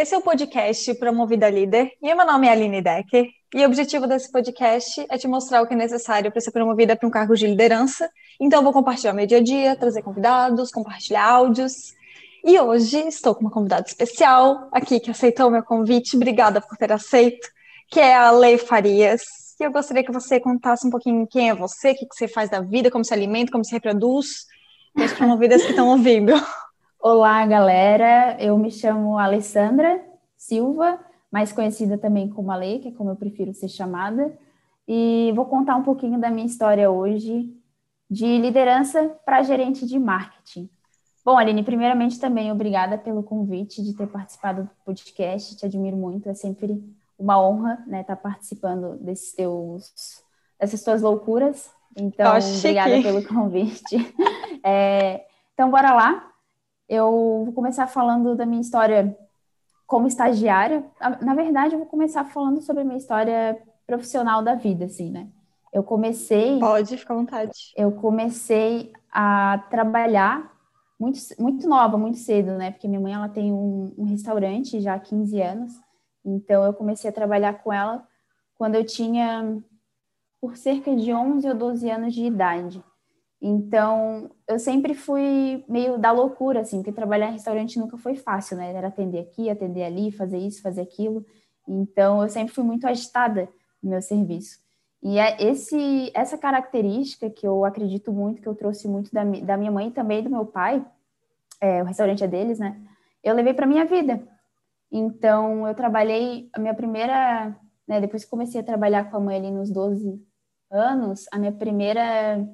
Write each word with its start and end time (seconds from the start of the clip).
Esse 0.00 0.14
é 0.14 0.18
o 0.18 0.22
podcast 0.22 0.94
Promovida 0.94 1.50
Líder 1.50 1.92
e 2.00 2.14
meu 2.14 2.24
nome 2.24 2.46
é 2.46 2.52
Aline 2.52 2.80
Decker 2.80 3.28
e 3.54 3.62
o 3.62 3.66
objetivo 3.66 4.06
desse 4.06 4.32
podcast 4.32 5.04
é 5.10 5.18
te 5.18 5.28
mostrar 5.28 5.60
o 5.60 5.66
que 5.66 5.74
é 5.74 5.76
necessário 5.76 6.32
para 6.32 6.40
ser 6.40 6.52
promovida 6.52 6.96
para 6.96 7.06
um 7.06 7.10
cargo 7.10 7.36
de 7.36 7.46
liderança. 7.46 8.10
Então, 8.40 8.60
eu 8.60 8.62
vou 8.64 8.72
compartilhar 8.72 9.12
meu 9.12 9.26
dia 9.26 9.36
a 9.36 9.42
dia, 9.42 9.76
trazer 9.76 10.00
convidados, 10.00 10.70
compartilhar 10.70 11.22
áudios. 11.22 11.92
E 12.42 12.58
hoje 12.58 12.96
estou 13.08 13.34
com 13.34 13.42
uma 13.42 13.50
convidada 13.50 13.86
especial 13.86 14.70
aqui 14.72 15.00
que 15.00 15.10
aceitou 15.10 15.48
o 15.48 15.50
meu 15.50 15.62
convite. 15.62 16.16
Obrigada 16.16 16.62
por 16.62 16.78
ter 16.78 16.90
aceito, 16.90 17.46
que 17.90 18.00
é 18.00 18.14
a 18.14 18.30
Lei 18.30 18.56
Farias. 18.56 19.20
E 19.60 19.64
eu 19.64 19.70
gostaria 19.70 20.02
que 20.02 20.10
você 20.10 20.40
contasse 20.40 20.86
um 20.86 20.90
pouquinho 20.90 21.26
quem 21.26 21.50
é 21.50 21.54
você, 21.54 21.90
o 21.90 21.94
que 21.94 22.06
você 22.10 22.26
faz 22.26 22.48
da 22.48 22.62
vida, 22.62 22.90
como 22.90 23.04
se 23.04 23.12
alimenta, 23.12 23.52
como 23.52 23.66
se 23.66 23.72
reproduz, 23.72 24.46
para 24.94 25.04
as 25.04 25.12
promovidas 25.12 25.60
que 25.60 25.72
estão 25.72 25.88
ouvindo. 25.88 26.32
Olá, 27.02 27.46
galera. 27.46 28.36
Eu 28.38 28.58
me 28.58 28.70
chamo 28.70 29.16
Alessandra 29.16 30.04
Silva, 30.36 31.00
mais 31.32 31.50
conhecida 31.50 31.96
também 31.96 32.28
como 32.28 32.52
Ale, 32.52 32.78
que 32.78 32.88
é 32.88 32.92
como 32.92 33.08
eu 33.08 33.16
prefiro 33.16 33.54
ser 33.54 33.68
chamada. 33.68 34.38
E 34.86 35.32
vou 35.34 35.46
contar 35.46 35.76
um 35.76 35.82
pouquinho 35.82 36.20
da 36.20 36.28
minha 36.28 36.46
história 36.46 36.90
hoje 36.90 37.56
de 38.10 38.36
liderança 38.36 39.16
para 39.24 39.42
gerente 39.42 39.86
de 39.86 39.98
marketing. 39.98 40.68
Bom, 41.24 41.38
Aline, 41.38 41.62
primeiramente 41.62 42.20
também 42.20 42.52
obrigada 42.52 42.98
pelo 42.98 43.22
convite 43.22 43.82
de 43.82 43.94
ter 43.94 44.06
participado 44.06 44.64
do 44.64 44.70
podcast. 44.84 45.56
Te 45.56 45.64
admiro 45.64 45.96
muito. 45.96 46.28
É 46.28 46.34
sempre 46.34 46.84
uma 47.18 47.42
honra, 47.42 47.82
né, 47.86 48.02
estar 48.02 48.16
tá 48.16 48.22
participando 48.22 48.98
desses 48.98 49.32
teus, 49.32 50.22
dessas 50.60 50.82
tuas 50.84 51.00
loucuras. 51.00 51.70
Então, 51.96 52.30
obrigada 52.36 53.00
pelo 53.02 53.26
convite. 53.26 53.96
É, 54.62 55.24
então, 55.54 55.70
bora 55.70 55.94
lá. 55.94 56.29
Eu 56.90 57.44
vou 57.44 57.52
começar 57.52 57.86
falando 57.86 58.34
da 58.34 58.44
minha 58.44 58.60
história 58.60 59.16
como 59.86 60.08
estagiária. 60.08 60.84
Na 61.22 61.36
verdade, 61.36 61.74
eu 61.74 61.78
vou 61.78 61.86
começar 61.86 62.24
falando 62.24 62.60
sobre 62.60 62.82
a 62.82 62.84
minha 62.84 62.98
história 62.98 63.56
profissional 63.86 64.42
da 64.42 64.56
vida, 64.56 64.86
assim, 64.86 65.08
né? 65.08 65.28
Eu 65.72 65.84
comecei. 65.84 66.58
Pode, 66.58 66.96
ficar 66.96 67.14
à 67.14 67.16
vontade. 67.16 67.52
Eu 67.76 67.92
comecei 67.92 68.92
a 69.12 69.64
trabalhar 69.70 70.52
muito, 70.98 71.20
muito 71.38 71.68
nova, 71.68 71.96
muito 71.96 72.18
cedo, 72.18 72.58
né? 72.58 72.72
Porque 72.72 72.88
minha 72.88 73.00
mãe 73.00 73.12
ela 73.12 73.28
tem 73.28 73.52
um, 73.52 73.94
um 73.96 74.04
restaurante 74.06 74.80
já 74.80 74.94
há 74.94 74.98
15 74.98 75.40
anos. 75.40 75.72
Então, 76.24 76.64
eu 76.64 76.74
comecei 76.74 77.08
a 77.08 77.12
trabalhar 77.12 77.62
com 77.62 77.72
ela 77.72 78.04
quando 78.58 78.74
eu 78.74 78.84
tinha 78.84 79.62
por 80.40 80.56
cerca 80.56 80.94
de 80.96 81.12
11 81.12 81.48
ou 81.48 81.54
12 81.54 81.88
anos 81.88 82.12
de 82.12 82.24
idade. 82.24 82.82
Então, 83.42 84.30
eu 84.46 84.58
sempre 84.58 84.94
fui 84.94 85.64
meio 85.66 85.96
da 85.96 86.12
loucura, 86.12 86.60
assim, 86.60 86.78
porque 86.78 86.92
trabalhar 86.92 87.30
em 87.30 87.32
restaurante 87.32 87.78
nunca 87.78 87.96
foi 87.96 88.14
fácil, 88.14 88.56
né? 88.58 88.72
Era 88.74 88.88
atender 88.88 89.20
aqui, 89.20 89.48
atender 89.48 89.84
ali, 89.84 90.12
fazer 90.12 90.38
isso, 90.38 90.60
fazer 90.60 90.82
aquilo. 90.82 91.24
Então, 91.66 92.22
eu 92.22 92.28
sempre 92.28 92.52
fui 92.54 92.64
muito 92.64 92.86
agitada 92.86 93.48
no 93.82 93.90
meu 93.90 94.02
serviço. 94.02 94.58
E 95.02 95.18
é 95.18 95.42
esse, 95.42 96.10
essa 96.14 96.36
característica 96.36 97.30
que 97.30 97.46
eu 97.46 97.64
acredito 97.64 98.12
muito, 98.12 98.42
que 98.42 98.48
eu 98.48 98.54
trouxe 98.54 98.86
muito 98.86 99.10
da, 99.10 99.24
da 99.24 99.56
minha 99.56 99.70
mãe 99.70 99.88
e 99.88 99.92
também 99.92 100.22
do 100.22 100.28
meu 100.28 100.44
pai, 100.44 100.84
é, 101.60 101.82
o 101.82 101.86
restaurante 101.86 102.22
é 102.22 102.28
deles, 102.28 102.58
né? 102.58 102.78
Eu 103.24 103.34
levei 103.34 103.54
para 103.54 103.66
minha 103.66 103.86
vida. 103.86 104.22
Então, 104.92 105.66
eu 105.66 105.74
trabalhei, 105.74 106.50
a 106.52 106.58
minha 106.58 106.74
primeira, 106.74 107.56
né, 107.88 108.00
depois 108.00 108.24
que 108.24 108.30
comecei 108.30 108.60
a 108.60 108.64
trabalhar 108.64 109.10
com 109.10 109.16
a 109.16 109.20
mãe 109.20 109.36
ali 109.36 109.50
nos 109.50 109.70
12 109.70 110.20
anos, 110.70 111.26
a 111.32 111.38
minha 111.38 111.52
primeira 111.52 112.46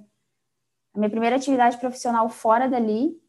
a 0.96 0.98
minha 0.98 1.10
primeira 1.10 1.36
atividade 1.36 1.76
profissional 1.76 2.28
fora 2.30 2.66
dali 2.68 3.20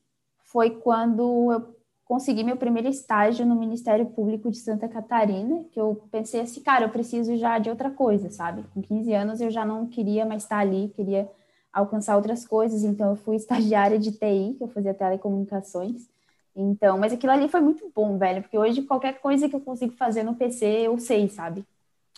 foi 0.45 0.69
quando 0.71 1.51
eu 1.51 1.75
consegui 2.05 2.41
meu 2.41 2.55
primeiro 2.55 2.87
estágio 2.87 3.45
no 3.45 3.55
Ministério 3.55 4.05
Público 4.05 4.49
de 4.49 4.57
Santa 4.57 4.87
Catarina, 4.87 5.65
que 5.73 5.79
eu 5.79 6.07
pensei 6.09 6.39
assim, 6.39 6.61
cara, 6.61 6.85
eu 6.85 6.89
preciso 6.89 7.35
já 7.35 7.59
de 7.59 7.69
outra 7.69 7.91
coisa, 7.91 8.29
sabe? 8.29 8.63
Com 8.73 8.81
15 8.81 9.13
anos 9.13 9.41
eu 9.41 9.51
já 9.51 9.65
não 9.65 9.85
queria 9.85 10.25
mais 10.25 10.43
estar 10.43 10.59
ali, 10.59 10.93
queria 10.95 11.29
alcançar 11.73 12.16
outras 12.16 12.47
coisas, 12.47 12.85
então 12.85 13.09
eu 13.09 13.16
fui 13.17 13.35
estagiária 13.38 14.00
de 14.00 14.13
TI, 14.13 14.56
que 14.57 14.63
eu 14.63 14.69
fazia 14.69 14.94
telecomunicações. 14.94 16.09
Então, 16.56 16.97
mas 16.97 17.11
aquilo 17.11 17.33
ali 17.33 17.50
foi 17.50 17.59
muito 17.59 17.91
bom, 17.94 18.17
velho, 18.17 18.41
porque 18.41 18.57
hoje 18.57 18.81
qualquer 18.83 19.19
coisa 19.19 19.50
que 19.50 19.56
eu 19.56 19.59
consigo 19.59 19.94
fazer 19.94 20.23
no 20.23 20.35
PC, 20.35 20.66
eu 20.66 20.97
sei, 20.97 21.27
sabe? 21.27 21.66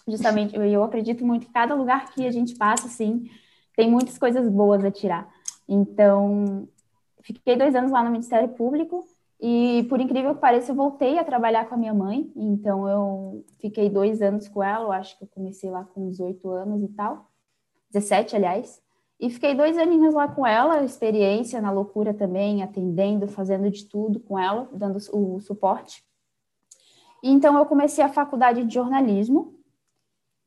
Justamente, 0.07 0.55
eu, 0.55 0.83
acredito 0.83 1.25
muito 1.25 1.47
que 1.47 1.51
cada 1.51 1.73
lugar 1.73 2.13
que 2.13 2.25
a 2.25 2.31
gente 2.31 2.55
passa, 2.55 2.85
assim, 2.85 3.29
tem 3.75 3.89
muitas 3.89 4.17
coisas 4.17 4.47
boas 4.49 4.83
a 4.85 4.91
tirar. 4.91 5.29
Então, 5.71 6.67
fiquei 7.21 7.55
dois 7.55 7.75
anos 7.75 7.91
lá 7.91 8.03
no 8.03 8.09
Ministério 8.09 8.49
Público 8.49 9.05
e, 9.39 9.85
por 9.87 10.01
incrível 10.01 10.33
que 10.33 10.41
pareça, 10.41 10.71
eu 10.71 10.75
voltei 10.75 11.19
a 11.19 11.23
trabalhar 11.23 11.69
com 11.69 11.75
a 11.75 11.77
minha 11.77 11.93
mãe. 11.93 12.31
Então, 12.35 12.89
eu 12.89 13.45
fiquei 13.59 13.87
dois 13.87 14.19
anos 14.19 14.47
com 14.47 14.63
ela, 14.63 14.85
eu 14.85 14.91
acho 14.91 15.15
que 15.15 15.25
eu 15.25 15.27
comecei 15.27 15.69
lá 15.69 15.83
com 15.83 16.09
18 16.09 16.49
anos 16.49 16.81
e 16.81 16.87
tal, 16.87 17.29
17, 17.91 18.35
aliás. 18.35 18.81
E 19.19 19.29
fiquei 19.29 19.53
dois 19.53 19.77
aninhos 19.77 20.15
lá 20.15 20.27
com 20.27 20.47
ela, 20.47 20.83
experiência 20.83 21.61
na 21.61 21.69
loucura 21.69 22.15
também, 22.15 22.63
atendendo, 22.63 23.27
fazendo 23.27 23.69
de 23.69 23.85
tudo 23.85 24.19
com 24.19 24.39
ela, 24.39 24.67
dando 24.73 24.97
o 25.13 25.39
suporte. 25.39 26.03
E, 27.21 27.29
então, 27.29 27.55
eu 27.55 27.65
comecei 27.67 28.03
a 28.03 28.09
faculdade 28.09 28.63
de 28.63 28.73
jornalismo. 28.73 29.53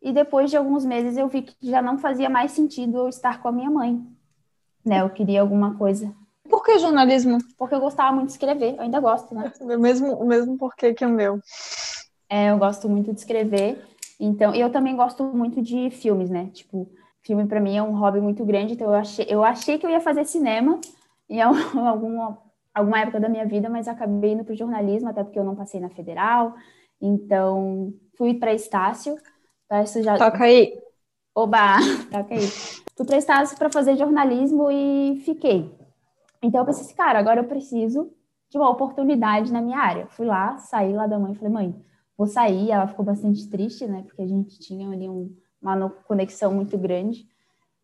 E 0.01 0.13
depois 0.13 0.51
de 0.51 0.57
alguns 0.57 0.85
meses 0.85 1.17
eu 1.17 1.29
vi 1.29 1.43
que 1.43 1.55
já 1.71 1.81
não 1.81 1.97
fazia 1.97 2.29
mais 2.29 2.51
sentido 2.51 2.99
eu 2.99 3.09
estar 3.09 3.41
com 3.41 3.47
a 3.47 3.53
minha 3.53 3.71
mãe 3.71 4.05
né? 4.85 5.01
Eu 5.01 5.11
queria 5.11 5.41
alguma 5.41 5.77
coisa. 5.77 6.13
Por 6.49 6.63
que 6.63 6.79
jornalismo? 6.79 7.39
Porque 7.57 7.75
eu 7.75 7.81
gostava 7.81 8.13
muito 8.13 8.27
de 8.27 8.33
escrever, 8.33 8.75
eu 8.75 8.83
ainda 8.83 9.01
gosto, 9.01 9.35
né? 9.35 9.53
O 9.61 9.79
mesmo, 9.79 10.13
o 10.15 10.27
mesmo 10.27 10.59
porquê 10.59 10.93
que 10.93 11.05
o 11.05 11.09
meu. 11.09 11.41
É, 12.29 12.51
eu 12.51 12.59
gosto 12.59 12.89
muito 12.89 13.13
de 13.13 13.21
escrever. 13.21 13.83
Então, 14.19 14.55
eu 14.55 14.71
também 14.71 14.95
gosto 14.95 15.25
muito 15.25 15.61
de 15.61 15.91
filmes, 15.91 16.31
né? 16.31 16.51
Tipo, 16.53 16.91
filme 17.23 17.47
para 17.47 17.61
mim 17.61 17.77
é 17.77 17.83
um 17.83 17.97
hobby 17.99 18.21
muito 18.21 18.45
grande, 18.45 18.75
então 18.75 18.89
eu 18.89 18.95
achei, 18.95 19.27
eu 19.29 19.43
achei 19.43 19.79
que 19.79 19.87
eu 19.87 19.91
ia 19.91 20.01
fazer 20.01 20.25
cinema 20.25 20.81
em 21.29 21.41
alguma, 21.43 22.39
alguma 22.75 23.01
época 23.01 23.21
da 23.21 23.29
minha 23.29 23.47
vida, 23.47 23.69
mas 23.69 23.89
acabei 23.89 24.33
indo 24.33 24.45
para 24.45 24.55
jornalismo, 24.55 25.09
até 25.09 25.25
porque 25.25 25.39
eu 25.39 25.45
não 25.45 25.57
passei 25.57 25.81
na 25.81 25.91
federal. 25.91 26.55
Então, 27.01 27.93
fui 28.17 28.35
para 28.35 28.55
Estácio. 28.55 29.17
Tá, 29.69 29.85
já... 29.85 30.17
Toca 30.17 30.45
aí. 30.45 30.79
Oba, 31.35 31.79
toca 32.13 32.35
aí. 32.35 32.82
Fui 32.97 33.07
para 33.07 33.17
Estácio 33.17 33.57
para 33.57 33.71
fazer 33.71 33.97
jornalismo 33.97 34.71
e 34.71 35.23
fiquei. 35.25 35.75
Então 36.43 36.61
eu 36.61 36.67
pensei 36.67 36.85
assim, 36.85 36.95
cara, 36.95 37.19
agora 37.19 37.41
eu 37.41 37.45
preciso 37.45 38.13
de 38.51 38.59
uma 38.59 38.69
oportunidade 38.69 39.53
na 39.53 39.63
minha 39.63 39.79
área. 39.79 40.07
Fui 40.09 40.27
lá, 40.27 40.59
saí 40.59 40.93
lá 40.93 41.07
da 41.07 41.19
mãe 41.19 41.35
falei, 41.35 41.53
mãe, 41.53 41.85
vou 42.19 42.27
sair. 42.27 42.71
Ela 42.71 42.87
ficou 42.87 43.05
bastante 43.05 43.49
triste, 43.49 43.87
né? 43.87 44.03
Porque 44.03 44.21
a 44.21 44.27
gente 44.27 44.59
tinha 44.59 44.91
ali 44.91 45.09
um, 45.09 45.35
uma 45.61 45.89
conexão 45.89 46.53
muito 46.53 46.77
grande. 46.77 47.27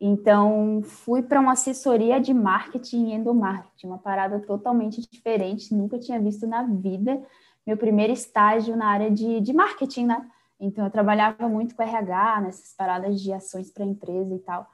Então, 0.01 0.81
fui 0.83 1.23
para 1.23 1.41
uma 1.41 1.53
assessoria 1.53 2.21
de 2.21 2.33
marketing 2.33 3.09
e 3.09 3.15
endomarketing, 3.15 3.87
uma 3.89 3.99
parada 3.99 4.39
totalmente 4.39 5.01
diferente, 5.11 5.75
nunca 5.75 5.99
tinha 5.99 6.21
visto 6.21 6.47
na 6.47 6.63
vida. 6.63 7.21
Meu 7.67 7.77
primeiro 7.77 8.13
estágio 8.13 8.77
na 8.77 8.87
área 8.87 9.11
de, 9.11 9.41
de 9.41 9.53
marketing, 9.53 10.07
né? 10.07 10.29
Então, 10.61 10.85
eu 10.85 10.91
trabalhava 10.91 11.49
muito 11.49 11.75
com 11.75 11.83
RH, 11.83 12.43
nessas 12.43 12.75
paradas 12.77 13.21
de 13.21 13.33
ações 13.33 13.73
para 13.73 13.85
empresa 13.85 14.35
e 14.35 14.39
tal. 14.39 14.69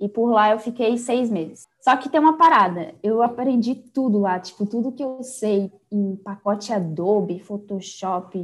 E 0.00 0.08
por 0.08 0.30
lá 0.30 0.50
eu 0.50 0.58
fiquei 0.58 0.96
seis 0.96 1.28
meses. 1.28 1.66
Só 1.80 1.96
que 1.96 2.08
tem 2.08 2.20
uma 2.20 2.36
parada, 2.36 2.94
eu 3.02 3.22
aprendi 3.22 3.74
tudo 3.74 4.18
lá, 4.18 4.38
tipo, 4.38 4.64
tudo 4.64 4.92
que 4.92 5.02
eu 5.02 5.22
sei 5.22 5.72
em 5.90 6.16
pacote 6.16 6.72
Adobe, 6.72 7.40
Photoshop 7.40 8.38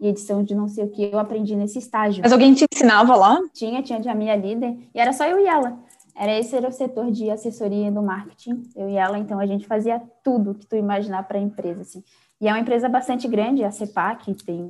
e 0.00 0.06
edição 0.06 0.42
de 0.42 0.54
não 0.54 0.68
sei 0.68 0.84
o 0.84 0.90
que, 0.90 1.04
eu 1.04 1.18
aprendi 1.18 1.56
nesse 1.56 1.78
estágio. 1.78 2.22
Mas 2.22 2.32
alguém 2.32 2.54
te 2.54 2.64
ensinava 2.72 3.16
lá? 3.16 3.40
Tinha, 3.52 3.82
tinha 3.82 4.00
a 4.12 4.14
minha 4.14 4.36
líder, 4.36 4.76
e 4.94 5.00
era 5.00 5.12
só 5.12 5.24
eu 5.24 5.40
e 5.40 5.46
ela. 5.46 5.78
Era 6.14 6.38
esse 6.38 6.54
era 6.54 6.68
o 6.68 6.72
setor 6.72 7.10
de 7.10 7.30
assessoria 7.30 7.90
do 7.90 8.02
marketing, 8.02 8.62
eu 8.76 8.88
e 8.88 8.96
ela, 8.96 9.18
então 9.18 9.40
a 9.40 9.46
gente 9.46 9.66
fazia 9.66 10.02
tudo 10.22 10.54
que 10.54 10.66
tu 10.66 10.76
imaginar 10.76 11.26
para 11.26 11.38
a 11.38 11.40
empresa, 11.40 11.82
assim. 11.82 12.04
E 12.40 12.48
é 12.48 12.52
uma 12.52 12.60
empresa 12.60 12.88
bastante 12.88 13.26
grande, 13.26 13.64
a 13.64 13.70
CEPAC, 13.70 14.34
tem 14.44 14.68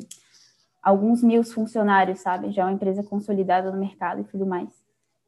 alguns 0.82 1.22
mil 1.22 1.42
funcionários, 1.42 2.20
sabe? 2.20 2.52
Já 2.52 2.62
é 2.62 2.64
uma 2.66 2.72
empresa 2.72 3.02
consolidada 3.02 3.70
no 3.70 3.78
mercado 3.78 4.20
e 4.20 4.24
tudo 4.24 4.46
mais. 4.46 4.81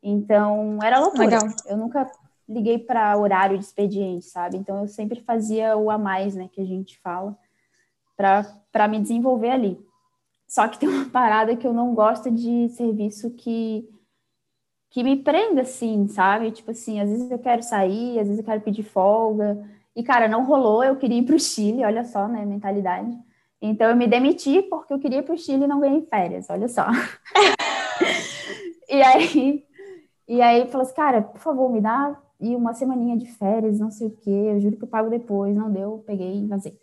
Então, 0.06 0.78
era 0.82 1.00
loucura. 1.00 1.24
Legal. 1.24 1.48
Eu 1.64 1.78
nunca 1.78 2.06
liguei 2.46 2.78
para 2.78 3.16
horário 3.16 3.58
de 3.58 3.64
expediente, 3.64 4.26
sabe? 4.26 4.58
Então, 4.58 4.82
eu 4.82 4.86
sempre 4.86 5.22
fazia 5.22 5.78
o 5.78 5.90
a 5.90 5.96
mais, 5.96 6.34
né, 6.34 6.46
que 6.52 6.60
a 6.60 6.64
gente 6.64 6.98
fala, 6.98 7.34
para 8.14 8.86
me 8.86 9.00
desenvolver 9.00 9.48
ali. 9.48 9.80
Só 10.46 10.68
que 10.68 10.78
tem 10.78 10.88
uma 10.90 11.08
parada 11.08 11.56
que 11.56 11.66
eu 11.66 11.72
não 11.72 11.94
gosto 11.94 12.30
de 12.30 12.68
serviço 12.68 13.30
que 13.30 13.88
que 14.90 15.02
me 15.02 15.16
prenda 15.16 15.62
assim, 15.62 16.06
sabe? 16.06 16.52
Tipo 16.52 16.70
assim, 16.70 17.00
às 17.00 17.10
vezes 17.10 17.28
eu 17.28 17.38
quero 17.40 17.64
sair, 17.64 18.16
às 18.20 18.28
vezes 18.28 18.38
eu 18.38 18.44
quero 18.44 18.60
pedir 18.60 18.84
folga. 18.84 19.68
E, 19.96 20.04
cara, 20.04 20.28
não 20.28 20.44
rolou, 20.44 20.84
eu 20.84 20.94
queria 20.94 21.18
ir 21.18 21.24
para 21.24 21.34
o 21.34 21.40
Chile, 21.40 21.84
olha 21.84 22.04
só, 22.04 22.28
né, 22.28 22.46
mentalidade. 22.46 23.10
Então, 23.60 23.90
eu 23.90 23.96
me 23.96 24.06
demiti 24.06 24.62
porque 24.62 24.94
eu 24.94 25.00
queria 25.00 25.18
ir 25.18 25.24
para 25.24 25.34
o 25.34 25.38
Chile 25.38 25.64
e 25.64 25.66
não 25.66 25.80
ganhei 25.80 26.02
férias, 26.02 26.48
olha 26.48 26.68
só. 26.68 26.86
e 28.88 29.02
aí, 29.02 29.64
e 30.28 30.40
aí 30.40 30.66
falou 30.68 30.82
assim, 30.82 30.94
cara, 30.94 31.22
por 31.22 31.40
favor, 31.40 31.70
me 31.70 31.80
dá 31.80 32.16
e 32.40 32.54
uma 32.54 32.74
semaninha 32.74 33.16
de 33.16 33.26
férias, 33.26 33.78
não 33.78 33.90
sei 33.90 34.08
o 34.08 34.10
quê, 34.10 34.30
eu 34.30 34.60
juro 34.60 34.76
que 34.76 34.84
eu 34.84 34.88
pago 34.88 35.08
depois, 35.08 35.56
não 35.56 35.70
deu, 35.70 36.02
peguei 36.06 36.42
e 36.42 36.46
vazei. 36.46 36.78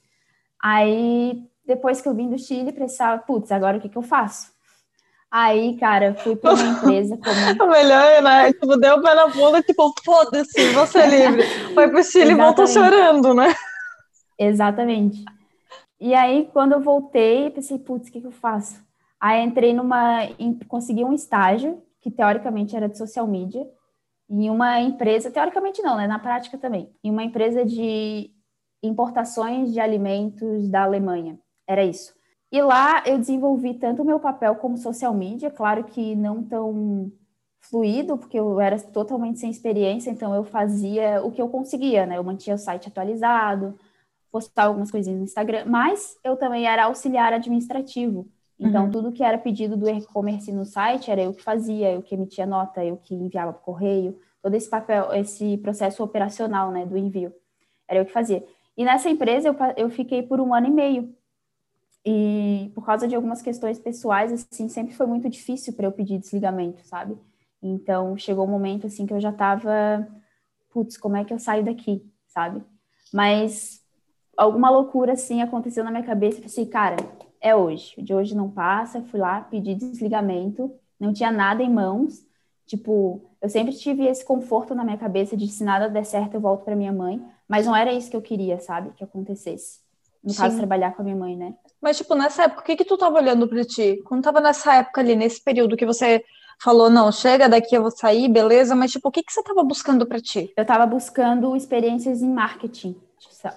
Aí 0.62 1.44
depois 1.66 2.02
que 2.02 2.08
eu 2.08 2.14
vim 2.14 2.30
do 2.30 2.38
Chile, 2.38 2.72
pensava, 2.72 3.22
putz, 3.22 3.52
agora 3.52 3.78
o 3.78 3.82
que, 3.82 3.90
que 3.90 3.98
eu 3.98 4.02
faço? 4.02 4.52
Aí, 5.30 5.78
cara, 5.78 6.14
fui 6.16 6.36
para 6.36 6.54
uma 6.54 6.64
empresa 6.68 7.18
como. 7.18 7.66
O 7.66 7.72
melhor, 7.72 8.22
né? 8.22 8.52
Tipo, 8.52 8.76
deu 8.76 8.98
o 8.98 9.02
pé 9.02 9.16
na 9.16 9.28
bunda, 9.28 9.62
tipo, 9.62 9.94
foda-se, 10.04 10.74
você 10.74 11.00
é 11.00 11.08
livre. 11.08 11.44
Foi 11.74 11.90
pro 11.90 12.04
Chile 12.04 12.32
e 12.32 12.36
voltou 12.36 12.68
chorando, 12.68 13.34
né? 13.34 13.56
Exatamente. 14.38 15.24
E 16.00 16.14
aí, 16.14 16.50
quando 16.52 16.74
eu 16.74 16.82
voltei, 16.82 17.50
pensei, 17.50 17.80
putz, 17.80 18.10
o 18.10 18.12
que, 18.12 18.20
que 18.20 18.28
eu 18.28 18.32
faço? 18.32 18.82
Aí 19.20 19.42
entrei 19.42 19.74
numa. 19.74 20.28
consegui 20.68 21.06
um 21.06 21.14
estágio, 21.14 21.82
que 22.02 22.12
teoricamente 22.12 22.76
era 22.76 22.90
de 22.90 22.98
social 22.98 23.28
media, 23.28 23.66
em 24.30 24.50
uma 24.50 24.80
empresa, 24.80 25.30
teoricamente 25.30 25.82
não, 25.82 25.98
né? 25.98 26.08
Na 26.08 26.20
prática 26.20 26.58
também, 26.58 26.90
em 27.04 27.12
uma 27.12 27.24
empresa 27.24 27.66
de 27.66 28.32
importações 28.82 29.72
de 29.72 29.80
alimentos 29.80 30.70
da 30.70 30.84
Alemanha. 30.84 31.40
Era 31.68 31.84
isso. 31.84 32.14
E 32.52 32.62
lá 32.62 33.04
eu 33.06 33.18
desenvolvi 33.18 33.76
tanto 33.76 34.02
o 34.02 34.06
meu 34.06 34.20
papel 34.20 34.56
como 34.56 34.78
social 34.78 35.14
media, 35.14 35.50
claro 35.50 35.84
que 35.84 36.16
não 36.16 36.44
tão 36.44 37.12
fluido, 37.62 38.18
porque 38.18 38.38
eu 38.40 38.60
era 38.60 38.80
totalmente 38.80 39.40
sem 39.40 39.50
experiência, 39.50 40.10
então 40.10 40.34
eu 40.34 40.44
fazia 40.44 41.24
o 41.24 41.32
que 41.32 41.42
eu 41.42 41.48
conseguia, 41.48 42.06
né? 42.06 42.18
Eu 42.18 42.24
mantinha 42.24 42.56
o 42.56 42.60
site 42.60 42.88
atualizado, 42.88 43.78
postava 44.32 44.70
algumas 44.70 44.92
coisinhas 44.92 45.20
no 45.20 45.26
Instagram, 45.26 45.66
mas 45.68 46.18
eu 46.24 46.36
também 46.36 46.66
era 46.66 46.86
auxiliar 46.86 47.34
administrativo. 47.34 48.28
Então, 48.62 48.86
uhum. 48.86 48.92
tudo 48.92 49.12
que 49.12 49.24
era 49.24 49.40
pedido 49.40 49.76
do 49.76 49.90
e-commerce 49.90 50.52
no 50.52 50.64
site 50.64 51.10
era 51.10 51.20
eu 51.20 51.34
que 51.34 51.42
fazia, 51.42 51.92
eu 51.92 52.04
que 52.04 52.14
emitia 52.14 52.46
nota, 52.46 52.86
eu 52.86 52.96
que 52.96 53.16
enviava 53.16 53.52
por 53.52 53.64
correio, 53.64 54.20
todo 54.40 54.54
esse 54.54 54.70
papel, 54.70 55.12
esse 55.14 55.58
processo 55.58 56.04
operacional, 56.04 56.70
né, 56.70 56.86
do 56.86 56.96
envio, 56.96 57.34
era 57.88 58.00
eu 58.00 58.06
que 58.06 58.12
fazia. 58.12 58.46
E 58.78 58.86
nessa 58.86 59.10
empresa 59.10 59.48
eu, 59.48 59.56
eu 59.76 59.90
fiquei 59.90 60.22
por 60.22 60.40
um 60.40 60.54
ano 60.54 60.68
e 60.68 60.70
meio, 60.70 61.16
e 62.06 62.72
por 62.76 62.86
causa 62.86 63.08
de 63.08 63.16
algumas 63.16 63.42
questões 63.42 63.80
pessoais, 63.80 64.32
assim, 64.32 64.70
sempre 64.70 64.94
foi 64.94 65.08
muito 65.08 65.28
difícil 65.28 65.74
para 65.74 65.88
eu 65.88 65.92
pedir 65.92 66.20
desligamento, 66.20 66.86
sabe? 66.86 67.18
Então, 67.62 68.16
chegou 68.16 68.46
um 68.46 68.50
momento, 68.50 68.86
assim, 68.86 69.08
que 69.08 69.14
eu 69.14 69.20
já 69.20 69.32
tava, 69.32 70.08
putz, 70.72 70.98
como 70.98 71.18
é 71.18 71.26
que 71.26 71.34
eu 71.34 71.40
saio 71.40 71.64
daqui, 71.64 72.04
sabe? 72.28 72.64
Mas 73.12 73.82
alguma 74.38 74.70
loucura, 74.70 75.14
assim, 75.14 75.42
aconteceu 75.42 75.84
na 75.84 75.92
minha 75.92 76.04
cabeça, 76.04 76.38
eu 76.38 76.44
pensei, 76.44 76.66
cara, 76.66 76.98
é 77.42 77.56
hoje, 77.56 77.96
de 78.02 78.14
hoje 78.14 78.36
não 78.36 78.50
passa, 78.50 79.02
fui 79.02 79.20
lá, 79.20 79.42
pedi 79.42 79.74
desligamento, 79.76 80.72
não 81.00 81.12
tinha 81.12 81.32
nada 81.32 81.64
em 81.64 81.70
mãos, 81.70 82.24
tipo, 82.66 83.22
eu 83.42 83.50
sempre 83.50 83.74
tive 83.74 84.06
esse 84.06 84.24
conforto 84.24 84.76
na 84.76 84.84
minha 84.84 84.98
cabeça 84.98 85.36
de 85.36 85.48
se 85.48 85.64
nada 85.64 85.90
der 85.90 86.06
certo, 86.06 86.36
eu 86.36 86.42
volto 86.42 86.64
para 86.64 86.76
minha 86.76 86.94
mãe, 86.94 87.22
mas 87.48 87.66
não 87.66 87.76
era 87.76 87.92
isso 87.92 88.10
que 88.10 88.16
eu 88.16 88.22
queria, 88.22 88.60
sabe, 88.60 88.92
que 88.96 89.04
acontecesse. 89.04 89.80
No 90.24 90.32
Sim. 90.32 90.38
caso, 90.38 90.58
trabalhar 90.58 90.94
com 90.94 91.02
a 91.02 91.06
minha 91.06 91.16
mãe, 91.16 91.36
né? 91.36 91.56
Mas, 91.82 91.98
tipo, 91.98 92.14
nessa 92.14 92.44
época, 92.44 92.62
o 92.62 92.64
que 92.64 92.76
que 92.76 92.86
tu 92.86 92.96
tava 92.96 93.18
olhando 93.18 93.48
pra 93.48 93.66
ti? 93.66 94.00
Quando 94.06 94.22
tava 94.24 94.40
nessa 94.40 94.76
época 94.76 95.02
ali, 95.02 95.16
nesse 95.16 95.44
período 95.44 95.76
que 95.76 95.86
você 95.86 96.24
falou, 96.62 96.92
não, 96.92 97.12
chega 97.12 97.50
daqui, 97.50 97.76
eu 97.76 97.82
vou 97.82 97.90
sair, 97.90 98.30
beleza, 98.30 98.76
mas, 98.76 98.92
tipo, 98.92 99.10
o 99.10 99.12
que 99.12 99.24
que 99.24 99.34
você 99.34 99.42
tava 99.42 99.64
buscando 99.64 100.06
pra 100.06 100.22
ti? 100.22 100.54
Eu 100.56 100.64
tava 100.64 100.86
buscando 100.86 101.56
experiências 101.56 102.22
em 102.22 102.32
marketing, 102.32 102.96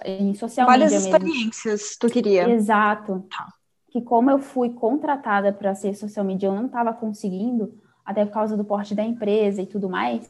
em 0.03 0.33
social 0.33 0.65
Várias 0.65 0.91
media 0.91 1.07
experiências 1.07 1.81
mesmo. 1.81 1.97
tu 1.99 2.09
queria. 2.09 2.49
Exato. 2.49 3.23
Tá. 3.29 3.47
Que 3.95 4.01
como 4.01 4.29
eu 4.29 4.39
fui 4.39 4.71
contratada 4.71 5.53
para 5.53 5.73
ser 5.73 5.95
social 5.95 6.25
media, 6.25 6.47
eu 6.47 6.53
não 6.53 6.67
tava 6.67 6.93
conseguindo, 6.93 7.73
até 8.03 8.25
por 8.25 8.33
causa 8.33 8.57
do 8.57 8.65
porte 8.65 8.93
da 8.93 9.03
empresa 9.03 9.61
e 9.61 9.65
tudo 9.65 9.89
mais, 9.89 10.29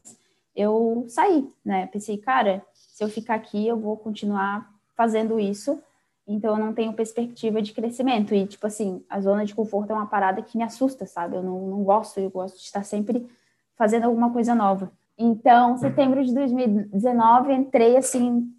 eu 0.56 1.06
saí, 1.08 1.52
né? 1.66 1.88
Pensei, 1.88 2.18
cara, 2.18 2.64
se 2.74 3.04
eu 3.04 3.10
ficar 3.10 3.34
aqui, 3.34 3.68
eu 3.68 3.80
vou 3.80 3.98
continuar 3.98 4.72
fazendo 4.96 5.40
isso 5.40 5.82
então 6.28 6.58
eu 6.58 6.66
não 6.66 6.74
tenho 6.74 6.94
perspectiva 6.94 7.62
de 7.62 7.72
crescimento. 7.74 8.34
E, 8.34 8.48
tipo 8.48 8.66
assim, 8.66 9.04
a 9.10 9.20
zona 9.22 9.46
de 9.46 9.54
conforto 9.54 9.92
é 9.92 9.94
uma 9.94 10.08
parada 10.08 10.42
que 10.42 10.58
me 10.58 10.64
assusta, 10.64 11.06
sabe? 11.06 11.36
Eu 11.36 11.44
não, 11.44 11.68
não 11.68 11.84
gosto, 11.84 12.20
eu 12.20 12.30
gosto 12.30 12.58
de 12.58 12.64
estar 12.64 12.84
sempre 12.84 13.28
fazendo 13.76 14.06
alguma 14.06 14.32
coisa 14.32 14.56
nova. 14.56 14.92
Então, 15.18 15.78
setembro 15.78 16.24
de 16.26 16.34
2019, 16.34 17.54
entrei 17.54 17.96
assim, 17.96 18.52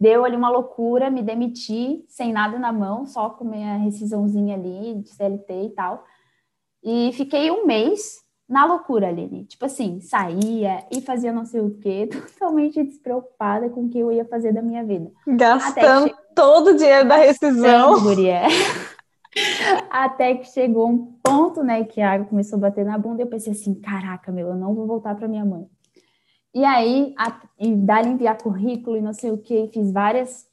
deu 0.00 0.24
ali 0.24 0.34
uma 0.34 0.48
loucura, 0.48 1.10
me 1.10 1.22
demiti 1.22 2.02
sem 2.08 2.32
nada 2.32 2.58
na 2.58 2.72
mão, 2.72 3.04
só 3.04 3.28
com 3.28 3.44
minha 3.44 3.76
rescisãozinha 3.76 4.56
ali 4.56 4.94
de 5.02 5.10
CLT 5.10 5.64
e 5.64 5.70
tal. 5.70 6.04
E 6.82 7.12
fiquei 7.12 7.50
um 7.50 7.66
mês 7.66 8.20
na 8.48 8.64
loucura, 8.64 9.08
Aline. 9.08 9.44
Tipo 9.44 9.66
assim, 9.66 10.00
saía 10.00 10.84
e 10.90 11.02
fazia 11.02 11.32
não 11.32 11.44
sei 11.44 11.60
o 11.60 11.78
quê, 11.78 12.08
totalmente 12.38 12.82
despreocupada 12.82 13.68
com 13.68 13.84
o 13.84 13.88
que 13.90 13.98
eu 13.98 14.10
ia 14.10 14.24
fazer 14.24 14.52
da 14.52 14.62
minha 14.62 14.82
vida. 14.82 15.10
Gastando 15.26 16.12
todo 16.34 16.70
o 16.70 16.76
dinheiro 16.76 17.06
da 17.06 17.16
rescisão. 17.16 17.96
Até 19.90 20.34
que 20.34 20.48
chegou 20.48 20.88
um 20.88 21.12
ponto, 21.22 21.62
né, 21.62 21.84
que 21.84 22.00
a 22.00 22.12
água 22.12 22.26
começou 22.26 22.56
a 22.56 22.62
bater 22.62 22.84
na 22.84 22.98
bunda 22.98 23.22
e 23.22 23.24
eu 23.24 23.28
pensei 23.28 23.52
assim, 23.52 23.74
caraca, 23.74 24.32
meu, 24.32 24.48
eu 24.48 24.56
não 24.56 24.74
vou 24.74 24.86
voltar 24.86 25.14
para 25.14 25.28
minha 25.28 25.44
mãe. 25.44 25.68
E 26.54 26.64
aí, 26.64 27.14
a, 27.16 27.40
e 27.58 27.74
dali 27.76 28.10
enviar 28.10 28.36
currículo 28.42 28.96
e 28.96 29.00
não 29.00 29.12
sei 29.12 29.30
o 29.30 29.38
que, 29.38 29.68
fiz 29.68 29.92
várias 29.92 30.48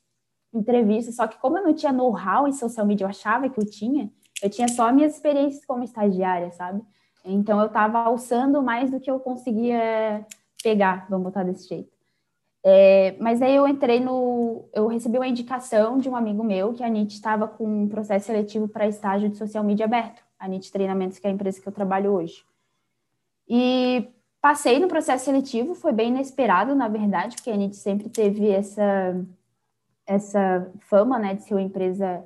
entrevistas, 0.54 1.16
só 1.16 1.28
que 1.28 1.38
como 1.40 1.58
eu 1.58 1.64
não 1.64 1.74
tinha 1.74 1.92
know-how 1.92 2.48
em 2.48 2.54
social 2.54 2.86
media, 2.86 3.06
eu 3.06 3.10
achava 3.10 3.50
que 3.50 3.60
eu 3.60 3.66
tinha, 3.66 4.12
eu 4.42 4.50
tinha 4.50 4.68
só 4.68 4.92
minhas 4.92 5.16
experiências 5.16 5.66
como 5.66 5.84
estagiária, 5.84 6.52
sabe? 6.52 6.82
Então 7.26 7.60
eu 7.60 7.68
estava 7.68 8.00
alçando 8.00 8.62
mais 8.62 8.92
do 8.92 9.00
que 9.00 9.10
eu 9.10 9.20
conseguia 9.20 10.26
pegar, 10.64 11.08
vamos 11.10 11.26
botar 11.26 11.44
desse 11.44 11.68
jeito. 11.68 11.98
É, 12.64 13.16
mas 13.20 13.42
aí 13.42 13.56
eu 13.56 13.68
entrei 13.68 14.00
no. 14.00 14.68
Eu 14.74 14.88
recebi 14.88 15.18
uma 15.18 15.28
indicação 15.28 15.98
de 16.00 16.10
um 16.10 16.16
amigo 16.16 16.44
meu 16.44 16.74
que 16.74 16.84
a 16.84 16.90
NIT 16.90 17.14
estava 17.14 17.48
com 17.48 17.66
um 17.66 17.88
processo 17.88 18.26
seletivo 18.26 18.68
para 18.68 18.88
estágio 18.88 19.30
de 19.30 19.38
social 19.38 19.64
media 19.64 19.86
aberto, 19.86 20.22
a 20.38 20.48
NIT 20.48 20.72
Treinamentos, 20.72 21.20
que 21.20 21.28
é 21.28 21.30
a 21.30 21.34
empresa 21.34 21.62
que 21.62 21.68
eu 21.68 21.72
trabalho 21.72 22.12
hoje. 22.12 22.44
E 23.48 24.10
passei 24.48 24.80
no 24.80 24.88
processo 24.88 25.26
seletivo, 25.26 25.76
foi 25.76 25.92
bem 25.92 26.08
inesperado, 26.08 26.74
na 26.74 26.88
verdade, 26.88 27.36
porque 27.36 27.52
a 27.52 27.58
NIT 27.58 27.76
sempre 27.76 28.08
teve 28.08 28.50
essa, 28.50 29.14
essa 30.06 30.72
fama 30.90 31.20
né, 31.20 31.36
de 31.36 31.44
ser 31.44 31.54
uma 31.54 31.62
empresa 31.62 32.24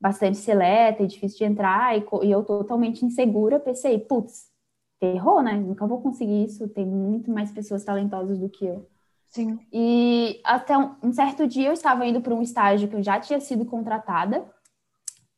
bastante 0.00 0.38
seleta 0.38 1.02
e 1.02 1.06
difícil 1.06 1.36
de 1.36 1.44
entrar, 1.44 1.94
e, 1.94 2.02
e 2.22 2.30
eu 2.30 2.42
totalmente 2.42 3.04
insegura, 3.04 3.60
pensei, 3.60 3.98
putz, 3.98 4.50
ferrou, 4.98 5.42
né? 5.42 5.52
Nunca 5.52 5.86
vou 5.86 6.00
conseguir 6.00 6.44
isso, 6.44 6.66
tem 6.68 6.86
muito 6.86 7.30
mais 7.30 7.52
pessoas 7.52 7.84
talentosas 7.84 8.38
do 8.38 8.48
que 8.48 8.64
eu. 8.64 8.88
Sim. 9.26 9.58
E 9.70 10.40
até 10.44 10.78
um, 10.78 10.94
um 11.02 11.12
certo 11.12 11.46
dia 11.46 11.68
eu 11.68 11.74
estava 11.74 12.06
indo 12.06 12.22
para 12.22 12.32
um 12.32 12.40
estágio 12.40 12.88
que 12.88 12.96
eu 12.96 13.02
já 13.02 13.20
tinha 13.20 13.40
sido 13.40 13.66
contratada 13.66 14.42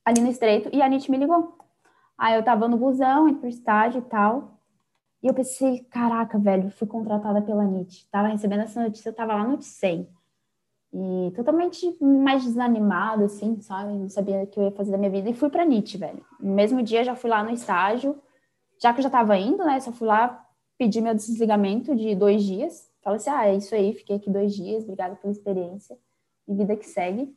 ali 0.05 0.21
no 0.21 0.31
Estreito 0.31 0.71
e 0.73 0.81
a 0.81 0.89
NIT 0.89 1.11
me 1.11 1.17
ligou. 1.17 1.59
Aí 2.17 2.37
eu 2.37 2.45
tava 2.45 2.69
no 2.69 2.77
busão, 2.77 3.29
indo 3.29 3.41
pro 3.41 3.49
estágio 3.49 3.99
e 3.99 4.09
tal. 4.09 4.60
E 5.23 5.27
eu 5.27 5.35
pensei, 5.35 5.85
caraca, 5.85 6.39
velho, 6.39 6.71
fui 6.71 6.87
contratada 6.87 7.43
pela 7.43 7.65
NIT. 7.65 8.09
Tava 8.11 8.29
recebendo 8.29 8.61
essa 8.61 8.83
notícia, 8.83 9.11
eu 9.11 9.15
tava 9.15 9.35
lá 9.35 9.47
no 9.47 9.61
100. 9.61 10.09
E 10.93 11.33
totalmente 11.37 11.97
mais 12.03 12.43
desanimado, 12.43 13.25
assim, 13.25 13.61
sabe? 13.61 13.93
Não 13.93 14.09
sabia 14.09 14.43
o 14.43 14.47
que 14.47 14.59
eu 14.59 14.65
ia 14.65 14.73
fazer 14.73 14.91
da 14.91 14.99
minha 14.99 15.11
vida. 15.11 15.29
E 15.29 15.35
fui 15.35 15.51
pra 15.51 15.65
NIT, 15.65 15.99
velho. 15.99 16.25
No 16.41 16.55
mesmo 16.55 16.83
dia 16.83 17.05
já 17.05 17.15
fui 17.15 17.31
lá 17.31 17.45
no 17.45 17.51
estágio. 17.51 18.21
Já 18.83 18.93
que 18.93 19.01
eu 19.01 19.05
já 19.05 19.11
tava 19.11 19.37
indo, 19.37 19.65
né? 19.65 19.79
Só 19.79 19.93
fui 19.93 20.09
lá 20.09 20.45
pedir 20.79 21.03
meu 21.03 21.15
desligamento 21.15 21.95
de 21.95 22.15
dois 22.15 22.43
dias. 22.43 22.91
Falei 23.03 23.19
assim, 23.19 23.31
ah, 23.31 23.47
é 23.47 23.57
isso 23.57 23.75
aí, 23.75 23.93
fiquei 23.95 24.17
aqui 24.17 24.31
dois 24.31 24.55
dias, 24.55 24.83
obrigada 24.83 25.15
pela 25.17 25.33
experiência. 25.33 25.99
E 26.49 26.55
vida 26.55 26.77
que 26.77 26.87
segue. 26.87 27.35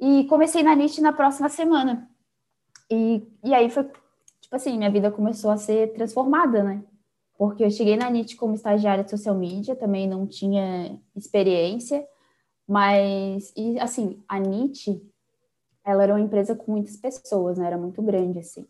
E 0.00 0.24
comecei 0.24 0.62
na 0.62 0.74
NIT 0.74 1.00
na 1.00 1.12
próxima 1.12 1.48
semana. 1.48 2.08
E, 2.90 3.26
e 3.44 3.54
aí 3.54 3.70
foi, 3.70 3.88
tipo 4.48 4.56
assim, 4.56 4.78
minha 4.78 4.90
vida 4.90 5.10
começou 5.10 5.50
a 5.50 5.56
ser 5.56 5.92
transformada, 5.92 6.62
né? 6.62 6.82
Porque 7.36 7.62
eu 7.64 7.70
cheguei 7.70 7.96
na 7.96 8.10
NIT 8.10 8.36
como 8.36 8.54
estagiária 8.54 9.04
de 9.04 9.10
social 9.10 9.34
media, 9.34 9.76
também 9.76 10.08
não 10.08 10.26
tinha 10.26 10.98
experiência 11.14 12.04
mas, 12.68 13.50
e 13.56 13.80
assim, 13.80 14.22
a 14.28 14.38
NIT, 14.38 15.02
ela 15.82 16.02
era 16.02 16.12
uma 16.12 16.20
empresa 16.20 16.54
com 16.54 16.72
muitas 16.72 16.98
pessoas, 16.98 17.56
né? 17.56 17.66
Era 17.66 17.78
muito 17.78 18.02
grande, 18.02 18.40
assim. 18.40 18.66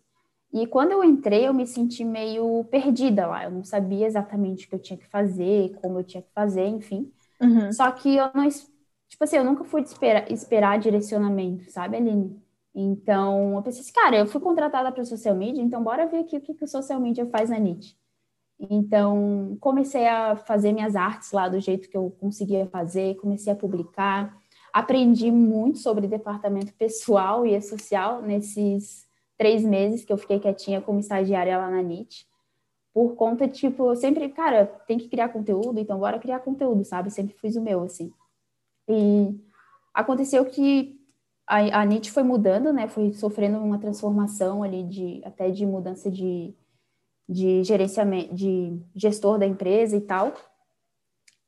E 0.52 0.68
quando 0.68 0.92
eu 0.92 1.02
entrei, 1.02 1.49
eu 1.49 1.52
me 1.52 1.66
senti 1.66 2.04
meio 2.04 2.64
perdida 2.70 3.26
lá. 3.26 3.44
Eu 3.44 3.50
não 3.50 3.64
sabia 3.64 4.06
exatamente 4.06 4.66
o 4.66 4.68
que 4.68 4.75
eu 4.76 4.78
tinha 4.78 4.97
que 4.97 5.08
fazer, 5.08 5.76
como 5.82 5.99
eu 5.99 6.04
tinha 6.04 6.23
que 6.23 6.30
fazer, 6.32 6.64
enfim. 6.66 7.12
Uhum. 7.40 7.73
Só 7.73 7.90
que 7.90 8.16
eu 8.16 8.30
não... 8.32 8.49
Tipo 8.49 9.25
assim, 9.25 9.37
eu 9.37 9.44
nunca 9.44 9.64
fui 9.64 9.82
esperar, 9.82 10.30
esperar 10.30 10.78
direcionamento, 10.78 11.68
sabe, 11.70 11.97
Aline? 11.97 12.40
Então, 12.75 13.56
eu 13.56 13.62
pensei 13.62 13.80
assim, 13.80 13.92
cara, 13.92 14.16
eu 14.18 14.26
fui 14.26 14.40
contratada 14.40 14.92
para 14.92 15.04
social 15.04 15.34
media, 15.34 15.62
então 15.62 15.82
bora 15.82 16.06
ver 16.06 16.20
aqui 16.20 16.37
o 16.37 16.40
que, 16.40 16.54
que 16.54 16.64
o 16.64 16.68
social 16.68 17.00
media 17.00 17.26
faz 17.26 17.50
na 17.50 17.58
NIT. 17.58 17.98
Então, 18.58 19.56
comecei 19.60 20.06
a 20.06 20.37
fazer 20.37 20.72
minhas 20.72 20.96
artes 20.96 21.30
lá 21.32 21.48
do 21.48 21.60
jeito 21.60 21.88
que 21.88 21.96
eu 21.96 22.10
conseguia 22.20 22.66
fazer, 22.66 23.16
comecei 23.16 23.52
a 23.52 23.56
publicar. 23.56 24.37
Aprendi 24.72 25.30
muito 25.30 25.78
sobre 25.78 26.08
departamento 26.08 26.75
pessoal 26.75 27.46
e 27.46 27.60
social 27.62 28.20
nesses 28.20 29.06
três 29.37 29.62
meses 29.62 30.04
que 30.04 30.12
eu 30.12 30.18
fiquei 30.18 30.40
quietinha 30.40 30.80
como 30.80 30.98
estagiária 30.98 31.56
lá 31.56 31.70
na 31.70 31.82
NIT. 31.82 32.26
Por 32.92 33.14
conta, 33.14 33.46
tipo, 33.46 33.90
eu 33.90 33.96
sempre, 33.96 34.28
cara, 34.28 34.66
tem 34.87 34.98
que 34.98 35.08
criar 35.08 35.28
conteúdo, 35.28 35.78
então 35.78 35.98
bora 35.98 36.18
criar 36.18 36.40
conteúdo, 36.40 36.84
sabe? 36.84 37.10
Sempre 37.10 37.34
fiz 37.34 37.54
o 37.54 37.62
meu, 37.62 37.84
assim. 37.84 38.12
E 38.88 39.38
aconteceu 39.94 40.44
que 40.44 40.98
a, 41.49 41.81
a 41.81 41.85
NIT 41.85 42.11
foi 42.11 42.23
mudando, 42.23 42.73
né? 42.73 42.87
Foi 42.88 43.12
sofrendo 43.14 43.59
uma 43.59 43.78
transformação 43.78 44.62
ali 44.62 44.85
de 44.85 45.23
até 45.25 45.50
de 45.50 45.64
mudança 45.64 46.11
de, 46.11 46.55
de 47.26 47.64
gerenciamento, 47.64 48.35
de 48.35 48.78
gestor 48.95 49.38
da 49.38 49.47
empresa 49.47 49.97
e 49.97 50.00
tal. 50.02 50.35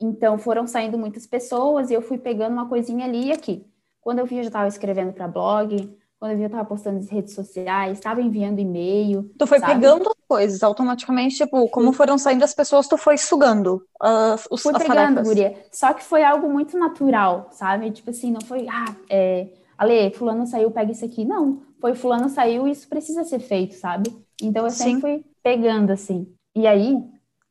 Então 0.01 0.39
foram 0.39 0.67
saindo 0.67 0.97
muitas 0.97 1.27
pessoas 1.27 1.91
e 1.91 1.95
eu 1.95 2.01
fui 2.01 2.17
pegando 2.17 2.55
uma 2.55 2.69
coisinha 2.69 3.05
ali 3.05 3.27
e 3.27 3.33
aqui. 3.33 3.67
Quando 4.01 4.21
eu 4.21 4.27
vi, 4.27 4.39
eu 4.39 4.43
já 4.43 4.49
estava 4.49 4.69
escrevendo 4.69 5.13
para 5.13 5.29
blog, 5.29 5.95
quando 6.19 6.33
eu 6.33 6.37
vi, 6.39 6.45
eu 6.45 6.47
estava 6.47 6.65
postando 6.65 6.99
nas 6.99 7.11
redes 7.11 7.35
sociais, 7.35 7.99
estava 7.99 8.23
enviando 8.23 8.59
e-mail. 8.59 9.31
Tu 9.39 9.47
foi 9.47 9.59
sabe? 9.59 9.75
pegando 9.75 10.09
as 10.09 10.27
coisas 10.27 10.63
automaticamente, 10.63 11.37
tipo, 11.37 11.69
como 11.69 11.93
foram 11.93 12.17
saindo 12.17 12.43
as 12.43 12.55
pessoas, 12.55 12.89
tu 12.89 12.97
foi 12.97 13.19
sugando 13.19 13.83
uh, 14.03 14.35
os, 14.51 14.63
fui 14.63 14.73
as 14.73 14.83
pegando, 14.83 14.97
tarefas. 14.97 15.29
Guria. 15.29 15.63
Só 15.71 15.93
que 15.93 16.03
foi 16.03 16.25
algo 16.25 16.49
muito 16.49 16.79
natural, 16.79 17.49
sabe? 17.53 17.91
Tipo 17.91 18.09
assim, 18.09 18.31
não 18.31 18.41
foi, 18.41 18.67
ah, 18.71 18.97
é, 19.11 19.49
Ale, 19.81 20.11
fulano 20.11 20.47
saiu, 20.47 20.71
pega 20.71 20.93
isso 20.93 21.07
aqui. 21.07 21.25
Não, 21.25 21.63
foi 21.81 21.95
fulano 21.95 22.29
saiu 22.29 22.69
e 22.69 22.71
isso 22.71 22.87
precisa 22.87 23.25
ser 23.25 23.39
feito, 23.39 23.75
sabe? 23.77 24.15
Então 24.43 24.65
eu 24.65 24.71
sempre 24.71 24.93
Sim. 24.93 25.01
fui 25.01 25.25
pegando, 25.43 25.91
assim. 25.91 26.31
E 26.55 26.67
aí, 26.67 27.03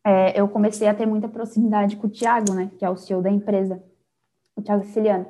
é, 0.05 0.39
eu 0.39 0.47
comecei 0.47 0.87
a 0.87 0.93
ter 0.93 1.07
muita 1.07 1.27
proximidade 1.27 1.95
com 1.95 2.05
o 2.05 2.09
Thiago, 2.09 2.53
né? 2.53 2.69
Que 2.77 2.85
é 2.85 2.89
o 2.89 2.95
CEO 2.95 3.23
da 3.23 3.31
empresa, 3.31 3.83
o 4.55 4.61
Thiago 4.61 4.83
Siciliano. 4.83 5.25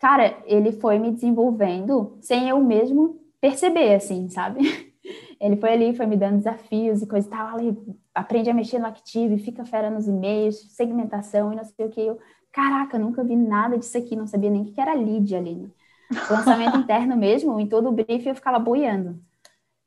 Cara, 0.00 0.36
ele 0.46 0.72
foi 0.72 0.98
me 0.98 1.12
desenvolvendo 1.12 2.18
sem 2.20 2.48
eu 2.48 2.60
mesmo 2.60 3.20
perceber, 3.40 3.94
assim, 3.94 4.28
sabe? 4.28 4.58
Ele 5.38 5.56
foi 5.56 5.70
ali, 5.70 5.94
foi 5.94 6.06
me 6.06 6.16
dando 6.16 6.38
desafios 6.38 7.02
e 7.02 7.06
coisa 7.06 7.26
e 7.28 7.30
tal. 7.30 7.54
Ali, 7.54 7.78
aprende 8.12 8.50
a 8.50 8.54
mexer 8.54 8.78
no 8.78 8.86
Active, 8.86 9.38
fica 9.38 9.64
fera 9.64 9.90
nos 9.90 10.08
e-mails, 10.08 10.56
segmentação 10.74 11.52
e 11.52 11.56
não 11.56 11.64
sei 11.64 11.86
o 11.86 11.90
que. 11.90 12.00
Eu, 12.00 12.18
caraca, 12.50 12.98
nunca 12.98 13.22
vi 13.22 13.36
nada 13.36 13.78
disso 13.78 13.96
aqui, 13.96 14.16
não 14.16 14.26
sabia 14.26 14.50
nem 14.50 14.62
o 14.62 14.64
que 14.64 14.80
era 14.80 14.94
lead 14.94 15.36
ali. 15.36 15.70
Lançamento 16.30 16.76
interno 16.76 17.16
mesmo, 17.16 17.58
em 17.58 17.66
todo 17.66 17.88
o 17.88 17.92
briefing 17.92 18.28
eu 18.28 18.34
ficava 18.34 18.58
boiando. 18.58 19.20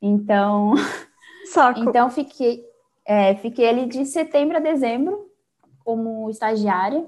Então, 0.00 0.74
Saco. 1.46 1.80
então 1.80 2.10
fiquei, 2.10 2.64
é, 3.04 3.34
fiquei 3.36 3.68
ali 3.68 3.86
de 3.86 4.04
setembro 4.06 4.56
a 4.56 4.60
dezembro 4.60 5.30
como 5.84 6.30
estagiária 6.30 7.04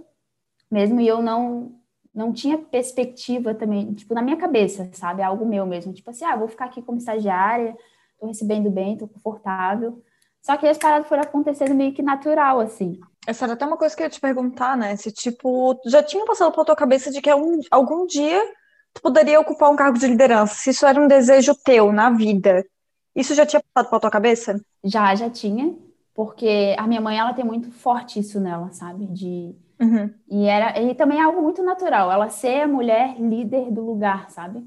mesmo, 0.70 1.00
e 1.00 1.06
eu 1.06 1.22
não 1.22 1.78
não 2.14 2.32
tinha 2.32 2.58
perspectiva 2.58 3.54
também, 3.54 3.94
tipo, 3.94 4.12
na 4.12 4.20
minha 4.20 4.36
cabeça, 4.36 4.90
sabe? 4.92 5.22
Algo 5.22 5.46
meu 5.46 5.64
mesmo. 5.64 5.94
Tipo 5.94 6.10
assim, 6.10 6.24
ah, 6.26 6.36
vou 6.36 6.46
ficar 6.46 6.66
aqui 6.66 6.82
como 6.82 6.98
estagiária, 6.98 7.74
tô 8.20 8.26
recebendo 8.26 8.70
bem, 8.70 8.98
tô 8.98 9.08
confortável. 9.08 10.02
Só 10.42 10.56
que 10.56 10.66
as 10.66 10.76
paradas 10.76 11.08
foram 11.08 11.22
acontecendo 11.22 11.74
meio 11.74 11.94
que 11.94 12.02
natural, 12.02 12.60
assim. 12.60 13.00
Essa 13.26 13.46
era 13.46 13.54
até 13.54 13.64
uma 13.64 13.76
coisa 13.76 13.96
que 13.96 14.02
eu 14.02 14.06
ia 14.06 14.10
te 14.10 14.20
perguntar, 14.20 14.76
né? 14.76 14.94
Se, 14.96 15.10
tipo, 15.10 15.80
já 15.86 16.02
tinha 16.02 16.24
passado 16.26 16.52
pela 16.52 16.66
tua 16.66 16.76
cabeça 16.76 17.10
de 17.10 17.22
que 17.22 17.32
um, 17.32 17.60
algum 17.70 18.06
dia 18.06 18.42
tu 18.94 19.02
poderia 19.02 19.40
ocupar 19.40 19.70
um 19.70 19.76
cargo 19.76 19.98
de 19.98 20.06
liderança, 20.06 20.54
se 20.54 20.70
isso 20.70 20.86
era 20.86 21.00
um 21.00 21.08
desejo 21.08 21.54
teu 21.54 21.92
na 21.92 22.10
vida. 22.10 22.64
Isso 23.14 23.34
já 23.34 23.44
tinha 23.44 23.62
passado 23.72 23.90
pela 23.90 24.00
tua 24.00 24.10
cabeça? 24.10 24.60
Já, 24.84 25.14
já 25.14 25.28
tinha, 25.28 25.74
porque 26.14 26.74
a 26.78 26.86
minha 26.86 27.00
mãe, 27.00 27.18
ela 27.18 27.34
tem 27.34 27.44
muito 27.44 27.70
forte 27.70 28.18
isso 28.18 28.40
nela, 28.40 28.70
sabe? 28.72 29.06
De... 29.06 29.54
Uhum. 29.80 30.10
E, 30.30 30.46
era, 30.46 30.80
e 30.80 30.94
também 30.94 31.18
é 31.18 31.22
algo 31.22 31.42
muito 31.42 31.62
natural, 31.62 32.10
ela 32.10 32.28
ser 32.30 32.62
a 32.62 32.68
mulher 32.68 33.16
líder 33.18 33.70
do 33.70 33.84
lugar, 33.84 34.30
sabe? 34.30 34.62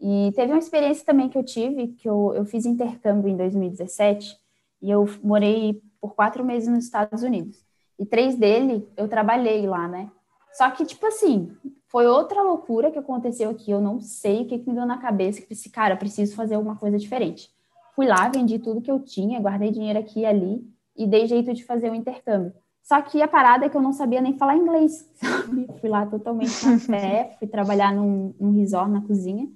E 0.00 0.32
teve 0.36 0.52
uma 0.52 0.58
experiência 0.58 1.04
também 1.04 1.28
que 1.28 1.36
eu 1.36 1.42
tive, 1.42 1.88
que 1.88 2.08
eu, 2.08 2.32
eu 2.34 2.44
fiz 2.44 2.64
intercâmbio 2.64 3.30
em 3.30 3.36
2017, 3.36 4.36
e 4.80 4.90
eu 4.90 5.08
morei 5.22 5.80
por 6.00 6.14
quatro 6.14 6.44
meses 6.44 6.68
nos 6.68 6.84
Estados 6.84 7.22
Unidos. 7.22 7.64
E 7.98 8.06
três 8.06 8.36
dele 8.36 8.88
eu 8.96 9.08
trabalhei 9.08 9.66
lá, 9.66 9.88
né? 9.88 10.08
Só 10.52 10.70
que, 10.70 10.84
tipo 10.84 11.06
assim, 11.06 11.56
foi 11.88 12.06
outra 12.06 12.42
loucura 12.42 12.90
que 12.90 12.98
aconteceu 12.98 13.50
aqui. 13.50 13.70
Eu 13.70 13.80
não 13.80 14.00
sei 14.00 14.42
o 14.42 14.46
que, 14.46 14.58
que 14.58 14.68
me 14.68 14.74
deu 14.74 14.86
na 14.86 14.98
cabeça. 14.98 15.40
Que 15.40 15.48
disse, 15.48 15.70
cara, 15.70 15.96
preciso 15.96 16.34
fazer 16.34 16.54
alguma 16.54 16.76
coisa 16.76 16.98
diferente. 16.98 17.50
Fui 17.94 18.06
lá, 18.06 18.28
vendi 18.28 18.58
tudo 18.58 18.80
que 18.80 18.90
eu 18.90 19.00
tinha, 19.00 19.40
guardei 19.40 19.70
dinheiro 19.70 19.98
aqui 19.98 20.20
e 20.20 20.26
ali 20.26 20.64
e 20.96 21.06
dei 21.06 21.26
jeito 21.26 21.54
de 21.54 21.64
fazer 21.64 21.90
o 21.90 21.94
intercâmbio. 21.94 22.52
Só 22.82 23.00
que 23.02 23.20
a 23.20 23.28
parada 23.28 23.66
é 23.66 23.68
que 23.68 23.76
eu 23.76 23.82
não 23.82 23.92
sabia 23.92 24.20
nem 24.20 24.36
falar 24.36 24.56
inglês, 24.56 25.08
sabe? 25.14 25.68
Fui 25.80 25.88
lá 25.88 26.06
totalmente 26.06 26.64
na 26.64 26.78
fé, 26.80 27.36
fui 27.38 27.46
trabalhar 27.46 27.94
num, 27.94 28.34
num 28.40 28.52
resort 28.52 28.90
na 28.90 29.02
cozinha. 29.02 29.48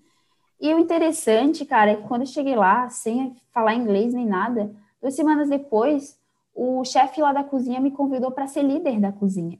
E 0.60 0.72
o 0.72 0.78
interessante, 0.78 1.64
cara, 1.64 1.92
é 1.92 1.96
que 1.96 2.06
quando 2.06 2.22
eu 2.22 2.26
cheguei 2.26 2.54
lá, 2.54 2.88
sem 2.88 3.34
falar 3.52 3.74
inglês 3.74 4.14
nem 4.14 4.26
nada, 4.26 4.72
duas 5.00 5.14
semanas 5.14 5.48
depois, 5.48 6.16
o 6.54 6.84
chefe 6.84 7.20
lá 7.20 7.32
da 7.32 7.42
cozinha 7.42 7.80
me 7.80 7.90
convidou 7.90 8.30
para 8.30 8.46
ser 8.46 8.62
líder 8.62 9.00
da 9.00 9.10
cozinha. 9.10 9.58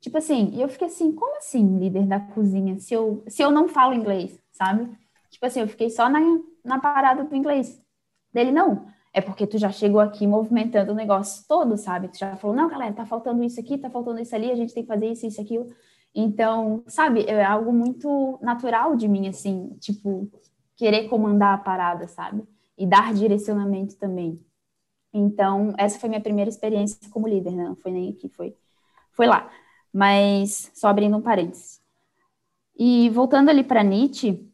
Tipo 0.00 0.18
assim, 0.18 0.50
e 0.54 0.62
eu 0.62 0.68
fiquei 0.68 0.86
assim, 0.86 1.12
como 1.12 1.36
assim 1.36 1.78
líder 1.78 2.06
da 2.06 2.18
cozinha 2.18 2.78
se 2.78 2.94
eu, 2.94 3.22
se 3.28 3.42
eu 3.42 3.50
não 3.50 3.68
falo 3.68 3.94
inglês, 3.94 4.38
sabe? 4.50 4.88
Tipo 5.30 5.46
assim, 5.46 5.60
eu 5.60 5.68
fiquei 5.68 5.90
só 5.90 6.08
na, 6.08 6.20
na 6.64 6.78
parada 6.78 7.24
do 7.24 7.36
inglês. 7.36 7.80
Dele, 8.32 8.50
não, 8.50 8.86
é 9.12 9.20
porque 9.20 9.46
tu 9.46 9.58
já 9.58 9.70
chegou 9.70 10.00
aqui 10.00 10.26
movimentando 10.26 10.92
o 10.92 10.94
negócio 10.94 11.44
todo, 11.48 11.76
sabe? 11.76 12.08
Tu 12.08 12.18
já 12.18 12.36
falou, 12.36 12.56
não, 12.56 12.68
galera, 12.68 12.92
tá 12.92 13.04
faltando 13.04 13.42
isso 13.42 13.60
aqui, 13.60 13.76
tá 13.76 13.90
faltando 13.90 14.20
isso 14.20 14.34
ali, 14.34 14.50
a 14.50 14.54
gente 14.54 14.72
tem 14.72 14.82
que 14.84 14.88
fazer 14.88 15.06
isso, 15.06 15.26
isso, 15.26 15.40
aquilo. 15.40 15.68
Então, 16.14 16.82
sabe, 16.86 17.24
é 17.26 17.44
algo 17.44 17.72
muito 17.72 18.38
natural 18.42 18.96
de 18.96 19.08
mim, 19.08 19.28
assim, 19.28 19.76
tipo, 19.80 20.30
querer 20.76 21.08
comandar 21.08 21.54
a 21.54 21.58
parada, 21.58 22.08
sabe? 22.08 22.42
E 22.76 22.86
dar 22.86 23.12
direcionamento 23.12 23.96
também. 23.96 24.40
Então, 25.12 25.74
essa 25.76 25.98
foi 25.98 26.08
minha 26.08 26.20
primeira 26.20 26.48
experiência 26.48 26.98
como 27.10 27.28
líder, 27.28 27.52
né? 27.52 27.64
não 27.64 27.76
foi 27.76 27.90
nem 27.90 28.10
aqui, 28.10 28.28
foi, 28.28 28.56
foi 29.12 29.26
lá. 29.26 29.50
Mas 29.92 30.70
só 30.74 30.88
abrindo 30.88 31.16
um 31.16 31.22
parênteses. 31.22 31.80
E 32.78 33.10
voltando 33.10 33.48
ali 33.48 33.62
para 33.62 33.82
Nietzsche, 33.82 34.46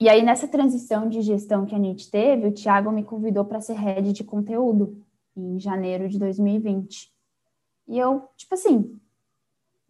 e 0.00 0.08
aí 0.08 0.22
nessa 0.22 0.48
transição 0.48 1.08
de 1.08 1.20
gestão 1.20 1.66
que 1.66 1.74
a 1.74 1.78
Nietzsche 1.78 2.10
teve, 2.10 2.48
o 2.48 2.52
Thiago 2.52 2.90
me 2.90 3.04
convidou 3.04 3.44
para 3.44 3.60
ser 3.60 3.74
head 3.74 4.12
de 4.12 4.24
conteúdo 4.24 5.00
em 5.36 5.58
janeiro 5.58 6.08
de 6.08 6.18
2020. 6.18 7.12
E 7.88 7.98
eu, 7.98 8.28
tipo 8.36 8.54
assim, 8.54 8.98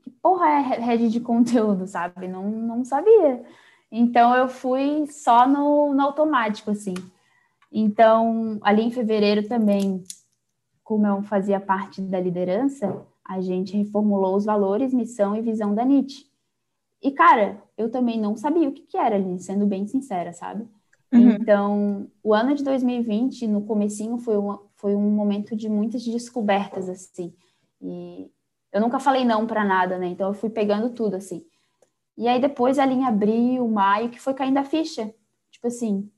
que 0.03 0.11
porra 0.11 0.49
é 0.49 0.61
head 0.81 1.09
de 1.09 1.21
conteúdo, 1.21 1.87
sabe? 1.87 2.29
Não, 2.29 2.51
não 2.51 2.85
sabia. 2.85 3.43
Então 3.91 4.35
eu 4.35 4.49
fui 4.49 5.07
só 5.07 5.47
no, 5.47 5.95
no 5.95 6.03
automático, 6.03 6.71
assim. 6.71 6.95
Então, 7.71 8.59
ali 8.63 8.83
em 8.83 8.91
fevereiro 8.91 9.49
também, 9.49 10.03
como 10.85 11.07
eu 11.07 11.23
fazia 11.23 11.59
parte 11.59 12.03
da 12.03 12.21
liderança, 12.21 13.07
a 13.25 13.41
gente 13.41 13.77
reformulou 13.77 14.37
os 14.37 14.45
valores, 14.45 14.93
missão 14.93 15.37
e 15.37 15.43
visão 15.43 15.75
da 15.75 15.85
Nietzsche. 15.85 16.27
E, 17.03 17.11
cara, 17.11 17.63
eu 17.77 17.91
também 17.91 18.21
não 18.21 18.37
sabia 18.37 18.69
o 18.69 18.73
que, 18.73 18.83
que 18.83 18.97
era 18.97 19.17
sendo 19.39 19.67
bem 19.67 19.87
sincera, 19.87 20.33
sabe? 20.33 20.69
Uhum. 21.13 21.31
Então, 21.31 22.11
o 22.23 22.33
ano 22.33 22.55
de 22.55 22.63
2020, 22.63 23.47
no 23.47 23.65
comecinho, 23.65 24.19
foi, 24.19 24.37
uma, 24.37 24.63
foi 24.77 24.95
um 24.95 25.11
momento 25.11 25.57
de 25.57 25.69
muitas 25.69 26.05
descobertas, 26.05 26.89
assim. 26.89 27.35
E 27.81 28.31
eu 28.73 28.81
nunca 28.81 28.99
falei 29.01 29.25
não 29.25 29.47
para 29.47 29.65
nada, 29.65 29.99
né? 29.99 30.07
Então, 30.07 30.29
eu 30.29 30.35
fui 30.35 30.49
pegando 30.49 30.91
tudo, 30.91 31.17
assim. 31.17 31.45
E 32.17 32.29
aí, 32.29 32.41
depois, 32.41 32.79
ali 32.79 32.95
em 32.95 33.05
abril, 33.05 33.67
maio, 33.69 34.11
que 34.11 34.21
foi 34.21 34.33
caindo 34.33 34.59
a 34.59 34.65
ficha. 34.65 35.13
Tipo 35.51 35.67
assim, 35.67 36.11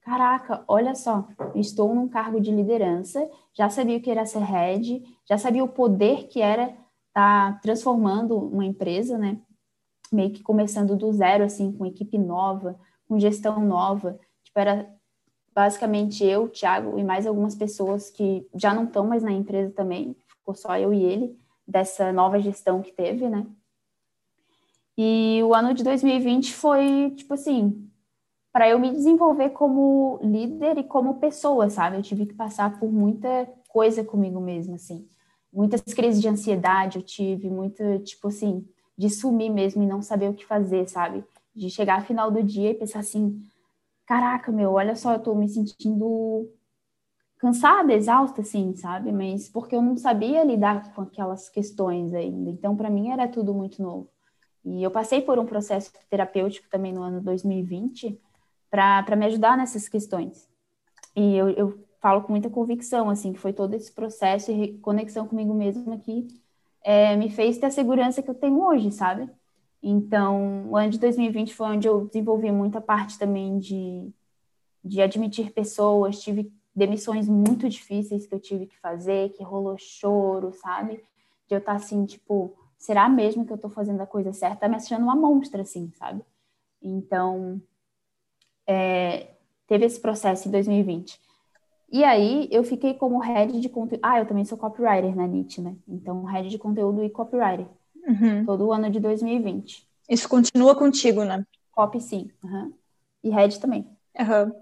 caraca, 0.00 0.64
olha 0.66 0.94
só, 0.94 1.26
estou 1.54 1.94
num 1.94 2.08
cargo 2.08 2.40
de 2.40 2.50
liderança, 2.50 3.28
já 3.54 3.68
sabia 3.68 3.98
o 3.98 4.00
que 4.00 4.10
era 4.10 4.26
ser 4.26 4.42
head, 4.42 5.02
já 5.28 5.36
sabia 5.36 5.62
o 5.62 5.68
poder 5.68 6.28
que 6.28 6.40
era 6.40 6.64
estar 7.08 7.52
tá 7.54 7.58
transformando 7.62 8.36
uma 8.36 8.64
empresa, 8.64 9.18
né? 9.18 9.38
Meio 10.10 10.32
que 10.32 10.42
começando 10.42 10.96
do 10.96 11.12
zero, 11.12 11.44
assim, 11.44 11.72
com 11.72 11.86
equipe 11.86 12.18
nova, 12.18 12.78
com 13.06 13.18
gestão 13.18 13.60
nova. 13.64 14.18
Tipo, 14.44 14.58
era 14.58 14.94
basicamente 15.54 16.24
eu, 16.24 16.48
Thiago 16.48 16.98
e 16.98 17.04
mais 17.04 17.26
algumas 17.26 17.54
pessoas 17.54 18.10
que 18.10 18.46
já 18.54 18.74
não 18.74 18.84
estão 18.84 19.06
mais 19.06 19.22
na 19.22 19.32
empresa 19.32 19.72
também, 19.72 20.16
ficou 20.26 20.54
só 20.54 20.78
eu 20.78 20.92
e 20.92 21.02
ele, 21.02 21.38
dessa 21.66 22.12
nova 22.12 22.40
gestão 22.40 22.82
que 22.82 22.92
teve, 22.92 23.28
né? 23.28 23.46
E 24.96 25.42
o 25.42 25.54
ano 25.54 25.72
de 25.72 25.82
2020 25.82 26.54
foi, 26.54 27.10
tipo 27.16 27.34
assim, 27.34 27.90
para 28.52 28.68
eu 28.68 28.78
me 28.78 28.90
desenvolver 28.90 29.50
como 29.50 30.18
líder 30.22 30.76
e 30.76 30.84
como 30.84 31.18
pessoa, 31.18 31.70
sabe? 31.70 31.96
Eu 31.96 32.02
tive 32.02 32.26
que 32.26 32.34
passar 32.34 32.78
por 32.78 32.92
muita 32.92 33.48
coisa 33.68 34.04
comigo 34.04 34.40
mesma, 34.40 34.76
assim. 34.76 35.08
Muitas 35.50 35.80
crises 35.82 36.20
de 36.20 36.28
ansiedade 36.28 36.98
eu 36.98 37.02
tive, 37.02 37.48
muita, 37.48 37.98
tipo 38.00 38.28
assim, 38.28 38.66
de 38.96 39.08
sumir 39.08 39.50
mesmo 39.50 39.82
e 39.82 39.86
não 39.86 40.02
saber 40.02 40.28
o 40.28 40.34
que 40.34 40.44
fazer, 40.44 40.86
sabe? 40.86 41.24
De 41.54 41.70
chegar 41.70 42.00
ao 42.00 42.06
final 42.06 42.30
do 42.30 42.42
dia 42.42 42.70
e 42.70 42.74
pensar 42.74 43.00
assim: 43.00 43.42
caraca, 44.06 44.52
meu, 44.52 44.72
olha 44.72 44.94
só, 44.94 45.14
eu 45.14 45.20
tô 45.20 45.34
me 45.34 45.48
sentindo 45.48 46.48
cansada, 47.38 47.92
exausta, 47.94 48.42
assim, 48.42 48.74
sabe? 48.76 49.12
Mas 49.12 49.48
porque 49.48 49.74
eu 49.74 49.82
não 49.82 49.96
sabia 49.96 50.44
lidar 50.44 50.94
com 50.94 51.02
aquelas 51.02 51.48
questões 51.48 52.12
ainda. 52.14 52.50
Então, 52.50 52.76
para 52.76 52.90
mim, 52.90 53.10
era 53.10 53.26
tudo 53.28 53.54
muito 53.54 53.82
novo. 53.82 54.08
E 54.64 54.82
eu 54.82 54.90
passei 54.90 55.22
por 55.22 55.38
um 55.38 55.46
processo 55.46 55.92
terapêutico 56.08 56.68
também 56.70 56.92
no 56.92 57.02
ano 57.02 57.20
2020 57.20 58.20
para 58.72 59.14
me 59.16 59.26
ajudar 59.26 59.54
nessas 59.54 59.86
questões. 59.86 60.48
E 61.14 61.36
eu, 61.36 61.50
eu 61.50 61.84
falo 62.00 62.22
com 62.22 62.32
muita 62.32 62.48
convicção, 62.48 63.10
assim, 63.10 63.34
que 63.34 63.38
foi 63.38 63.52
todo 63.52 63.74
esse 63.74 63.92
processo 63.92 64.50
e 64.50 64.78
conexão 64.78 65.28
comigo 65.28 65.52
mesma 65.52 65.98
que 65.98 66.26
é, 66.82 67.14
me 67.14 67.28
fez 67.28 67.58
ter 67.58 67.66
a 67.66 67.70
segurança 67.70 68.22
que 68.22 68.30
eu 68.30 68.34
tenho 68.34 68.64
hoje, 68.64 68.90
sabe? 68.90 69.28
Então, 69.82 70.70
o 70.70 70.76
ano 70.76 70.88
de 70.88 70.98
2020 70.98 71.54
foi 71.54 71.66
onde 71.66 71.86
eu 71.86 72.06
desenvolvi 72.06 72.50
muita 72.50 72.80
parte 72.80 73.18
também 73.18 73.58
de, 73.58 74.10
de 74.82 75.02
admitir 75.02 75.52
pessoas, 75.52 76.22
tive 76.22 76.50
demissões 76.74 77.28
muito 77.28 77.68
difíceis 77.68 78.26
que 78.26 78.34
eu 78.34 78.40
tive 78.40 78.66
que 78.66 78.78
fazer, 78.80 79.34
que 79.34 79.44
rolou 79.44 79.76
choro, 79.76 80.50
sabe? 80.54 81.04
De 81.46 81.54
eu 81.54 81.58
estar 81.58 81.72
tá 81.72 81.76
assim, 81.76 82.06
tipo, 82.06 82.56
será 82.78 83.06
mesmo 83.06 83.44
que 83.44 83.52
eu 83.52 83.56
estou 83.56 83.70
fazendo 83.70 84.00
a 84.00 84.06
coisa 84.06 84.32
certa? 84.32 84.60
Tá 84.60 84.68
me 84.68 84.76
achando 84.76 85.02
uma 85.02 85.14
monstra, 85.14 85.60
assim, 85.60 85.92
sabe? 85.94 86.22
Então, 86.82 87.60
é, 88.66 89.28
teve 89.66 89.84
esse 89.84 90.00
processo 90.00 90.48
em 90.48 90.50
2020. 90.50 91.20
E 91.90 92.04
aí, 92.04 92.48
eu 92.50 92.64
fiquei 92.64 92.94
como 92.94 93.18
head 93.18 93.60
de 93.60 93.68
conteúdo. 93.68 94.00
Ah, 94.02 94.18
eu 94.18 94.26
também 94.26 94.44
sou 94.44 94.56
copywriter 94.56 95.14
na 95.14 95.26
NIT, 95.26 95.60
né? 95.60 95.76
Então, 95.86 96.24
head 96.24 96.48
de 96.48 96.58
conteúdo 96.58 97.04
e 97.04 97.10
copywriter. 97.10 97.66
Uhum. 98.06 98.46
Todo 98.46 98.66
o 98.66 98.72
ano 98.72 98.90
de 98.90 98.98
2020. 98.98 99.86
Isso 100.08 100.28
continua 100.28 100.74
contigo, 100.74 101.22
né? 101.24 101.46
Copy, 101.70 102.00
sim. 102.00 102.30
Uhum. 102.42 102.72
E 103.22 103.30
head 103.30 103.60
também. 103.60 103.86
Uhum. 104.18 104.52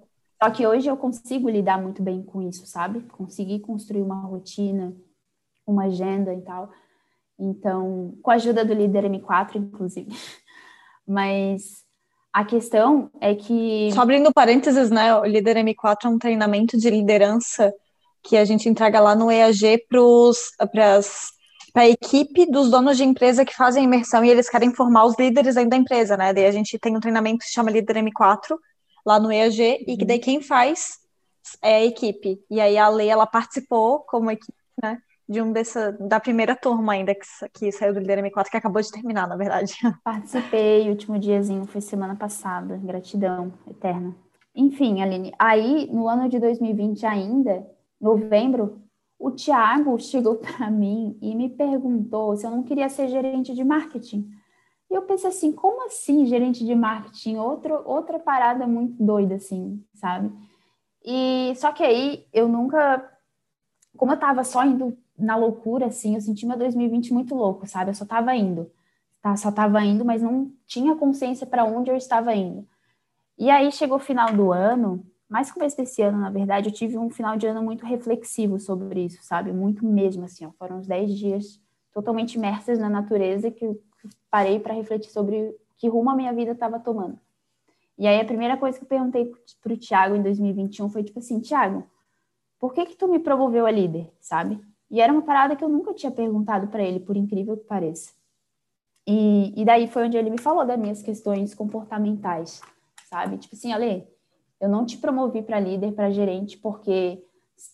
Só 0.43 0.51
que 0.51 0.67
hoje 0.67 0.89
eu 0.89 0.97
consigo 0.97 1.49
lidar 1.49 1.81
muito 1.81 2.03
bem 2.03 2.23
com 2.23 2.43
isso, 2.43 2.67
sabe? 2.67 3.01
Consegui 3.03 3.61
construir 3.61 4.03
uma 4.03 4.23
rotina, 4.23 4.93
uma 5.67 5.85
agenda 5.85 6.35
e 6.35 6.41
tal. 6.41 6.73
Então, 7.39 8.15
com 8.23 8.31
a 8.31 8.35
ajuda 8.35 8.65
do 8.65 8.75
líder 8.75 9.05
M4, 9.05 9.57
inclusive. 9.57 10.11
Mas 11.07 11.85
a 12.33 12.45
questão 12.45 13.11
é 13.21 13.35
que. 13.35 13.91
Só 13.93 14.03
abrindo 14.03 14.33
parênteses, 14.33 14.91
né? 14.91 15.15
O 15.17 15.25
líder 15.25 15.57
M4 15.57 16.05
é 16.05 16.09
um 16.09 16.19
treinamento 16.19 16.77
de 16.77 16.89
liderança 16.89 17.73
que 18.23 18.37
a 18.37 18.45
gente 18.45 18.69
entrega 18.69 19.01
lá 19.01 19.15
no 19.15 19.31
EAG 19.31 19.87
para 19.89 21.83
a 21.83 21.89
equipe 21.89 22.51
dos 22.51 22.71
donos 22.71 22.97
de 22.97 23.05
empresa 23.05 23.45
que 23.45 23.55
fazem 23.55 23.85
imersão 23.85 24.25
e 24.25 24.31
eles 24.31 24.49
querem 24.49 24.75
formar 24.75 25.07
os 25.07 25.17
líderes 25.19 25.55
dentro 25.55 25.71
da 25.71 25.77
empresa, 25.77 26.17
né? 26.17 26.33
Daí 26.33 26.47
a 26.47 26.53
gente 26.53 26.79
tem 26.79 26.97
um 26.97 27.01
treinamento 27.01 27.39
que 27.39 27.47
se 27.47 27.53
chama 27.53 27.71
Líder 27.71 27.97
M4 27.97 28.57
lá 29.05 29.19
no 29.19 29.33
EAG 29.33 29.61
uhum. 29.61 29.85
e 29.89 29.97
que 29.97 30.05
daí 30.05 30.19
quem 30.19 30.41
faz 30.41 30.99
é 31.63 31.77
a 31.77 31.85
equipe. 31.85 32.39
E 32.51 32.61
aí 32.61 32.77
a 32.77 32.89
Lei 32.89 33.09
ela 33.09 33.27
participou 33.27 34.01
como 34.01 34.31
equipe, 34.31 34.59
né? 34.83 34.99
De 35.31 35.41
um 35.41 35.53
dessa, 35.53 35.93
da 35.93 36.19
primeira 36.19 36.57
turma 36.57 36.95
ainda 36.95 37.15
que, 37.15 37.21
que 37.55 37.71
saiu 37.71 37.95
do 37.95 38.01
Líder 38.01 38.19
M4, 38.19 38.51
que 38.51 38.57
acabou 38.57 38.83
de 38.83 38.91
terminar, 38.91 39.29
na 39.29 39.37
verdade. 39.37 39.75
Participei, 40.03 40.89
o 40.89 40.91
último 40.91 41.21
diazinho 41.21 41.65
foi 41.67 41.81
semana 41.81 42.17
passada, 42.17 42.77
gratidão 42.79 43.53
eterna. 43.69 44.13
Enfim, 44.53 45.01
Aline, 45.01 45.33
aí 45.39 45.89
no 45.93 46.09
ano 46.09 46.29
de 46.29 46.41
2020 46.41 47.07
ainda, 47.07 47.65
novembro, 48.01 48.83
o 49.17 49.31
Tiago 49.31 49.97
chegou 50.01 50.35
para 50.43 50.69
mim 50.69 51.17
e 51.23 51.33
me 51.37 51.49
perguntou 51.49 52.37
se 52.37 52.45
eu 52.45 52.51
não 52.51 52.65
queria 52.65 52.89
ser 52.89 53.07
gerente 53.07 53.55
de 53.55 53.63
marketing. 53.63 54.29
E 54.91 54.95
eu 54.95 55.03
pensei 55.03 55.31
assim, 55.31 55.53
como 55.53 55.87
assim 55.87 56.27
gerente 56.27 56.67
de 56.67 56.75
marketing? 56.75 57.37
Outro, 57.37 57.81
outra 57.85 58.19
parada 58.19 58.67
muito 58.67 59.01
doida, 59.01 59.37
assim, 59.37 59.81
sabe? 59.95 60.33
E 61.05 61.55
só 61.55 61.71
que 61.71 61.85
aí 61.85 62.27
eu 62.33 62.49
nunca, 62.49 63.09
como 63.97 64.11
eu 64.11 64.19
tava 64.19 64.43
só 64.43 64.65
indo 64.65 64.99
na 65.21 65.37
loucura, 65.37 65.87
assim, 65.87 66.15
eu 66.15 66.21
senti 66.21 66.47
meu 66.47 66.57
2020 66.57 67.13
muito 67.13 67.35
louco, 67.35 67.67
sabe? 67.67 67.91
Eu 67.91 67.95
só 67.95 68.05
tava 68.05 68.35
indo, 68.35 68.71
tá? 69.23 69.37
Só 69.37 69.53
tava 69.53 69.85
indo, 69.85 70.05
mas 70.05 70.23
não 70.23 70.53
tinha 70.67 70.97
consciência 70.97 71.47
para 71.47 71.65
onde 71.65 71.91
eu 71.91 71.97
estava 71.97 72.35
indo. 72.35 72.67
E 73.39 73.51
aí 73.51 73.71
chegou 73.73 73.97
o 73.97 74.01
final 74.01 74.33
do 74.33 74.53
ano, 74.53 75.05
mais 75.29 75.51
começo 75.51 75.77
desse 75.77 76.03
ano, 76.03 76.19
na 76.19 76.31
verdade, 76.31 76.69
eu 76.69 76.73
tive 76.73 76.99
um 76.99 77.09
final 77.09 77.37
de 77.37 77.47
ano 77.47 77.63
muito 77.63 77.87
reflexivo 77.87 78.59
sobre 78.59 79.05
isso, 79.05 79.23
sabe? 79.23 79.53
Muito 79.53 79.87
mesmo, 79.87 80.25
assim, 80.25 80.45
ó. 80.45 80.51
Foram 80.59 80.79
uns 80.79 80.87
10 80.87 81.17
dias 81.17 81.61
totalmente 81.93 82.35
imersas 82.35 82.79
na 82.79 82.89
natureza 82.89 83.51
que 83.51 83.65
eu 83.65 83.81
parei 84.31 84.59
para 84.59 84.75
refletir 84.75 85.11
sobre 85.11 85.55
que 85.77 85.89
rumo 85.89 86.11
a 86.11 86.17
minha 86.17 86.33
vida 86.33 86.53
estava 86.53 86.79
tomando. 86.79 87.19
E 87.97 88.07
aí 88.07 88.21
a 88.21 88.25
primeira 88.25 88.57
coisa 88.57 88.79
que 88.79 88.85
eu 88.85 88.89
perguntei 88.89 89.33
para 89.63 89.73
o 89.73 89.77
Thiago 89.77 90.17
em 90.17 90.23
2021 90.23 90.89
foi 90.89 91.05
tipo 91.05 91.19
assim, 91.19 91.41
Thiago, 91.41 91.89
por 92.59 92.75
que 92.75 92.87
que 92.87 92.97
tu 92.97 93.09
me 93.09 93.19
promoveu 93.19 93.67
a 93.67 93.71
líder, 93.71 94.11
sabe? 94.21 94.61
E 94.91 95.01
era 95.01 95.13
uma 95.13 95.23
parada 95.23 95.55
que 95.55 95.63
eu 95.63 95.69
nunca 95.69 95.95
tinha 95.95 96.11
perguntado 96.11 96.67
para 96.67 96.83
ele, 96.83 97.01
por 97.01 97.17
incrível 97.17 97.57
que 97.57 97.65
pareça. 97.65 98.13
E, 99.07 99.53
e 99.61 99.65
daí 99.65 99.87
foi 99.89 100.07
onde 100.07 100.17
ele 100.17 100.31
me 100.31 100.39
falou 100.39 100.65
das 100.65 100.79
minhas 100.79 101.03
questões 101.03 101.55
comportamentais, 101.55 102.61
sabe? 103.09 103.39
Tipo 103.39 103.55
assim, 103.55 103.73
Ale, 103.73 104.07
eu 104.61 104.69
não 104.69 104.85
te 104.85 104.99
promovi 104.99 105.43
para 105.43 105.61
líder, 105.61 105.93
para 105.93 106.11
gerente, 106.11 106.59
porque 106.59 107.23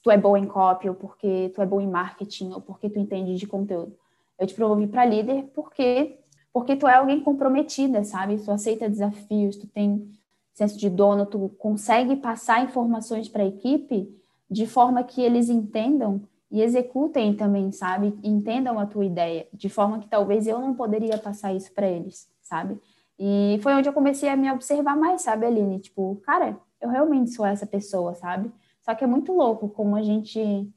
tu 0.02 0.10
é 0.10 0.16
bom 0.16 0.36
em 0.36 0.46
copy, 0.46 0.88
ou 0.88 0.94
porque 0.94 1.50
tu 1.54 1.62
é 1.62 1.66
bom 1.66 1.80
em 1.80 1.88
marketing, 1.88 2.52
ou 2.52 2.60
porque 2.60 2.88
tu 2.88 2.98
entende 2.98 3.36
de 3.36 3.46
conteúdo. 3.46 3.96
Eu 4.38 4.46
te 4.46 4.54
promovi 4.54 4.86
para 4.86 5.04
líder 5.04 5.50
porque 5.54 6.18
porque 6.52 6.74
tu 6.74 6.88
é 6.88 6.94
alguém 6.94 7.20
comprometida, 7.20 8.02
sabe? 8.02 8.38
Tu 8.38 8.50
aceita 8.50 8.88
desafios, 8.88 9.56
tu 9.56 9.66
tem 9.66 10.10
senso 10.54 10.78
de 10.78 10.88
dono, 10.88 11.26
tu 11.26 11.50
consegue 11.58 12.16
passar 12.16 12.64
informações 12.64 13.28
para 13.28 13.42
a 13.42 13.46
equipe 13.46 14.08
de 14.50 14.66
forma 14.66 15.04
que 15.04 15.20
eles 15.20 15.50
entendam 15.50 16.22
e 16.50 16.62
executem 16.62 17.34
também, 17.34 17.72
sabe? 17.72 18.18
Entendam 18.22 18.78
a 18.78 18.86
tua 18.86 19.04
ideia, 19.04 19.48
de 19.52 19.68
forma 19.68 19.98
que 19.98 20.08
talvez 20.08 20.46
eu 20.46 20.58
não 20.58 20.74
poderia 20.74 21.18
passar 21.18 21.52
isso 21.52 21.72
para 21.72 21.88
eles, 21.88 22.28
sabe? 22.40 22.80
E 23.18 23.58
foi 23.62 23.74
onde 23.74 23.88
eu 23.88 23.92
comecei 23.92 24.28
a 24.28 24.36
me 24.36 24.50
observar 24.50 24.96
mais, 24.96 25.22
sabe, 25.22 25.46
Aline? 25.46 25.80
Tipo, 25.80 26.16
cara, 26.24 26.58
eu 26.80 26.88
realmente 26.88 27.30
sou 27.30 27.44
essa 27.44 27.66
pessoa, 27.66 28.14
sabe? 28.14 28.52
Só 28.82 28.94
que 28.94 29.02
é 29.02 29.06
muito 29.06 29.32
louco 29.32 29.68
como 29.68 29.96
a 29.96 30.02
gente 30.02 30.70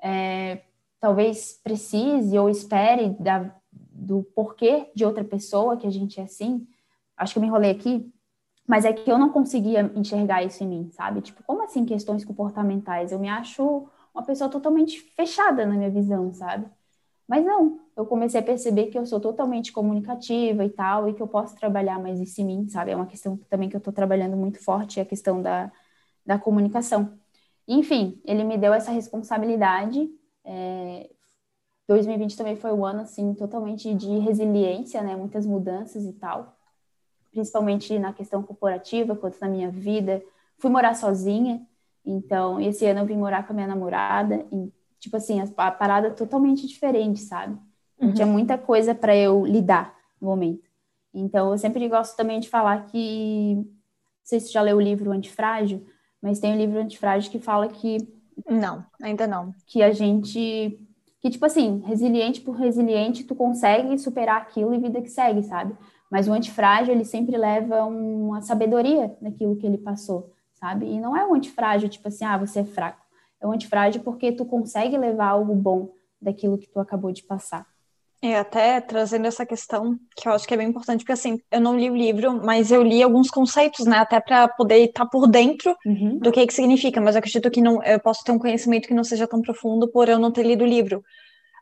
é, 0.00 0.62
talvez 1.00 1.58
precise 1.64 2.38
ou 2.38 2.48
espere 2.48 3.10
da, 3.18 3.54
do 3.72 4.22
porquê 4.22 4.90
de 4.94 5.04
outra 5.04 5.24
pessoa 5.24 5.76
que 5.76 5.86
a 5.86 5.90
gente 5.90 6.20
é 6.20 6.24
assim. 6.24 6.66
Acho 7.16 7.32
que 7.32 7.38
eu 7.38 7.40
me 7.40 7.48
enrolei 7.48 7.70
aqui, 7.70 8.12
mas 8.66 8.84
é 8.84 8.92
que 8.92 9.10
eu 9.10 9.18
não 9.18 9.30
conseguia 9.30 9.90
enxergar 9.96 10.44
isso 10.44 10.62
em 10.62 10.68
mim, 10.68 10.90
sabe? 10.92 11.22
Tipo, 11.22 11.42
como 11.42 11.62
assim 11.64 11.84
questões 11.84 12.24
comportamentais? 12.24 13.10
Eu 13.10 13.18
me 13.18 13.28
acho 13.28 13.88
uma 14.14 14.24
pessoa 14.24 14.50
totalmente 14.50 15.00
fechada 15.00 15.66
na 15.66 15.74
minha 15.74 15.90
visão, 15.90 16.32
sabe? 16.32 16.66
Mas 17.28 17.44
não, 17.44 17.80
eu 17.96 18.04
comecei 18.06 18.40
a 18.40 18.42
perceber 18.42 18.86
que 18.86 18.98
eu 18.98 19.06
sou 19.06 19.20
totalmente 19.20 19.72
comunicativa 19.72 20.64
e 20.64 20.70
tal, 20.70 21.08
e 21.08 21.14
que 21.14 21.22
eu 21.22 21.28
posso 21.28 21.54
trabalhar 21.54 21.98
mais 22.00 22.18
isso 22.20 22.40
em 22.40 22.44
mim, 22.44 22.68
sabe? 22.68 22.90
É 22.90 22.96
uma 22.96 23.06
questão 23.06 23.36
também 23.48 23.68
que 23.68 23.76
eu 23.76 23.78
estou 23.78 23.92
trabalhando 23.92 24.36
muito 24.36 24.62
forte, 24.64 24.98
é 24.98 25.02
a 25.04 25.06
questão 25.06 25.40
da, 25.40 25.70
da 26.26 26.38
comunicação. 26.38 27.16
Enfim, 27.68 28.20
ele 28.24 28.42
me 28.42 28.58
deu 28.58 28.74
essa 28.74 28.90
responsabilidade. 28.90 30.10
É, 30.44 31.08
2020 31.86 32.36
também 32.36 32.56
foi 32.56 32.72
um 32.72 32.84
ano, 32.84 33.02
assim, 33.02 33.32
totalmente 33.34 33.94
de 33.94 34.18
resiliência, 34.18 35.02
né? 35.02 35.14
Muitas 35.14 35.46
mudanças 35.46 36.04
e 36.04 36.12
tal. 36.14 36.56
Principalmente 37.30 37.96
na 37.98 38.12
questão 38.12 38.42
corporativa, 38.42 39.14
quanto 39.14 39.38
na 39.40 39.48
minha 39.48 39.70
vida. 39.70 40.20
Fui 40.58 40.68
morar 40.70 40.94
sozinha, 40.94 41.64
então, 42.04 42.60
esse 42.60 42.86
ano 42.86 43.00
eu 43.00 43.06
vim 43.06 43.16
morar 43.16 43.46
com 43.46 43.52
a 43.52 43.56
minha 43.56 43.66
namorada, 43.66 44.44
e, 44.50 44.72
tipo 44.98 45.16
assim, 45.16 45.40
a, 45.40 45.70
parada 45.70 46.08
é 46.08 46.10
totalmente 46.10 46.66
diferente, 46.66 47.20
sabe? 47.20 47.58
Uhum. 48.00 48.12
Tinha 48.12 48.26
muita 48.26 48.56
coisa 48.56 48.94
para 48.94 49.14
eu 49.14 49.44
lidar 49.44 49.94
no 50.20 50.28
momento. 50.28 50.68
Então, 51.12 51.50
eu 51.52 51.58
sempre 51.58 51.86
gosto 51.88 52.16
também 52.16 52.40
de 52.40 52.48
falar 52.48 52.86
que, 52.86 53.54
não 53.56 53.66
sei 54.24 54.40
se 54.40 54.46
você 54.46 54.52
já 54.52 54.62
leu 54.62 54.76
o 54.76 54.80
livro 54.80 55.10
Antifrágil, 55.10 55.84
mas 56.22 56.38
tem 56.38 56.52
o 56.52 56.54
um 56.54 56.58
livro 56.58 56.78
Antifrágil 56.78 57.30
que 57.30 57.38
fala 57.38 57.68
que. 57.68 57.98
Não, 58.48 58.84
ainda 59.02 59.26
não. 59.26 59.54
Que 59.66 59.82
a 59.82 59.92
gente. 59.92 60.78
Que, 61.20 61.28
tipo 61.28 61.44
assim, 61.44 61.82
resiliente 61.84 62.40
por 62.40 62.52
resiliente, 62.52 63.24
tu 63.24 63.34
consegue 63.34 63.98
superar 63.98 64.40
aquilo 64.40 64.72
e 64.72 64.78
vida 64.78 65.02
que 65.02 65.10
segue, 65.10 65.42
sabe? 65.42 65.76
Mas 66.10 66.26
o 66.26 66.32
antifrágil, 66.32 66.94
ele 66.94 67.04
sempre 67.04 67.36
leva 67.36 67.84
uma 67.84 68.40
sabedoria 68.40 69.14
naquilo 69.20 69.54
que 69.56 69.66
ele 69.66 69.76
passou 69.76 70.32
sabe? 70.60 70.86
E 70.86 71.00
não 71.00 71.16
é 71.16 71.26
um 71.26 71.34
antifrágil, 71.34 71.88
tipo 71.88 72.06
assim, 72.06 72.24
ah, 72.24 72.36
você 72.36 72.60
é 72.60 72.64
fraco. 72.64 73.04
É 73.40 73.46
um 73.46 73.52
antifrágil 73.52 74.02
porque 74.02 74.30
tu 74.30 74.44
consegue 74.44 74.96
levar 74.98 75.28
algo 75.28 75.54
bom 75.54 75.92
daquilo 76.20 76.58
que 76.58 76.68
tu 76.68 76.78
acabou 76.78 77.10
de 77.10 77.22
passar. 77.22 77.66
É, 78.22 78.36
até 78.36 78.82
trazendo 78.82 79.26
essa 79.26 79.46
questão, 79.46 79.98
que 80.14 80.28
eu 80.28 80.32
acho 80.32 80.46
que 80.46 80.52
é 80.52 80.56
bem 80.56 80.68
importante, 80.68 81.00
porque 81.00 81.12
assim, 81.12 81.40
eu 81.50 81.58
não 81.58 81.78
li 81.78 81.88
o 81.88 81.96
livro, 81.96 82.38
mas 82.44 82.70
eu 82.70 82.82
li 82.82 83.02
alguns 83.02 83.30
conceitos, 83.30 83.86
né, 83.86 83.96
até 83.96 84.20
para 84.20 84.46
poder 84.46 84.76
estar 84.84 85.06
por 85.06 85.26
dentro 85.26 85.74
uhum. 85.86 86.18
do 86.18 86.30
que 86.30 86.46
que 86.46 86.52
significa, 86.52 87.00
mas 87.00 87.14
eu 87.14 87.20
acredito 87.20 87.50
que 87.50 87.62
não, 87.62 87.82
eu 87.82 87.98
posso 87.98 88.22
ter 88.22 88.32
um 88.32 88.38
conhecimento 88.38 88.86
que 88.86 88.92
não 88.92 89.04
seja 89.04 89.26
tão 89.26 89.40
profundo 89.40 89.88
por 89.88 90.06
eu 90.06 90.18
não 90.18 90.30
ter 90.30 90.44
lido 90.44 90.64
o 90.64 90.68
livro. 90.68 91.02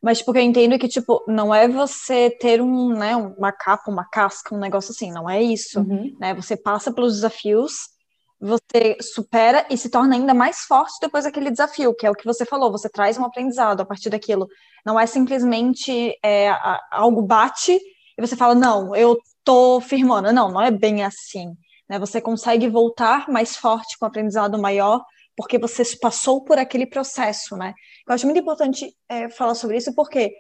Mas, 0.02 0.18
tipo, 0.18 0.32
o 0.32 0.34
que 0.34 0.40
eu 0.40 0.44
entendo 0.44 0.74
é 0.74 0.78
que, 0.78 0.88
tipo, 0.88 1.24
não 1.28 1.54
é 1.54 1.68
você 1.68 2.28
ter 2.28 2.60
um, 2.60 2.88
né, 2.88 3.14
uma 3.14 3.52
capa, 3.52 3.88
uma 3.88 4.04
casca, 4.04 4.52
um 4.52 4.58
negócio 4.58 4.90
assim, 4.90 5.12
não 5.12 5.30
é 5.30 5.40
isso, 5.40 5.78
uhum. 5.78 6.16
né, 6.18 6.34
você 6.34 6.56
passa 6.56 6.92
pelos 6.92 7.14
desafios, 7.14 7.90
você 8.40 8.96
supera 9.00 9.66
e 9.68 9.76
se 9.76 9.90
torna 9.90 10.14
ainda 10.14 10.32
mais 10.32 10.60
forte 10.60 10.94
depois 11.00 11.24
daquele 11.24 11.50
desafio, 11.50 11.94
que 11.94 12.06
é 12.06 12.10
o 12.10 12.14
que 12.14 12.24
você 12.24 12.44
falou, 12.44 12.70
você 12.70 12.88
traz 12.88 13.18
um 13.18 13.24
aprendizado 13.24 13.80
a 13.80 13.84
partir 13.84 14.10
daquilo. 14.10 14.48
Não 14.86 14.98
é 14.98 15.06
simplesmente 15.06 16.16
é, 16.24 16.50
algo 16.90 17.22
bate 17.22 17.72
e 17.72 18.20
você 18.20 18.36
fala, 18.36 18.54
não, 18.54 18.94
eu 18.94 19.18
tô 19.44 19.80
firmando. 19.80 20.32
Não, 20.32 20.50
não 20.50 20.60
é 20.60 20.70
bem 20.70 21.04
assim. 21.04 21.54
Né? 21.88 21.98
Você 21.98 22.20
consegue 22.20 22.68
voltar 22.68 23.28
mais 23.28 23.56
forte 23.56 23.98
com 23.98 24.06
um 24.06 24.08
aprendizado 24.08 24.58
maior 24.58 25.04
porque 25.36 25.58
você 25.58 25.84
passou 26.00 26.44
por 26.44 26.58
aquele 26.58 26.84
processo, 26.84 27.56
né? 27.56 27.72
Eu 28.08 28.12
acho 28.12 28.26
muito 28.26 28.40
importante 28.40 28.92
é, 29.08 29.28
falar 29.28 29.54
sobre 29.54 29.76
isso 29.76 29.94
porque 29.94 30.34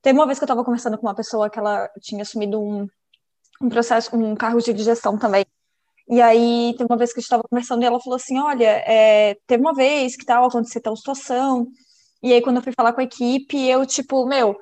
teve 0.00 0.18
uma 0.18 0.26
vez 0.26 0.38
que 0.38 0.44
eu 0.44 0.46
estava 0.46 0.64
conversando 0.64 0.96
com 0.96 1.06
uma 1.06 1.14
pessoa 1.14 1.50
que 1.50 1.58
ela 1.58 1.90
tinha 2.00 2.22
assumido 2.22 2.58
um 2.58 2.88
um 3.60 3.68
processo, 3.68 4.16
um 4.16 4.34
cargo 4.34 4.60
de 4.60 4.82
gestão 4.82 5.18
também. 5.18 5.44
E 6.10 6.20
aí, 6.20 6.74
tem 6.76 6.84
uma 6.88 6.96
vez 6.96 7.12
que 7.12 7.20
a 7.20 7.20
gente 7.20 7.26
estava 7.26 7.44
conversando 7.48 7.82
e 7.82 7.86
ela 7.86 8.00
falou 8.00 8.16
assim: 8.16 8.36
Olha, 8.40 8.82
é, 8.84 9.36
teve 9.46 9.62
uma 9.62 9.72
vez 9.72 10.16
que 10.16 10.24
tal, 10.24 10.44
aconteceu 10.44 10.82
tal 10.82 10.96
situação. 10.96 11.68
E 12.20 12.32
aí, 12.32 12.42
quando 12.42 12.56
eu 12.56 12.62
fui 12.62 12.72
falar 12.72 12.92
com 12.92 13.00
a 13.00 13.04
equipe, 13.04 13.56
eu, 13.68 13.86
tipo, 13.86 14.26
meu, 14.26 14.56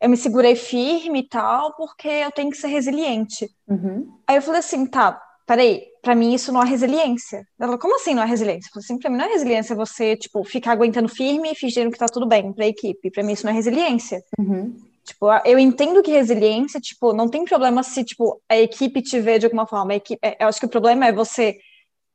eu 0.00 0.08
me 0.08 0.16
segurei 0.16 0.56
firme 0.56 1.20
e 1.20 1.28
tal, 1.28 1.74
porque 1.76 2.08
eu 2.08 2.32
tenho 2.32 2.50
que 2.50 2.56
ser 2.56 2.66
resiliente. 2.66 3.48
Uhum. 3.68 4.12
Aí 4.26 4.36
eu 4.36 4.42
falei 4.42 4.58
assim: 4.58 4.84
tá, 4.86 5.20
peraí, 5.46 5.84
pra 6.02 6.16
mim 6.16 6.34
isso 6.34 6.50
não 6.50 6.62
é 6.62 6.66
resiliência. 6.66 7.44
Ela, 7.60 7.78
como 7.78 7.94
assim 7.94 8.12
não 8.12 8.24
é 8.24 8.26
resiliência? 8.26 8.68
Eu 8.68 8.72
falei 8.72 8.84
assim: 8.84 8.98
pra 8.98 9.08
mim 9.08 9.18
não 9.18 9.24
é 9.24 9.28
resiliência 9.28 9.76
você, 9.76 10.16
tipo, 10.16 10.42
ficar 10.42 10.72
aguentando 10.72 11.08
firme 11.08 11.52
e 11.52 11.54
fingindo 11.54 11.92
que 11.92 11.98
tá 11.98 12.06
tudo 12.06 12.26
bem 12.26 12.52
pra 12.52 12.66
equipe. 12.66 13.08
Pra 13.12 13.22
mim 13.22 13.34
isso 13.34 13.44
não 13.44 13.52
é 13.52 13.54
resiliência. 13.54 14.20
Uhum. 14.36 14.74
Tipo, 15.08 15.26
eu 15.46 15.58
entendo 15.58 16.02
que 16.02 16.10
resiliência, 16.10 16.78
tipo, 16.78 17.14
não 17.14 17.30
tem 17.30 17.42
problema 17.42 17.82
se, 17.82 18.04
tipo, 18.04 18.42
a 18.46 18.58
equipe 18.58 19.00
te 19.00 19.18
vê 19.18 19.38
de 19.38 19.46
alguma 19.46 19.66
forma. 19.66 19.94
Equipe, 19.94 20.18
é, 20.22 20.36
eu 20.44 20.48
acho 20.48 20.60
que 20.60 20.66
o 20.66 20.68
problema 20.68 21.06
é 21.06 21.12
você 21.12 21.56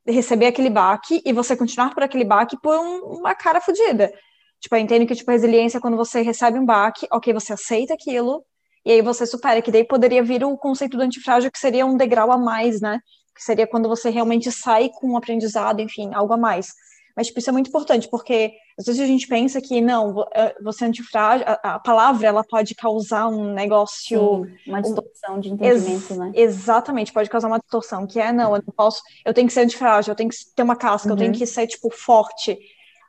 receber 0.06 0.46
aquele 0.46 0.70
baque 0.70 1.20
e 1.26 1.34
você 1.34 1.58
continuar 1.58 1.92
por 1.92 2.04
aquele 2.04 2.24
baque 2.24 2.56
por 2.62 2.78
um, 2.78 3.18
uma 3.18 3.34
cara 3.34 3.60
fodida. 3.60 4.14
Tipo, 4.60 4.76
eu 4.76 4.80
entendo 4.80 5.08
que, 5.08 5.16
tipo, 5.16 5.32
resiliência 5.32 5.80
é 5.80 5.82
quando 5.82 5.98
você 5.98 6.22
recebe 6.22 6.60
um 6.60 6.66
baque, 6.66 7.08
ok, 7.12 7.34
você 7.34 7.54
aceita 7.54 7.96
aquilo, 7.96 8.46
e 8.86 8.92
aí 8.92 9.02
você 9.02 9.26
supera, 9.26 9.60
que 9.60 9.72
daí 9.72 9.84
poderia 9.84 10.22
vir 10.22 10.44
o 10.44 10.56
conceito 10.56 10.96
do 10.96 11.02
antifrágil, 11.02 11.52
que 11.52 11.58
seria 11.58 11.88
um 11.88 11.98
degrau 11.98 12.32
a 12.32 12.38
mais, 12.38 12.80
né? 12.80 13.00
Que 13.36 13.44
seria 13.44 13.66
quando 13.66 13.90
você 13.90 14.12
realmente 14.12 14.52
sai 14.52 14.90
com 14.94 15.14
um 15.14 15.18
aprendizado, 15.18 15.80
enfim, 15.82 16.14
algo 16.14 16.34
a 16.34 16.38
mais. 16.38 16.68
Mas, 17.16 17.28
tipo, 17.28 17.40
isso 17.40 17.50
é 17.50 17.54
muito 17.54 17.68
importante, 17.68 18.08
porque 18.10 18.54
às 18.78 18.88
vezes 18.88 19.00
a 19.00 19.06
gente 19.06 19.28
pensa 19.28 19.62
que, 19.62 19.80
não, 19.82 20.26
eh, 20.34 20.56
você 20.64 20.86
é 20.86 20.88
antifrágil, 20.88 21.46
a, 21.48 21.76
a 21.76 21.80
palavra, 21.80 22.28
ela 22.28 22.44
pode 22.44 22.74
causar 22.74 23.28
um 23.28 23.54
negócio... 23.54 24.46
Sim, 24.46 24.70
uma 24.72 24.82
distorção 24.82 25.36
um, 25.36 25.40
de 25.40 25.50
entendimento, 25.50 26.12
ex 26.12 26.18
né? 26.18 26.32
Exatamente, 26.34 27.14
pode 27.14 27.30
causar 27.30 27.48
uma 27.48 27.60
distorção, 27.60 28.08
que 28.08 28.20
é, 28.20 28.32
não, 28.32 28.56
eu 28.56 28.64
não 28.66 28.74
posso, 28.76 29.02
eu 29.24 29.34
tenho 29.34 29.48
que 29.48 29.54
ser 29.54 29.62
antifrágil, 29.62 30.12
eu 30.12 30.16
tenho 30.16 30.30
que 30.30 30.38
ter 30.56 30.64
uma 30.64 30.76
casca, 30.76 31.08
uhum. 31.08 31.14
eu 31.14 31.18
tenho 31.18 31.32
uhum. 31.32 31.38
que 31.38 31.46
ser, 31.46 31.68
tipo, 31.68 31.92
forte. 31.92 32.58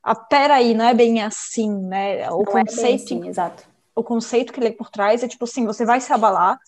Ah, 0.03 0.15
peraí, 0.15 0.75
não 0.75 0.85
é 0.85 0.93
bem 0.93 1.23
assim, 1.23 1.75
né? 1.87 2.31
O 2.31 2.39
não 2.39 2.45
conceito... 2.45 3.01
É 3.01 3.05
assim, 3.05 3.27
exato. 3.29 3.65
O 3.97 4.03
conceito 4.03 4.53
que 4.53 4.61
ele 4.61 4.69
é 4.69 4.73
por 4.73 4.91
trás 4.91 5.23
é, 5.23 5.29
tipo 5.29 5.45
assim, 5.45 5.65
você 5.65 5.87
vai 5.87 6.01
se 6.01 6.13
abalar, 6.13 6.59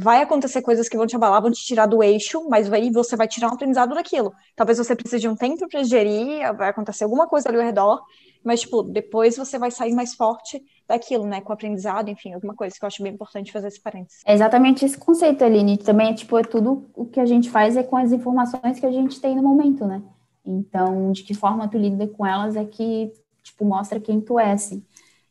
vai 0.00 0.22
acontecer 0.22 0.62
coisas 0.62 0.88
que 0.88 0.96
vão 0.96 1.06
te 1.06 1.16
abalar, 1.16 1.40
vão 1.40 1.50
te 1.50 1.64
tirar 1.64 1.86
do 1.86 2.02
eixo, 2.02 2.48
mas 2.48 2.72
aí 2.72 2.90
você 2.90 3.16
vai 3.16 3.28
tirar 3.28 3.48
um 3.48 3.54
aprendizado 3.54 3.94
daquilo. 3.94 4.32
Talvez 4.54 4.78
você 4.78 4.94
precise 4.94 5.20
de 5.20 5.28
um 5.28 5.36
tempo 5.36 5.68
para 5.68 5.82
digerir, 5.82 6.54
vai 6.56 6.68
acontecer 6.68 7.04
alguma 7.04 7.26
coisa 7.26 7.48
ali 7.48 7.58
ao 7.58 7.64
redor, 7.64 8.02
mas, 8.44 8.60
tipo, 8.60 8.82
depois 8.82 9.36
você 9.36 9.58
vai 9.58 9.70
sair 9.70 9.92
mais 9.92 10.14
forte 10.14 10.62
daquilo, 10.86 11.26
né, 11.26 11.40
com 11.40 11.52
aprendizado, 11.52 12.08
enfim, 12.08 12.32
alguma 12.32 12.54
coisa 12.54 12.76
que 12.78 12.84
eu 12.84 12.86
acho 12.86 13.02
bem 13.02 13.12
importante 13.12 13.50
fazer 13.50 13.68
esse 13.68 13.80
parênteses. 13.80 14.22
É 14.24 14.32
exatamente 14.32 14.84
esse 14.84 14.96
conceito, 14.96 15.42
Aline, 15.42 15.76
também, 15.76 16.14
tipo, 16.14 16.38
é 16.38 16.42
tudo 16.42 16.84
o 16.94 17.06
que 17.06 17.18
a 17.18 17.26
gente 17.26 17.50
faz 17.50 17.76
é 17.76 17.82
com 17.82 17.96
as 17.96 18.12
informações 18.12 18.78
que 18.78 18.86
a 18.86 18.92
gente 18.92 19.20
tem 19.20 19.34
no 19.34 19.42
momento, 19.42 19.84
né? 19.84 20.00
Então, 20.44 21.10
de 21.10 21.24
que 21.24 21.34
forma 21.34 21.66
tu 21.66 21.76
lida 21.76 22.06
com 22.06 22.24
elas 22.24 22.54
é 22.54 22.64
que, 22.64 23.12
tipo, 23.42 23.64
mostra 23.64 23.98
quem 23.98 24.20
tu 24.20 24.38
é, 24.38 24.52
assim. 24.52 24.80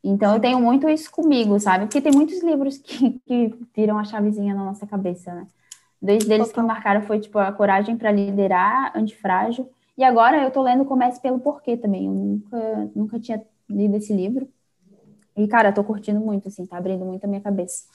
Então, 0.07 0.35
eu 0.35 0.39
tenho 0.39 0.59
muito 0.59 0.87
isso 0.87 1.09
comigo, 1.09 1.59
sabe? 1.59 1.85
Porque 1.85 1.99
tem 1.99 2.11
muitos 2.11 2.43
livros 2.43 2.77
que, 2.77 3.19
que 3.25 3.55
viram 3.75 3.97
a 3.97 4.03
chavezinha 4.03 4.53
na 4.53 4.63
nossa 4.63 4.85
cabeça, 4.85 5.33
né? 5.33 5.47
Dois 5.99 6.23
deles 6.25 6.51
que 6.51 6.61
marcaram 6.61 7.01
foi, 7.01 7.19
tipo, 7.19 7.39
A 7.39 7.51
Coragem 7.51 7.97
para 7.97 8.11
Liderar, 8.11 8.95
Antifrágil. 8.95 9.67
E 9.97 10.03
agora 10.03 10.43
eu 10.43 10.51
tô 10.51 10.61
lendo 10.61 10.85
Comece 10.85 11.19
pelo 11.19 11.39
Porquê 11.39 11.75
também. 11.75 12.05
Eu 12.05 12.13
nunca, 12.13 12.91
nunca 12.95 13.19
tinha 13.19 13.41
lido 13.67 13.95
esse 13.95 14.13
livro. 14.13 14.47
E, 15.35 15.47
cara, 15.47 15.71
tô 15.71 15.83
curtindo 15.83 16.19
muito, 16.19 16.49
assim, 16.49 16.65
tá 16.65 16.77
abrindo 16.77 17.03
muito 17.03 17.23
a 17.23 17.27
minha 17.27 17.41
cabeça. 17.41 17.85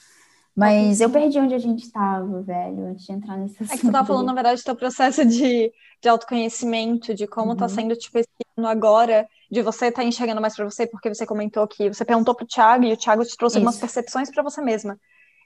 Mas 0.53 0.99
eu 0.99 1.09
perdi 1.09 1.39
onde 1.39 1.53
a 1.53 1.59
gente 1.59 1.85
estava, 1.85 2.41
velho, 2.41 2.87
antes 2.87 3.05
de 3.05 3.13
entrar 3.13 3.37
nesse 3.37 3.55
assunto. 3.63 3.73
É 3.73 3.77
que 3.77 3.87
tu 3.87 3.91
tava 3.91 4.05
falando, 4.05 4.27
na 4.27 4.33
verdade, 4.33 4.61
do 4.61 4.65
teu 4.65 4.75
processo 4.75 5.25
de, 5.25 5.71
de 6.01 6.09
autoconhecimento, 6.09 7.13
de 7.13 7.25
como 7.25 7.55
tá 7.55 7.65
uhum. 7.65 7.69
tá 7.69 7.69
sendo, 7.69 7.95
tipo, 7.95 8.17
esse 8.19 8.27
ano 8.57 8.67
agora, 8.67 9.25
de 9.51 9.61
você 9.61 9.87
estar 9.87 10.01
tá 10.01 10.07
enxergando 10.07 10.39
mais 10.39 10.55
para 10.55 10.63
você, 10.63 10.87
porque 10.87 11.13
você 11.13 11.25
comentou 11.25 11.67
que 11.67 11.89
você 11.89 12.05
perguntou 12.05 12.33
pro 12.33 12.47
Thiago 12.47 12.85
e 12.85 12.93
o 12.93 12.97
Thiago 12.97 13.25
te 13.25 13.35
trouxe 13.35 13.57
Isso. 13.57 13.57
algumas 13.57 13.77
percepções 13.77 14.31
para 14.31 14.41
você 14.41 14.61
mesma. 14.61 14.97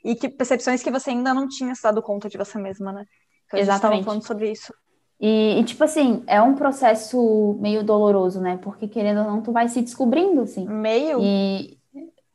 E 0.04 0.16
que 0.16 0.30
percepções 0.30 0.84
que 0.84 0.92
você 0.92 1.10
ainda 1.10 1.34
não 1.34 1.48
tinha 1.48 1.74
se 1.74 1.82
dado 1.82 2.04
conta 2.04 2.30
de 2.30 2.38
você 2.38 2.60
mesma, 2.60 2.94
né? 2.94 3.06
Então, 3.48 3.60
Exatamente. 3.60 4.06
falando 4.06 4.26
sobre 4.26 4.52
isso. 4.52 4.72
E, 5.20 5.60
e, 5.60 5.64
tipo 5.64 5.84
assim, 5.84 6.24
é 6.28 6.40
um 6.40 6.54
processo 6.54 7.58
meio 7.60 7.84
doloroso, 7.84 8.40
né? 8.40 8.60
Porque 8.62 8.88
querendo 8.88 9.22
ou 9.22 9.26
não, 9.26 9.42
tu 9.42 9.52
vai 9.52 9.68
se 9.68 9.82
descobrindo, 9.82 10.42
assim. 10.42 10.68
Meio? 10.68 11.20
E 11.24 11.80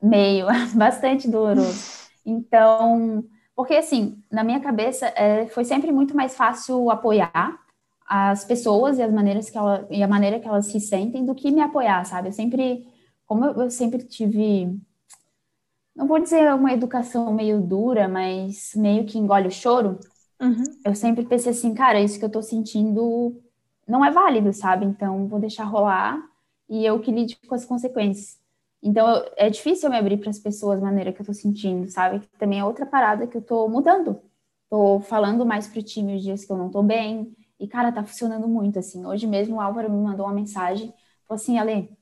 meio, 0.02 0.46
bastante 0.74 1.28
doloroso. 1.28 2.08
Então, 2.26 3.24
porque 3.54 3.74
assim, 3.74 4.20
na 4.30 4.42
minha 4.42 4.58
cabeça, 4.58 5.06
é, 5.14 5.46
foi 5.46 5.64
sempre 5.64 5.92
muito 5.92 6.16
mais 6.16 6.34
fácil 6.34 6.90
apoiar 6.90 7.60
as 8.12 8.44
pessoas 8.44 8.98
e 8.98 9.02
as 9.02 9.12
maneiras 9.12 9.48
que 9.48 9.56
ela, 9.56 9.86
e 9.88 10.02
a 10.02 10.08
maneira 10.08 10.40
que 10.40 10.48
elas 10.48 10.66
se 10.66 10.80
sentem 10.80 11.24
do 11.24 11.32
que 11.32 11.52
me 11.52 11.60
apoiar, 11.60 12.04
sabe? 12.04 12.26
Eu 12.26 12.32
sempre, 12.32 12.84
como 13.24 13.44
eu, 13.44 13.52
eu 13.62 13.70
sempre 13.70 14.02
tive, 14.02 14.76
não 15.94 16.08
vou 16.08 16.18
dizer 16.18 16.52
uma 16.52 16.72
educação 16.72 17.32
meio 17.32 17.60
dura, 17.60 18.08
mas 18.08 18.72
meio 18.74 19.06
que 19.06 19.16
engole 19.16 19.46
o 19.46 19.52
choro, 19.52 20.00
uhum. 20.42 20.64
eu 20.84 20.92
sempre 20.92 21.24
pensei 21.24 21.52
assim, 21.52 21.72
cara, 21.72 22.00
isso 22.00 22.18
que 22.18 22.24
eu 22.24 22.30
tô 22.30 22.42
sentindo 22.42 23.40
não 23.86 24.04
é 24.04 24.10
válido, 24.10 24.52
sabe? 24.52 24.84
Então, 24.84 25.28
vou 25.28 25.38
deixar 25.38 25.62
rolar 25.62 26.20
e 26.68 26.84
eu 26.84 26.98
que 26.98 27.12
lide 27.12 27.38
com 27.46 27.54
as 27.54 27.64
consequências. 27.64 28.40
Então, 28.82 29.08
eu, 29.08 29.32
é 29.36 29.48
difícil 29.48 29.86
eu 29.86 29.92
me 29.92 29.98
abrir 29.98 30.16
para 30.16 30.30
as 30.30 30.38
pessoas 30.40 30.80
da 30.80 30.86
maneira 30.86 31.12
que 31.12 31.20
eu 31.22 31.26
tô 31.26 31.32
sentindo, 31.32 31.88
sabe? 31.88 32.18
Que 32.18 32.38
também 32.38 32.58
é 32.58 32.64
outra 32.64 32.84
parada 32.84 33.24
que 33.28 33.36
eu 33.36 33.42
tô 33.42 33.68
mudando. 33.68 34.20
Tô 34.68 34.98
falando 34.98 35.46
mais 35.46 35.68
pro 35.68 35.80
time 35.80 36.16
os 36.16 36.22
dias 36.24 36.44
que 36.44 36.50
eu 36.50 36.56
não 36.56 36.70
tô 36.70 36.82
bem. 36.82 37.32
E, 37.60 37.68
cara, 37.68 37.92
tá 37.92 38.02
funcionando 38.02 38.48
muito, 38.48 38.78
assim. 38.78 39.04
Hoje 39.04 39.26
mesmo 39.26 39.56
o 39.56 39.60
Álvaro 39.60 39.90
me 39.90 40.02
mandou 40.02 40.24
uma 40.24 40.34
mensagem. 40.34 40.94
Falou 41.28 41.40
assim, 41.40 41.58
Ale, 41.58 41.94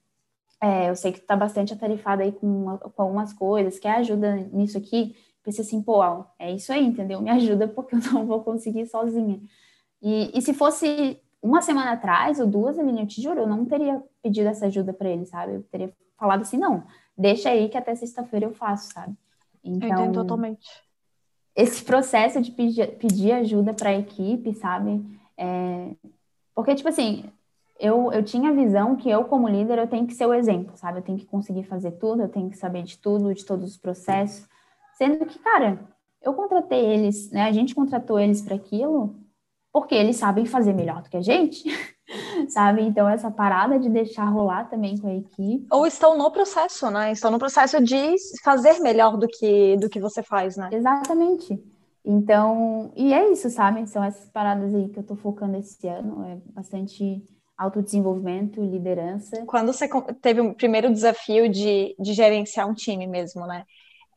é, 0.62 0.88
eu 0.88 0.94
sei 0.94 1.10
que 1.12 1.20
tu 1.20 1.26
tá 1.26 1.34
bastante 1.34 1.72
atarefada 1.72 2.22
aí 2.22 2.30
com, 2.30 2.78
com 2.78 3.02
algumas 3.02 3.32
coisas. 3.32 3.76
Quer 3.76 3.96
ajuda 3.96 4.36
nisso 4.52 4.78
aqui? 4.78 5.16
Pensei 5.42 5.64
assim, 5.64 5.82
pô, 5.82 6.00
é 6.38 6.52
isso 6.52 6.72
aí, 6.72 6.86
entendeu? 6.86 7.20
Me 7.20 7.30
ajuda 7.30 7.66
porque 7.66 7.96
eu 7.96 8.00
não 8.12 8.24
vou 8.24 8.44
conseguir 8.44 8.86
sozinha. 8.86 9.40
E, 10.00 10.30
e 10.32 10.40
se 10.40 10.54
fosse 10.54 11.20
uma 11.42 11.60
semana 11.60 11.92
atrás 11.92 12.38
ou 12.38 12.46
duas, 12.46 12.78
Aline, 12.78 13.00
eu 13.00 13.06
te 13.06 13.20
juro, 13.20 13.40
eu 13.40 13.46
não 13.46 13.64
teria 13.64 14.00
pedido 14.22 14.48
essa 14.48 14.66
ajuda 14.66 14.92
para 14.92 15.08
ele, 15.08 15.26
sabe? 15.26 15.54
Eu 15.54 15.62
teria 15.64 15.92
falado 16.16 16.42
assim, 16.42 16.56
não, 16.56 16.84
deixa 17.16 17.50
aí 17.50 17.68
que 17.68 17.76
até 17.76 17.94
sexta-feira 17.96 18.46
eu 18.46 18.54
faço, 18.54 18.92
sabe? 18.92 19.16
Então, 19.64 19.88
eu 19.88 19.94
entendo 19.94 20.10
então, 20.10 20.22
totalmente. 20.22 20.68
Esse 21.56 21.82
processo 21.82 22.40
de 22.40 22.52
pedir, 22.52 22.96
pedir 22.98 23.32
ajuda 23.32 23.74
para 23.74 23.90
a 23.90 23.98
equipe, 23.98 24.54
sabe? 24.54 25.04
É... 25.38 25.92
Porque, 26.54 26.74
tipo 26.74 26.88
assim, 26.88 27.24
eu, 27.78 28.12
eu 28.12 28.22
tinha 28.24 28.50
a 28.50 28.52
visão 28.52 28.96
que 28.96 29.08
eu, 29.08 29.24
como 29.24 29.48
líder, 29.48 29.78
eu 29.78 29.86
tenho 29.86 30.06
que 30.06 30.14
ser 30.14 30.26
o 30.26 30.34
exemplo, 30.34 30.76
sabe? 30.76 30.98
Eu 30.98 31.04
tenho 31.04 31.18
que 31.18 31.26
conseguir 31.26 31.62
fazer 31.62 31.92
tudo, 31.92 32.22
eu 32.22 32.28
tenho 32.28 32.50
que 32.50 32.56
saber 32.56 32.82
de 32.82 32.98
tudo, 32.98 33.32
de 33.32 33.44
todos 33.44 33.70
os 33.70 33.76
processos. 33.76 34.46
Sendo 34.96 35.24
que, 35.24 35.38
cara, 35.38 35.78
eu 36.20 36.34
contratei 36.34 36.84
eles, 36.84 37.30
né? 37.30 37.44
A 37.44 37.52
gente 37.52 37.74
contratou 37.74 38.18
eles 38.18 38.42
para 38.42 38.56
aquilo 38.56 39.14
porque 39.72 39.94
eles 39.94 40.16
sabem 40.16 40.44
fazer 40.44 40.72
melhor 40.72 41.02
do 41.02 41.08
que 41.08 41.16
a 41.16 41.22
gente. 41.22 41.62
sabe? 42.48 42.82
Então, 42.82 43.08
essa 43.08 43.30
parada 43.30 43.78
de 43.78 43.88
deixar 43.88 44.24
rolar 44.24 44.68
também 44.68 44.96
com 44.96 45.08
a 45.08 45.14
equipe. 45.14 45.66
Ou 45.70 45.86
estão 45.86 46.16
no 46.16 46.30
processo, 46.30 46.90
né? 46.90 47.12
Estão 47.12 47.30
no 47.30 47.38
processo 47.38 47.82
de 47.82 48.14
fazer 48.42 48.80
melhor 48.80 49.16
do 49.16 49.28
que, 49.28 49.76
do 49.76 49.88
que 49.88 50.00
você 50.00 50.22
faz, 50.22 50.56
né? 50.56 50.70
Exatamente. 50.72 51.62
Então, 52.10 52.90
e 52.96 53.12
é 53.12 53.30
isso, 53.30 53.50
sabe? 53.50 53.86
São 53.86 54.02
essas 54.02 54.30
paradas 54.30 54.74
aí 54.74 54.88
que 54.88 54.98
eu 54.98 55.02
tô 55.02 55.14
focando 55.14 55.58
esse 55.58 55.86
ano. 55.86 56.24
É 56.24 56.38
bastante 56.54 57.22
autodesenvolvimento, 57.54 58.62
liderança. 58.62 59.44
Quando 59.44 59.74
você 59.74 59.86
teve 60.22 60.40
o 60.40 60.54
primeiro 60.54 60.90
desafio 60.90 61.50
de, 61.50 61.94
de 61.98 62.14
gerenciar 62.14 62.66
um 62.66 62.72
time 62.72 63.06
mesmo, 63.06 63.46
né? 63.46 63.66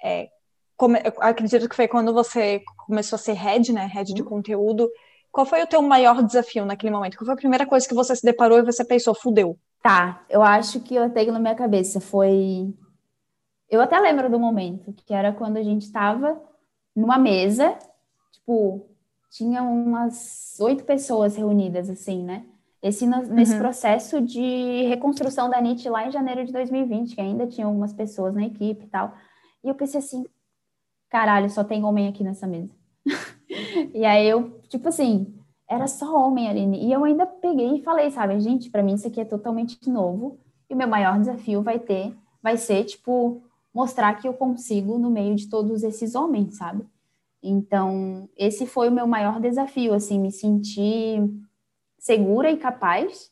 É, 0.01 0.29
como, 0.77 0.95
acredito 1.19 1.67
que 1.67 1.75
foi 1.75 1.85
quando 1.85 2.13
você 2.13 2.63
começou 2.87 3.17
a 3.17 3.19
ser 3.19 3.33
head, 3.33 3.73
né? 3.73 3.91
Head 3.93 4.13
de 4.13 4.21
uhum. 4.21 4.29
conteúdo. 4.29 4.89
Qual 5.29 5.45
foi 5.45 5.61
o 5.61 5.67
teu 5.67 5.81
maior 5.81 6.23
desafio 6.23 6.65
naquele 6.65 6.93
momento? 6.93 7.17
Qual 7.17 7.25
foi 7.25 7.33
a 7.33 7.37
primeira 7.37 7.65
coisa 7.65 7.85
que 7.85 7.93
você 7.93 8.15
se 8.15 8.23
deparou 8.23 8.57
e 8.57 8.63
você 8.63 8.85
pensou, 8.85 9.13
fudeu? 9.13 9.59
Tá, 9.83 10.23
eu 10.29 10.41
acho 10.41 10.79
que 10.79 10.95
eu 10.95 11.09
tenho 11.09 11.33
na 11.33 11.39
minha 11.39 11.55
cabeça 11.55 11.99
foi. 11.99 12.73
Eu 13.69 13.81
até 13.81 13.99
lembro 13.99 14.29
do 14.29 14.39
momento, 14.39 14.93
que 14.93 15.13
era 15.13 15.33
quando 15.33 15.57
a 15.57 15.63
gente 15.63 15.81
estava 15.81 16.41
numa 16.95 17.17
mesa, 17.17 17.77
tipo, 18.31 18.89
tinha 19.31 19.63
umas 19.63 20.57
oito 20.59 20.83
pessoas 20.83 21.35
reunidas, 21.35 21.89
assim, 21.89 22.23
né? 22.23 22.45
Esse, 22.81 23.05
nesse 23.05 23.53
uhum. 23.53 23.59
processo 23.59 24.19
de 24.19 24.83
reconstrução 24.87 25.49
da 25.49 25.61
NIT 25.61 25.87
lá 25.87 26.07
em 26.07 26.11
janeiro 26.11 26.43
de 26.43 26.51
2020, 26.51 27.15
que 27.15 27.21
ainda 27.21 27.45
tinha 27.45 27.67
algumas 27.67 27.93
pessoas 27.93 28.33
na 28.33 28.45
equipe 28.45 28.85
e 28.85 28.87
tal. 28.87 29.13
E 29.63 29.69
eu 29.69 29.75
pensei 29.75 29.99
assim, 29.99 30.25
caralho, 31.09 31.49
só 31.49 31.63
tem 31.63 31.83
homem 31.83 32.07
aqui 32.07 32.23
nessa 32.23 32.47
mesa. 32.47 32.71
e 33.93 34.03
aí 34.03 34.27
eu, 34.27 34.59
tipo 34.67 34.87
assim, 34.89 35.31
era 35.69 35.87
só 35.87 36.13
homem, 36.27 36.49
Aline. 36.49 36.83
E 36.83 36.91
eu 36.91 37.03
ainda 37.03 37.25
peguei 37.25 37.75
e 37.75 37.83
falei, 37.83 38.09
sabe, 38.09 38.39
gente, 38.39 38.69
para 38.69 38.83
mim 38.83 38.95
isso 38.95 39.07
aqui 39.07 39.21
é 39.21 39.25
totalmente 39.25 39.89
novo. 39.89 40.39
E 40.69 40.73
o 40.73 40.77
meu 40.77 40.87
maior 40.87 41.19
desafio 41.19 41.61
vai 41.61 41.79
ter, 41.79 42.13
vai 42.41 42.57
ser, 42.57 42.83
tipo, 42.83 43.43
mostrar 43.73 44.15
que 44.15 44.27
eu 44.27 44.33
consigo 44.33 44.97
no 44.97 45.09
meio 45.09 45.35
de 45.35 45.49
todos 45.49 45.83
esses 45.83 46.15
homens, 46.15 46.57
sabe? 46.57 46.85
Então, 47.41 48.29
esse 48.37 48.65
foi 48.65 48.89
o 48.89 48.91
meu 48.91 49.07
maior 49.07 49.39
desafio, 49.39 49.93
assim, 49.93 50.19
me 50.19 50.31
sentir 50.31 51.21
segura 51.97 52.51
e 52.51 52.57
capaz 52.57 53.31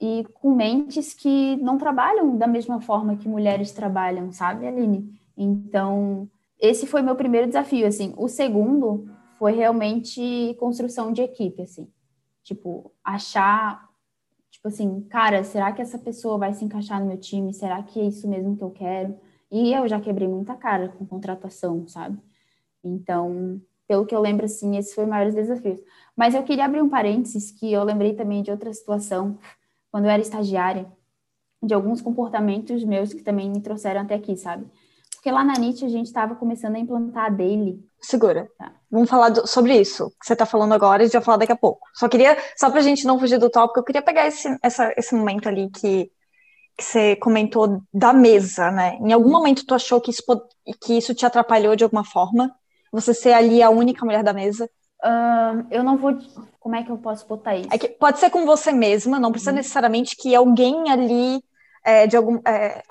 e 0.00 0.24
com 0.34 0.54
mentes 0.54 1.14
que 1.14 1.56
não 1.56 1.78
trabalham 1.78 2.36
da 2.36 2.46
mesma 2.46 2.80
forma 2.80 3.16
que 3.16 3.28
mulheres 3.28 3.72
trabalham, 3.72 4.30
sabe, 4.30 4.66
Aline? 4.66 5.18
Então, 5.36 6.28
esse 6.58 6.86
foi 6.86 7.02
meu 7.02 7.16
primeiro 7.16 7.46
desafio, 7.46 7.86
assim. 7.86 8.12
O 8.16 8.28
segundo 8.28 9.08
foi 9.38 9.52
realmente 9.52 10.54
construção 10.58 11.12
de 11.12 11.22
equipe, 11.22 11.62
assim. 11.62 11.88
Tipo, 12.42 12.92
achar, 13.02 13.88
tipo 14.50 14.68
assim, 14.68 15.00
cara, 15.08 15.42
será 15.44 15.72
que 15.72 15.82
essa 15.82 15.98
pessoa 15.98 16.38
vai 16.38 16.52
se 16.52 16.64
encaixar 16.64 17.00
no 17.00 17.06
meu 17.06 17.18
time? 17.18 17.52
Será 17.52 17.82
que 17.82 18.00
é 18.00 18.04
isso 18.04 18.28
mesmo 18.28 18.56
que 18.56 18.62
eu 18.62 18.70
quero? 18.70 19.18
E 19.50 19.72
eu 19.72 19.86
já 19.88 20.00
quebrei 20.00 20.28
muita 20.28 20.54
cara 20.54 20.88
com 20.88 21.06
contratação, 21.06 21.86
sabe? 21.86 22.18
Então, 22.82 23.60
pelo 23.86 24.04
que 24.04 24.14
eu 24.14 24.20
lembro, 24.20 24.44
assim, 24.46 24.76
esse 24.76 24.94
foi 24.94 25.04
o 25.04 25.08
maior 25.08 25.30
desafio. 25.30 25.82
Mas 26.16 26.34
eu 26.34 26.42
queria 26.42 26.64
abrir 26.64 26.82
um 26.82 26.88
parênteses, 26.88 27.50
que 27.50 27.72
eu 27.72 27.84
lembrei 27.84 28.14
também 28.14 28.42
de 28.42 28.50
outra 28.50 28.72
situação, 28.72 29.38
quando 29.90 30.06
eu 30.06 30.10
era 30.10 30.20
estagiária, 30.20 30.86
de 31.62 31.74
alguns 31.74 32.00
comportamentos 32.00 32.84
meus 32.84 33.12
que 33.12 33.22
também 33.22 33.50
me 33.50 33.60
trouxeram 33.60 34.02
até 34.02 34.14
aqui, 34.14 34.36
sabe? 34.36 34.66
Porque 35.14 35.30
lá 35.30 35.42
na 35.42 35.54
NIT 35.54 35.84
a 35.84 35.88
gente 35.88 36.06
estava 36.06 36.34
começando 36.36 36.76
a 36.76 36.78
implantar 36.78 37.26
a 37.26 37.28
daily. 37.28 37.84
Segura. 38.00 38.48
Tá. 38.58 38.72
Vamos 38.90 39.10
falar 39.10 39.30
do, 39.30 39.46
sobre 39.46 39.76
isso 39.76 40.10
que 40.20 40.26
você 40.26 40.34
está 40.34 40.46
falando 40.46 40.72
agora 40.72 41.02
e 41.02 41.04
a 41.04 41.06
gente 41.06 41.14
vai 41.14 41.22
falar 41.22 41.38
daqui 41.38 41.52
a 41.52 41.56
pouco. 41.56 41.88
Só 41.94 42.08
queria, 42.08 42.36
só 42.56 42.70
para 42.70 42.78
a 42.78 42.82
gente 42.82 43.04
não 43.04 43.18
fugir 43.18 43.38
do 43.38 43.50
tópico, 43.50 43.80
eu 43.80 43.84
queria 43.84 44.02
pegar 44.02 44.26
esse, 44.26 44.56
essa, 44.62 44.92
esse 44.96 45.14
momento 45.14 45.48
ali 45.48 45.68
que, 45.70 46.10
que 46.76 46.84
você 46.84 47.16
comentou 47.16 47.82
da 47.92 48.12
mesa, 48.12 48.70
né? 48.70 48.98
Em 49.00 49.12
algum 49.12 49.30
momento 49.30 49.64
tu 49.64 49.74
achou 49.74 50.00
que 50.00 50.10
isso, 50.10 50.22
que 50.82 50.98
isso 50.98 51.14
te 51.14 51.24
atrapalhou 51.24 51.74
de 51.74 51.84
alguma 51.84 52.04
forma? 52.04 52.54
Você 52.92 53.14
ser 53.14 53.32
ali 53.32 53.62
a 53.62 53.70
única 53.70 54.04
mulher 54.04 54.22
da 54.22 54.32
mesa? 54.32 54.68
Uh, 55.02 55.66
eu 55.70 55.82
não 55.82 55.96
vou. 55.96 56.18
Como 56.60 56.74
é 56.74 56.82
que 56.82 56.90
eu 56.90 56.98
posso 56.98 57.26
botar 57.26 57.56
isso? 57.56 57.68
É 57.72 57.78
pode 57.78 58.18
ser 58.18 58.30
com 58.30 58.44
você 58.44 58.72
mesma, 58.72 59.20
não 59.20 59.30
precisa 59.30 59.52
uhum. 59.52 59.56
necessariamente 59.56 60.16
que 60.16 60.34
alguém 60.34 60.90
ali 60.90 61.42
é, 61.86 62.04
de 62.04 62.16
algum, 62.16 62.40
é, 62.44 62.82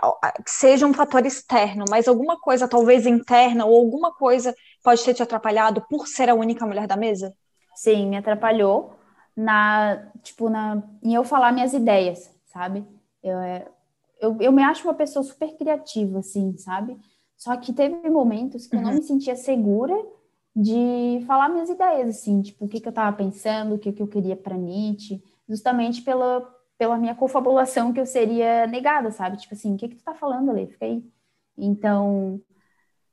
seja 0.45 0.87
um 0.87 0.93
fator 0.93 1.25
externo, 1.25 1.83
mas 1.89 2.07
alguma 2.07 2.39
coisa 2.39 2.65
talvez 2.65 3.05
interna 3.05 3.65
ou 3.65 3.75
alguma 3.75 4.13
coisa 4.13 4.55
pode 4.81 5.03
ter 5.03 5.13
te 5.13 5.21
atrapalhado 5.21 5.85
por 5.89 6.07
ser 6.07 6.29
a 6.29 6.33
única 6.33 6.65
mulher 6.65 6.87
da 6.87 6.95
mesa? 6.95 7.33
Sim, 7.75 8.07
me 8.07 8.15
atrapalhou 8.15 8.95
na 9.35 10.01
tipo 10.23 10.49
na 10.49 10.81
em 11.03 11.13
eu 11.13 11.25
falar 11.25 11.51
minhas 11.51 11.73
ideias, 11.73 12.31
sabe? 12.45 12.87
Eu, 13.21 13.37
é, 13.39 13.67
eu, 14.25 14.37
eu 14.41 14.51
me 14.51 14.63
acho 14.63 14.87
uma 14.87 14.93
pessoa 14.93 15.23
super 15.23 15.55
criativa, 15.55 16.19
assim, 16.19 16.55
sabe? 16.57 16.97
Só 17.37 17.55
que 17.57 17.73
teve 17.73 18.09
momentos 18.09 18.67
que 18.67 18.75
uhum. 18.75 18.81
eu 18.81 18.85
não 18.85 18.93
uhum. 18.93 18.99
me 18.99 19.03
sentia 19.03 19.35
segura 19.35 19.95
de 20.55 21.23
falar 21.27 21.49
minhas 21.49 21.69
ideias, 21.69 22.09
assim, 22.09 22.41
tipo, 22.41 22.65
o 22.65 22.67
que, 22.67 22.79
que 22.79 22.87
eu 22.87 22.91
estava 22.91 23.15
pensando, 23.15 23.75
o 23.75 23.79
que, 23.79 23.91
que 23.91 24.01
eu 24.01 24.07
queria 24.07 24.37
para 24.37 24.55
Nietzsche, 24.55 25.21
justamente 25.47 26.01
pela, 26.01 26.41
pela 26.77 26.97
minha 26.97 27.13
confabulação 27.13 27.91
que 27.91 27.99
eu 27.99 28.05
seria 28.05 28.65
negada, 28.67 29.11
sabe? 29.11 29.37
Tipo 29.37 29.53
assim, 29.53 29.73
o 29.73 29.77
que, 29.77 29.89
que 29.89 29.95
tu 29.95 30.03
tá 30.03 30.13
falando, 30.13 30.51
ali? 30.51 30.67
Fica 30.67 30.85
aí. 30.85 31.03
Então, 31.57 32.39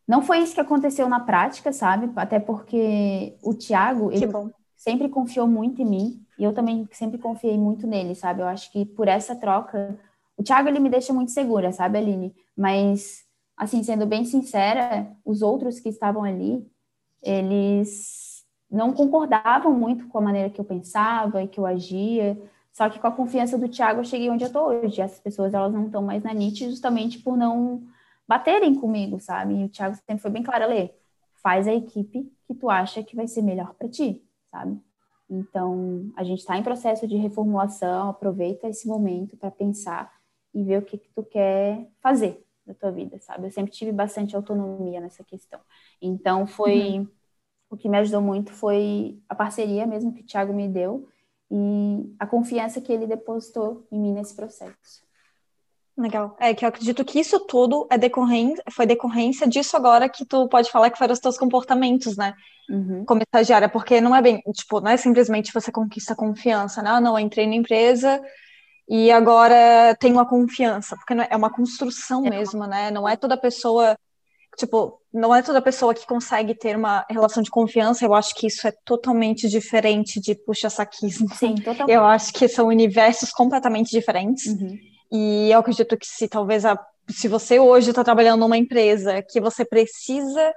não 0.07 0.22
foi 0.22 0.38
isso 0.38 0.55
que 0.55 0.61
aconteceu 0.61 1.09
na 1.09 1.20
prática, 1.20 1.72
sabe? 1.72 2.11
Até 2.14 2.38
porque 2.38 3.37
o 3.42 3.55
Tiago, 3.55 4.12
ele 4.12 4.27
sempre 4.77 5.09
confiou 5.09 5.48
muito 5.48 5.83
em 5.83 5.87
mim, 5.87 6.27
e 6.38 6.44
eu 6.44 6.53
também 6.53 6.88
sempre 6.92 7.18
confiei 7.18 7.59
muito 7.59 7.87
nele, 7.87 8.14
sabe? 8.14 8.42
Eu 8.42 8.46
acho 8.46 8.70
que 8.70 8.85
por 8.85 9.09
essa 9.09 9.35
troca, 9.35 9.98
o 10.37 10.42
Tiago, 10.42 10.68
ele 10.68 10.81
me 10.81 10.90
deixa 10.90 11.12
muito 11.12 11.31
segura, 11.31 11.73
sabe, 11.73 11.99
Aline? 11.99 12.35
Mas, 12.57 13.25
assim, 13.57 13.83
sendo 13.83 14.07
bem 14.07 14.25
sincera, 14.25 15.11
os 15.25 15.42
outros 15.42 15.79
que 15.79 15.88
estavam 15.88 16.25
ali, 16.25 16.66
eles 17.23 18.45
não 18.71 18.92
concordavam 18.92 19.73
muito 19.73 20.09
com 20.09 20.18
a 20.18 20.23
maneira 20.23 20.51
que 20.51 20.61
eu 20.61 20.64
pensava 20.64 21.42
e 21.42 21.49
que 21.49 21.61
eu 21.61 21.66
agia. 21.66 22.40
Só 22.73 22.88
que 22.88 22.99
com 22.99 23.07
a 23.07 23.12
confiança 23.12 23.59
do 23.59 23.68
Thiago 23.68 24.01
eu 24.01 24.05
cheguei 24.05 24.31
onde 24.31 24.45
eu 24.45 24.53
tô 24.53 24.68
hoje. 24.68 25.01
Essas 25.01 25.21
pessoas 25.21 25.53
elas 25.53 25.73
não 25.73 25.87
estão 25.87 26.03
mais 26.03 26.23
na 26.23 26.33
NIT 26.33 26.71
justamente 26.71 27.18
por 27.18 27.37
não 27.37 27.83
baterem 28.27 28.75
comigo, 28.75 29.21
sabe? 29.21 29.55
E 29.55 29.64
o 29.64 29.68
Thiago 29.68 29.95
sempre 29.95 30.23
foi 30.23 30.31
bem 30.31 30.42
claro, 30.42 30.68
Lê, 30.68 30.90
faz 31.42 31.68
a 31.68 31.75
equipe 31.75 32.33
que 32.47 32.55
tu 32.55 32.71
acha 32.71 33.03
que 33.03 33.14
vai 33.14 33.29
ser 33.29 33.42
melhor 33.42 33.75
para 33.75 33.88
ti, 33.88 34.25
sabe? 34.51 34.81
Então, 35.29 36.11
a 36.16 36.25
gente 36.25 36.40
está 36.40 36.57
em 36.57 36.62
processo 36.62 37.07
de 37.07 37.16
reformulação, 37.16 38.11
aproveita 38.11 38.68
esse 38.68 38.87
momento 38.88 39.37
para 39.37 39.51
pensar 39.51 40.11
e 40.55 40.62
ver 40.62 40.79
o 40.79 40.83
que, 40.83 40.99
que 40.99 41.09
tu 41.15 41.23
quer 41.23 41.88
fazer 42.01 42.45
da 42.67 42.75
tua 42.75 42.91
vida, 42.91 43.19
sabe? 43.21 43.47
Eu 43.47 43.51
sempre 43.51 43.73
tive 43.73 43.93
bastante 43.93 44.37
autonomia 44.37 45.01
nessa 45.01 45.25
questão. 45.25 45.61
Então, 46.01 46.47
foi 46.47 46.99
uhum. 46.99 47.09
o 47.71 47.77
que 47.77 47.88
me 47.88 47.99
ajudou 47.99 48.21
muito 48.21 48.53
foi 48.53 49.19
a 49.29 49.35
parceria 49.35 49.87
mesmo 49.87 50.12
que 50.12 50.23
o 50.23 50.27
Thiago 50.27 50.53
me 50.53 50.69
deu 50.69 51.09
e 51.51 52.15
a 52.19 52.27
confiança 52.27 52.81
que 52.81 52.93
ele 52.93 53.07
depositou 53.07 53.87
em 53.91 53.99
mim 53.99 54.12
nesse 54.12 54.35
processo. 54.35 55.03
Legal. 55.97 56.35
É 56.41 56.55
que 56.55 56.65
eu 56.65 56.69
acredito 56.71 57.05
que 57.05 57.21
isso 57.21 57.38
tudo 57.41 57.87
é 57.91 57.99
decorrência, 57.99 58.65
foi 58.71 58.87
decorrência 58.87 59.47
disso 59.47 59.77
agora 59.77 60.09
que 60.09 60.25
tu 60.25 60.49
pode 60.49 60.71
falar 60.71 60.91
que 60.91 60.97
foram 60.97 61.12
os 61.12 61.19
teus 61.19 61.37
comportamentos, 61.37 62.17
né? 62.17 62.35
Uhum. 62.71 63.05
Como 63.05 63.21
estagiária, 63.21 63.69
porque 63.69 64.01
não 64.01 64.17
é 64.17 64.23
bem, 64.23 64.41
tipo, 64.55 64.81
não 64.81 64.91
é 64.91 64.97
simplesmente 64.97 65.53
você 65.53 65.71
conquista 65.71 66.15
confiança, 66.15 66.81
né? 66.81 66.91
Ah, 66.91 67.01
não, 67.01 67.19
eu 67.19 67.25
entrei 67.25 67.47
na 67.47 67.57
empresa 67.57 68.23
e 68.88 69.11
agora 69.11 69.97
tenho 69.99 70.18
a 70.18 70.29
confiança, 70.29 70.97
porque 70.97 71.14
é 71.14 71.37
uma 71.37 71.51
construção 71.51 72.27
é 72.27 72.31
mesmo, 72.31 72.66
né? 72.66 72.90
Não 72.90 73.09
é 73.09 73.16
toda 73.16 73.37
pessoa, 73.37 73.97
tipo, 74.57 75.01
não 75.12 75.35
é 75.35 75.42
toda 75.42 75.62
pessoa 75.62 75.95
que 75.95 76.07
consegue 76.07 76.55
ter 76.55 76.77
uma 76.77 77.05
relação 77.09 77.42
de 77.42 77.51
confiança. 77.51 78.05
Eu 78.05 78.14
acho 78.14 78.35
que 78.35 78.47
isso 78.47 78.66
é 78.66 78.73
totalmente 78.85 79.49
diferente 79.49 80.21
de 80.21 80.35
puxa-saquismo. 80.35 81.33
Sim, 81.35 81.55
totalmente. 81.55 81.90
Eu 81.90 82.05
acho 82.05 82.33
que 82.33 82.49
são 82.49 82.66
universos 82.66 83.31
completamente 83.31 83.90
diferentes. 83.90 84.47
Uhum. 84.47 84.79
E 85.11 85.51
eu 85.51 85.61
acredito 85.61 85.97
que 85.97 86.07
se 86.07 86.27
talvez 86.27 86.64
a, 86.64 86.79
se 87.09 87.29
você 87.29 87.59
hoje 87.59 87.90
está 87.90 88.03
trabalhando 88.03 88.40
numa 88.40 88.57
empresa 88.57 89.23
que 89.23 89.40
você 89.40 89.64
precisa 89.64 90.53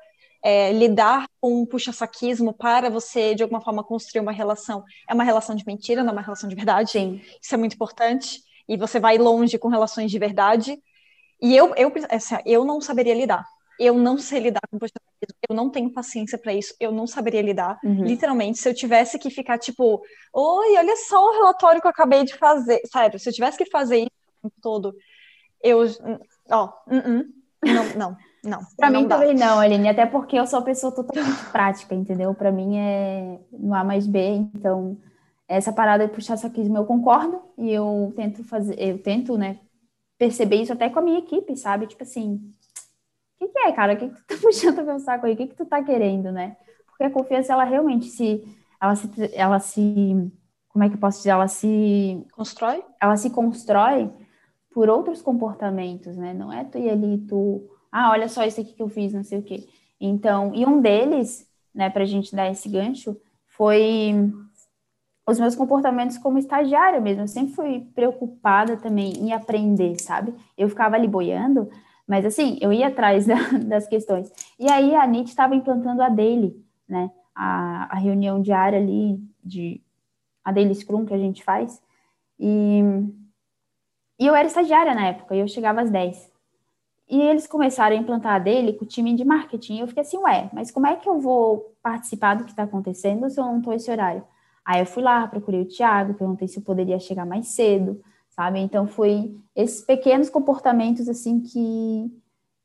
é, 0.46 0.72
lidar 0.72 1.28
com 1.42 1.64
um 1.64 1.66
puxa-saquismo 1.66 2.54
para 2.54 2.88
você, 2.88 3.34
de 3.34 3.42
alguma 3.42 3.62
forma, 3.62 3.84
construir 3.84 4.22
uma 4.22 4.32
relação. 4.32 4.84
É 5.10 5.14
uma 5.16 5.24
relação 5.24 5.56
de 5.56 5.66
mentira, 5.66 6.04
não 6.04 6.12
é 6.12 6.14
uma 6.14 6.22
relação 6.22 6.48
de 6.48 6.56
verdade. 6.56 6.92
Sim. 6.92 7.20
Isso 7.42 7.56
é 7.56 7.58
muito 7.58 7.74
importante. 7.74 8.44
E 8.70 8.78
você 8.78 9.00
vai 9.00 9.18
longe 9.18 9.58
com 9.58 9.70
relações 9.70 10.12
de 10.12 10.20
verdade. 10.20 10.78
E 11.42 11.56
eu, 11.56 11.74
eu, 11.76 11.92
assim, 12.12 12.36
eu 12.46 12.64
não 12.64 12.80
saberia 12.80 13.16
lidar. 13.16 13.44
Eu 13.80 13.96
não 13.96 14.20
sei 14.20 14.40
lidar 14.40 14.62
com 14.70 14.78
puxa-saquismo. 14.78 15.36
Eu 15.50 15.56
não 15.56 15.72
tenho 15.72 15.92
paciência 15.92 16.38
para 16.38 16.54
isso. 16.54 16.76
Eu 16.80 16.92
não 16.92 17.08
saberia 17.08 17.42
lidar. 17.42 17.80
Uhum. 17.84 18.04
Literalmente, 18.04 18.60
se 18.60 18.70
eu 18.70 18.74
tivesse 18.76 19.18
que 19.18 19.32
ficar 19.32 19.58
tipo, 19.58 20.00
oi, 20.32 20.78
olha 20.78 20.96
só 20.96 21.28
o 21.28 21.34
relatório 21.34 21.82
que 21.82 21.88
eu 21.88 21.92
acabei 21.92 22.24
de 22.24 22.38
fazer. 22.38 22.82
Sério, 22.86 23.18
se 23.18 23.28
eu 23.28 23.34
tivesse 23.34 23.58
que 23.58 23.66
fazer 23.66 23.98
isso 23.98 24.52
todo, 24.62 24.96
eu. 25.64 25.80
Ó, 26.52 26.66
uh 26.88 26.94
-uh, 26.94 27.26
não, 27.66 27.98
não. 27.98 28.18
Não. 28.46 28.60
Para 28.78 28.90
mim 28.90 29.08
dá. 29.08 29.18
também 29.18 29.36
não, 29.36 29.60
Aline, 29.60 29.90
até 29.90 30.06
porque 30.06 30.38
eu 30.38 30.46
sou 30.46 30.60
uma 30.60 30.66
pessoa 30.66 30.94
totalmente 30.94 31.46
prática, 31.52 31.96
entendeu? 31.96 32.34
Para 32.34 32.52
mim 32.52 32.78
é 32.78 33.40
no 33.52 33.74
A 33.74 33.84
mais 33.84 34.06
B, 34.06 34.20
então 34.56 34.98
essa 35.48 35.74
parada 35.74 36.08
de 36.08 36.14
puxar 36.14 36.38
saquismo 36.38 36.78
eu 36.78 36.86
concordo 36.86 37.42
e 37.58 37.72
eu 37.72 38.14
tento 38.16 38.44
fazer, 38.44 38.80
eu 38.80 39.02
tento, 39.02 39.38
né, 39.38 39.60
perceber 40.18 40.58
isso 40.58 40.74
até 40.74 40.90
com 40.90 41.00
a 41.00 41.02
minha 41.02 41.20
equipe, 41.20 41.56
sabe? 41.56 41.88
Tipo 41.88 42.04
assim, 42.04 42.36
o 42.36 43.46
que, 43.46 43.48
que, 43.50 43.60
é, 43.60 43.72
cara? 43.72 43.94
O 43.94 43.98
que, 43.98 44.10
que 44.10 44.16
tu 44.16 44.26
tá 44.26 44.36
puxando 44.42 44.84
meu 44.84 45.00
saco 45.00 45.26
aí? 45.26 45.34
O 45.34 45.38
que, 45.38 45.48
que 45.48 45.56
tu 45.56 45.66
tá 45.66 45.84
querendo, 45.84 46.32
né? 46.32 46.56
Porque 46.88 47.04
a 47.04 47.12
confiança, 47.12 47.54
ela 47.54 47.64
realmente 47.64 48.06
se 48.06 48.44
ela 48.82 48.96
se, 48.96 49.10
ela 49.34 49.60
se, 49.60 50.32
como 50.70 50.84
é 50.84 50.90
que 50.90 50.96
eu 50.96 51.00
posso 51.00 51.18
dizer? 51.18 51.32
Ela 51.32 51.48
se 51.48 52.26
constrói? 52.32 52.84
Ela 53.02 53.18
se 53.18 53.30
constrói 53.30 54.12
por 54.72 54.90
outros 54.90 55.22
comportamentos, 55.22 56.18
né? 56.18 56.34
Não 56.34 56.52
é 56.52 56.64
tu 56.64 56.78
ir 56.78 56.90
ali, 56.90 57.18
tu 57.20 57.68
ah, 57.98 58.12
olha 58.12 58.28
só 58.28 58.44
isso 58.44 58.60
aqui 58.60 58.74
que 58.74 58.82
eu 58.82 58.90
fiz, 58.90 59.14
não 59.14 59.24
sei 59.24 59.40
o 59.40 59.42
quê. 59.42 59.70
Então, 60.02 60.54
e 60.54 60.66
um 60.66 60.82
deles, 60.82 61.50
né, 61.74 61.90
para 61.90 62.04
a 62.04 62.06
gente 62.06 62.36
dar 62.36 62.52
esse 62.52 62.68
gancho, 62.68 63.16
foi 63.48 64.14
os 65.26 65.40
meus 65.40 65.56
comportamentos 65.56 66.18
como 66.18 66.38
estagiária 66.38 67.00
mesmo. 67.00 67.24
Eu 67.24 67.28
sempre 67.30 67.54
fui 67.54 67.88
preocupada 67.96 68.76
também 68.76 69.14
em 69.14 69.32
aprender, 69.32 69.98
sabe? 70.02 70.36
Eu 70.58 70.68
ficava 70.68 70.98
ali 70.98 71.08
boiando, 71.08 71.70
mas 72.06 72.26
assim, 72.26 72.58
eu 72.60 72.74
ia 72.74 72.88
atrás 72.88 73.26
da, 73.32 73.36
das 73.66 73.88
questões. 73.88 74.30
E 74.60 74.70
aí 74.70 74.94
a 74.94 75.08
NIT 75.08 75.30
estava 75.30 75.56
implantando 75.56 76.02
a 76.02 76.10
daily, 76.10 76.54
né? 76.86 77.10
A, 77.34 77.96
a 77.96 77.98
reunião 77.98 78.42
diária 78.42 78.78
ali, 78.78 79.18
de 79.42 79.82
a 80.44 80.52
daily 80.52 80.76
scrum 80.76 81.06
que 81.06 81.14
a 81.14 81.18
gente 81.18 81.46
faz. 81.46 81.82
E, 82.38 82.82
e 84.20 84.28
eu 84.28 84.36
era 84.36 84.50
estagiária 84.50 84.94
na 84.94 85.08
época, 85.08 85.34
e 85.34 85.40
eu 85.40 85.48
chegava 85.48 85.80
às 85.80 85.90
10. 85.90 86.35
E 87.10 87.22
eles 87.22 87.46
começaram 87.46 87.96
a 87.96 88.00
implantar 88.00 88.34
a 88.34 88.40
dele 88.40 88.74
com 88.74 88.84
o 88.84 88.88
time 88.88 89.14
de 89.14 89.24
marketing. 89.24 89.80
Eu 89.80 89.88
fiquei 89.88 90.02
assim, 90.02 90.18
ué, 90.18 90.50
mas 90.52 90.72
como 90.72 90.88
é 90.88 90.96
que 90.96 91.08
eu 91.08 91.20
vou 91.20 91.76
participar 91.82 92.36
do 92.36 92.44
que 92.44 92.52
está 92.52 92.64
acontecendo 92.64 93.30
se 93.30 93.40
eu 93.40 93.46
não 93.46 93.60
estou 93.60 93.74
esse 93.74 93.92
horário? 93.92 94.24
Aí 94.66 94.80
eu 94.80 94.86
fui 94.86 95.04
lá, 95.04 95.28
procurei 95.28 95.62
o 95.62 95.68
Thiago, 95.68 96.16
perguntei 96.16 96.48
se 96.48 96.58
eu 96.58 96.64
poderia 96.64 97.00
chegar 97.00 97.26
mais 97.26 97.50
cedo, 97.50 98.02
sabe? 98.30 98.60
Então 98.60 98.88
foi 98.88 99.38
esses 99.56 99.86
pequenos 99.86 100.30
comportamentos 100.30 101.08
assim 101.08 101.40
que 101.40 102.12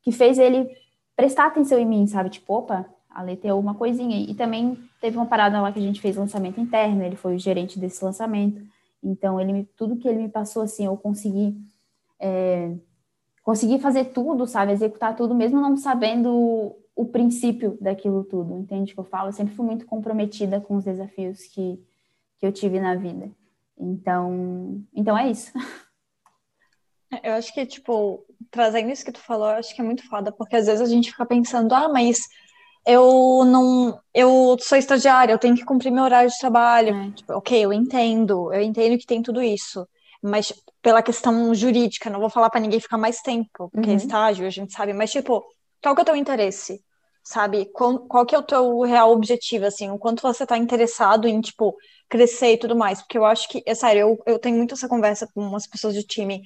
que 0.03 0.13
fez 0.13 0.39
ele 0.39 0.67
prestar 1.15 1.47
atenção 1.47 1.79
em 1.79 1.85
mim, 1.85 2.07
sabe? 2.07 2.31
Tipo, 2.31 2.55
opa, 2.55 2.87
aleteou 3.11 3.61
uma 3.61 3.75
coisinha. 3.75 4.19
E 4.19 4.35
também 4.35 4.79
teve 5.01 5.17
uma 5.17 5.27
parada 5.27 5.61
lá 5.61 5.73
que 5.73 5.79
a 5.79 5.83
gente 5.83 6.01
fez 6.01 6.17
lançamento 6.17 6.61
interno, 6.61 7.03
ele 7.03 7.17
foi 7.17 7.35
o 7.35 7.39
gerente 7.39 7.79
desse 7.79 8.05
lançamento. 8.05 8.63
Então, 9.03 9.41
ele 9.41 9.69
tudo 9.77 9.97
que 9.97 10.09
ele 10.09 10.23
me 10.23 10.29
passou, 10.29 10.63
assim, 10.63 10.87
eu 10.87 10.97
consegui, 10.97 11.57
é, 12.19 12.75
consegui 13.51 13.81
fazer 13.81 14.05
tudo, 14.05 14.47
sabe? 14.47 14.71
Executar 14.71 15.17
tudo, 15.17 15.35
mesmo 15.35 15.61
não 15.61 15.77
sabendo 15.77 16.77
o 16.95 17.05
princípio 17.05 17.77
daquilo 17.81 18.23
tudo, 18.23 18.57
entende 18.57 18.93
o 18.93 18.95
que 18.95 19.01
eu 19.01 19.05
falo? 19.05 19.31
Eu 19.31 19.33
sempre 19.33 19.57
fui 19.57 19.67
muito 19.67 19.87
comprometida 19.87 20.61
com 20.61 20.77
os 20.77 20.85
desafios 20.85 21.41
que, 21.47 21.85
que 22.39 22.47
eu 22.47 22.53
tive 22.53 22.79
na 22.79 22.95
vida. 22.95 23.29
Então, 23.77 24.81
então 24.95 25.19
é 25.19 25.29
isso. 25.29 25.51
Eu 27.25 27.33
acho 27.33 27.53
que, 27.53 27.67
tipo, 27.67 28.25
trazendo 28.53 28.89
isso 28.89 29.05
que 29.05 29.11
tu 29.11 29.19
falou, 29.19 29.49
eu 29.49 29.57
acho 29.57 29.75
que 29.75 29.81
é 29.81 29.85
muito 29.85 30.09
foda, 30.09 30.31
porque 30.31 30.55
às 30.55 30.67
vezes 30.67 30.81
a 30.81 30.87
gente 30.87 31.11
fica 31.11 31.27
pensando, 31.27 31.75
ah, 31.75 31.89
mas 31.89 32.21
eu 32.87 33.45
não. 33.45 34.01
Eu 34.15 34.57
sou 34.61 34.79
estagiária, 34.79 35.33
eu 35.33 35.39
tenho 35.39 35.57
que 35.57 35.65
cumprir 35.65 35.91
meu 35.91 36.05
horário 36.05 36.31
de 36.31 36.39
trabalho. 36.39 36.95
É. 36.95 37.11
Tipo, 37.11 37.33
ok, 37.33 37.65
eu 37.65 37.73
entendo, 37.73 38.53
eu 38.53 38.63
entendo 38.63 38.97
que 38.97 39.05
tem 39.05 39.21
tudo 39.25 39.43
isso. 39.43 39.85
Mas 40.23 40.53
pela 40.83 41.03
questão 41.03 41.55
jurídica, 41.55 42.11
não 42.11 42.21
vou 42.21 42.31
falar 42.31 42.51
para 42.51 42.61
ninguém 42.61 42.81
ficar 42.81 42.99
mais 42.99 43.21
tempo, 43.21 43.71
porque 43.71 43.89
uhum. 43.89 43.95
é 43.95 43.97
estágio, 43.97 44.47
a 44.47 44.51
gente 44.51 44.73
sabe, 44.73 44.93
mas 44.93 45.11
tipo, 45.11 45.43
qual 45.83 45.95
que 45.95 46.01
é 46.01 46.03
o 46.03 46.07
teu 46.07 46.17
interesse? 46.17 46.83
Sabe? 47.23 47.67
Qual, 47.73 48.01
qual 48.01 48.27
que 48.27 48.35
é 48.35 48.39
o 48.39 48.43
teu 48.43 48.81
real 48.81 49.13
objetivo, 49.13 49.67
assim? 49.67 49.91
O 49.91 49.99
quanto 49.99 50.23
você 50.23 50.47
tá 50.47 50.57
interessado 50.57 51.29
em, 51.29 51.41
tipo, 51.41 51.77
crescer 52.09 52.55
e 52.55 52.59
tudo 52.59 52.75
mais? 52.75 53.01
Porque 53.01 53.19
eu 53.19 53.25
acho 53.25 53.49
que, 53.49 53.63
é 53.67 53.75
sério, 53.75 54.01
eu, 54.01 54.19
eu 54.27 54.39
tenho 54.39 54.57
muito 54.57 54.75
essa 54.75 54.89
conversa 54.89 55.29
com 55.33 55.41
umas 55.43 55.67
pessoas 55.67 55.95
do 55.95 56.03
time. 56.03 56.43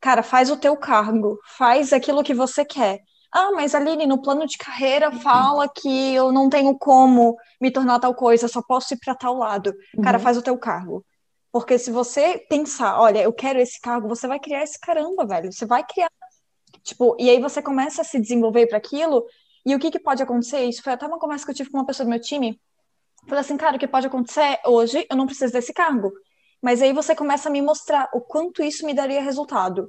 Cara, 0.00 0.22
faz 0.22 0.50
o 0.50 0.56
teu 0.56 0.76
cargo, 0.76 1.38
faz 1.56 1.92
aquilo 1.92 2.22
que 2.22 2.34
você 2.34 2.64
quer. 2.64 3.00
Ah, 3.32 3.50
mas 3.52 3.74
Aline, 3.74 4.06
no 4.06 4.22
plano 4.22 4.46
de 4.46 4.56
carreira 4.56 5.10
fala 5.10 5.68
que 5.68 6.14
eu 6.14 6.30
não 6.30 6.48
tenho 6.48 6.78
como 6.78 7.36
me 7.60 7.70
tornar 7.70 7.98
tal 7.98 8.14
coisa, 8.14 8.46
só 8.46 8.62
posso 8.62 8.94
ir 8.94 8.98
para 8.98 9.14
tal 9.14 9.34
lado. 9.34 9.74
Cara, 10.02 10.18
uhum. 10.18 10.22
faz 10.22 10.36
o 10.36 10.42
teu 10.42 10.56
cargo. 10.56 11.04
Porque 11.54 11.78
se 11.78 11.92
você 11.92 12.44
pensar, 12.50 13.00
olha, 13.00 13.22
eu 13.22 13.32
quero 13.32 13.60
esse 13.60 13.80
cargo, 13.80 14.08
você 14.08 14.26
vai 14.26 14.40
criar 14.40 14.64
esse 14.64 14.76
caramba, 14.76 15.24
velho. 15.24 15.52
Você 15.52 15.64
vai 15.64 15.86
criar. 15.86 16.10
Tipo, 16.82 17.16
e 17.16 17.30
aí 17.30 17.40
você 17.40 17.62
começa 17.62 18.02
a 18.02 18.04
se 18.04 18.18
desenvolver 18.18 18.66
para 18.66 18.78
aquilo. 18.78 19.24
E 19.64 19.72
o 19.72 19.78
que, 19.78 19.88
que 19.88 20.00
pode 20.00 20.20
acontecer? 20.20 20.64
Isso 20.64 20.82
foi 20.82 20.94
até 20.94 21.06
uma 21.06 21.16
conversa 21.16 21.44
que 21.44 21.52
eu 21.52 21.54
tive 21.54 21.70
com 21.70 21.78
uma 21.78 21.86
pessoa 21.86 22.04
do 22.04 22.10
meu 22.10 22.20
time. 22.20 22.60
Falei 23.28 23.38
assim, 23.38 23.56
cara, 23.56 23.76
o 23.76 23.78
que 23.78 23.86
pode 23.86 24.04
acontecer 24.04 24.58
hoje, 24.66 25.06
eu 25.08 25.16
não 25.16 25.26
preciso 25.26 25.52
desse 25.52 25.72
cargo. 25.72 26.12
Mas 26.60 26.82
aí 26.82 26.92
você 26.92 27.14
começa 27.14 27.48
a 27.48 27.52
me 27.52 27.62
mostrar 27.62 28.10
o 28.12 28.20
quanto 28.20 28.60
isso 28.60 28.84
me 28.84 28.92
daria 28.92 29.22
resultado. 29.22 29.88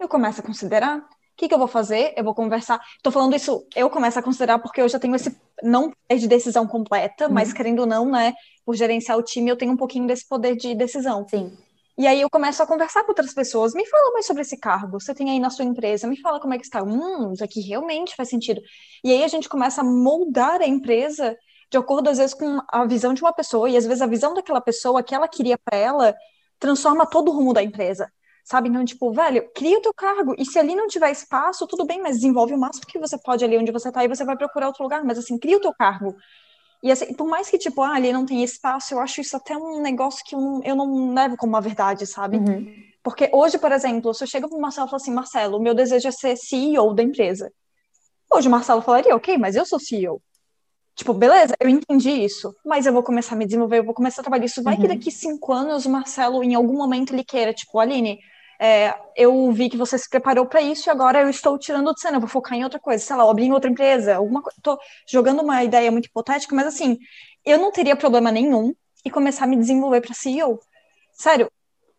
Eu 0.00 0.08
começo 0.08 0.40
a 0.40 0.44
considerar. 0.44 1.00
O 1.34 1.36
que, 1.36 1.48
que 1.48 1.54
eu 1.54 1.58
vou 1.58 1.66
fazer? 1.66 2.14
Eu 2.16 2.22
vou 2.22 2.32
conversar. 2.32 2.80
Estou 2.96 3.12
falando 3.12 3.34
isso, 3.34 3.66
eu 3.74 3.90
começo 3.90 4.16
a 4.16 4.22
considerar 4.22 4.60
porque 4.60 4.80
eu 4.80 4.88
já 4.88 5.00
tenho 5.00 5.16
esse 5.16 5.36
não 5.62 5.90
poder 5.90 6.20
de 6.20 6.28
decisão 6.28 6.64
completa, 6.64 7.26
uhum. 7.26 7.32
mas 7.34 7.52
querendo 7.52 7.80
ou 7.80 7.86
não, 7.86 8.08
né, 8.08 8.34
por 8.64 8.76
gerenciar 8.76 9.18
o 9.18 9.22
time, 9.22 9.50
eu 9.50 9.56
tenho 9.56 9.72
um 9.72 9.76
pouquinho 9.76 10.06
desse 10.06 10.28
poder 10.28 10.54
de 10.54 10.76
decisão. 10.76 11.26
Sim. 11.28 11.52
E 11.98 12.06
aí 12.06 12.20
eu 12.20 12.30
começo 12.30 12.62
a 12.62 12.66
conversar 12.66 13.02
com 13.02 13.10
outras 13.10 13.34
pessoas. 13.34 13.74
Me 13.74 13.84
fala 13.86 14.12
mais 14.12 14.26
sobre 14.26 14.42
esse 14.42 14.56
cargo. 14.56 15.00
Você 15.00 15.12
tem 15.12 15.30
aí 15.30 15.40
na 15.40 15.50
sua 15.50 15.64
empresa. 15.64 16.06
Me 16.06 16.20
fala 16.20 16.40
como 16.40 16.54
é 16.54 16.58
que 16.58 16.64
está. 16.64 16.82
Hum, 16.82 17.32
isso 17.32 17.42
aqui 17.42 17.60
realmente 17.60 18.14
faz 18.16 18.28
sentido. 18.28 18.60
E 19.02 19.12
aí 19.12 19.24
a 19.24 19.28
gente 19.28 19.48
começa 19.48 19.80
a 19.80 19.84
moldar 19.84 20.60
a 20.60 20.66
empresa 20.66 21.36
de 21.70 21.78
acordo, 21.78 22.10
às 22.10 22.18
vezes, 22.18 22.34
com 22.34 22.60
a 22.68 22.84
visão 22.84 23.12
de 23.14 23.22
uma 23.22 23.32
pessoa. 23.32 23.68
E 23.68 23.76
às 23.76 23.86
vezes 23.86 24.02
a 24.02 24.06
visão 24.06 24.34
daquela 24.34 24.60
pessoa 24.60 25.02
que 25.02 25.14
ela 25.14 25.26
queria 25.28 25.58
para 25.58 25.76
ela 25.76 26.14
transforma 26.58 27.06
todo 27.06 27.30
o 27.30 27.34
rumo 27.34 27.52
da 27.52 27.62
empresa 27.62 28.08
sabe? 28.44 28.68
Então, 28.68 28.84
tipo, 28.84 29.10
velho, 29.10 29.50
cria 29.54 29.78
o 29.78 29.80
teu 29.80 29.94
cargo. 29.94 30.34
E 30.38 30.44
se 30.44 30.58
ali 30.58 30.76
não 30.76 30.86
tiver 30.86 31.10
espaço, 31.10 31.66
tudo 31.66 31.86
bem, 31.86 32.02
mas 32.02 32.16
desenvolve 32.16 32.52
o 32.52 32.58
máximo 32.58 32.86
que 32.86 32.98
você 32.98 33.16
pode 33.18 33.42
ali 33.44 33.56
onde 33.56 33.72
você 33.72 33.90
tá 33.90 34.04
e 34.04 34.08
você 34.08 34.24
vai 34.24 34.36
procurar 34.36 34.66
outro 34.66 34.82
lugar. 34.82 35.02
Mas, 35.02 35.18
assim, 35.18 35.38
cria 35.38 35.56
o 35.56 35.60
teu 35.60 35.72
cargo. 35.72 36.14
E, 36.82 36.92
assim, 36.92 37.14
por 37.14 37.26
mais 37.26 37.48
que, 37.48 37.56
tipo, 37.56 37.80
ah, 37.80 37.94
ali 37.94 38.12
não 38.12 38.26
tem 38.26 38.44
espaço, 38.44 38.92
eu 38.92 39.00
acho 39.00 39.22
isso 39.22 39.34
até 39.34 39.56
um 39.56 39.80
negócio 39.80 40.22
que 40.22 40.34
eu 40.34 40.40
não, 40.40 40.62
eu 40.62 40.76
não 40.76 41.14
levo 41.14 41.36
como 41.38 41.54
uma 41.54 41.60
verdade, 41.60 42.06
sabe? 42.06 42.36
Uhum. 42.36 42.70
Porque 43.02 43.30
hoje, 43.32 43.58
por 43.58 43.72
exemplo, 43.72 44.12
se 44.12 44.22
eu 44.22 44.28
chego 44.28 44.48
pro 44.48 44.60
Marcelo 44.60 44.86
e 44.86 44.90
falo 44.90 45.00
assim, 45.00 45.12
Marcelo, 45.12 45.56
o 45.56 45.62
meu 45.62 45.74
desejo 45.74 46.06
é 46.06 46.10
ser 46.10 46.36
CEO 46.36 46.92
da 46.92 47.02
empresa. 47.02 47.50
Hoje 48.30 48.48
o 48.48 48.50
Marcelo 48.50 48.82
falaria, 48.82 49.16
ok, 49.16 49.38
mas 49.38 49.56
eu 49.56 49.64
sou 49.64 49.80
CEO. 49.80 50.20
Tipo, 50.94 51.12
beleza, 51.14 51.54
eu 51.58 51.68
entendi 51.68 52.10
isso, 52.10 52.54
mas 52.64 52.86
eu 52.86 52.92
vou 52.92 53.02
começar 53.02 53.34
a 53.34 53.38
me 53.38 53.46
desenvolver, 53.46 53.78
eu 53.78 53.84
vou 53.84 53.94
começar 53.94 54.20
a 54.20 54.24
trabalhar 54.24 54.44
isso. 54.44 54.62
Vai 54.62 54.74
uhum. 54.74 54.82
que 54.82 54.88
daqui 54.88 55.10
cinco 55.10 55.52
anos 55.52 55.86
o 55.86 55.90
Marcelo, 55.90 56.44
em 56.44 56.54
algum 56.54 56.76
momento, 56.76 57.14
ele 57.14 57.24
queira, 57.24 57.52
tipo, 57.52 57.78
Aline, 57.78 58.20
é, 58.60 58.94
eu 59.16 59.50
vi 59.52 59.68
que 59.68 59.76
você 59.76 59.98
se 59.98 60.08
preparou 60.08 60.46
para 60.46 60.60
isso 60.60 60.88
e 60.88 60.90
agora 60.90 61.22
eu 61.22 61.30
estou 61.30 61.58
tirando 61.58 61.92
de 61.92 62.00
cena, 62.00 62.16
eu 62.16 62.20
vou 62.20 62.28
focar 62.28 62.56
em 62.56 62.64
outra 62.64 62.78
coisa, 62.78 63.04
sei 63.04 63.16
lá, 63.16 63.28
abrir 63.28 63.46
em 63.46 63.52
outra 63.52 63.70
empresa, 63.70 64.16
alguma 64.16 64.42
coisa. 64.42 64.56
Tô 64.62 64.78
jogando 65.06 65.42
uma 65.42 65.62
ideia 65.64 65.90
muito 65.90 66.06
hipotética, 66.06 66.54
mas 66.54 66.66
assim, 66.66 66.98
eu 67.44 67.58
não 67.58 67.72
teria 67.72 67.96
problema 67.96 68.30
nenhum 68.30 68.74
em 69.04 69.10
começar 69.10 69.44
a 69.44 69.48
me 69.48 69.56
desenvolver 69.56 70.00
para 70.00 70.14
CEO. 70.14 70.58
Sério, 71.12 71.50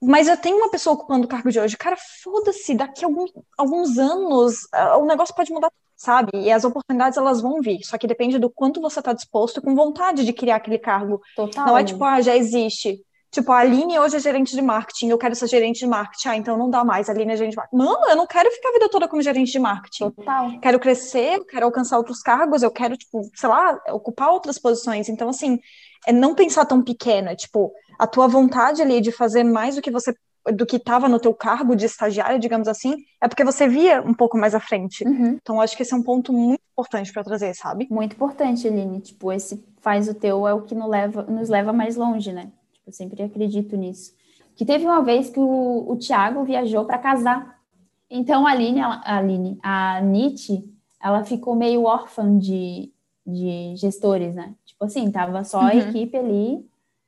mas 0.01 0.27
eu 0.27 0.37
tenho 0.37 0.57
uma 0.57 0.69
pessoa 0.69 0.95
ocupando 0.95 1.25
o 1.25 1.29
cargo 1.29 1.51
de 1.51 1.59
hoje. 1.59 1.77
Cara, 1.77 1.97
foda-se, 2.23 2.73
daqui 2.75 3.03
a 3.03 3.07
algum, 3.07 3.25
alguns 3.57 3.97
anos 3.97 4.63
uh, 4.65 4.99
o 4.99 5.05
negócio 5.05 5.35
pode 5.35 5.51
mudar, 5.51 5.71
sabe? 5.95 6.31
E 6.33 6.51
as 6.51 6.63
oportunidades 6.63 7.17
elas 7.17 7.41
vão 7.41 7.61
vir. 7.61 7.83
Só 7.83 7.97
que 7.97 8.07
depende 8.07 8.37
do 8.37 8.49
quanto 8.49 8.81
você 8.81 8.99
está 8.99 9.13
disposto 9.13 9.61
com 9.61 9.75
vontade 9.75 10.25
de 10.25 10.33
criar 10.33 10.57
aquele 10.57 10.77
cargo. 10.77 11.21
Total. 11.35 11.65
Não 11.67 11.77
é 11.77 11.83
tipo, 11.83 12.03
ah, 12.03 12.21
já 12.21 12.35
existe. 12.35 13.01
Tipo, 13.35 13.51
a 13.51 13.57
Aline 13.57 13.99
hoje 13.99 14.15
é 14.15 14.19
gerente 14.19 14.55
de 14.55 14.61
marketing, 14.61 15.09
eu 15.09 15.17
quero 15.17 15.35
ser 15.35 15.47
gerente 15.47 15.79
de 15.79 15.87
marketing. 15.87 16.27
Ah, 16.29 16.37
então 16.37 16.57
não 16.57 16.69
dá 16.69 16.85
mais, 16.85 17.09
a 17.09 17.11
Aline 17.11 17.33
é 17.33 17.35
gerente 17.35 17.51
de 17.51 17.57
marketing. 17.57 17.83
Mano, 17.83 18.07
eu 18.07 18.15
não 18.15 18.25
quero 18.25 18.49
ficar 18.49 18.69
a 18.69 18.71
vida 18.71 18.87
toda 18.87 19.09
como 19.09 19.21
gerente 19.21 19.51
de 19.51 19.59
marketing. 19.59 20.09
Total. 20.11 20.57
Quero 20.61 20.79
crescer, 20.79 21.43
quero 21.43 21.65
alcançar 21.65 21.97
outros 21.97 22.21
cargos, 22.21 22.63
eu 22.63 22.71
quero, 22.71 22.95
tipo, 22.95 23.29
sei 23.35 23.49
lá, 23.49 23.77
ocupar 23.89 24.29
outras 24.29 24.57
posições. 24.57 25.09
Então, 25.09 25.27
assim, 25.27 25.59
é 26.07 26.13
não 26.13 26.33
pensar 26.33 26.63
tão 26.63 26.81
pequena. 26.81 27.35
Tipo, 27.35 27.73
a 27.99 28.07
tua 28.07 28.25
vontade 28.25 28.81
ali 28.81 29.01
de 29.01 29.11
fazer 29.11 29.43
mais 29.43 29.75
do 29.75 29.81
que 29.81 29.91
você 29.91 30.15
do 30.53 30.65
que 30.65 30.77
estava 30.77 31.09
no 31.09 31.19
teu 31.19 31.33
cargo 31.33 31.75
de 31.75 31.87
estagiário, 31.87 32.39
digamos 32.39 32.69
assim, 32.69 32.95
é 33.19 33.27
porque 33.27 33.43
você 33.43 33.67
via 33.67 34.01
um 34.01 34.13
pouco 34.13 34.37
mais 34.37 34.55
à 34.55 34.61
frente. 34.61 35.03
Uhum. 35.03 35.39
Então, 35.41 35.59
acho 35.59 35.75
que 35.75 35.81
esse 35.81 35.93
é 35.93 35.97
um 35.97 36.03
ponto 36.03 36.31
muito 36.31 36.61
importante 36.71 37.11
para 37.11 37.23
trazer, 37.23 37.53
sabe? 37.53 37.85
Muito 37.91 38.13
importante, 38.13 38.65
Aline. 38.65 39.01
Tipo, 39.01 39.33
esse 39.33 39.61
faz 39.81 40.07
o 40.07 40.13
teu 40.13 40.47
é 40.47 40.53
o 40.53 40.61
que 40.61 40.73
nos 40.73 40.87
leva, 40.89 41.23
nos 41.23 41.49
leva 41.49 41.73
mais 41.73 41.97
longe, 41.97 42.31
né? 42.31 42.49
Eu 42.85 42.91
sempre 42.91 43.23
acredito 43.23 43.75
nisso. 43.75 44.13
Que 44.55 44.65
teve 44.65 44.85
uma 44.85 45.01
vez 45.01 45.29
que 45.29 45.39
o, 45.39 45.85
o 45.89 45.95
Tiago 45.97 46.43
viajou 46.43 46.85
para 46.85 46.97
casar. 46.97 47.59
Então 48.09 48.45
a 48.45 48.51
Aline, 48.51 48.81
a 48.81 49.17
Aline, 49.17 49.59
a 49.61 50.01
Nietzsche, 50.01 50.63
ela 51.01 51.23
ficou 51.23 51.55
meio 51.55 51.83
órfã 51.83 52.37
de, 52.37 52.91
de 53.25 53.75
gestores, 53.75 54.35
né? 54.35 54.55
Tipo 54.65 54.85
assim, 54.85 55.11
tava 55.11 55.43
só 55.43 55.59
uhum. 55.59 55.65
a 55.65 55.75
equipe 55.75 56.15
ali 56.15 56.65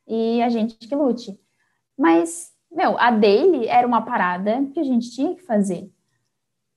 e 0.07 0.41
a 0.41 0.49
gente 0.49 0.77
que 0.87 0.95
lute. 0.95 1.39
Mas, 1.97 2.51
meu, 2.71 2.97
a 2.99 3.11
dele 3.11 3.67
era 3.67 3.87
uma 3.87 4.01
parada 4.01 4.65
que 4.73 4.79
a 4.79 4.83
gente 4.83 5.11
tinha 5.11 5.35
que 5.35 5.41
fazer. 5.41 5.91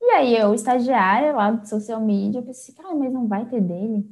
E 0.01 0.11
aí 0.13 0.37
eu, 0.37 0.55
estagiária 0.55 1.33
lá 1.33 1.51
do 1.51 1.69
social 1.69 2.01
media, 2.01 2.39
eu 2.39 2.43
pensei, 2.43 2.75
cara, 2.75 2.95
mas 2.95 3.13
não 3.13 3.29
vai 3.29 3.45
ter 3.47 3.61
dele? 3.61 4.09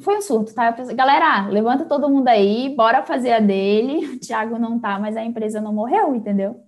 Foi 0.00 0.18
um 0.18 0.22
surto, 0.22 0.54
tá? 0.54 0.72
Pensei, 0.72 0.94
Galera, 0.94 1.46
levanta 1.48 1.84
todo 1.84 2.08
mundo 2.08 2.28
aí, 2.28 2.74
bora 2.74 3.02
fazer 3.02 3.32
a 3.32 3.40
dele. 3.40 4.06
O 4.14 4.18
Thiago 4.18 4.58
não 4.58 4.78
tá, 4.78 4.98
mas 4.98 5.16
a 5.16 5.24
empresa 5.24 5.60
não 5.60 5.72
morreu, 5.72 6.14
entendeu? 6.14 6.60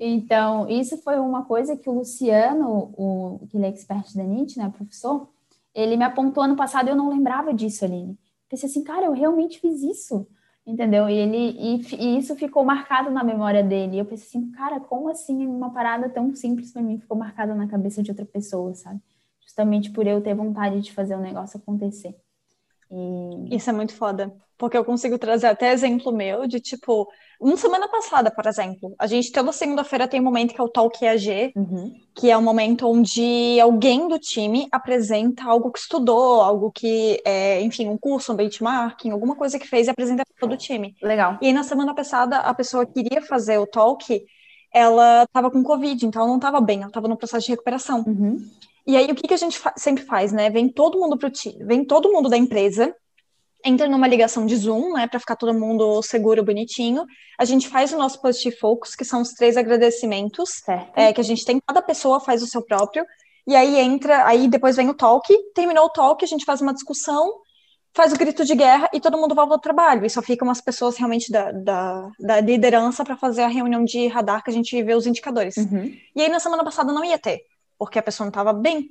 Então, 0.00 0.68
isso 0.68 0.96
foi 0.98 1.18
uma 1.18 1.44
coisa 1.44 1.76
que 1.76 1.88
o 1.88 1.94
Luciano, 1.94 2.92
o, 2.96 3.46
que 3.48 3.56
ele 3.56 3.66
é 3.66 3.68
expert 3.68 4.14
da 4.14 4.22
NIT, 4.22 4.58
né, 4.58 4.72
professor, 4.74 5.28
ele 5.74 5.96
me 5.96 6.04
apontou 6.04 6.42
ano 6.42 6.56
passado 6.56 6.88
e 6.88 6.90
eu 6.90 6.96
não 6.96 7.08
lembrava 7.08 7.52
disso, 7.52 7.84
Aline. 7.84 8.18
Pensei 8.48 8.68
assim, 8.68 8.82
cara, 8.82 9.06
eu 9.06 9.12
realmente 9.12 9.60
fiz 9.60 9.82
isso, 9.82 10.26
entendeu? 10.66 11.08
E, 11.08 11.14
ele, 11.14 11.56
e, 11.58 11.96
e 11.96 12.18
isso 12.18 12.34
ficou 12.36 12.64
marcado 12.64 13.10
na 13.10 13.22
memória 13.22 13.62
dele. 13.62 13.98
Eu 13.98 14.04
pensei 14.04 14.26
assim, 14.26 14.50
cara, 14.52 14.80
como 14.80 15.08
assim 15.08 15.46
uma 15.46 15.70
parada 15.70 16.08
tão 16.08 16.34
simples 16.34 16.72
para 16.72 16.82
mim 16.82 16.98
ficou 16.98 17.16
marcada 17.16 17.54
na 17.54 17.66
cabeça 17.66 18.02
de 18.02 18.10
outra 18.10 18.24
pessoa, 18.24 18.74
sabe? 18.74 19.00
Justamente 19.40 19.90
por 19.90 20.06
eu 20.06 20.20
ter 20.20 20.34
vontade 20.34 20.80
de 20.80 20.92
fazer 20.92 21.14
o 21.14 21.20
negócio 21.20 21.58
acontecer. 21.58 22.16
E... 22.90 23.56
Isso 23.56 23.70
é 23.70 23.72
muito 23.72 23.94
foda. 23.94 24.32
Porque 24.56 24.76
eu 24.76 24.84
consigo 24.84 25.16
trazer 25.18 25.46
até 25.46 25.72
exemplo 25.72 26.12
meu 26.12 26.46
de 26.48 26.58
tipo, 26.58 27.08
uma 27.40 27.56
semana 27.56 27.86
passada, 27.86 28.28
por 28.28 28.44
exemplo, 28.44 28.92
a 28.98 29.06
gente 29.06 29.30
toda 29.30 29.52
segunda-feira 29.52 30.08
tem 30.08 30.20
um 30.20 30.24
momento 30.24 30.52
que 30.52 30.60
é 30.60 30.64
o 30.64 30.68
Talk 30.68 31.04
EAG, 31.04 31.52
uhum. 31.54 31.94
que 32.12 32.28
é 32.28 32.36
um 32.36 32.42
momento 32.42 32.88
onde 32.88 33.60
alguém 33.60 34.08
do 34.08 34.18
time 34.18 34.66
apresenta 34.72 35.44
algo 35.44 35.70
que 35.70 35.78
estudou, 35.78 36.40
algo 36.40 36.72
que, 36.72 37.22
é, 37.24 37.60
enfim, 37.60 37.86
um 37.86 37.96
curso, 37.96 38.32
um 38.32 38.36
benchmarking, 38.36 39.10
alguma 39.10 39.36
coisa 39.36 39.60
que 39.60 39.68
fez 39.68 39.86
e 39.86 39.90
apresenta 39.90 40.24
para 40.26 40.48
todo 40.48 40.54
o 40.54 40.58
time. 40.58 40.96
Legal. 41.00 41.38
E 41.40 41.46
aí, 41.46 41.52
na 41.52 41.62
semana 41.62 41.94
passada, 41.94 42.38
a 42.38 42.52
pessoa 42.52 42.84
que 42.84 43.04
queria 43.04 43.22
fazer 43.22 43.58
o 43.58 43.66
Talk, 43.66 44.20
ela 44.74 45.22
estava 45.22 45.52
com 45.52 45.62
Covid, 45.62 46.04
então 46.04 46.20
ela 46.20 46.28
não 46.28 46.38
estava 46.38 46.60
bem, 46.60 46.78
ela 46.78 46.88
estava 46.88 47.06
no 47.06 47.16
processo 47.16 47.46
de 47.46 47.52
recuperação. 47.52 48.02
Uhum. 48.04 48.44
E 48.88 48.96
aí, 48.96 49.04
o 49.12 49.14
que, 49.14 49.28
que 49.28 49.34
a 49.34 49.38
gente 49.38 49.58
fa 49.58 49.74
sempre 49.76 50.02
faz, 50.02 50.32
né? 50.32 50.48
Vem 50.48 50.66
todo 50.66 50.98
mundo 50.98 51.18
pro 51.18 51.30
time, 51.30 51.62
vem 51.62 51.84
todo 51.84 52.10
mundo 52.10 52.30
da 52.30 52.38
empresa, 52.38 52.96
entra 53.62 53.86
numa 53.86 54.08
ligação 54.08 54.46
de 54.46 54.56
Zoom, 54.56 54.94
né, 54.94 55.06
para 55.06 55.20
ficar 55.20 55.36
todo 55.36 55.52
mundo 55.52 56.02
seguro, 56.02 56.42
bonitinho. 56.42 57.04
A 57.38 57.44
gente 57.44 57.68
faz 57.68 57.92
o 57.92 57.98
nosso 57.98 58.18
Positive 58.22 58.56
Focus, 58.56 58.94
que 58.94 59.04
são 59.04 59.20
os 59.20 59.34
três 59.34 59.58
agradecimentos 59.58 60.62
é, 60.96 61.12
que 61.12 61.20
a 61.20 61.24
gente 61.24 61.44
tem, 61.44 61.60
cada 61.66 61.82
pessoa 61.82 62.18
faz 62.18 62.42
o 62.42 62.46
seu 62.46 62.62
próprio. 62.62 63.04
E 63.46 63.54
aí 63.54 63.78
entra, 63.78 64.26
aí 64.26 64.48
depois 64.48 64.76
vem 64.76 64.88
o 64.88 64.94
talk, 64.94 65.36
terminou 65.54 65.84
o 65.84 65.90
talk, 65.90 66.24
a 66.24 66.28
gente 66.28 66.46
faz 66.46 66.62
uma 66.62 66.72
discussão, 66.72 67.30
faz 67.94 68.10
o 68.12 68.16
grito 68.16 68.42
de 68.42 68.54
guerra 68.54 68.88
e 68.92 69.00
todo 69.00 69.18
mundo 69.18 69.34
volta 69.34 69.52
ao 69.52 69.60
trabalho. 69.60 70.06
E 70.06 70.10
só 70.10 70.22
ficam 70.22 70.48
umas 70.48 70.62
pessoas 70.62 70.96
realmente 70.96 71.30
da, 71.30 71.52
da, 71.52 72.08
da 72.18 72.40
liderança 72.40 73.04
para 73.04 73.18
fazer 73.18 73.42
a 73.42 73.48
reunião 73.48 73.84
de 73.84 74.06
radar 74.06 74.42
que 74.42 74.50
a 74.50 74.52
gente 74.52 74.82
vê 74.82 74.94
os 74.94 75.06
indicadores. 75.06 75.58
Uhum. 75.58 75.94
E 76.16 76.22
aí 76.22 76.28
na 76.30 76.40
semana 76.40 76.64
passada 76.64 76.90
não 76.90 77.04
ia 77.04 77.18
ter, 77.18 77.40
porque 77.78 77.98
a 77.98 78.02
pessoa 78.02 78.24
não 78.24 78.30
estava 78.30 78.52
bem. 78.52 78.88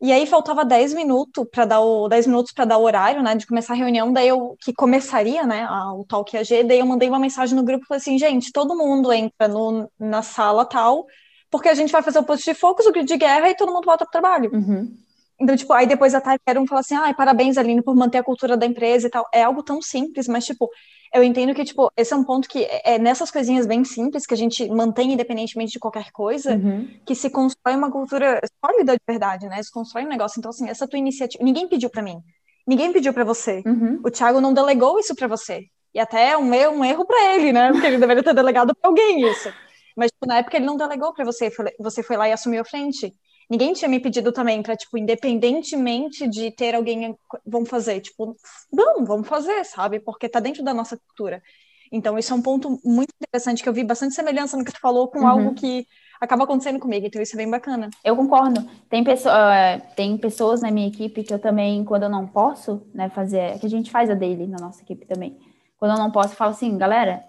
E 0.00 0.12
aí 0.12 0.26
faltava 0.26 0.64
10 0.64 0.94
minutos 0.94 1.44
para 1.50 1.64
dar 1.64 1.80
o 1.80 2.08
10 2.08 2.28
minutos 2.28 2.52
para 2.52 2.64
dar 2.64 2.78
o 2.78 2.84
horário, 2.84 3.20
né, 3.22 3.34
de 3.34 3.46
começar 3.46 3.72
a 3.72 3.76
reunião, 3.76 4.12
daí 4.12 4.28
eu 4.28 4.56
que 4.60 4.72
começaria, 4.72 5.44
né, 5.44 5.66
a, 5.68 5.92
o 5.92 6.04
talk 6.04 6.36
AG, 6.36 6.62
daí 6.62 6.78
eu 6.78 6.86
mandei 6.86 7.08
uma 7.08 7.18
mensagem 7.18 7.56
no 7.56 7.64
grupo 7.64 7.84
falei 7.84 8.00
assim, 8.00 8.16
gente, 8.16 8.52
todo 8.52 8.76
mundo 8.76 9.12
entra 9.12 9.48
no, 9.48 9.90
na 9.98 10.22
sala 10.22 10.64
tal, 10.64 11.04
porque 11.50 11.68
a 11.68 11.74
gente 11.74 11.90
vai 11.90 12.02
fazer 12.02 12.20
o 12.20 12.24
post 12.24 12.44
de 12.44 12.54
focus, 12.54 12.86
o 12.86 12.92
grito 12.92 13.08
de 13.08 13.16
guerra 13.16 13.50
e 13.50 13.56
todo 13.56 13.72
mundo 13.72 13.86
volta 13.86 14.04
pro 14.04 14.12
trabalho. 14.12 14.52
Uhum. 14.54 14.94
Então, 15.40 15.56
tipo, 15.56 15.72
aí 15.72 15.86
depois 15.86 16.14
a 16.14 16.20
Thay 16.20 16.38
um 16.56 16.66
fala 16.66 16.80
assim, 16.80 16.96
ai, 16.96 17.14
parabéns, 17.14 17.56
Aline, 17.56 17.82
por 17.82 17.94
manter 17.94 18.18
a 18.18 18.24
cultura 18.24 18.56
da 18.56 18.66
empresa 18.66 19.06
e 19.06 19.10
tal. 19.10 19.24
É 19.32 19.44
algo 19.44 19.62
tão 19.62 19.80
simples, 19.80 20.26
mas, 20.26 20.44
tipo, 20.44 20.68
eu 21.12 21.22
entendo 21.22 21.54
que, 21.54 21.64
tipo, 21.64 21.90
esse 21.96 22.12
é 22.12 22.16
um 22.16 22.24
ponto 22.24 22.48
que 22.48 22.66
é 22.84 22.98
nessas 22.98 23.30
coisinhas 23.30 23.66
bem 23.66 23.84
simples 23.84 24.26
que 24.26 24.34
a 24.34 24.36
gente 24.36 24.68
mantém 24.68 25.12
independentemente 25.12 25.72
de 25.72 25.78
qualquer 25.78 26.10
coisa, 26.12 26.54
uhum. 26.54 26.88
que 27.06 27.14
se 27.14 27.30
constrói 27.30 27.76
uma 27.76 27.90
cultura 27.90 28.40
sólida 28.64 28.94
de 28.94 29.02
verdade, 29.06 29.48
né? 29.48 29.62
Se 29.62 29.70
constrói 29.70 30.04
um 30.04 30.08
negócio. 30.08 30.38
Então, 30.38 30.50
assim, 30.50 30.68
essa 30.68 30.86
tua 30.86 30.98
iniciativa, 30.98 31.42
ninguém 31.42 31.68
pediu 31.68 31.88
para 31.88 32.02
mim. 32.02 32.18
Ninguém 32.66 32.92
pediu 32.92 33.14
para 33.14 33.24
você. 33.24 33.62
Uhum. 33.64 34.00
O 34.04 34.10
Thiago 34.10 34.40
não 34.40 34.52
delegou 34.52 34.98
isso 34.98 35.14
para 35.14 35.26
você. 35.26 35.64
E 35.94 35.98
até 35.98 36.30
é 36.30 36.36
um, 36.38 36.50
um 36.50 36.84
erro 36.84 37.06
para 37.06 37.34
ele, 37.34 37.52
né? 37.52 37.72
Porque 37.72 37.86
ele 37.86 37.98
deveria 37.98 38.22
ter 38.22 38.34
delegado 38.34 38.74
para 38.74 38.90
alguém 38.90 39.26
isso. 39.30 39.50
Mas, 39.96 40.10
tipo, 40.10 40.26
na 40.26 40.38
época 40.38 40.56
ele 40.56 40.66
não 40.66 40.76
delegou 40.76 41.12
para 41.14 41.24
você, 41.24 41.50
você 41.80 42.02
foi 42.02 42.16
lá 42.16 42.28
e 42.28 42.32
assumiu 42.32 42.60
a 42.60 42.64
frente. 42.64 43.14
Ninguém 43.48 43.72
tinha 43.72 43.88
me 43.88 43.98
pedido 43.98 44.30
também 44.30 44.62
para, 44.62 44.76
tipo, 44.76 44.98
independentemente 44.98 46.28
de 46.28 46.50
ter 46.50 46.74
alguém, 46.74 47.16
vamos 47.46 47.68
fazer, 47.68 48.00
tipo, 48.00 48.36
não, 48.72 49.04
vamos 49.04 49.26
fazer, 49.26 49.64
sabe? 49.64 50.00
Porque 50.00 50.28
tá 50.28 50.38
dentro 50.38 50.62
da 50.62 50.74
nossa 50.74 50.96
cultura. 50.96 51.42
Então, 51.90 52.18
isso 52.18 52.32
é 52.32 52.36
um 52.36 52.42
ponto 52.42 52.78
muito 52.84 53.10
interessante 53.20 53.62
que 53.62 53.68
eu 53.68 53.72
vi 53.72 53.82
bastante 53.82 54.14
semelhança 54.14 54.56
no 54.56 54.64
que 54.64 54.72
tu 54.72 54.80
falou 54.80 55.08
com 55.08 55.20
uhum. 55.20 55.26
algo 55.26 55.54
que 55.54 55.86
acaba 56.20 56.44
acontecendo 56.44 56.78
comigo, 56.78 57.06
então 57.06 57.22
isso 57.22 57.36
é 57.36 57.38
bem 57.38 57.50
bacana. 57.50 57.88
Eu 58.04 58.16
concordo. 58.16 58.68
Tem, 58.90 59.04
pessoa, 59.04 59.34
uh, 59.34 59.94
tem 59.94 60.16
pessoas 60.18 60.60
na 60.60 60.70
minha 60.70 60.88
equipe 60.88 61.22
que 61.22 61.32
eu 61.32 61.38
também, 61.38 61.84
quando 61.84 62.02
eu 62.02 62.08
não 62.08 62.26
posso, 62.26 62.86
né, 62.92 63.08
fazer, 63.08 63.58
que 63.60 63.66
a 63.66 63.70
gente 63.70 63.90
faz 63.90 64.10
a 64.10 64.14
daily 64.14 64.46
na 64.46 64.58
nossa 64.58 64.82
equipe 64.82 65.06
também. 65.06 65.38
Quando 65.78 65.92
eu 65.92 65.98
não 65.98 66.10
posso, 66.10 66.32
eu 66.32 66.36
falo 66.36 66.50
assim, 66.50 66.76
galera, 66.76 67.22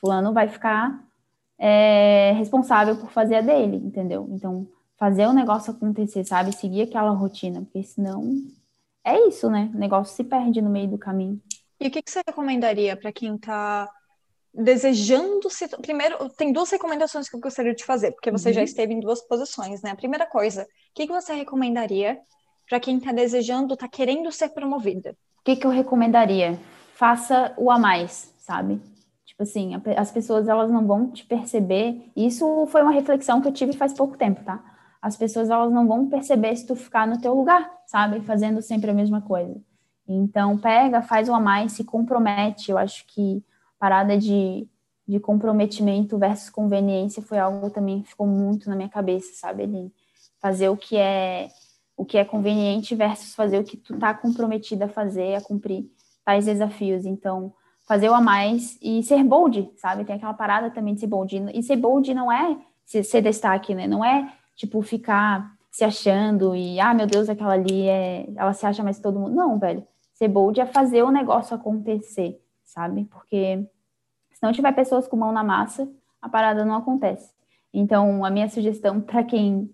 fulano 0.00 0.32
vai 0.32 0.48
ficar 0.48 1.02
é, 1.58 2.32
responsável 2.36 2.96
por 2.96 3.10
fazer 3.10 3.36
a 3.36 3.40
dele, 3.40 3.76
entendeu? 3.76 4.28
Então, 4.32 4.66
fazer 5.02 5.26
o 5.26 5.32
negócio 5.32 5.72
acontecer, 5.72 6.22
sabe? 6.22 6.54
Seguir 6.54 6.82
aquela 6.82 7.10
rotina, 7.10 7.62
porque 7.62 7.82
senão 7.82 8.40
é 9.04 9.18
isso, 9.26 9.50
né? 9.50 9.68
O 9.74 9.76
negócio 9.76 10.14
se 10.14 10.22
perde 10.22 10.62
no 10.62 10.70
meio 10.70 10.86
do 10.86 10.96
caminho. 10.96 11.42
E 11.80 11.88
o 11.88 11.90
que, 11.90 12.00
que 12.00 12.08
você 12.08 12.22
recomendaria 12.24 12.96
para 12.96 13.10
quem 13.10 13.34
está 13.34 13.90
desejando 14.54 15.50
se. 15.50 15.66
Primeiro, 15.78 16.28
tem 16.28 16.52
duas 16.52 16.70
recomendações 16.70 17.28
que 17.28 17.34
eu 17.34 17.40
gostaria 17.40 17.74
de 17.74 17.84
fazer, 17.84 18.12
porque 18.12 18.30
você 18.30 18.50
uhum. 18.50 18.54
já 18.54 18.62
esteve 18.62 18.94
em 18.94 19.00
duas 19.00 19.20
posições, 19.22 19.82
né? 19.82 19.90
A 19.90 19.96
primeira 19.96 20.24
coisa, 20.24 20.62
o 20.62 20.66
que, 20.94 21.08
que 21.08 21.12
você 21.12 21.34
recomendaria 21.34 22.20
para 22.68 22.78
quem 22.78 22.98
está 22.98 23.10
desejando, 23.10 23.74
está 23.74 23.88
querendo 23.88 24.30
ser 24.30 24.50
promovida? 24.50 25.16
O 25.40 25.42
que, 25.44 25.56
que 25.56 25.66
eu 25.66 25.72
recomendaria? 25.72 26.56
Faça 26.94 27.52
o 27.56 27.72
a 27.72 27.76
mais, 27.76 28.32
sabe? 28.38 28.80
Tipo 29.26 29.42
assim, 29.42 29.72
as 29.96 30.12
pessoas 30.12 30.46
elas 30.46 30.70
não 30.70 30.86
vão 30.86 31.10
te 31.10 31.26
perceber. 31.26 32.08
Isso 32.14 32.68
foi 32.68 32.82
uma 32.82 32.92
reflexão 32.92 33.40
que 33.40 33.48
eu 33.48 33.52
tive 33.52 33.72
faz 33.72 33.92
pouco 33.92 34.16
tempo, 34.16 34.44
tá? 34.44 34.68
As 35.02 35.16
pessoas 35.16 35.50
elas 35.50 35.72
não 35.72 35.86
vão 35.86 36.08
perceber 36.08 36.54
se 36.54 36.64
tu 36.64 36.76
ficar 36.76 37.08
no 37.08 37.20
teu 37.20 37.34
lugar, 37.34 37.68
sabe? 37.86 38.20
Fazendo 38.20 38.62
sempre 38.62 38.90
a 38.90 38.94
mesma 38.94 39.20
coisa. 39.20 39.60
Então, 40.06 40.56
pega, 40.56 41.02
faz 41.02 41.28
o 41.28 41.34
a 41.34 41.40
mais, 41.40 41.72
se 41.72 41.82
compromete. 41.82 42.70
Eu 42.70 42.78
acho 42.78 43.04
que 43.08 43.44
parada 43.78 44.16
de, 44.16 44.68
de 45.06 45.18
comprometimento 45.18 46.16
versus 46.16 46.48
conveniência 46.48 47.20
foi 47.20 47.38
algo 47.38 47.68
também 47.68 48.04
ficou 48.04 48.26
muito 48.26 48.70
na 48.70 48.76
minha 48.76 48.88
cabeça, 48.88 49.34
sabe, 49.34 49.64
Aline? 49.64 49.92
Fazer 50.40 50.68
o 50.68 50.76
que 50.76 50.96
é 50.96 51.48
o 51.96 52.04
que 52.04 52.16
é 52.16 52.24
conveniente 52.24 52.94
versus 52.94 53.34
fazer 53.34 53.58
o 53.58 53.64
que 53.64 53.76
tu 53.76 53.98
tá 53.98 54.14
comprometida 54.14 54.86
a 54.86 54.88
fazer, 54.88 55.34
a 55.34 55.40
cumprir 55.40 55.84
tais 56.24 56.46
desafios. 56.46 57.04
Então, 57.04 57.52
fazer 57.86 58.08
o 58.08 58.14
a 58.14 58.20
mais 58.20 58.78
e 58.80 59.02
ser 59.02 59.22
bold, 59.22 59.70
sabe? 59.76 60.04
Tem 60.04 60.16
aquela 60.16 60.34
parada 60.34 60.70
também 60.70 60.94
de 60.94 61.00
ser 61.00 61.06
bold. 61.06 61.50
E 61.52 61.62
ser 61.62 61.76
bold 61.76 62.12
não 62.14 62.30
é 62.30 62.56
ser 62.84 63.20
destaque, 63.20 63.74
né? 63.74 63.86
Não 63.86 64.04
é, 64.04 64.32
tipo, 64.54 64.82
ficar 64.82 65.54
se 65.70 65.84
achando 65.84 66.54
e, 66.54 66.78
ah, 66.80 66.92
meu 66.94 67.06
Deus, 67.06 67.28
aquela 67.28 67.54
ali 67.54 67.88
é. 67.88 68.28
Ela 68.36 68.52
se 68.52 68.66
acha 68.66 68.82
mais 68.82 68.98
todo 69.00 69.18
mundo. 69.18 69.34
Não, 69.34 69.58
velho. 69.58 69.86
Ser 70.12 70.28
bold 70.28 70.60
é 70.60 70.66
fazer 70.66 71.02
o 71.02 71.10
negócio 71.10 71.56
acontecer, 71.56 72.40
sabe? 72.64 73.04
Porque 73.06 73.66
se 74.32 74.42
não 74.42 74.52
tiver 74.52 74.72
pessoas 74.72 75.08
com 75.08 75.16
mão 75.16 75.32
na 75.32 75.42
massa, 75.42 75.88
a 76.20 76.28
parada 76.28 76.64
não 76.64 76.76
acontece. 76.76 77.32
Então, 77.72 78.24
a 78.24 78.30
minha 78.30 78.48
sugestão 78.48 79.00
para 79.00 79.24
quem. 79.24 79.70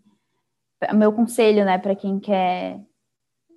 Meu 0.94 1.12
conselho, 1.12 1.64
né, 1.64 1.76
para 1.76 1.96
quem 1.96 2.20
quer 2.20 2.80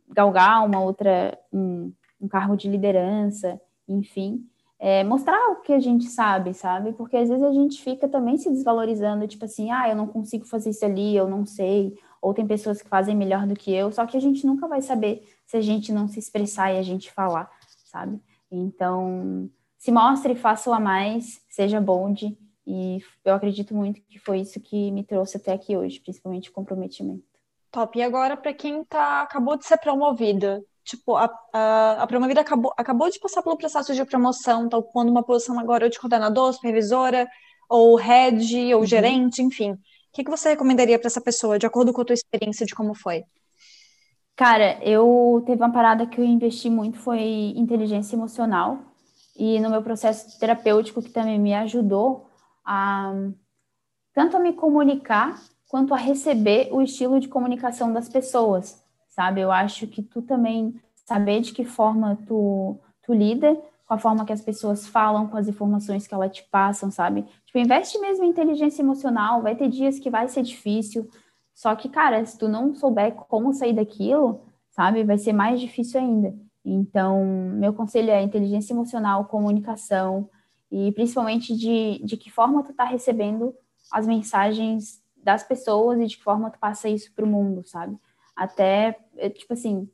galgar 0.10 0.66
uma 0.66 0.82
outra. 0.82 1.38
Um, 1.54 1.94
um 2.20 2.28
cargo 2.28 2.56
de 2.56 2.70
liderança 2.70 3.60
enfim, 3.92 4.48
é, 4.84 5.04
mostrar 5.04 5.38
o 5.52 5.62
que 5.62 5.72
a 5.72 5.80
gente 5.80 6.06
sabe, 6.06 6.56
sabe? 6.56 6.92
Porque 6.94 7.16
às 7.16 7.30
vezes 7.30 7.44
a 7.44 7.52
gente 7.52 7.84
fica 7.84 8.10
também 8.10 8.36
se 8.36 8.50
desvalorizando, 8.50 9.28
tipo 9.28 9.46
assim, 9.46 9.70
ah, 9.70 9.88
eu 9.88 9.96
não 9.96 10.08
consigo 10.08 10.44
fazer 10.44 10.72
isso 10.72 10.84
ali, 10.84 11.16
eu 11.16 11.30
não 11.30 11.46
sei, 11.46 11.96
ou 12.20 12.34
tem 12.34 12.48
pessoas 12.48 12.82
que 12.82 12.90
fazem 12.90 13.16
melhor 13.16 13.46
do 13.46 13.54
que 13.54 13.72
eu, 13.72 13.92
só 13.92 14.08
que 14.08 14.18
a 14.18 14.20
gente 14.20 14.44
nunca 14.44 14.68
vai 14.68 14.82
saber 14.82 15.24
se 15.46 15.56
a 15.56 15.62
gente 15.62 15.94
não 15.94 16.08
se 16.08 16.18
expressar 16.18 16.74
e 16.74 16.80
a 16.80 16.82
gente 16.82 17.12
falar, 17.12 17.48
sabe? 17.86 18.20
Então, 18.50 19.48
se 19.78 19.92
mostre, 19.92 20.34
faça 20.34 20.72
o 20.72 20.74
a 20.74 20.80
mais, 20.80 21.40
seja 21.48 21.80
bonde, 21.80 22.36
e 22.66 22.98
eu 23.24 23.36
acredito 23.36 23.76
muito 23.76 24.02
que 24.02 24.18
foi 24.18 24.40
isso 24.40 24.60
que 24.60 24.90
me 24.90 25.04
trouxe 25.04 25.38
até 25.38 25.54
aqui 25.54 25.78
hoje, 25.78 26.00
principalmente 26.00 26.50
o 26.50 26.54
comprometimento. 26.54 27.24
Top. 27.70 28.00
E 28.00 28.02
agora, 28.02 28.36
para 28.36 28.54
quem 28.54 28.84
tá, 28.84 29.22
acabou 29.22 29.56
de 29.56 29.66
ser 29.66 29.78
promovida, 29.78 30.64
tipo, 30.84 31.16
a, 31.16 31.30
a, 31.54 32.04
a 32.04 32.08
promovida 32.08 32.42
acabou, 32.42 32.74
acabou 32.78 33.10
de 33.10 33.20
passar 33.20 33.42
pelo 33.42 33.58
processo 33.58 33.94
de 33.94 34.06
promoção, 34.06 34.70
tá 34.70 34.78
ocupando 34.78 35.12
uma 35.12 35.24
posição 35.24 35.60
agora 35.60 35.90
de 35.90 36.00
coordenador, 36.00 36.54
supervisora, 36.54 37.28
ou 37.70 37.96
head, 37.96 38.74
ou 38.74 38.82
uhum. 38.82 38.86
gerente, 38.86 39.42
enfim. 39.42 39.72
O 39.72 39.78
que, 40.14 40.24
que 40.24 40.30
você 40.30 40.50
recomendaria 40.50 41.00
para 41.00 41.08
essa 41.08 41.22
pessoa, 41.22 41.58
de 41.58 41.66
acordo 41.66 41.94
com 41.94 42.02
a 42.02 42.06
tua 42.06 42.14
experiência 42.14 42.66
de 42.66 42.76
como 42.76 42.94
foi? 42.94 43.24
Cara, 44.36 44.78
eu 44.84 45.44
teve 45.46 45.62
uma 45.62 45.72
parada 45.72 46.06
que 46.06 46.20
eu 46.20 46.26
investi 46.26 46.70
muito 46.70 46.98
foi 46.98 47.54
inteligência 47.56 48.16
emocional 48.16 48.80
e 49.38 49.60
no 49.60 49.70
meu 49.70 49.82
processo 49.82 50.40
terapêutico 50.40 51.02
que 51.02 51.10
também 51.10 51.40
me 51.40 51.54
ajudou 51.54 52.28
a 52.66 53.14
tanto 54.14 54.36
a 54.36 54.40
me 54.40 54.54
comunicar 54.54 55.40
quanto 55.68 55.94
a 55.94 55.98
receber 55.98 56.70
o 56.72 56.82
estilo 56.82 57.20
de 57.20 57.28
comunicação 57.28 57.94
das 57.94 58.10
pessoas 58.10 58.81
sabe? 59.22 59.40
Eu 59.40 59.52
acho 59.52 59.86
que 59.86 60.02
tu 60.02 60.24
também 60.24 60.74
saber 61.06 61.42
de 61.42 61.54
que 61.54 61.64
forma 61.64 62.18
tu, 62.28 62.76
tu 63.04 63.14
lida 63.14 63.56
com 63.86 63.94
a 63.94 64.00
forma 64.00 64.26
que 64.26 64.34
as 64.34 64.42
pessoas 64.42 64.88
falam, 64.88 65.28
com 65.28 65.38
as 65.38 65.48
informações 65.48 66.08
que 66.08 66.14
elas 66.14 66.36
te 66.36 66.44
passam, 66.50 66.90
sabe? 66.90 67.24
Tipo, 67.46 67.60
investe 67.60 68.00
mesmo 68.00 68.26
em 68.26 68.30
inteligência 68.30 68.82
emocional, 68.82 69.44
vai 69.44 69.56
ter 69.56 69.70
dias 69.70 70.00
que 70.00 70.10
vai 70.10 70.28
ser 70.28 70.42
difícil, 70.42 71.08
só 71.54 71.76
que, 71.76 71.88
cara, 71.88 72.26
se 72.26 72.36
tu 72.36 72.48
não 72.48 72.74
souber 72.74 73.14
como 73.14 73.54
sair 73.54 73.74
daquilo, 73.74 74.42
sabe, 74.72 75.04
vai 75.04 75.20
ser 75.20 75.34
mais 75.34 75.60
difícil 75.62 76.00
ainda. 76.00 76.34
Então, 76.66 77.24
meu 77.54 77.74
conselho 77.74 78.10
é 78.10 78.24
inteligência 78.24 78.74
emocional, 78.74 79.26
comunicação 79.26 80.28
e 80.72 80.92
principalmente 80.94 81.56
de, 81.56 82.02
de 82.04 82.18
que 82.18 82.32
forma 82.32 82.64
tu 82.64 82.74
tá 82.74 82.86
recebendo 82.86 83.54
as 83.92 84.08
mensagens 84.08 85.00
das 85.16 85.44
pessoas 85.44 86.00
e 86.00 86.08
de 86.08 86.18
que 86.18 86.24
forma 86.24 86.50
tu 86.50 86.58
passa 86.58 86.90
isso 86.90 87.14
para 87.14 87.26
o 87.26 87.28
mundo, 87.28 87.64
sabe? 87.68 87.96
Até, 88.42 88.98
tipo 89.36 89.54
assim, 89.54 89.88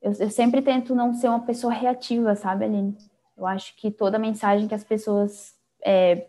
eu, 0.00 0.12
eu, 0.12 0.30
sempre 0.30 0.62
tento 0.62 0.94
não 0.94 1.12
ser 1.12 1.28
uma 1.28 1.40
pessoa 1.40 1.72
reativa, 1.72 2.36
sabe, 2.36 2.64
Aline? 2.64 2.96
Eu 3.36 3.44
acho 3.44 3.74
que 3.76 3.90
toda 3.90 4.20
mensagem 4.20 4.68
que 4.68 4.74
as 4.74 4.84
pessoas. 4.84 5.52
É, 5.84 6.28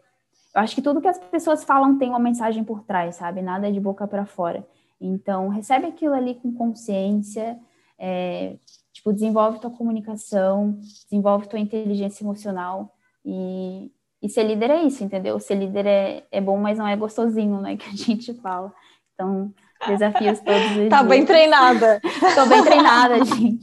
eu 0.56 0.62
acho 0.62 0.74
que 0.74 0.82
tudo 0.82 1.00
que 1.00 1.08
as 1.08 1.20
pessoas 1.20 1.64
falam 1.64 2.00
tem 2.00 2.10
uma 2.10 2.18
mensagem 2.18 2.64
por 2.64 2.82
trás, 2.84 3.18
sabe? 3.18 3.44
Nada 3.44 3.68
é 3.68 3.72
de 3.72 3.80
boca 3.80 4.08
para 4.08 4.26
fora. 4.26 4.68
Então, 5.00 5.48
recebe 5.50 5.86
aquilo 5.86 6.16
ali 6.16 6.34
com 6.34 6.52
consciência, 6.52 7.60
é, 8.00 8.58
tipo, 8.92 9.14
desenvolve 9.14 9.60
tua 9.60 9.70
comunicação, 9.70 10.72
desenvolve 11.08 11.48
tua 11.48 11.60
inteligência 11.60 12.24
emocional 12.24 12.96
e, 13.24 13.92
e 14.24 14.28
ser 14.28 14.44
líder 14.44 14.72
é 14.72 14.82
isso, 14.84 15.04
entendeu? 15.04 15.40
Ser 15.40 15.54
líder 15.54 15.86
é, 15.86 16.28
é 16.32 16.42
bom, 16.42 16.58
mas 16.58 16.80
não 16.80 16.88
é 16.88 16.96
gostosinho, 16.98 17.62
né? 17.62 17.78
Que 17.78 17.90
a 17.90 17.96
gente 17.96 18.34
fala. 18.34 18.74
Então, 19.14 19.54
desafios 19.88 20.40
todos 20.40 20.72
os 20.78 20.90
Tá 20.90 20.98
dias. 20.98 21.08
bem 21.10 21.26
treinada. 21.26 22.02
Tô 22.36 22.46
bem 22.48 22.64
treinada, 22.64 23.24
gente. 23.26 23.60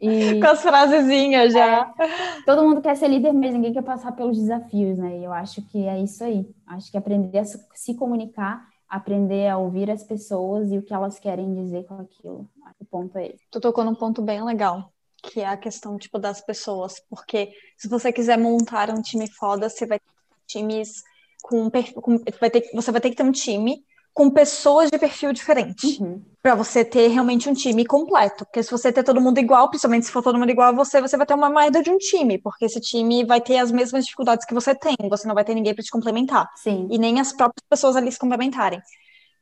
E, 0.00 0.40
Com 0.40 0.46
as 0.48 0.60
frasezinhas 0.62 1.52
já. 1.52 1.94
É, 1.98 2.42
todo 2.44 2.62
mundo 2.64 2.80
quer 2.82 2.96
ser 2.96 3.06
líder, 3.08 3.32
mas 3.32 3.52
ninguém 3.52 3.72
quer 3.72 3.82
passar 3.82 4.12
pelos 4.12 4.36
desafios, 4.36 4.98
né? 4.98 5.18
E 5.18 5.24
eu 5.24 5.32
acho 5.32 5.62
que 5.62 5.86
é 5.86 6.00
isso 6.00 6.24
aí. 6.24 6.44
Acho 6.66 6.90
que 6.90 6.96
aprender 6.96 7.38
a 7.38 7.44
se 7.44 7.94
comunicar, 7.94 8.66
aprender 8.88 9.48
a 9.48 9.58
ouvir 9.58 9.88
as 9.90 10.02
pessoas 10.02 10.72
e 10.72 10.78
o 10.78 10.82
que 10.82 10.92
elas 10.92 11.20
querem 11.20 11.54
dizer 11.54 11.84
com 11.84 11.94
aquilo. 12.00 12.48
O 12.80 12.84
ponto 12.84 13.16
é 13.16 13.26
esse. 13.28 13.38
Tu 13.48 13.60
tocou 13.60 13.84
num 13.84 13.94
ponto 13.94 14.20
bem 14.20 14.42
legal, 14.44 14.90
que 15.22 15.40
é 15.40 15.46
a 15.46 15.56
questão, 15.56 15.96
tipo, 15.96 16.18
das 16.18 16.40
pessoas. 16.40 16.94
Porque 17.08 17.52
se 17.78 17.88
você 17.88 18.12
quiser 18.12 18.36
montar 18.36 18.90
um 18.90 19.00
time 19.00 19.30
foda, 19.30 19.68
você 19.68 19.86
vai 19.86 20.00
ter 20.00 20.04
times 20.48 21.04
com, 21.44 21.70
com 21.70 22.18
vai 22.40 22.50
ter, 22.50 22.68
você 22.74 22.90
vai 22.90 23.00
ter 23.00 23.10
que 23.10 23.16
ter 23.16 23.22
um 23.22 23.30
time 23.32 23.84
com 24.14 24.30
pessoas 24.30 24.90
de 24.90 24.98
perfil 24.98 25.32
diferente. 25.32 25.98
Uhum. 26.00 26.20
para 26.42 26.56
você 26.56 26.84
ter 26.84 27.06
realmente 27.06 27.48
um 27.48 27.54
time 27.54 27.84
completo. 27.84 28.44
Porque 28.44 28.62
se 28.62 28.70
você 28.70 28.92
ter 28.92 29.04
todo 29.04 29.20
mundo 29.20 29.38
igual, 29.38 29.68
principalmente 29.68 30.06
se 30.06 30.12
for 30.12 30.22
todo 30.22 30.38
mundo 30.38 30.50
igual 30.50 30.70
a 30.70 30.72
você, 30.72 31.00
você 31.00 31.16
vai 31.16 31.24
ter 31.24 31.34
uma 31.34 31.48
merda 31.48 31.80
de 31.82 31.90
um 31.90 31.98
time. 31.98 32.36
Porque 32.36 32.64
esse 32.64 32.80
time 32.80 33.24
vai 33.24 33.40
ter 33.40 33.58
as 33.58 33.70
mesmas 33.70 34.04
dificuldades 34.04 34.44
que 34.44 34.52
você 34.52 34.74
tem. 34.74 34.96
Você 35.08 35.26
não 35.28 35.34
vai 35.34 35.44
ter 35.44 35.54
ninguém 35.54 35.72
para 35.72 35.84
te 35.84 35.90
complementar. 35.90 36.50
Sim. 36.56 36.88
E 36.90 36.98
nem 36.98 37.20
as 37.20 37.32
próprias 37.32 37.64
pessoas 37.70 37.94
ali 37.94 38.10
se 38.10 38.18
complementarem. 38.18 38.82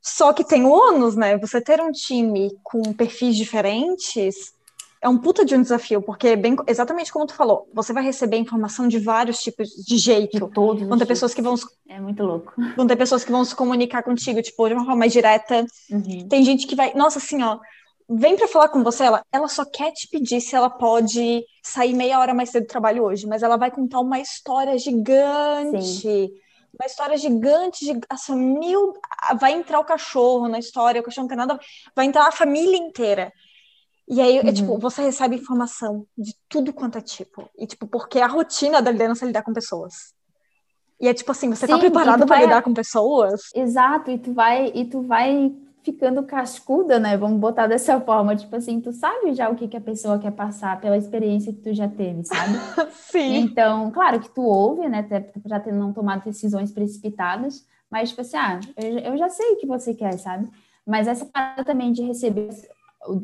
Só 0.02 0.32
que 0.32 0.44
tem 0.44 0.64
o 0.64 0.70
ônus, 0.70 1.16
né? 1.16 1.38
Você 1.38 1.60
ter 1.60 1.80
um 1.80 1.90
time 1.90 2.50
com 2.62 2.82
perfis 2.92 3.36
diferentes 3.36 4.52
é 5.02 5.08
um 5.08 5.16
puta 5.16 5.44
de 5.44 5.54
um 5.54 5.62
desafio, 5.62 6.02
porque 6.02 6.28
é 6.28 6.36
bem, 6.36 6.54
exatamente 6.66 7.10
como 7.10 7.26
tu 7.26 7.32
falou, 7.32 7.66
você 7.72 7.92
vai 7.92 8.04
receber 8.04 8.36
informação 8.36 8.86
de 8.86 8.98
vários 8.98 9.38
tipos 9.38 9.68
de 9.68 9.96
jeito. 9.96 10.38
De 10.38 10.52
todos. 10.52 10.86
Vão 10.86 10.98
ter 10.98 11.06
pessoas 11.06 11.32
que 11.32 11.40
vão 11.40 11.54
É 11.88 11.98
muito 11.98 12.22
louco. 12.22 12.52
Vão 12.76 12.86
ter 12.86 12.96
pessoas 12.96 13.24
que 13.24 13.32
vão 13.32 13.44
se 13.44 13.54
comunicar 13.54 14.02
contigo, 14.02 14.42
tipo, 14.42 14.68
de 14.68 14.74
uma 14.74 14.84
forma 14.84 15.00
mais 15.00 15.12
direta. 15.12 15.64
Uhum. 15.90 16.28
Tem 16.28 16.44
gente 16.44 16.66
que 16.66 16.74
vai, 16.74 16.92
nossa, 16.94 17.18
assim, 17.18 17.42
ó, 17.42 17.58
vem 18.10 18.36
para 18.36 18.46
falar 18.46 18.68
com 18.68 18.84
você, 18.84 19.04
ela, 19.04 19.24
ela 19.32 19.48
só 19.48 19.64
quer 19.64 19.90
te 19.92 20.06
pedir 20.06 20.40
se 20.40 20.54
ela 20.54 20.68
pode 20.68 21.44
sair 21.62 21.94
meia 21.94 22.18
hora 22.18 22.34
mais 22.34 22.50
cedo 22.50 22.64
do 22.64 22.68
trabalho 22.68 23.04
hoje, 23.04 23.26
mas 23.26 23.42
ela 23.42 23.56
vai 23.56 23.70
contar 23.70 24.00
uma 24.00 24.20
história 24.20 24.76
gigante. 24.76 25.82
Sim. 25.82 26.28
Uma 26.78 26.86
história 26.86 27.16
gigante, 27.16 27.86
de, 27.86 28.00
assim, 28.08 28.36
mil. 28.36 28.92
Vai 29.40 29.52
entrar 29.52 29.80
o 29.80 29.84
cachorro 29.84 30.46
na 30.46 30.58
história, 30.58 31.00
o 31.00 31.04
cachorro 31.04 31.24
não 31.24 31.28
tem 31.28 31.38
nada. 31.38 31.58
Vai 31.96 32.04
entrar 32.04 32.28
a 32.28 32.32
família 32.32 32.76
inteira. 32.76 33.32
E 34.10 34.20
aí, 34.20 34.40
uhum. 34.40 34.48
é, 34.48 34.52
tipo, 34.52 34.76
você 34.76 35.02
recebe 35.02 35.36
informação 35.36 36.04
de 36.18 36.34
tudo 36.48 36.72
quanto 36.72 36.98
é 36.98 37.00
tipo. 37.00 37.48
E, 37.56 37.64
tipo, 37.64 37.86
porque 37.86 38.18
a 38.18 38.26
rotina 38.26 38.82
da 38.82 38.90
liderança 38.90 39.24
é 39.24 39.28
lidar 39.28 39.42
com 39.42 39.52
pessoas. 39.52 40.12
E 41.00 41.06
é 41.06 41.14
tipo 41.14 41.30
assim, 41.30 41.48
você 41.48 41.66
tá 41.66 41.74
Sim, 41.74 41.80
tá 41.80 41.90
preparado 41.90 42.26
para 42.26 42.36
vai... 42.36 42.44
lidar 42.44 42.62
com 42.62 42.74
pessoas? 42.74 43.42
Exato, 43.54 44.10
e 44.10 44.18
tu 44.18 44.34
vai, 44.34 44.70
e 44.74 44.84
tu 44.84 45.00
vai 45.00 45.54
ficando 45.82 46.24
cascuda, 46.24 46.98
né? 46.98 47.16
Vamos 47.16 47.38
botar 47.38 47.68
dessa 47.68 48.00
forma, 48.00 48.34
tipo 48.34 48.54
assim, 48.54 48.80
tu 48.80 48.92
sabe 48.92 49.32
já 49.32 49.48
o 49.48 49.54
que, 49.54 49.68
que 49.68 49.76
a 49.76 49.80
pessoa 49.80 50.18
quer 50.18 50.32
passar 50.32 50.78
pela 50.80 50.96
experiência 50.96 51.52
que 51.52 51.60
tu 51.60 51.72
já 51.72 51.88
teve, 51.88 52.24
sabe? 52.24 52.52
Sim. 52.92 53.36
Então, 53.36 53.92
claro 53.92 54.20
que 54.20 54.28
tu 54.28 54.42
ouve, 54.42 54.88
né? 54.88 55.06
Já 55.46 55.60
ter 55.60 55.72
não 55.72 55.92
tomado 55.92 56.24
decisões 56.24 56.72
precipitadas, 56.72 57.64
mas 57.88 58.10
tipo 58.10 58.20
assim, 58.20 58.36
ah, 58.36 58.60
eu, 58.76 58.98
eu 58.98 59.16
já 59.16 59.28
sei 59.30 59.52
o 59.52 59.56
que 59.56 59.66
você 59.66 59.94
quer, 59.94 60.18
sabe? 60.18 60.50
Mas 60.84 61.06
essa 61.06 61.24
parada 61.24 61.64
também 61.64 61.92
de 61.92 62.02
receber 62.02 62.50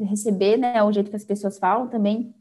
receber, 0.09 0.57
né, 0.57 0.83
o 0.83 0.93
jeito 0.93 1.11
que 1.11 1.17
as 1.17 1.25
pessoas 1.25 1.59
falam 1.59 1.89
também 1.89 2.35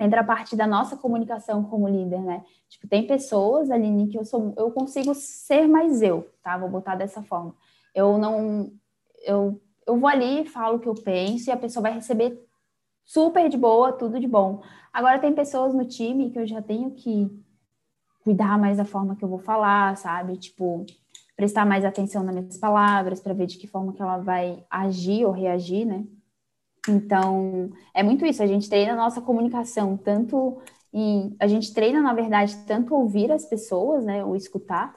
entra 0.00 0.20
a 0.20 0.24
parte 0.24 0.54
da 0.54 0.66
nossa 0.66 0.96
comunicação 0.96 1.64
como 1.64 1.88
líder, 1.88 2.20
né? 2.20 2.44
Tipo, 2.68 2.86
tem 2.86 3.06
pessoas, 3.06 3.70
Aline, 3.70 4.08
que 4.08 4.18
eu 4.18 4.24
sou, 4.24 4.54
eu 4.56 4.70
consigo 4.70 5.14
ser 5.14 5.66
mais 5.66 6.02
eu, 6.02 6.28
tá? 6.42 6.56
Vou 6.56 6.68
botar 6.68 6.94
dessa 6.94 7.22
forma. 7.22 7.54
Eu 7.94 8.16
não, 8.16 8.70
eu, 9.24 9.60
eu 9.86 9.98
vou 9.98 10.08
ali, 10.08 10.44
falo 10.44 10.76
o 10.76 10.80
que 10.80 10.88
eu 10.88 10.94
penso 10.94 11.50
e 11.50 11.52
a 11.52 11.56
pessoa 11.56 11.82
vai 11.82 11.92
receber 11.92 12.40
super 13.04 13.48
de 13.48 13.56
boa, 13.56 13.92
tudo 13.92 14.20
de 14.20 14.28
bom. 14.28 14.62
Agora 14.92 15.18
tem 15.18 15.34
pessoas 15.34 15.74
no 15.74 15.84
time 15.84 16.30
que 16.30 16.38
eu 16.38 16.46
já 16.46 16.62
tenho 16.62 16.92
que 16.92 17.28
cuidar 18.22 18.58
mais 18.58 18.76
da 18.76 18.84
forma 18.84 19.16
que 19.16 19.24
eu 19.24 19.28
vou 19.28 19.38
falar, 19.38 19.96
sabe? 19.96 20.36
Tipo, 20.36 20.84
prestar 21.34 21.64
mais 21.64 21.84
atenção 21.84 22.22
nas 22.22 22.34
minhas 22.34 22.58
palavras 22.58 23.20
para 23.20 23.32
ver 23.32 23.46
de 23.46 23.56
que 23.56 23.66
forma 23.66 23.92
que 23.92 24.02
ela 24.02 24.18
vai 24.18 24.64
agir 24.70 25.24
ou 25.24 25.32
reagir, 25.32 25.86
né? 25.86 26.04
Então, 26.88 27.70
é 27.94 28.02
muito 28.02 28.24
isso, 28.26 28.42
a 28.42 28.46
gente 28.46 28.68
treina 28.68 28.92
a 28.92 28.96
nossa 28.96 29.20
comunicação, 29.20 29.96
tanto 29.96 30.58
em, 30.92 31.34
a 31.38 31.46
gente 31.46 31.72
treina, 31.72 32.00
na 32.00 32.14
verdade, 32.14 32.56
tanto 32.66 32.94
ouvir 32.94 33.30
as 33.32 33.44
pessoas, 33.44 34.04
né, 34.04 34.24
o 34.24 34.36
escutar, 34.36 34.94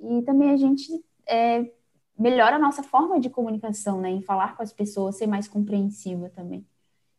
e 0.00 0.22
também 0.22 0.50
a 0.50 0.56
gente 0.56 0.88
é, 1.28 1.70
melhora 2.18 2.56
a 2.56 2.58
nossa 2.58 2.82
forma 2.82 3.20
de 3.20 3.28
comunicação, 3.28 4.00
né, 4.00 4.10
em 4.10 4.22
falar 4.22 4.56
com 4.56 4.62
as 4.62 4.72
pessoas, 4.72 5.16
ser 5.16 5.26
mais 5.26 5.48
compreensiva 5.48 6.30
também. 6.30 6.66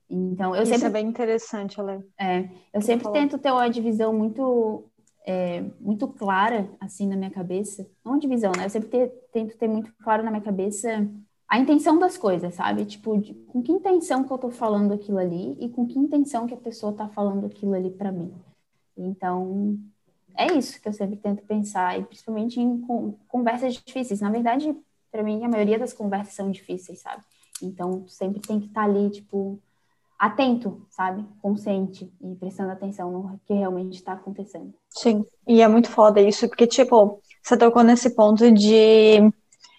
Então, 0.09 0.55
eu 0.55 0.63
Isso 0.63 0.71
sempre... 0.71 0.87
é 0.87 0.91
bem 0.91 1.07
interessante, 1.07 1.79
Ale. 1.79 2.03
É, 2.19 2.47
eu 2.73 2.81
sempre 2.81 3.11
tento 3.11 3.39
ter 3.39 3.51
uma 3.51 3.67
divisão 3.67 4.13
muito 4.13 4.85
é, 5.25 5.63
muito 5.79 6.07
clara, 6.07 6.69
assim, 6.79 7.07
na 7.07 7.15
minha 7.15 7.31
cabeça. 7.31 7.89
Não 8.03 8.19
divisão, 8.19 8.51
né? 8.55 8.65
Eu 8.65 8.69
sempre 8.69 8.89
te, 8.89 9.07
tento 9.31 9.57
ter 9.57 9.67
muito 9.67 9.91
claro 10.03 10.23
na 10.23 10.29
minha 10.29 10.43
cabeça 10.43 11.09
a 11.47 11.59
intenção 11.59 11.99
das 11.99 12.17
coisas, 12.17 12.55
sabe? 12.55 12.85
Tipo, 12.85 13.17
de, 13.17 13.33
com 13.33 13.61
que 13.61 13.71
intenção 13.71 14.23
que 14.23 14.31
eu 14.31 14.37
tô 14.37 14.49
falando 14.49 14.93
aquilo 14.93 15.17
ali 15.17 15.55
e 15.59 15.69
com 15.69 15.85
que 15.85 15.97
intenção 15.97 16.47
que 16.47 16.53
a 16.53 16.57
pessoa 16.57 16.93
tá 16.93 17.07
falando 17.07 17.45
aquilo 17.45 17.73
ali 17.73 17.91
para 17.91 18.11
mim. 18.11 18.33
Então, 18.97 19.77
é 20.35 20.53
isso 20.53 20.81
que 20.81 20.87
eu 20.87 20.93
sempre 20.93 21.17
tento 21.17 21.43
pensar, 21.43 21.99
e 21.99 22.03
principalmente 22.03 22.59
em 22.59 22.81
conversas 23.27 23.75
difíceis. 23.75 24.21
Na 24.21 24.29
verdade, 24.29 24.75
para 25.11 25.23
mim, 25.23 25.43
a 25.43 25.49
maioria 25.49 25.79
das 25.79 25.93
conversas 25.93 26.33
são 26.33 26.51
difíceis, 26.51 27.01
sabe? 27.01 27.23
Então, 27.61 28.05
sempre 28.07 28.41
tem 28.41 28.59
que 28.59 28.67
estar 28.67 28.81
tá 28.81 28.87
ali, 28.87 29.09
tipo, 29.09 29.59
atento, 30.17 30.85
sabe? 30.89 31.25
Consciente 31.41 32.11
e 32.21 32.35
prestando 32.35 32.71
atenção 32.71 33.11
no 33.11 33.39
que 33.45 33.53
realmente 33.53 33.95
está 33.95 34.13
acontecendo. 34.13 34.73
Sim, 34.89 35.25
e 35.47 35.61
é 35.61 35.67
muito 35.67 35.89
foda 35.89 36.19
isso, 36.19 36.47
porque, 36.47 36.67
tipo, 36.67 37.21
você 37.41 37.55
tocou 37.55 37.83
nesse 37.83 38.15
ponto 38.15 38.51
de 38.51 39.19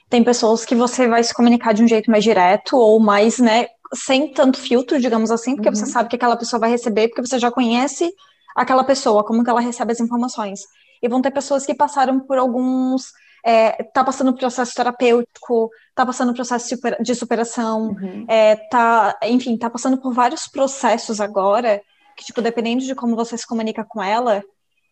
tem 0.08 0.22
pessoas 0.22 0.64
que 0.64 0.74
você 0.74 1.08
vai 1.08 1.22
se 1.22 1.34
comunicar 1.34 1.72
de 1.72 1.82
um 1.82 1.88
jeito 1.88 2.10
mais 2.10 2.22
direto 2.22 2.76
ou 2.76 3.00
mais, 3.00 3.38
né, 3.38 3.66
sem 3.94 4.32
tanto 4.32 4.58
filtro, 4.58 5.00
digamos 5.00 5.30
assim, 5.30 5.54
porque 5.54 5.68
uhum. 5.68 5.74
você 5.74 5.86
sabe 5.86 6.08
que 6.08 6.16
aquela 6.16 6.36
pessoa 6.36 6.60
vai 6.60 6.70
receber, 6.70 7.08
porque 7.08 7.26
você 7.26 7.38
já 7.38 7.50
conhece 7.50 8.12
aquela 8.54 8.84
pessoa, 8.84 9.24
como 9.24 9.44
que 9.44 9.50
ela 9.50 9.60
recebe 9.60 9.92
as 9.92 10.00
informações. 10.00 10.60
E 11.02 11.08
vão 11.08 11.20
ter 11.20 11.30
pessoas 11.30 11.66
que 11.66 11.74
passaram 11.74 12.20
por 12.20 12.38
alguns 12.38 13.12
é, 13.46 13.84
tá 13.84 14.02
passando 14.02 14.32
por 14.32 14.40
processo 14.40 14.74
terapêutico, 14.74 15.70
tá 15.94 16.04
passando 16.04 16.30
por 16.30 16.36
processo 16.36 16.76
de 17.00 17.14
superação, 17.14 17.90
uhum. 17.90 18.24
é, 18.26 18.56
tá, 18.56 19.16
enfim, 19.22 19.56
tá 19.56 19.70
passando 19.70 19.98
por 19.98 20.12
vários 20.12 20.48
processos 20.48 21.20
agora, 21.20 21.80
que, 22.16 22.24
tipo, 22.24 22.42
dependendo 22.42 22.84
de 22.84 22.92
como 22.92 23.14
você 23.14 23.38
se 23.38 23.46
comunica 23.46 23.84
com 23.84 24.02
ela, 24.02 24.42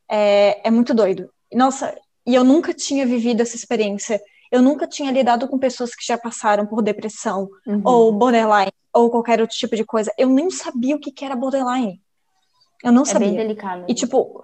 é, 0.08 0.68
é 0.68 0.70
muito 0.70 0.94
doido. 0.94 1.28
Nossa, 1.52 1.96
e 2.24 2.32
eu 2.32 2.44
nunca 2.44 2.72
tinha 2.72 3.04
vivido 3.04 3.40
essa 3.40 3.56
experiência 3.56 4.20
eu 4.54 4.62
nunca 4.62 4.86
tinha 4.86 5.10
lidado 5.10 5.48
com 5.48 5.58
pessoas 5.58 5.96
que 5.96 6.06
já 6.06 6.16
passaram 6.16 6.64
por 6.64 6.80
depressão 6.80 7.50
uhum. 7.66 7.82
ou 7.84 8.12
borderline 8.12 8.70
ou 8.92 9.10
qualquer 9.10 9.40
outro 9.40 9.56
tipo 9.56 9.74
de 9.74 9.84
coisa. 9.84 10.12
Eu 10.16 10.28
nem 10.28 10.48
sabia 10.48 10.94
o 10.94 11.00
que, 11.00 11.10
que 11.10 11.24
era 11.24 11.34
borderline. 11.34 12.00
Eu 12.80 12.92
não 12.92 13.02
é 13.02 13.04
sabia. 13.04 13.26
Bem 13.26 13.36
delicado. 13.36 13.84
E 13.88 13.94
tipo, 13.94 14.40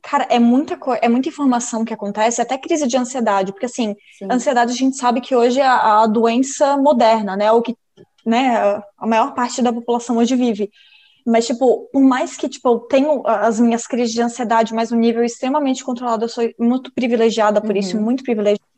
cara, 0.00 0.24
é 0.30 0.38
muita 0.38 0.76
coisa, 0.76 1.00
é 1.02 1.08
muita 1.08 1.28
informação 1.28 1.84
que 1.84 1.92
acontece, 1.92 2.40
até 2.40 2.56
crise 2.56 2.86
de 2.86 2.96
ansiedade, 2.96 3.50
porque 3.50 3.66
assim, 3.66 3.96
Sim. 4.16 4.28
ansiedade 4.30 4.70
a 4.70 4.76
gente 4.76 4.96
sabe 4.96 5.20
que 5.20 5.34
hoje 5.34 5.58
é 5.58 5.66
a, 5.66 6.02
a 6.02 6.06
doença 6.06 6.76
moderna, 6.76 7.36
né? 7.36 7.50
O 7.50 7.60
que, 7.60 7.76
né, 8.24 8.56
a 8.96 9.06
maior 9.06 9.34
parte 9.34 9.60
da 9.60 9.72
população 9.72 10.18
hoje 10.18 10.36
vive. 10.36 10.70
Mas, 11.26 11.48
tipo, 11.48 11.88
por 11.92 12.02
mais 12.02 12.36
que, 12.36 12.48
tipo, 12.48 12.68
eu 12.68 12.78
tenho 12.78 13.26
as 13.26 13.58
minhas 13.58 13.84
crises 13.84 14.14
de 14.14 14.22
ansiedade, 14.22 14.72
mas 14.72 14.92
um 14.92 14.96
nível 14.96 15.24
extremamente 15.24 15.84
controlado, 15.84 16.24
eu 16.24 16.28
sou 16.28 16.48
muito 16.56 16.94
privilegiada 16.94 17.60
por 17.60 17.72
uhum. 17.72 17.76
isso, 17.76 18.00
muito 18.00 18.22
privilegiada 18.22 18.70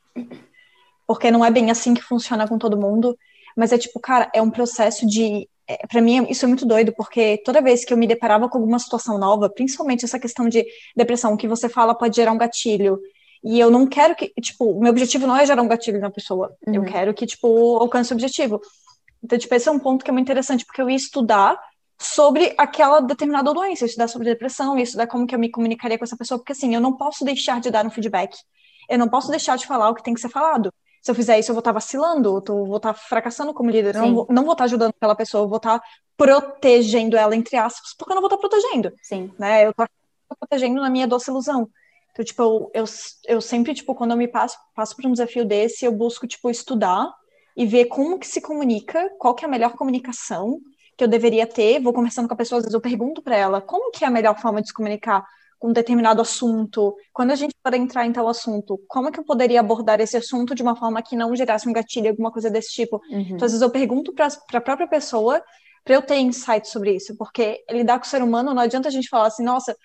porque 1.06 1.30
não 1.30 1.44
é 1.44 1.50
bem 1.50 1.70
assim 1.70 1.94
que 1.94 2.02
funciona 2.02 2.46
com 2.48 2.58
todo 2.58 2.76
mundo, 2.76 3.16
mas 3.56 3.72
é 3.72 3.78
tipo, 3.78 3.98
cara, 4.00 4.30
é 4.34 4.40
um 4.40 4.50
processo 4.50 5.06
de. 5.06 5.48
É, 5.66 5.86
para 5.86 6.00
mim, 6.00 6.26
isso 6.28 6.44
é 6.44 6.48
muito 6.48 6.66
doido, 6.66 6.92
porque 6.92 7.40
toda 7.44 7.62
vez 7.62 7.84
que 7.84 7.92
eu 7.92 7.96
me 7.96 8.06
deparava 8.06 8.48
com 8.48 8.58
alguma 8.58 8.78
situação 8.78 9.18
nova, 9.18 9.48
principalmente 9.48 10.04
essa 10.04 10.18
questão 10.18 10.48
de 10.48 10.66
depressão, 10.96 11.36
que 11.36 11.46
você 11.46 11.68
fala 11.68 11.94
pode 11.94 12.16
gerar 12.16 12.32
um 12.32 12.38
gatilho, 12.38 13.00
e 13.44 13.58
eu 13.58 13.70
não 13.70 13.86
quero 13.86 14.14
que, 14.14 14.32
tipo, 14.40 14.70
o 14.70 14.80
meu 14.80 14.90
objetivo 14.90 15.26
não 15.26 15.36
é 15.36 15.44
gerar 15.44 15.62
um 15.62 15.68
gatilho 15.68 16.00
na 16.00 16.10
pessoa, 16.10 16.56
uhum. 16.66 16.74
eu 16.74 16.84
quero 16.84 17.14
que, 17.14 17.26
tipo, 17.26 17.76
alcance 17.76 18.12
o 18.12 18.14
objetivo. 18.14 18.60
Então, 19.22 19.38
tipo, 19.38 19.54
esse 19.54 19.68
é 19.68 19.72
um 19.72 19.78
ponto 19.78 20.04
que 20.04 20.10
é 20.10 20.12
muito 20.12 20.26
interessante, 20.26 20.64
porque 20.64 20.82
eu 20.82 20.90
ia 20.90 20.96
estudar 20.96 21.60
sobre 21.98 22.52
aquela 22.58 23.00
determinada 23.00 23.52
doença, 23.52 23.84
estudar 23.84 24.08
sobre 24.08 24.28
depressão, 24.28 24.76
estudar 24.78 25.06
como 25.06 25.26
que 25.26 25.34
eu 25.34 25.38
me 25.38 25.48
comunicaria 25.48 25.96
com 25.96 26.04
essa 26.04 26.16
pessoa, 26.16 26.38
porque 26.38 26.52
assim, 26.52 26.74
eu 26.74 26.80
não 26.80 26.96
posso 26.96 27.24
deixar 27.24 27.60
de 27.60 27.70
dar 27.70 27.86
um 27.86 27.90
feedback, 27.90 28.36
eu 28.88 28.98
não 28.98 29.08
posso 29.08 29.30
deixar 29.30 29.56
de 29.56 29.66
falar 29.66 29.90
o 29.90 29.94
que 29.94 30.02
tem 30.02 30.14
que 30.14 30.20
ser 30.20 30.28
falado 30.28 30.72
se 31.02 31.10
eu 31.10 31.14
fizer 31.16 31.38
isso, 31.38 31.50
eu 31.50 31.54
vou 31.54 31.60
estar 31.60 31.72
vacilando, 31.72 32.42
eu 32.48 32.64
vou 32.64 32.76
estar 32.76 32.94
fracassando 32.94 33.52
como 33.52 33.70
líder, 33.70 33.96
eu 33.96 34.02
não 34.02 34.14
vou, 34.14 34.26
não 34.30 34.44
vou 34.44 34.52
estar 34.52 34.64
ajudando 34.64 34.90
aquela 34.96 35.16
pessoa, 35.16 35.44
eu 35.44 35.48
vou 35.48 35.56
estar 35.56 35.82
protegendo 36.16 37.16
ela, 37.16 37.34
entre 37.34 37.56
aspas, 37.56 37.92
porque 37.98 38.12
eu 38.12 38.14
não 38.14 38.22
vou 38.22 38.28
estar 38.28 38.38
protegendo. 38.38 38.92
Sim. 39.02 39.32
Né? 39.36 39.66
Eu 39.66 39.70
estou 39.70 39.88
protegendo 40.38 40.80
na 40.80 40.88
minha 40.88 41.08
doce 41.08 41.28
ilusão. 41.28 41.68
Então, 42.12 42.24
tipo, 42.24 42.42
eu, 42.42 42.70
eu, 42.72 42.84
eu 43.26 43.40
sempre, 43.40 43.74
tipo, 43.74 43.94
quando 43.96 44.12
eu 44.12 44.16
me 44.16 44.28
passo, 44.28 44.56
passo 44.76 44.94
por 44.94 45.04
um 45.04 45.12
desafio 45.12 45.44
desse, 45.44 45.84
eu 45.84 45.90
busco, 45.90 46.26
tipo, 46.26 46.48
estudar 46.48 47.12
e 47.56 47.66
ver 47.66 47.86
como 47.86 48.18
que 48.18 48.26
se 48.26 48.40
comunica, 48.40 49.10
qual 49.18 49.34
que 49.34 49.44
é 49.44 49.48
a 49.48 49.50
melhor 49.50 49.72
comunicação 49.72 50.60
que 50.96 51.02
eu 51.02 51.08
deveria 51.08 51.46
ter, 51.46 51.80
vou 51.80 51.92
conversando 51.92 52.28
com 52.28 52.34
a 52.34 52.36
pessoa, 52.36 52.58
às 52.58 52.64
vezes 52.64 52.74
eu 52.74 52.80
pergunto 52.80 53.22
para 53.22 53.36
ela, 53.36 53.60
como 53.60 53.90
que 53.90 54.04
é 54.04 54.06
a 54.06 54.10
melhor 54.10 54.38
forma 54.38 54.60
de 54.60 54.68
se 54.68 54.74
comunicar 54.74 55.20
com 55.22 55.26
um 55.62 55.72
determinado 55.72 56.20
assunto. 56.20 56.94
Quando 57.12 57.30
a 57.30 57.34
gente 57.34 57.54
for 57.62 57.74
entrar 57.74 58.06
em 58.06 58.12
tal 58.12 58.28
assunto, 58.28 58.80
como 58.88 59.08
é 59.08 59.12
que 59.12 59.20
eu 59.20 59.24
poderia 59.24 59.60
abordar 59.60 60.00
esse 60.00 60.16
assunto 60.16 60.54
de 60.54 60.62
uma 60.62 60.74
forma 60.74 61.02
que 61.02 61.14
não 61.14 61.34
gerasse 61.36 61.68
um 61.68 61.72
gatilho, 61.72 62.10
alguma 62.10 62.32
coisa 62.32 62.50
desse 62.50 62.72
tipo? 62.72 63.00
Uhum. 63.10 63.20
Então, 63.20 63.46
às 63.46 63.52
vezes 63.52 63.62
eu 63.62 63.70
pergunto 63.70 64.12
para 64.12 64.26
a 64.26 64.60
própria 64.60 64.88
pessoa 64.88 65.42
para 65.84 65.94
eu 65.94 66.02
ter 66.02 66.16
insight 66.16 66.68
sobre 66.68 66.94
isso, 66.94 67.16
porque 67.16 67.64
lidar 67.70 67.98
com 67.98 68.06
o 68.06 68.08
ser 68.08 68.22
humano 68.22 68.54
não 68.54 68.62
adianta 68.62 68.88
a 68.88 68.92
gente 68.92 69.08
falar 69.08 69.26
assim, 69.26 69.42
nossa, 69.42 69.76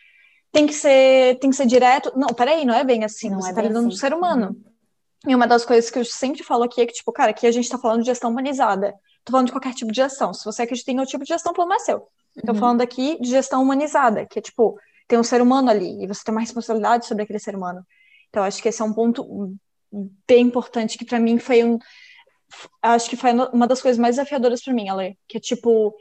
tem 0.51 0.67
que 0.67 0.73
ser, 0.73 1.39
tem 1.39 1.49
que 1.49 1.55
ser 1.55 1.65
direto. 1.65 2.11
Não, 2.15 2.28
peraí, 2.28 2.65
não 2.65 2.73
é 2.73 2.84
bem 2.84 3.03
assim, 3.03 3.30
não 3.30 3.41
você 3.41 3.51
é 3.51 3.53
tá 3.53 3.61
lidando 3.61 3.88
assim. 3.88 3.89
com 3.89 3.93
o 3.95 3.97
ser 3.97 4.13
humano. 4.13 4.47
Uhum. 4.47 5.32
E 5.32 5.36
uma 5.36 5.47
das 5.47 5.65
coisas 5.65 5.89
que 5.89 5.99
eu 5.99 6.05
sempre 6.05 6.43
falo 6.43 6.63
aqui 6.63 6.82
é 6.82 6.86
que, 6.86 6.93
tipo, 6.93 7.11
cara, 7.11 7.32
aqui 7.32 7.47
a 7.47 7.51
gente 7.51 7.69
tá 7.69 7.78
falando 7.78 8.01
de 8.01 8.07
gestão 8.07 8.30
humanizada. 8.30 8.93
Tô 9.25 9.32
falando 9.32 9.47
de 9.47 9.51
qualquer 9.51 9.73
tipo 9.73 9.91
de 9.91 9.97
gestão. 9.97 10.34
Se 10.34 10.45
você 10.45 10.61
acredita 10.61 10.91
em 10.91 10.99
outro 10.99 11.11
tipo 11.11 11.23
de 11.23 11.30
gestão, 11.30 11.51
problema 11.51 11.82
é 11.82 11.84
seu. 11.84 12.07
Tô 12.45 12.53
uhum. 12.53 12.59
falando 12.59 12.82
aqui 12.82 13.19
de 13.19 13.30
gestão 13.30 13.61
humanizada, 13.61 14.25
que 14.25 14.39
é 14.39 14.41
tipo, 14.41 14.80
tem 15.08 15.18
um 15.18 15.24
ser 15.24 15.41
humano 15.41 15.70
ali 15.70 16.03
e 16.03 16.08
você 16.08 16.24
tem 16.24 16.34
uma 16.34 16.41
responsabilidade 16.41 17.05
sobre 17.05 17.24
aquele 17.24 17.39
ser 17.39 17.55
humano. 17.55 17.86
Então, 18.30 18.43
acho 18.43 18.62
que 18.62 18.70
esse 18.70 18.82
é 18.82 18.86
um 18.86 18.93
ponto 18.93 19.55
bem 20.28 20.47
importante 20.47 20.97
que 20.97 21.05
para 21.05 21.20
mim 21.20 21.39
foi 21.39 21.64
um. 21.64 21.80
Acho 22.82 23.10
que 23.10 23.18
foi 23.18 23.32
uma 23.32 23.68
das 23.68 23.82
coisas 23.82 23.99
mais 23.99 24.16
desafiadoras 24.16 24.64
para 24.64 24.74
mim, 24.74 24.89
Ale, 24.89 25.18
que 25.28 25.38
é 25.38 25.39
tipo, 25.39 25.93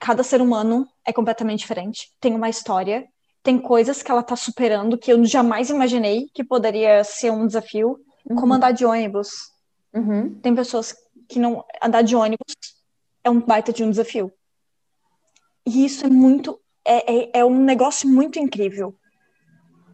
cada 0.00 0.22
ser 0.22 0.40
humano 0.40 0.88
é 1.04 1.12
completamente 1.12 1.60
diferente, 1.60 2.10
tem 2.20 2.34
uma 2.34 2.48
história, 2.48 3.06
tem 3.42 3.58
coisas 3.58 4.02
que 4.02 4.10
ela 4.10 4.22
tá 4.22 4.36
superando 4.36 4.96
que 4.96 5.12
eu 5.12 5.24
jamais 5.24 5.70
imaginei 5.70 6.28
que 6.32 6.44
poderia 6.44 7.02
ser 7.04 7.30
um 7.30 7.46
desafio, 7.46 7.98
uhum. 8.24 8.36
como 8.36 8.54
andar 8.54 8.72
de 8.72 8.84
ônibus. 8.84 9.30
Uhum. 9.92 10.34
Tem 10.40 10.54
pessoas 10.54 10.94
que 11.28 11.38
não. 11.38 11.64
Andar 11.82 12.02
de 12.02 12.16
ônibus 12.16 12.54
é 13.22 13.30
um 13.30 13.40
baita 13.40 13.72
de 13.72 13.84
um 13.84 13.90
desafio. 13.90 14.32
E 15.66 15.84
isso 15.84 16.04
é 16.04 16.08
muito 16.08 16.60
é, 16.86 17.38
é, 17.38 17.40
é, 17.40 17.44
um 17.44 17.58
negócio 17.58 18.08
muito 18.08 18.38
incrível. 18.38 18.94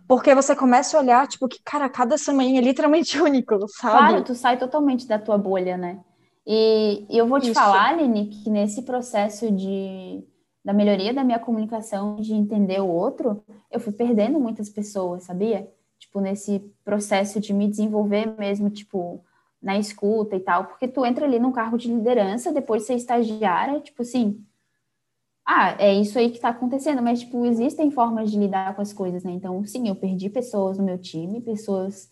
Porque 0.06 0.34
você 0.34 0.56
começa 0.56 0.96
a 0.96 1.00
olhar, 1.00 1.28
tipo, 1.28 1.46
que, 1.46 1.60
cara, 1.64 1.88
cada 1.88 2.18
semana 2.18 2.58
é 2.58 2.60
literalmente 2.60 3.18
único, 3.22 3.56
sabe? 3.68 4.08
Claro, 4.08 4.24
tu 4.24 4.34
sai 4.34 4.58
totalmente 4.58 5.06
da 5.06 5.18
tua 5.18 5.38
bolha, 5.38 5.76
né? 5.76 6.00
E, 6.46 7.06
e 7.08 7.16
eu 7.16 7.26
vou 7.26 7.38
te 7.38 7.44
Isso. 7.44 7.54
falar, 7.54 7.90
Aline, 7.90 8.26
que 8.26 8.50
nesse 8.50 8.82
processo 8.82 9.52
de, 9.52 10.24
da 10.64 10.72
melhoria 10.72 11.14
da 11.14 11.22
minha 11.22 11.38
comunicação, 11.38 12.16
de 12.16 12.34
entender 12.34 12.80
o 12.80 12.88
outro, 12.88 13.42
eu 13.70 13.78
fui 13.78 13.92
perdendo 13.92 14.40
muitas 14.40 14.68
pessoas, 14.68 15.24
sabia? 15.24 15.70
Tipo, 15.98 16.20
nesse 16.20 16.58
processo 16.84 17.38
de 17.38 17.52
me 17.52 17.68
desenvolver 17.68 18.34
mesmo, 18.36 18.68
tipo, 18.68 19.22
na 19.62 19.78
escuta 19.78 20.34
e 20.34 20.40
tal. 20.40 20.64
Porque 20.64 20.88
tu 20.88 21.04
entra 21.04 21.24
ali 21.24 21.38
num 21.38 21.52
cargo 21.52 21.78
de 21.78 21.92
liderança, 21.92 22.52
depois 22.52 22.82
de 22.82 22.88
ser 22.88 22.94
estagiária, 22.94 23.78
tipo 23.80 24.02
assim, 24.02 24.44
ah, 25.52 25.74
é 25.80 25.92
isso 25.92 26.16
aí 26.16 26.30
que 26.30 26.36
está 26.36 26.50
acontecendo, 26.50 27.02
mas, 27.02 27.18
tipo, 27.18 27.44
existem 27.44 27.90
formas 27.90 28.30
de 28.30 28.38
lidar 28.38 28.72
com 28.76 28.82
as 28.82 28.92
coisas, 28.92 29.24
né? 29.24 29.32
Então, 29.32 29.64
sim, 29.64 29.88
eu 29.88 29.96
perdi 29.96 30.30
pessoas 30.30 30.78
no 30.78 30.84
meu 30.84 30.96
time, 30.96 31.40
pessoas 31.40 32.08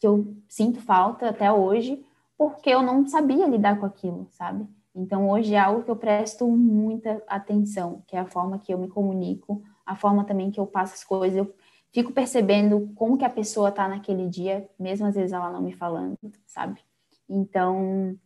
que 0.00 0.06
eu 0.06 0.34
sinto 0.48 0.80
falta 0.80 1.28
até 1.28 1.52
hoje, 1.52 2.02
porque 2.38 2.70
eu 2.70 2.80
não 2.82 3.06
sabia 3.06 3.46
lidar 3.46 3.78
com 3.78 3.84
aquilo, 3.84 4.26
sabe? 4.30 4.66
Então, 4.94 5.28
hoje 5.28 5.54
é 5.54 5.58
algo 5.58 5.82
que 5.82 5.90
eu 5.90 5.96
presto 5.96 6.48
muita 6.48 7.22
atenção, 7.28 8.02
que 8.06 8.16
é 8.16 8.20
a 8.20 8.26
forma 8.26 8.58
que 8.58 8.72
eu 8.72 8.78
me 8.78 8.88
comunico, 8.88 9.62
a 9.84 9.94
forma 9.94 10.24
também 10.24 10.50
que 10.50 10.58
eu 10.58 10.66
passo 10.66 10.94
as 10.94 11.04
coisas. 11.04 11.36
Eu 11.36 11.54
fico 11.92 12.10
percebendo 12.10 12.90
como 12.94 13.18
que 13.18 13.24
a 13.24 13.28
pessoa 13.30 13.70
tá 13.70 13.86
naquele 13.86 14.26
dia, 14.26 14.66
mesmo 14.80 15.04
às 15.04 15.14
vezes 15.14 15.34
ela 15.34 15.50
não 15.50 15.60
me 15.60 15.74
falando, 15.74 16.16
sabe? 16.46 16.80
Então, 17.28 18.16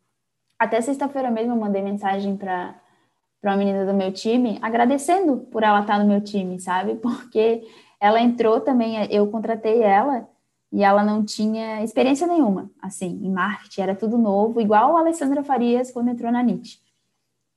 até 0.57 0.81
sexta-feira 0.81 1.33
mesmo 1.33 1.53
eu 1.53 1.59
mandei 1.59 1.83
mensagem 1.83 2.37
para 2.37 2.81
para 3.43 3.51
uma 3.51 3.57
menina 3.57 3.85
do 3.85 3.93
meu 3.93 4.13
time, 4.13 4.57
agradecendo 4.63 5.39
por 5.51 5.65
ela 5.65 5.81
estar 5.81 5.99
no 5.99 6.07
meu 6.07 6.21
time, 6.21 6.61
sabe? 6.61 6.95
Porque 7.03 7.67
ela 8.01 8.21
entrou 8.21 8.61
também, 8.61 9.05
eu 9.11 9.27
contratei 9.27 9.83
ela 9.83 10.29
e 10.71 10.83
ela 10.85 11.05
não 11.05 11.25
tinha 11.25 11.83
experiência 11.83 12.27
nenhuma, 12.27 12.71
assim, 12.81 13.21
em 13.23 13.31
marketing, 13.31 13.81
era 13.81 13.95
tudo 13.97 14.17
novo, 14.17 14.61
igual 14.61 14.97
a 14.97 15.01
Alessandra 15.01 15.43
Farias 15.43 15.91
quando 15.91 16.09
entrou 16.09 16.31
na 16.31 16.43
NIT. 16.43 16.81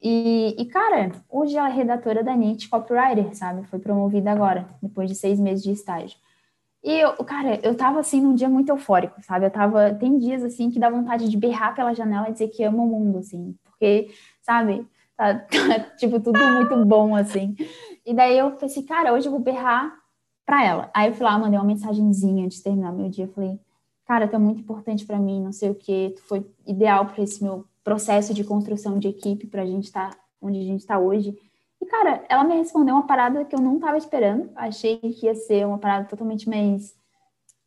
E, 0.01 0.55
e, 0.59 0.65
cara, 0.65 1.11
hoje 1.29 1.55
ela 1.55 1.69
é 1.69 1.71
redatora 1.71 2.23
da 2.23 2.35
NIT, 2.35 2.67
copywriter, 2.67 3.33
sabe? 3.35 3.65
Foi 3.67 3.79
promovida 3.79 4.31
agora, 4.31 4.67
depois 4.81 5.09
de 5.09 5.15
seis 5.15 5.39
meses 5.39 5.63
de 5.63 5.71
estágio. 5.71 6.17
E 6.83 6.99
eu, 6.99 7.13
cara, 7.23 7.59
eu 7.63 7.75
tava 7.75 7.99
assim 7.99 8.21
num 8.21 8.35
dia 8.35 8.49
muito 8.49 8.69
eufórico, 8.69 9.19
sabe? 9.23 9.45
Eu 9.45 9.51
tava, 9.51 9.93
tem 9.95 10.19
dias 10.19 10.43
assim 10.43 10.69
que 10.69 10.79
dá 10.79 10.89
vontade 10.89 11.29
de 11.29 11.37
berrar 11.37 11.73
pela 11.73 11.93
janela 11.93 12.29
e 12.29 12.33
dizer 12.33 12.49
que 12.49 12.63
amo 12.63 12.83
o 12.83 12.87
mundo, 12.87 13.19
assim, 13.19 13.55
porque, 13.63 14.11
sabe? 14.41 14.85
Tá, 15.17 15.33
tá, 15.39 15.79
tipo, 15.97 16.19
tudo 16.19 16.39
muito 16.39 16.85
bom, 16.85 17.15
assim. 17.15 17.55
E 18.05 18.13
daí 18.13 18.37
eu 18.37 18.51
pensei, 18.51 18.83
cara, 18.83 19.13
hoje 19.13 19.27
eu 19.27 19.31
vou 19.31 19.39
berrar 19.39 19.93
pra 20.45 20.63
ela. 20.63 20.91
Aí 20.93 21.09
eu 21.09 21.13
fui 21.13 21.25
lá, 21.25 21.37
mandei 21.37 21.57
uma 21.57 21.65
mensagenzinha 21.65 22.45
antes 22.45 22.57
de 22.57 22.63
terminar 22.63 22.91
meu 22.91 23.09
dia. 23.09 23.27
Falei, 23.27 23.59
cara, 24.05 24.27
tu 24.27 24.35
é 24.35 24.39
muito 24.39 24.61
importante 24.61 25.05
para 25.05 25.17
mim, 25.17 25.41
não 25.41 25.51
sei 25.51 25.69
o 25.69 25.75
que, 25.75 26.13
tu 26.15 26.21
foi 26.23 26.45
ideal 26.65 27.07
para 27.07 27.23
esse 27.23 27.43
meu 27.43 27.65
processo 27.83 28.33
de 28.33 28.43
construção 28.43 28.99
de 28.99 29.07
equipe, 29.07 29.47
pra 29.47 29.65
gente 29.65 29.85
estar 29.85 30.11
tá 30.11 30.17
onde 30.41 30.59
a 30.59 30.63
gente 30.63 30.85
tá 30.85 30.99
hoje. 30.99 31.35
E, 31.81 31.85
cara, 31.85 32.23
ela 32.29 32.43
me 32.43 32.55
respondeu 32.55 32.95
uma 32.95 33.07
parada 33.07 33.45
que 33.45 33.55
eu 33.55 33.59
não 33.59 33.79
tava 33.79 33.97
esperando. 33.97 34.49
Achei 34.55 34.97
que 34.97 35.25
ia 35.25 35.35
ser 35.35 35.65
uma 35.65 35.77
parada 35.77 36.07
totalmente 36.07 36.47
mais, 36.47 36.95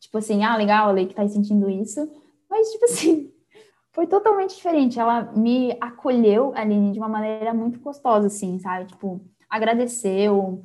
tipo 0.01 0.19
assim, 0.19 0.45
ah, 0.45 0.57
legal, 0.57 0.93
Lei, 0.93 1.07
que 1.07 1.15
tá 1.15 1.27
sentindo 1.29 1.69
isso. 1.69 2.09
Mas, 2.49 2.71
tipo 2.71 2.85
assim, 2.85 3.33
foi 3.99 4.07
totalmente 4.07 4.55
diferente. 4.55 5.01
Ela 5.01 5.23
me 5.33 5.77
acolheu, 5.81 6.53
Aline, 6.55 6.93
de 6.93 7.01
uma 7.01 7.09
maneira 7.09 7.53
muito 7.53 7.81
gostosa, 7.81 8.29
assim, 8.29 8.57
sabe? 8.61 8.87
Tipo, 8.87 9.21
agradeceu, 9.51 10.65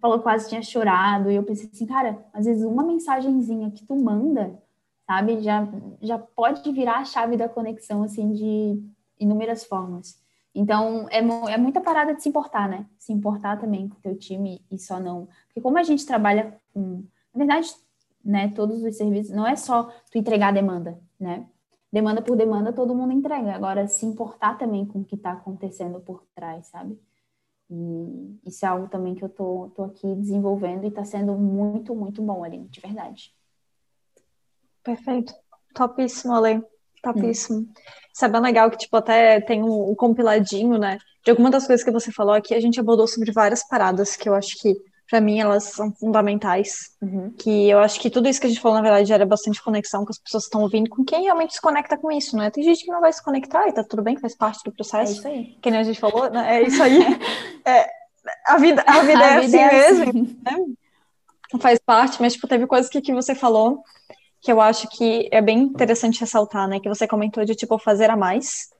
falou 0.00 0.20
quase 0.20 0.48
tinha 0.48 0.62
chorado. 0.62 1.32
E 1.32 1.34
eu 1.34 1.42
pensei 1.42 1.68
assim, 1.72 1.84
cara, 1.84 2.24
às 2.32 2.46
vezes 2.46 2.62
uma 2.64 2.84
mensagenzinha 2.84 3.72
que 3.72 3.84
tu 3.84 3.96
manda, 3.96 4.56
sabe, 5.04 5.40
já, 5.40 5.66
já 6.00 6.16
pode 6.16 6.70
virar 6.70 6.98
a 6.98 7.04
chave 7.04 7.36
da 7.36 7.48
conexão, 7.48 8.04
assim, 8.04 8.32
de 8.32 8.80
inúmeras 9.18 9.64
formas. 9.64 10.22
Então, 10.54 11.08
é, 11.10 11.18
é 11.52 11.58
muita 11.58 11.80
parada 11.80 12.14
de 12.14 12.22
se 12.22 12.28
importar, 12.28 12.68
né? 12.68 12.86
Se 12.96 13.12
importar 13.12 13.58
também 13.58 13.88
com 13.88 13.96
o 13.96 14.00
teu 14.00 14.16
time 14.16 14.64
e 14.70 14.78
só 14.78 15.00
não. 15.00 15.26
Porque 15.48 15.60
como 15.60 15.76
a 15.76 15.82
gente 15.82 16.06
trabalha 16.06 16.56
com. 16.72 17.02
Na 17.34 17.38
verdade, 17.44 17.68
né, 18.24 18.46
todos 18.54 18.80
os 18.80 18.96
serviços, 18.96 19.34
não 19.34 19.44
é 19.44 19.56
só 19.56 19.90
tu 20.08 20.18
entregar 20.18 20.50
a 20.50 20.52
demanda, 20.52 21.00
né? 21.18 21.48
Demanda 21.92 22.22
por 22.22 22.36
demanda 22.36 22.72
todo 22.72 22.94
mundo 22.94 23.12
entrega. 23.12 23.52
Agora, 23.54 23.86
se 23.86 24.06
importar 24.06 24.56
também 24.58 24.86
com 24.86 25.00
o 25.00 25.04
que 25.04 25.16
está 25.16 25.32
acontecendo 25.32 26.00
por 26.00 26.24
trás, 26.34 26.66
sabe? 26.68 26.98
E 27.70 28.38
isso 28.44 28.64
é 28.64 28.68
algo 28.68 28.88
também 28.88 29.14
que 29.14 29.24
eu 29.24 29.28
tô, 29.28 29.70
tô 29.76 29.84
aqui 29.84 30.14
desenvolvendo 30.16 30.84
e 30.84 30.88
está 30.88 31.04
sendo 31.04 31.34
muito, 31.34 31.94
muito 31.94 32.20
bom, 32.20 32.42
ali, 32.42 32.58
de 32.68 32.80
verdade. 32.80 33.32
Perfeito. 34.82 35.32
Topíssimo, 35.74 36.34
Ale. 36.34 36.62
Topíssimo. 37.02 37.60
Hum. 37.60 37.72
Isso 38.12 38.24
é 38.24 38.28
bem 38.28 38.40
legal 38.40 38.70
que, 38.70 38.76
tipo, 38.76 38.96
até 38.96 39.40
tem 39.40 39.62
um, 39.62 39.90
um 39.90 39.94
compiladinho, 39.94 40.78
né? 40.78 40.98
De 41.24 41.30
alguma 41.30 41.50
das 41.50 41.66
coisas 41.66 41.84
que 41.84 41.92
você 41.92 42.10
falou 42.10 42.34
aqui, 42.34 42.54
a 42.54 42.60
gente 42.60 42.80
abordou 42.80 43.06
sobre 43.06 43.30
várias 43.30 43.66
paradas 43.66 44.16
que 44.16 44.28
eu 44.28 44.34
acho 44.34 44.60
que 44.60 44.74
para 45.10 45.20
mim 45.20 45.40
elas 45.40 45.64
são 45.64 45.92
fundamentais. 45.92 46.92
Uhum. 47.02 47.32
Que 47.36 47.68
eu 47.68 47.80
acho 47.80 47.98
que 47.98 48.08
tudo 48.08 48.28
isso 48.28 48.40
que 48.40 48.46
a 48.46 48.48
gente 48.48 48.60
falou, 48.60 48.76
na 48.76 48.82
verdade, 48.82 49.08
gera 49.08 49.26
bastante 49.26 49.62
conexão 49.62 50.04
com 50.04 50.10
as 50.10 50.18
pessoas 50.18 50.44
que 50.44 50.48
estão 50.48 50.62
ouvindo, 50.62 50.88
com 50.88 51.04
quem 51.04 51.24
realmente 51.24 51.54
se 51.54 51.60
conecta 51.60 51.98
com 51.98 52.12
isso, 52.12 52.36
né? 52.36 52.48
Tem 52.50 52.62
gente 52.62 52.84
que 52.84 52.92
não 52.92 53.00
vai 53.00 53.12
se 53.12 53.22
conectar 53.22 53.68
e 53.68 53.72
tá 53.72 53.82
tudo 53.82 54.02
bem, 54.02 54.16
faz 54.16 54.36
parte 54.36 54.60
do 54.64 54.72
processo. 54.72 55.12
É 55.12 55.16
isso 55.16 55.28
aí. 55.28 55.58
Que 55.60 55.70
nem 55.70 55.80
a 55.80 55.82
gente 55.82 55.98
falou, 55.98 56.30
né? 56.30 56.56
É 56.56 56.62
isso 56.62 56.80
aí. 56.80 57.00
é, 57.66 57.90
a 58.46 58.56
vida, 58.56 58.84
a 58.86 59.00
vida 59.00 59.18
a 59.18 59.26
é 59.26 59.40
vida 59.40 59.56
assim 59.56 59.58
é 59.58 59.72
mesmo. 59.72 60.02
Assim. 60.02 60.40
Né? 60.44 61.58
Faz 61.58 61.80
parte, 61.84 62.22
mas 62.22 62.34
tipo, 62.34 62.46
teve 62.46 62.66
coisas 62.68 62.88
que, 62.88 63.00
que 63.00 63.12
você 63.12 63.34
falou 63.34 63.82
que 64.40 64.52
eu 64.52 64.60
acho 64.60 64.88
que 64.88 65.28
é 65.32 65.42
bem 65.42 65.58
interessante 65.58 66.20
ressaltar, 66.20 66.68
né? 66.68 66.78
Que 66.78 66.88
você 66.88 67.06
comentou 67.06 67.44
de 67.44 67.54
tipo 67.54 67.76
fazer 67.78 68.08
a 68.10 68.16
mais. 68.16 68.70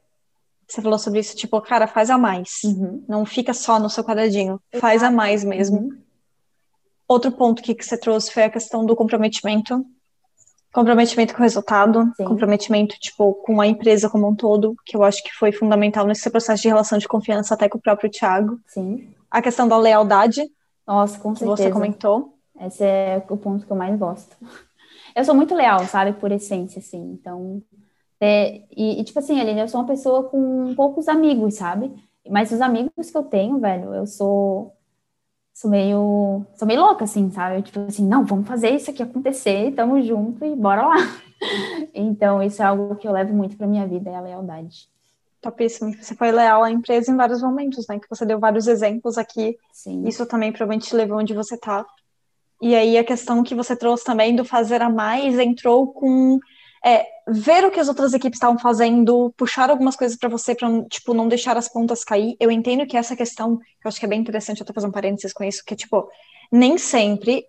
Você 0.66 0.80
falou 0.80 0.98
sobre 1.00 1.18
isso, 1.18 1.36
tipo, 1.36 1.60
cara, 1.60 1.88
faz 1.88 2.10
a 2.10 2.16
mais. 2.16 2.62
Uhum. 2.62 3.04
Não 3.08 3.26
fica 3.26 3.52
só 3.52 3.80
no 3.80 3.90
seu 3.90 4.04
quadradinho. 4.04 4.60
Faz 4.78 5.02
a 5.02 5.10
mais 5.10 5.42
mesmo. 5.42 5.78
Uhum. 5.78 5.99
Outro 7.10 7.32
ponto 7.32 7.60
que, 7.60 7.74
que 7.74 7.84
você 7.84 7.98
trouxe 7.98 8.32
foi 8.32 8.44
a 8.44 8.48
questão 8.48 8.86
do 8.86 8.94
comprometimento. 8.94 9.84
Comprometimento 10.72 11.34
com 11.34 11.40
o 11.40 11.42
resultado, 11.42 12.08
Sim. 12.16 12.24
comprometimento, 12.24 12.94
tipo, 13.00 13.34
com 13.34 13.60
a 13.60 13.66
empresa 13.66 14.08
como 14.08 14.28
um 14.28 14.34
todo, 14.36 14.76
que 14.86 14.96
eu 14.96 15.02
acho 15.02 15.20
que 15.24 15.32
foi 15.32 15.50
fundamental 15.50 16.06
nesse 16.06 16.30
processo 16.30 16.62
de 16.62 16.68
relação 16.68 16.98
de 16.98 17.08
confiança 17.08 17.54
até 17.54 17.68
com 17.68 17.78
o 17.78 17.80
próprio 17.80 18.08
Thiago. 18.08 18.60
Sim. 18.64 19.12
A 19.28 19.42
questão 19.42 19.66
da 19.66 19.76
lealdade. 19.76 20.40
Nossa, 20.86 21.18
com 21.18 21.34
certeza. 21.34 21.56
Que 21.56 21.62
você 21.64 21.72
comentou. 21.72 22.38
Esse 22.60 22.84
é 22.84 23.20
o 23.28 23.36
ponto 23.36 23.66
que 23.66 23.72
eu 23.72 23.76
mais 23.76 23.98
gosto. 23.98 24.36
Eu 25.12 25.24
sou 25.24 25.34
muito 25.34 25.52
leal, 25.52 25.84
sabe, 25.86 26.12
por 26.12 26.30
essência, 26.30 26.78
assim. 26.78 27.18
Então, 27.20 27.60
é, 28.20 28.62
e, 28.70 29.00
e, 29.00 29.02
tipo 29.02 29.18
assim, 29.18 29.40
Aline, 29.40 29.62
eu 29.62 29.66
sou 29.66 29.80
uma 29.80 29.86
pessoa 29.88 30.28
com 30.28 30.76
poucos 30.76 31.08
amigos, 31.08 31.54
sabe? 31.54 31.92
Mas 32.28 32.52
os 32.52 32.60
amigos 32.60 33.10
que 33.10 33.18
eu 33.18 33.24
tenho, 33.24 33.58
velho, 33.58 33.92
eu 33.92 34.06
sou 34.06 34.72
sou 35.60 35.70
meio, 35.70 36.46
sou 36.54 36.66
meio 36.66 36.80
louca, 36.80 37.04
assim, 37.04 37.30
sabe? 37.30 37.60
Tipo 37.60 37.80
assim, 37.80 38.06
não, 38.06 38.24
vamos 38.24 38.48
fazer 38.48 38.70
isso 38.70 38.90
aqui 38.90 39.02
acontecer, 39.02 39.74
tamo 39.74 40.00
junto 40.00 40.42
e 40.42 40.56
bora 40.56 40.86
lá. 40.86 40.96
então, 41.92 42.42
isso 42.42 42.62
é 42.62 42.64
algo 42.64 42.96
que 42.96 43.06
eu 43.06 43.12
levo 43.12 43.34
muito 43.34 43.58
pra 43.58 43.66
minha 43.66 43.86
vida, 43.86 44.08
é 44.08 44.16
a 44.16 44.22
lealdade. 44.22 44.88
Topíssimo. 45.38 45.94
Você 45.94 46.14
foi 46.14 46.32
leal 46.32 46.64
à 46.64 46.70
empresa 46.70 47.12
em 47.12 47.16
vários 47.16 47.42
momentos, 47.42 47.86
né? 47.86 47.98
Que 47.98 48.08
você 48.08 48.24
deu 48.24 48.38
vários 48.38 48.66
exemplos 48.66 49.18
aqui. 49.18 49.58
Sim. 49.70 50.06
Isso 50.08 50.24
também 50.24 50.50
provavelmente 50.50 50.94
levou 50.96 51.18
onde 51.18 51.34
você 51.34 51.58
tá. 51.58 51.84
E 52.62 52.74
aí 52.74 52.96
a 52.96 53.04
questão 53.04 53.42
que 53.42 53.54
você 53.54 53.76
trouxe 53.76 54.04
também 54.04 54.34
do 54.34 54.44
fazer 54.44 54.80
a 54.80 54.88
mais 54.88 55.38
entrou 55.38 55.92
com 55.92 56.38
é, 56.84 57.04
ver 57.28 57.64
o 57.64 57.70
que 57.70 57.78
as 57.78 57.88
outras 57.88 58.14
equipes 58.14 58.36
estavam 58.36 58.58
fazendo, 58.58 59.32
puxar 59.36 59.70
algumas 59.70 59.96
coisas 59.96 60.16
para 60.16 60.28
você 60.28 60.54
para 60.54 60.68
tipo 60.84 61.12
não 61.12 61.28
deixar 61.28 61.56
as 61.56 61.68
pontas 61.68 62.04
cair. 62.04 62.36
Eu 62.40 62.50
entendo 62.50 62.86
que 62.86 62.96
essa 62.96 63.14
questão, 63.14 63.58
eu 63.84 63.88
acho 63.88 63.98
que 63.98 64.06
é 64.06 64.08
bem 64.08 64.20
interessante 64.20 64.62
até 64.62 64.72
fazer 64.72 64.86
um 64.86 64.92
parênteses 64.92 65.32
com 65.32 65.44
isso, 65.44 65.62
que 65.64 65.74
é 65.74 65.76
tipo, 65.76 66.08
nem 66.50 66.78
sempre 66.78 67.44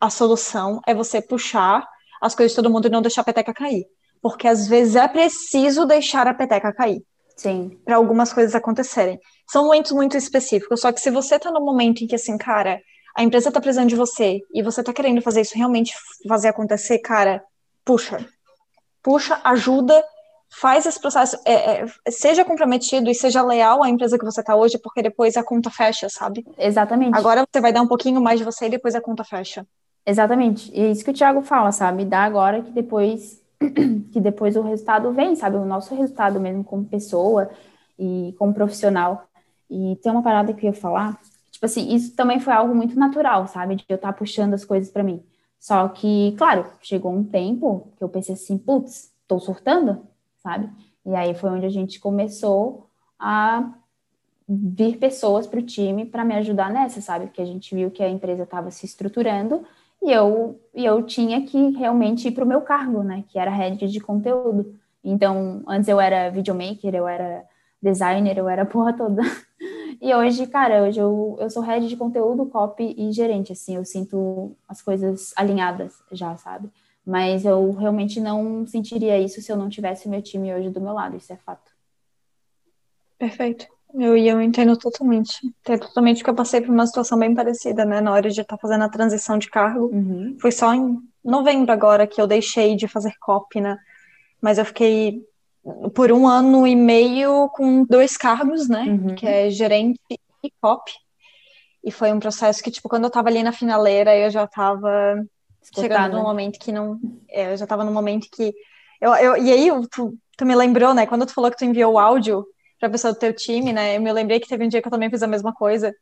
a 0.00 0.08
solução 0.08 0.80
é 0.86 0.94
você 0.94 1.20
puxar 1.20 1.86
as 2.20 2.34
coisas 2.34 2.52
de 2.52 2.56
todo 2.56 2.70
mundo 2.70 2.86
e 2.86 2.90
não 2.90 3.02
deixar 3.02 3.20
a 3.20 3.24
peteca 3.24 3.52
cair. 3.52 3.84
Porque 4.22 4.48
às 4.48 4.66
vezes 4.66 4.96
é 4.96 5.06
preciso 5.08 5.86
deixar 5.86 6.26
a 6.26 6.34
peteca 6.34 6.72
cair. 6.72 7.02
Sim. 7.36 7.78
Para 7.84 7.96
algumas 7.96 8.32
coisas 8.32 8.54
acontecerem. 8.54 9.18
São 9.50 9.64
momentos 9.64 9.92
muito 9.92 10.16
específicos, 10.16 10.80
só 10.80 10.92
que 10.92 11.00
se 11.00 11.10
você 11.10 11.38
tá 11.38 11.50
no 11.50 11.60
momento 11.60 12.02
em 12.02 12.06
que 12.06 12.14
assim, 12.14 12.36
cara, 12.36 12.80
a 13.16 13.22
empresa 13.22 13.50
tá 13.50 13.60
precisando 13.60 13.88
de 13.88 13.96
você 13.96 14.40
e 14.54 14.62
você 14.62 14.82
tá 14.82 14.92
querendo 14.92 15.22
fazer 15.22 15.40
isso 15.40 15.56
realmente 15.56 15.94
fazer 16.28 16.48
acontecer, 16.48 16.98
cara, 16.98 17.42
puxa. 17.84 18.26
Puxa, 19.02 19.40
ajuda, 19.44 20.02
faz 20.50 20.84
esse 20.84 21.00
processo, 21.00 21.38
é, 21.44 21.82
é, 21.82 21.86
seja 22.10 22.44
comprometido 22.44 23.08
e 23.08 23.14
seja 23.14 23.42
leal 23.42 23.82
à 23.82 23.88
empresa 23.88 24.18
que 24.18 24.24
você 24.24 24.40
está 24.40 24.56
hoje, 24.56 24.78
porque 24.78 25.02
depois 25.02 25.36
a 25.36 25.44
conta 25.44 25.70
fecha, 25.70 26.08
sabe? 26.08 26.44
Exatamente. 26.58 27.16
Agora 27.16 27.46
você 27.50 27.60
vai 27.60 27.72
dar 27.72 27.82
um 27.82 27.88
pouquinho 27.88 28.20
mais 28.20 28.38
de 28.38 28.44
você 28.44 28.66
e 28.66 28.70
depois 28.70 28.94
a 28.94 29.00
conta 29.00 29.24
fecha. 29.24 29.66
Exatamente. 30.04 30.70
E 30.74 30.80
é 30.80 30.90
isso 30.90 31.04
que 31.04 31.10
o 31.10 31.14
Thiago 31.14 31.42
fala, 31.42 31.72
sabe? 31.72 32.04
Dá 32.04 32.20
agora 32.24 32.62
que 32.62 32.70
depois 32.70 33.40
que 34.12 34.20
depois 34.20 34.56
o 34.56 34.62
resultado 34.62 35.12
vem, 35.12 35.36
sabe? 35.36 35.56
O 35.56 35.64
nosso 35.64 35.94
resultado 35.94 36.40
mesmo 36.40 36.64
como 36.64 36.84
pessoa 36.84 37.50
e 37.98 38.34
como 38.38 38.54
profissional. 38.54 39.26
E 39.70 39.96
tem 40.02 40.10
uma 40.10 40.22
parada 40.22 40.52
que 40.52 40.66
eu 40.66 40.70
ia 40.70 40.76
falar, 40.76 41.20
tipo 41.50 41.64
assim, 41.64 41.94
isso 41.94 42.16
também 42.16 42.40
foi 42.40 42.52
algo 42.52 42.74
muito 42.74 42.98
natural, 42.98 43.46
sabe? 43.46 43.76
De 43.76 43.84
eu 43.88 43.96
estar 43.96 44.12
tá 44.12 44.18
puxando 44.18 44.54
as 44.54 44.64
coisas 44.64 44.90
para 44.90 45.04
mim. 45.04 45.22
Só 45.60 45.86
que, 45.88 46.34
claro, 46.38 46.64
chegou 46.80 47.12
um 47.12 47.22
tempo 47.22 47.92
que 47.98 48.02
eu 48.02 48.08
pensei 48.08 48.34
assim, 48.34 48.56
putz, 48.56 49.12
tô 49.28 49.38
surtando, 49.38 50.06
sabe? 50.38 50.70
E 51.04 51.14
aí 51.14 51.34
foi 51.34 51.50
onde 51.50 51.66
a 51.66 51.70
gente 51.70 52.00
começou 52.00 52.88
a 53.18 53.70
vir 54.48 54.96
pessoas 54.96 55.46
para 55.46 55.60
o 55.60 55.62
time 55.62 56.06
para 56.06 56.24
me 56.24 56.34
ajudar 56.34 56.70
nessa, 56.72 57.00
sabe? 57.02 57.26
Porque 57.26 57.42
a 57.42 57.46
gente 57.46 57.74
viu 57.74 57.90
que 57.90 58.02
a 58.02 58.08
empresa 58.08 58.44
estava 58.44 58.70
se 58.70 58.86
estruturando 58.86 59.64
e 60.02 60.10
eu, 60.10 60.58
e 60.74 60.84
eu 60.84 61.02
tinha 61.02 61.44
que 61.44 61.70
realmente 61.72 62.28
ir 62.28 62.32
para 62.32 62.44
o 62.44 62.48
meu 62.48 62.62
cargo, 62.62 63.02
né? 63.02 63.22
Que 63.28 63.38
era 63.38 63.50
head 63.50 63.86
de 63.86 64.00
conteúdo. 64.00 64.74
Então, 65.04 65.62
antes 65.68 65.88
eu 65.88 66.00
era 66.00 66.30
videomaker, 66.30 66.94
eu 66.94 67.06
era 67.06 67.44
designer, 67.82 68.38
eu 68.38 68.48
era 68.48 68.64
porra 68.64 68.94
toda. 68.94 69.22
E 70.00 70.14
hoje, 70.14 70.46
cara, 70.46 70.82
hoje 70.82 70.98
eu, 70.98 71.36
eu 71.38 71.50
sou 71.50 71.62
head 71.62 71.86
de 71.86 71.96
conteúdo, 71.96 72.46
copy 72.46 72.94
e 72.96 73.12
gerente, 73.12 73.52
assim, 73.52 73.76
eu 73.76 73.84
sinto 73.84 74.56
as 74.66 74.80
coisas 74.80 75.32
alinhadas 75.36 76.02
já, 76.10 76.36
sabe? 76.38 76.70
Mas 77.04 77.44
eu 77.44 77.70
realmente 77.72 78.18
não 78.18 78.66
sentiria 78.66 79.18
isso 79.18 79.42
se 79.42 79.52
eu 79.52 79.56
não 79.56 79.68
tivesse 79.68 80.08
meu 80.08 80.22
time 80.22 80.54
hoje 80.54 80.70
do 80.70 80.80
meu 80.80 80.94
lado, 80.94 81.16
isso 81.16 81.32
é 81.32 81.36
fato. 81.36 81.70
Perfeito. 83.18 83.66
Eu, 83.92 84.16
eu 84.16 84.40
entendo 84.40 84.76
totalmente. 84.76 85.52
Totalmente 85.62 86.18
porque 86.18 86.30
eu 86.30 86.34
passei 86.34 86.60
por 86.60 86.70
uma 86.70 86.86
situação 86.86 87.18
bem 87.18 87.34
parecida, 87.34 87.84
né? 87.84 88.00
Na 88.00 88.12
hora 88.12 88.30
de 88.30 88.40
estar 88.40 88.56
fazendo 88.56 88.84
a 88.84 88.88
transição 88.88 89.36
de 89.36 89.50
cargo. 89.50 89.86
Uhum. 89.92 90.36
Foi 90.40 90.52
só 90.52 90.72
em 90.72 90.98
novembro 91.22 91.72
agora 91.72 92.06
que 92.06 92.20
eu 92.20 92.26
deixei 92.26 92.76
de 92.76 92.88
fazer 92.88 93.12
copy, 93.20 93.60
né? 93.60 93.76
Mas 94.40 94.58
eu 94.58 94.64
fiquei 94.64 95.22
por 95.94 96.10
um 96.10 96.26
ano 96.26 96.66
e 96.66 96.74
meio 96.74 97.48
com 97.50 97.84
dois 97.84 98.16
cargos, 98.16 98.68
né? 98.68 98.82
Uhum. 98.82 99.14
Que 99.14 99.26
é 99.26 99.50
gerente 99.50 100.00
e 100.42 100.52
copy. 100.60 100.92
E 101.82 101.90
foi 101.90 102.12
um 102.12 102.20
processo 102.20 102.62
que, 102.62 102.70
tipo, 102.70 102.88
quando 102.88 103.04
eu 103.04 103.10
tava 103.10 103.28
ali 103.28 103.42
na 103.42 103.52
finaleira, 103.52 104.16
eu 104.16 104.30
já 104.30 104.46
tava 104.46 105.24
chegando 105.74 106.16
num 106.16 106.22
momento 106.22 106.58
que 106.58 106.72
não. 106.72 106.98
É, 107.28 107.52
eu 107.52 107.56
já 107.56 107.66
tava 107.66 107.84
num 107.84 107.92
momento 107.92 108.28
que. 108.30 108.52
Eu, 109.00 109.14
eu, 109.14 109.36
e 109.36 109.50
aí, 109.50 109.70
tu, 109.90 110.16
tu 110.36 110.46
me 110.46 110.54
lembrou, 110.54 110.92
né? 110.92 111.06
Quando 111.06 111.24
tu 111.24 111.32
falou 111.32 111.50
que 111.50 111.56
tu 111.56 111.64
enviou 111.64 111.94
o 111.94 111.98
áudio 111.98 112.44
pra 112.78 112.90
pessoa 112.90 113.12
do 113.12 113.18
teu 113.18 113.32
time, 113.34 113.72
né? 113.72 113.96
Eu 113.96 114.00
me 114.00 114.12
lembrei 114.12 114.40
que 114.40 114.48
teve 114.48 114.64
um 114.64 114.68
dia 114.68 114.82
que 114.82 114.88
eu 114.88 114.92
também 114.92 115.10
fiz 115.10 115.22
a 115.22 115.26
mesma 115.26 115.54
coisa. 115.54 115.94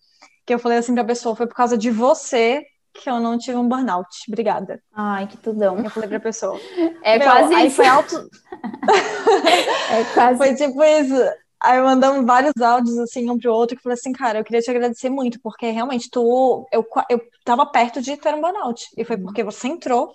Que 0.44 0.54
eu 0.54 0.58
falei 0.58 0.78
assim 0.78 0.94
pra 0.94 1.04
pessoa: 1.04 1.36
foi 1.36 1.46
por 1.46 1.54
causa 1.54 1.78
de 1.78 1.90
você 1.90 2.64
que 2.98 3.08
eu 3.08 3.20
não 3.20 3.38
tive 3.38 3.56
um 3.56 3.68
burnout. 3.68 4.08
Obrigada. 4.28 4.82
Ai, 4.92 5.26
que 5.26 5.36
tudão. 5.36 5.78
Eu 5.78 5.90
falei 5.90 6.08
pra 6.08 6.20
pessoa. 6.20 6.58
É 7.02 7.18
Meu, 7.18 7.28
quase 7.28 7.54
aí 7.54 7.66
isso. 7.66 7.76
foi 7.76 7.86
alto. 7.86 8.16
é 9.90 10.04
quase. 10.14 10.38
Foi 10.38 10.54
tipo 10.54 10.82
isso. 10.82 11.14
Aí 11.60 11.80
mandamos 11.80 12.24
vários 12.24 12.52
áudios 12.60 12.96
assim 12.98 13.28
um 13.28 13.38
pro 13.38 13.52
outro 13.52 13.76
que 13.76 13.82
falei 13.82 13.94
assim, 13.94 14.12
cara, 14.12 14.38
eu 14.38 14.44
queria 14.44 14.60
te 14.60 14.70
agradecer 14.70 15.10
muito, 15.10 15.40
porque 15.40 15.70
realmente 15.70 16.08
tu 16.08 16.66
eu, 16.72 16.86
eu 17.10 17.20
tava 17.44 17.66
perto 17.66 18.00
de 18.00 18.16
ter 18.16 18.34
um 18.34 18.40
burnout. 18.40 18.86
E 18.96 19.04
foi 19.04 19.16
porque 19.16 19.42
você 19.42 19.66
entrou 19.68 20.12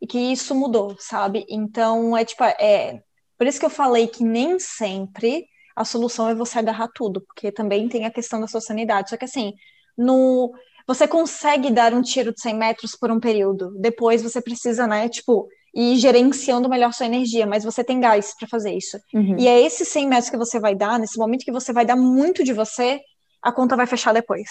e 0.00 0.06
que 0.06 0.18
isso 0.18 0.54
mudou, 0.54 0.96
sabe? 0.98 1.46
Então 1.48 2.16
é 2.16 2.24
tipo, 2.24 2.42
é 2.42 3.00
por 3.38 3.46
isso 3.46 3.60
que 3.60 3.66
eu 3.66 3.70
falei 3.70 4.08
que 4.08 4.24
nem 4.24 4.58
sempre 4.58 5.46
a 5.76 5.84
solução 5.84 6.28
é 6.28 6.34
você 6.34 6.58
agarrar 6.58 6.88
tudo, 6.88 7.20
porque 7.20 7.52
também 7.52 7.88
tem 7.88 8.06
a 8.06 8.10
questão 8.10 8.40
da 8.40 8.48
sua 8.48 8.60
sanidade. 8.60 9.10
Só 9.10 9.16
que 9.16 9.26
assim, 9.26 9.52
no 9.96 10.52
você 10.86 11.08
consegue 11.08 11.70
dar 11.70 11.92
um 11.92 12.02
tiro 12.02 12.32
de 12.32 12.40
100 12.40 12.54
metros 12.54 12.96
por 12.96 13.10
um 13.10 13.18
período. 13.18 13.72
Depois 13.78 14.22
você 14.22 14.40
precisa, 14.40 14.86
né, 14.86 15.08
tipo, 15.08 15.48
ir 15.74 15.96
gerenciando 15.96 16.68
melhor 16.68 16.92
sua 16.92 17.06
energia, 17.06 17.46
mas 17.46 17.64
você 17.64 17.82
tem 17.82 18.00
gás 18.00 18.34
para 18.38 18.48
fazer 18.48 18.72
isso. 18.72 18.96
Uhum. 19.12 19.36
E 19.38 19.48
é 19.48 19.60
esses 19.60 19.88
100 19.88 20.08
metros 20.08 20.30
que 20.30 20.36
você 20.36 20.60
vai 20.60 20.74
dar, 20.74 20.98
nesse 20.98 21.18
momento 21.18 21.44
que 21.44 21.52
você 21.52 21.72
vai 21.72 21.84
dar 21.84 21.96
muito 21.96 22.44
de 22.44 22.52
você, 22.52 23.00
a 23.42 23.52
conta 23.52 23.76
vai 23.76 23.86
fechar 23.86 24.12
depois. 24.12 24.48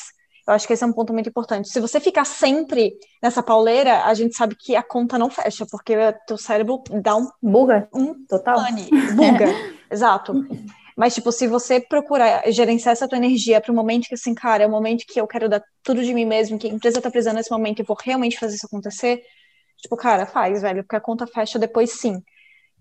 Eu 0.47 0.53
acho 0.53 0.67
que 0.67 0.73
esse 0.73 0.83
é 0.83 0.88
um 0.88 0.93
ponto 0.93 1.11
muito 1.11 1.27
importante. 1.27 1.69
Se 1.69 1.79
você 1.79 1.99
ficar 1.99 2.23
sempre 2.23 2.93
nessa 3.23 3.41
pauleira, 3.41 4.03
a 4.03 4.13
gente 4.13 4.36
sabe 4.36 4.55
que 4.55 4.75
a 4.75 4.83
conta 4.83 5.17
não 5.17 5.29
fecha, 5.29 5.65
porque 5.71 5.97
o 5.97 6.13
teu 6.27 6.38
cérebro 6.38 6.83
dá 7.01 7.15
um... 7.15 7.27
Buga. 7.41 7.89
Um 7.91 8.13
total. 8.27 8.57
Pane, 8.57 8.88
buga. 9.15 9.47
Exato. 9.89 10.33
Mas, 10.95 11.13
tipo, 11.13 11.31
se 11.31 11.47
você 11.47 11.79
procurar 11.81 12.49
gerenciar 12.51 12.93
essa 12.93 13.07
tua 13.07 13.17
energia 13.17 13.59
para 13.59 13.71
o 13.71 13.75
momento 13.75 14.07
que, 14.07 14.15
assim, 14.15 14.33
cara, 14.33 14.63
é 14.63 14.67
o 14.67 14.71
momento 14.71 15.05
que 15.05 15.19
eu 15.19 15.27
quero 15.27 15.49
dar 15.49 15.61
tudo 15.83 16.01
de 16.03 16.13
mim 16.13 16.25
mesmo, 16.25 16.57
que 16.57 16.67
a 16.67 16.71
empresa 16.71 17.01
tá 17.01 17.11
precisando 17.11 17.35
nesse 17.35 17.51
momento 17.51 17.81
e 17.81 17.83
vou 17.85 17.97
realmente 18.01 18.39
fazer 18.39 18.55
isso 18.55 18.65
acontecer, 18.65 19.21
tipo, 19.77 19.97
cara, 19.97 20.25
faz, 20.25 20.61
velho, 20.61 20.83
porque 20.83 20.95
a 20.95 21.01
conta 21.01 21.27
fecha 21.27 21.59
depois 21.59 21.91
sim. 21.91 22.21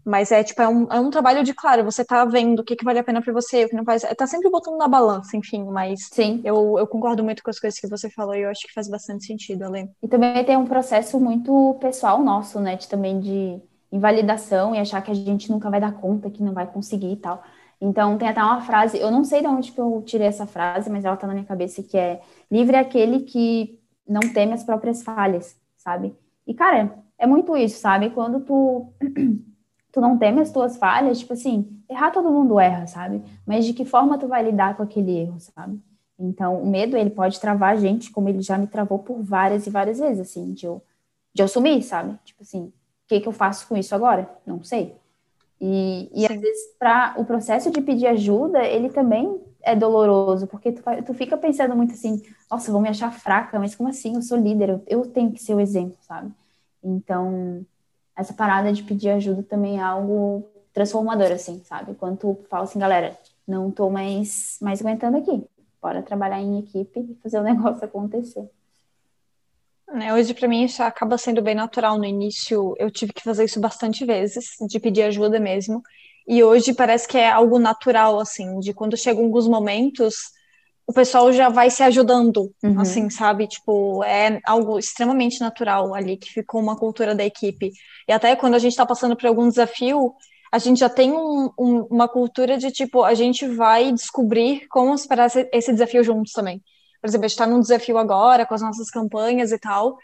Mas 0.04 0.30
é, 0.30 0.44
tipo, 0.44 0.60
é 0.60 0.68
um, 0.68 0.86
é 0.92 1.00
um 1.00 1.08
trabalho 1.08 1.42
de, 1.42 1.54
claro, 1.54 1.82
você 1.82 2.04
tá 2.04 2.24
vendo 2.26 2.60
o 2.60 2.64
que, 2.64 2.76
que 2.76 2.84
vale 2.84 2.98
a 2.98 3.04
pena 3.04 3.22
para 3.22 3.32
você, 3.32 3.64
o 3.64 3.68
que 3.70 3.74
não 3.74 3.84
faz. 3.84 4.02
Tá 4.16 4.26
sempre 4.26 4.50
botando 4.50 4.76
na 4.76 4.86
balança, 4.86 5.34
enfim, 5.36 5.64
mas 5.64 6.08
Sim. 6.12 6.42
Eu, 6.44 6.78
eu 6.78 6.86
concordo 6.86 7.24
muito 7.24 7.42
com 7.42 7.48
as 7.50 7.58
coisas 7.58 7.80
que 7.80 7.88
você 7.88 8.10
falou 8.10 8.34
e 8.34 8.42
eu 8.42 8.50
acho 8.50 8.66
que 8.66 8.72
faz 8.74 8.86
bastante 8.86 9.24
sentido, 9.24 9.64
Ale. 9.64 9.88
E 10.02 10.08
também 10.08 10.44
tem 10.44 10.58
um 10.58 10.66
processo 10.66 11.18
muito 11.18 11.78
pessoal 11.80 12.22
nosso, 12.22 12.60
né? 12.60 12.76
De, 12.76 12.86
também 12.86 13.18
de 13.18 13.58
invalidação 13.90 14.74
e 14.74 14.78
achar 14.78 15.00
que 15.00 15.10
a 15.10 15.14
gente 15.14 15.50
nunca 15.50 15.70
vai 15.70 15.80
dar 15.80 15.92
conta, 15.92 16.30
que 16.30 16.42
não 16.42 16.52
vai 16.52 16.66
conseguir 16.66 17.12
e 17.12 17.16
tal. 17.16 17.42
Então, 17.80 18.16
tem 18.18 18.28
até 18.28 18.42
uma 18.42 18.60
frase, 18.62 18.98
eu 18.98 19.10
não 19.10 19.24
sei 19.24 19.40
de 19.40 19.46
onde 19.46 19.72
que 19.72 19.80
eu 19.80 20.02
tirei 20.06 20.26
essa 20.26 20.46
frase, 20.46 20.90
mas 20.90 21.04
ela 21.04 21.16
tá 21.16 21.26
na 21.26 21.34
minha 21.34 21.46
cabeça, 21.46 21.82
que 21.82 21.96
é 21.96 22.20
livre 22.50 22.76
é 22.76 22.80
aquele 22.80 23.20
que 23.20 23.78
não 24.06 24.20
teme 24.32 24.52
as 24.52 24.64
próprias 24.64 25.02
falhas, 25.02 25.56
sabe? 25.76 26.14
E, 26.46 26.54
cara, 26.54 26.94
é 27.18 27.26
muito 27.26 27.56
isso, 27.56 27.78
sabe? 27.78 28.10
Quando 28.10 28.40
tu, 28.40 28.92
tu 29.92 30.00
não 30.00 30.18
teme 30.18 30.40
as 30.40 30.50
tuas 30.52 30.76
falhas, 30.76 31.18
tipo 31.18 31.32
assim, 31.32 31.82
errar 31.88 32.10
todo 32.10 32.30
mundo 32.30 32.58
erra, 32.60 32.86
sabe? 32.86 33.22
Mas 33.46 33.64
de 33.64 33.72
que 33.72 33.84
forma 33.84 34.18
tu 34.18 34.28
vai 34.28 34.42
lidar 34.44 34.76
com 34.76 34.82
aquele 34.82 35.16
erro, 35.16 35.38
sabe? 35.40 35.80
Então, 36.18 36.62
o 36.62 36.66
medo, 36.66 36.96
ele 36.96 37.10
pode 37.10 37.40
travar 37.40 37.72
a 37.72 37.76
gente, 37.76 38.10
como 38.10 38.28
ele 38.28 38.40
já 38.40 38.56
me 38.56 38.66
travou 38.66 38.98
por 38.98 39.22
várias 39.22 39.66
e 39.66 39.70
várias 39.70 39.98
vezes, 39.98 40.20
assim, 40.20 40.52
de 40.52 40.66
eu, 40.66 40.82
de 41.34 41.42
eu 41.42 41.48
sumir, 41.48 41.82
sabe? 41.82 42.18
Tipo 42.24 42.42
assim, 42.42 42.66
o 42.66 42.72
que 43.08 43.20
que 43.20 43.28
eu 43.28 43.32
faço 43.32 43.66
com 43.68 43.76
isso 43.76 43.94
agora? 43.94 44.30
Não 44.46 44.62
sei. 44.62 44.96
E, 45.66 46.10
e 46.12 46.26
às 46.26 46.38
vezes, 46.38 46.76
para 46.78 47.14
o 47.16 47.24
processo 47.24 47.70
de 47.70 47.80
pedir 47.80 48.06
ajuda, 48.06 48.62
ele 48.62 48.90
também 48.90 49.40
é 49.62 49.74
doloroso, 49.74 50.46
porque 50.46 50.70
tu, 50.70 50.82
tu 51.06 51.14
fica 51.14 51.38
pensando 51.38 51.74
muito 51.74 51.94
assim, 51.94 52.22
nossa, 52.50 52.70
vão 52.70 52.82
me 52.82 52.88
achar 52.90 53.10
fraca, 53.10 53.58
mas 53.58 53.74
como 53.74 53.88
assim? 53.88 54.14
Eu 54.14 54.20
sou 54.20 54.36
líder, 54.36 54.68
eu, 54.68 54.82
eu 54.86 55.06
tenho 55.06 55.32
que 55.32 55.42
ser 55.42 55.54
o 55.54 55.60
exemplo, 55.60 55.96
sabe? 56.02 56.30
Então, 56.82 57.64
essa 58.14 58.34
parada 58.34 58.70
de 58.74 58.82
pedir 58.82 59.08
ajuda 59.08 59.42
também 59.42 59.78
é 59.78 59.82
algo 59.82 60.46
transformador, 60.74 61.32
assim, 61.32 61.62
sabe? 61.64 61.94
Quando 61.94 62.18
tu 62.18 62.38
fala 62.50 62.64
assim, 62.64 62.78
galera, 62.78 63.18
não 63.48 63.70
tô 63.70 63.88
mais, 63.88 64.58
mais 64.60 64.82
aguentando 64.82 65.16
aqui, 65.16 65.46
bora 65.80 66.02
trabalhar 66.02 66.40
em 66.42 66.58
equipe 66.58 67.00
e 67.00 67.14
fazer 67.22 67.38
o 67.38 67.42
negócio 67.42 67.82
acontecer. 67.86 68.50
Né, 69.92 70.12
hoje, 70.14 70.32
para 70.34 70.48
mim, 70.48 70.64
isso 70.64 70.82
acaba 70.82 71.18
sendo 71.18 71.42
bem 71.42 71.54
natural. 71.54 71.98
No 71.98 72.04
início, 72.04 72.74
eu 72.78 72.90
tive 72.90 73.12
que 73.12 73.22
fazer 73.22 73.44
isso 73.44 73.60
bastante 73.60 74.04
vezes, 74.04 74.46
de 74.66 74.80
pedir 74.80 75.02
ajuda 75.02 75.38
mesmo. 75.38 75.82
E 76.26 76.42
hoje 76.42 76.72
parece 76.72 77.06
que 77.06 77.18
é 77.18 77.30
algo 77.30 77.58
natural, 77.58 78.18
assim, 78.18 78.58
de 78.60 78.72
quando 78.72 78.96
chegam 78.96 79.24
alguns 79.24 79.46
momentos, 79.46 80.14
o 80.86 80.92
pessoal 80.92 81.30
já 81.32 81.50
vai 81.50 81.70
se 81.70 81.82
ajudando, 81.82 82.50
uhum. 82.62 82.80
assim, 82.80 83.10
sabe? 83.10 83.46
Tipo, 83.46 84.02
é 84.04 84.40
algo 84.46 84.78
extremamente 84.78 85.38
natural 85.38 85.94
ali, 85.94 86.16
que 86.16 86.32
ficou 86.32 86.62
uma 86.62 86.76
cultura 86.76 87.14
da 87.14 87.24
equipe. 87.24 87.70
E 88.08 88.12
até 88.12 88.34
quando 88.34 88.54
a 88.54 88.58
gente 88.58 88.72
está 88.72 88.86
passando 88.86 89.14
por 89.16 89.26
algum 89.26 89.48
desafio, 89.48 90.14
a 90.50 90.58
gente 90.58 90.78
já 90.78 90.88
tem 90.88 91.12
um, 91.12 91.50
um, 91.58 91.86
uma 91.90 92.08
cultura 92.08 92.56
de, 92.56 92.70
tipo, 92.70 93.02
a 93.02 93.12
gente 93.12 93.46
vai 93.46 93.92
descobrir 93.92 94.66
como 94.68 94.96
superar 94.96 95.30
esse 95.52 95.72
desafio 95.72 96.02
juntos 96.02 96.32
também 96.32 96.62
por 97.04 97.08
exemplo, 97.08 97.26
a 97.26 97.28
gente 97.28 97.38
está 97.38 97.46
num 97.46 97.60
desafio 97.60 97.98
agora 97.98 98.46
com 98.46 98.54
as 98.54 98.62
nossas 98.62 98.88
campanhas 98.88 99.52
e 99.52 99.58
tal, 99.58 99.98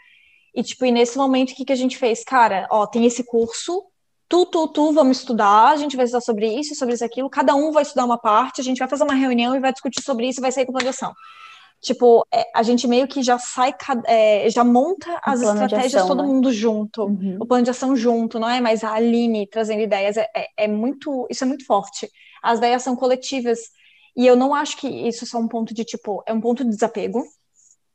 E, 0.53 0.61
tipo, 0.61 0.85
e 0.85 0.91
nesse 0.91 1.17
momento, 1.17 1.49
o 1.49 1.55
que, 1.55 1.65
que 1.65 1.73
a 1.73 1.75
gente 1.75 1.97
fez? 1.97 2.23
Cara, 2.23 2.67
ó, 2.69 2.85
tem 2.85 3.05
esse 3.07 3.23
curso, 3.23 3.85
tu, 4.29 4.45
tu, 4.45 4.67
tu, 4.67 4.93
vamos 4.93 5.17
estudar, 5.17 5.69
a 5.69 5.77
gente 5.77 5.95
vai 5.95 6.05
estudar 6.05 6.21
sobre 6.21 6.45
isso, 6.47 6.75
sobre 6.75 6.93
isso, 6.93 7.03
aquilo, 7.03 7.27
cada 7.27 7.55
um 7.55 7.71
vai 7.71 7.81
estudar 7.81 8.05
uma 8.05 8.19
parte, 8.19 8.61
a 8.61 8.63
gente 8.63 8.77
vai 8.77 8.87
fazer 8.87 9.03
uma 9.03 9.15
reunião 9.15 9.55
e 9.55 9.59
vai 9.59 9.71
discutir 9.71 10.03
sobre 10.03 10.27
isso 10.27 10.39
e 10.39 10.43
vai 10.43 10.51
sair 10.51 10.67
com 10.67 10.73
planejação. 10.73 11.11
Tipo, 11.81 12.23
é, 12.31 12.43
a 12.53 12.61
gente 12.61 12.87
meio 12.87 13.07
que 13.07 13.23
já 13.23 13.39
sai, 13.39 13.73
é, 14.05 14.47
já 14.51 14.63
monta 14.63 15.19
as 15.23 15.41
estratégias 15.41 15.95
ação, 15.95 16.09
todo 16.09 16.21
né? 16.21 16.27
mundo 16.27 16.51
junto, 16.53 17.05
uhum. 17.05 17.37
o 17.39 17.47
plano 17.47 17.63
de 17.63 17.71
ação 17.71 17.95
junto, 17.95 18.37
não 18.37 18.47
é 18.47 18.61
mais 18.61 18.83
a 18.83 18.93
Aline 18.93 19.47
trazendo 19.47 19.81
ideias, 19.81 20.17
é, 20.17 20.27
é, 20.35 20.65
é 20.65 20.67
muito, 20.67 21.25
isso 21.31 21.43
é 21.43 21.47
muito 21.47 21.65
forte. 21.65 22.07
As 22.43 22.59
ideias 22.59 22.83
são 22.83 22.95
coletivas, 22.95 23.57
e 24.15 24.27
eu 24.27 24.35
não 24.35 24.53
acho 24.53 24.77
que 24.77 24.87
isso 24.87 25.25
é 25.35 25.39
um 25.39 25.47
ponto 25.47 25.73
de, 25.73 25.83
tipo, 25.83 26.23
é 26.25 26.33
um 26.33 26.41
ponto 26.41 26.63
de 26.63 26.69
desapego, 26.69 27.23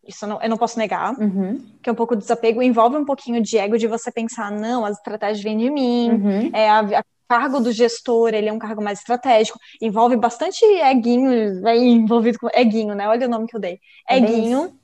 isso 0.06 0.24
eu 0.24 0.28
não, 0.28 0.42
eu 0.42 0.48
não 0.48 0.56
posso 0.56 0.78
negar, 0.78 1.18
uhum. 1.18 1.60
que 1.82 1.88
é 1.88 1.92
um 1.92 1.96
pouco 1.96 2.14
de 2.14 2.22
desapego, 2.22 2.62
envolve 2.62 2.96
um 2.96 3.04
pouquinho 3.04 3.42
de 3.42 3.58
ego 3.58 3.76
de 3.76 3.86
você 3.86 4.10
pensar, 4.10 4.50
não, 4.50 4.84
as 4.84 4.96
estratégias 4.96 5.42
vêm 5.42 5.58
de 5.58 5.70
mim, 5.70 6.10
uhum. 6.10 6.50
é, 6.52 6.68
a, 6.68 6.80
a 6.80 7.04
cargo 7.28 7.60
do 7.60 7.72
gestor, 7.72 8.30
ele 8.32 8.48
é 8.48 8.52
um 8.52 8.58
cargo 8.58 8.82
mais 8.82 9.00
estratégico, 9.00 9.58
envolve 9.80 10.16
bastante 10.16 10.64
eguinho, 10.64 11.66
é 11.66 11.76
envolvido 11.76 12.38
com 12.38 12.48
eguinho, 12.54 12.94
né? 12.94 13.08
Olha 13.08 13.26
o 13.26 13.30
nome 13.30 13.46
que 13.46 13.56
eu 13.56 13.60
dei. 13.60 13.80
É 14.08 14.16
eguinho. 14.16 14.78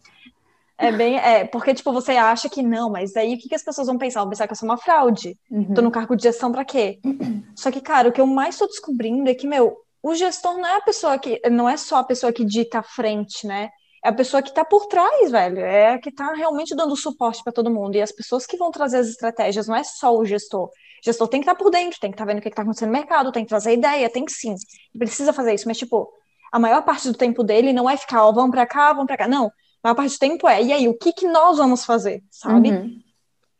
É 0.76 0.90
bem, 0.90 1.16
é, 1.16 1.44
porque, 1.44 1.72
tipo, 1.72 1.92
você 1.92 2.12
acha 2.12 2.48
que 2.48 2.60
não, 2.60 2.90
mas 2.90 3.16
aí 3.16 3.34
o 3.34 3.38
que, 3.38 3.48
que 3.48 3.54
as 3.54 3.62
pessoas 3.62 3.86
vão 3.86 3.96
pensar? 3.96 4.20
Vão 4.20 4.30
pensar 4.30 4.48
que 4.48 4.52
eu 4.52 4.56
sou 4.56 4.68
uma 4.68 4.76
fraude. 4.76 5.38
Uhum. 5.48 5.74
Tô 5.74 5.80
no 5.80 5.92
cargo 5.92 6.16
de 6.16 6.24
gestão 6.24 6.50
para 6.50 6.64
quê? 6.64 6.98
Só 7.54 7.70
que, 7.70 7.80
cara, 7.80 8.08
o 8.08 8.12
que 8.12 8.20
eu 8.20 8.26
mais 8.26 8.58
tô 8.58 8.66
descobrindo 8.66 9.30
é 9.30 9.34
que, 9.34 9.46
meu, 9.46 9.76
o 10.02 10.14
gestor 10.14 10.58
não 10.58 10.66
é 10.66 10.76
a 10.76 10.80
pessoa 10.80 11.18
que, 11.18 11.40
não 11.48 11.68
é 11.68 11.76
só 11.76 11.96
a 11.98 12.04
pessoa 12.04 12.32
que 12.32 12.44
dita 12.44 12.80
a 12.80 12.82
frente, 12.82 13.46
né? 13.46 13.70
É 14.04 14.08
a 14.08 14.12
pessoa 14.12 14.42
que 14.42 14.48
está 14.48 14.64
por 14.64 14.86
trás, 14.86 15.30
velho. 15.30 15.60
É 15.60 15.94
a 15.94 15.98
que 16.00 16.08
está 16.08 16.32
realmente 16.34 16.74
dando 16.74 16.96
suporte 16.96 17.42
para 17.44 17.52
todo 17.52 17.70
mundo. 17.70 17.94
E 17.94 18.02
as 18.02 18.10
pessoas 18.10 18.44
que 18.44 18.56
vão 18.56 18.72
trazer 18.72 18.98
as 18.98 19.06
estratégias, 19.06 19.68
não 19.68 19.76
é 19.76 19.84
só 19.84 20.12
o 20.12 20.24
gestor. 20.24 20.64
O 20.64 20.70
gestor 21.04 21.28
tem 21.28 21.40
que 21.40 21.44
estar 21.44 21.56
tá 21.56 21.62
por 21.62 21.70
dentro, 21.70 22.00
tem 22.00 22.10
que 22.10 22.16
estar 22.16 22.24
tá 22.24 22.32
vendo 22.32 22.40
o 22.40 22.42
que 22.42 22.48
está 22.48 22.62
acontecendo 22.62 22.88
no 22.88 22.98
mercado, 22.98 23.30
tem 23.30 23.44
que 23.44 23.48
trazer 23.48 23.74
ideia, 23.74 24.10
tem 24.10 24.24
que 24.24 24.32
sim. 24.32 24.56
Precisa 24.98 25.32
fazer 25.32 25.54
isso, 25.54 25.68
mas, 25.68 25.78
tipo, 25.78 26.12
a 26.50 26.58
maior 26.58 26.82
parte 26.82 27.06
do 27.08 27.16
tempo 27.16 27.44
dele 27.44 27.72
não 27.72 27.88
é 27.88 27.96
ficar, 27.96 28.26
ó, 28.26 28.32
vamos 28.32 28.50
para 28.50 28.66
cá, 28.66 28.92
vamos 28.92 29.06
para 29.06 29.18
cá. 29.18 29.28
Não. 29.28 29.46
A 29.46 29.88
maior 29.88 29.94
parte 29.94 30.16
do 30.16 30.18
tempo 30.18 30.48
é, 30.48 30.62
e 30.62 30.72
aí, 30.72 30.88
o 30.88 30.98
que, 30.98 31.12
que 31.12 31.28
nós 31.28 31.58
vamos 31.58 31.84
fazer, 31.84 32.24
sabe? 32.28 32.70
Uhum. 32.70 32.98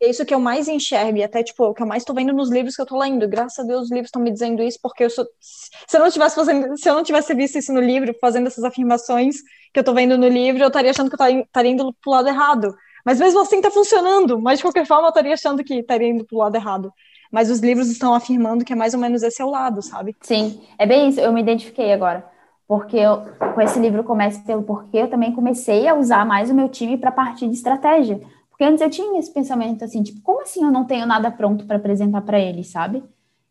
É 0.02 0.10
isso 0.10 0.26
que 0.26 0.34
eu 0.34 0.40
mais 0.40 0.66
enxergo, 0.66 1.18
e 1.18 1.22
até, 1.22 1.44
tipo, 1.44 1.64
o 1.64 1.72
que 1.72 1.80
eu 1.80 1.86
mais 1.86 2.02
estou 2.02 2.14
vendo 2.14 2.32
nos 2.32 2.50
livros 2.50 2.74
que 2.74 2.80
eu 2.80 2.84
estou 2.84 2.98
lendo. 2.98 3.28
Graças 3.28 3.58
a 3.60 3.62
Deus, 3.62 3.84
os 3.84 3.90
livros 3.90 4.08
estão 4.08 4.20
me 4.20 4.32
dizendo 4.32 4.60
isso, 4.60 4.78
porque 4.82 5.04
eu 5.04 5.10
sou. 5.10 5.24
Se 5.40 5.96
eu 5.96 6.00
não 6.00 6.10
tivesse 6.10 6.34
fazendo, 6.34 6.76
se 6.76 6.90
eu 6.90 6.94
não 6.94 7.04
tivesse 7.04 7.32
visto 7.34 7.56
isso 7.56 7.72
no 7.72 7.80
livro, 7.80 8.12
fazendo 8.20 8.48
essas 8.48 8.64
afirmações 8.64 9.36
que 9.72 9.78
eu 9.78 9.82
estou 9.82 9.94
vendo 9.94 10.18
no 10.18 10.26
livro, 10.26 10.60
eu 10.60 10.66
estaria 10.66 10.90
achando 10.90 11.08
que 11.08 11.22
eu 11.22 11.40
estaria 11.42 11.70
indo 11.70 11.94
pro 12.02 12.10
lado 12.10 12.28
errado. 12.28 12.74
Mas 13.04 13.20
mesmo 13.20 13.40
assim 13.40 13.56
está 13.56 13.70
funcionando. 13.70 14.40
Mas 14.40 14.58
de 14.58 14.64
qualquer 14.64 14.86
forma, 14.86 15.04
eu 15.06 15.10
estaria 15.10 15.34
achando 15.34 15.62
que 15.62 15.74
estaria 15.74 16.08
indo 16.08 16.24
pro 16.24 16.38
lado 16.38 16.56
errado 16.56 16.92
mas 17.32 17.50
os 17.50 17.60
livros 17.60 17.88
estão 17.88 18.12
afirmando 18.12 18.62
que 18.62 18.74
é 18.74 18.76
mais 18.76 18.92
ou 18.92 19.00
menos 19.00 19.22
esse 19.22 19.40
é 19.40 19.44
o 19.44 19.48
lado, 19.48 19.80
sabe? 19.80 20.14
Sim, 20.20 20.60
é 20.78 20.84
bem 20.84 21.08
isso, 21.08 21.18
eu 21.18 21.32
me 21.32 21.40
identifiquei 21.40 21.90
agora. 21.90 22.30
Porque 22.68 22.96
eu, 22.96 23.22
com 23.54 23.60
esse 23.60 23.78
livro 23.78 24.04
Comece 24.04 24.44
pelo 24.44 24.62
Porquê, 24.62 24.98
eu 24.98 25.08
também 25.08 25.32
comecei 25.32 25.88
a 25.88 25.94
usar 25.94 26.26
mais 26.26 26.50
o 26.50 26.54
meu 26.54 26.68
time 26.68 26.98
para 26.98 27.10
partir 27.10 27.48
de 27.48 27.54
estratégia. 27.54 28.20
Porque 28.52 28.64
antes 28.64 28.82
eu 28.82 28.90
tinha 28.90 29.18
esse 29.18 29.32
pensamento 29.32 29.82
assim, 29.82 30.02
tipo, 30.02 30.20
como 30.20 30.42
assim 30.42 30.62
eu 30.62 30.70
não 30.70 30.84
tenho 30.84 31.06
nada 31.06 31.30
pronto 31.30 31.66
para 31.66 31.78
apresentar 31.78 32.20
para 32.20 32.38
eles, 32.38 32.68
sabe? 32.68 33.02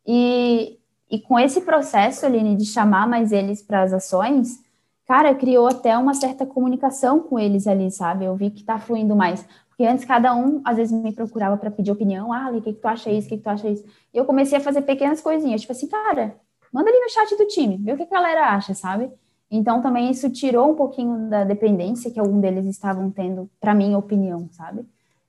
E, 0.05 0.77
e 1.09 1.19
com 1.19 1.39
esse 1.39 1.61
processo, 1.61 2.25
Aline, 2.25 2.55
de 2.55 2.65
chamar 2.65 3.07
mais 3.07 3.31
eles 3.31 3.63
para 3.63 3.81
as 3.81 3.91
ações, 3.91 4.59
cara, 5.07 5.33
criou 5.33 5.67
até 5.67 5.97
uma 5.97 6.13
certa 6.13 6.45
comunicação 6.45 7.19
com 7.19 7.39
eles 7.39 7.65
ali, 7.67 7.89
sabe? 7.91 8.25
Eu 8.25 8.35
vi 8.35 8.51
que 8.51 8.63
tá 8.63 8.79
fluindo 8.79 9.15
mais. 9.15 9.45
Porque 9.69 9.85
antes 9.85 10.05
cada 10.05 10.35
um, 10.35 10.61
às 10.63 10.77
vezes, 10.77 10.93
me 10.93 11.11
procurava 11.11 11.57
para 11.57 11.71
pedir 11.71 11.91
opinião. 11.91 12.31
Ah, 12.31 12.51
o 12.51 12.61
que, 12.61 12.71
que 12.73 12.79
tu 12.79 12.87
acha 12.87 13.09
isso? 13.09 13.25
O 13.25 13.29
que, 13.31 13.37
que 13.37 13.43
tu 13.43 13.49
acha 13.49 13.67
isso? 13.67 13.83
E 14.13 14.17
eu 14.17 14.25
comecei 14.25 14.59
a 14.59 14.61
fazer 14.61 14.83
pequenas 14.83 15.19
coisinhas. 15.19 15.61
Tipo 15.61 15.73
assim, 15.73 15.87
cara, 15.87 16.35
manda 16.71 16.89
ali 16.89 16.99
no 16.99 17.09
chat 17.09 17.35
do 17.35 17.47
time, 17.47 17.77
vê 17.77 17.93
o 17.93 17.97
que 17.97 18.03
a 18.03 18.05
galera 18.05 18.49
acha, 18.49 18.75
sabe? 18.75 19.11
Então, 19.51 19.81
também 19.81 20.09
isso 20.09 20.29
tirou 20.29 20.71
um 20.71 20.75
pouquinho 20.75 21.29
da 21.29 21.43
dependência 21.43 22.09
que 22.09 22.19
algum 22.19 22.39
deles 22.39 22.65
estavam 22.65 23.11
tendo, 23.11 23.49
para 23.59 23.75
minha 23.75 23.97
opinião, 23.97 24.47
sabe? 24.51 24.85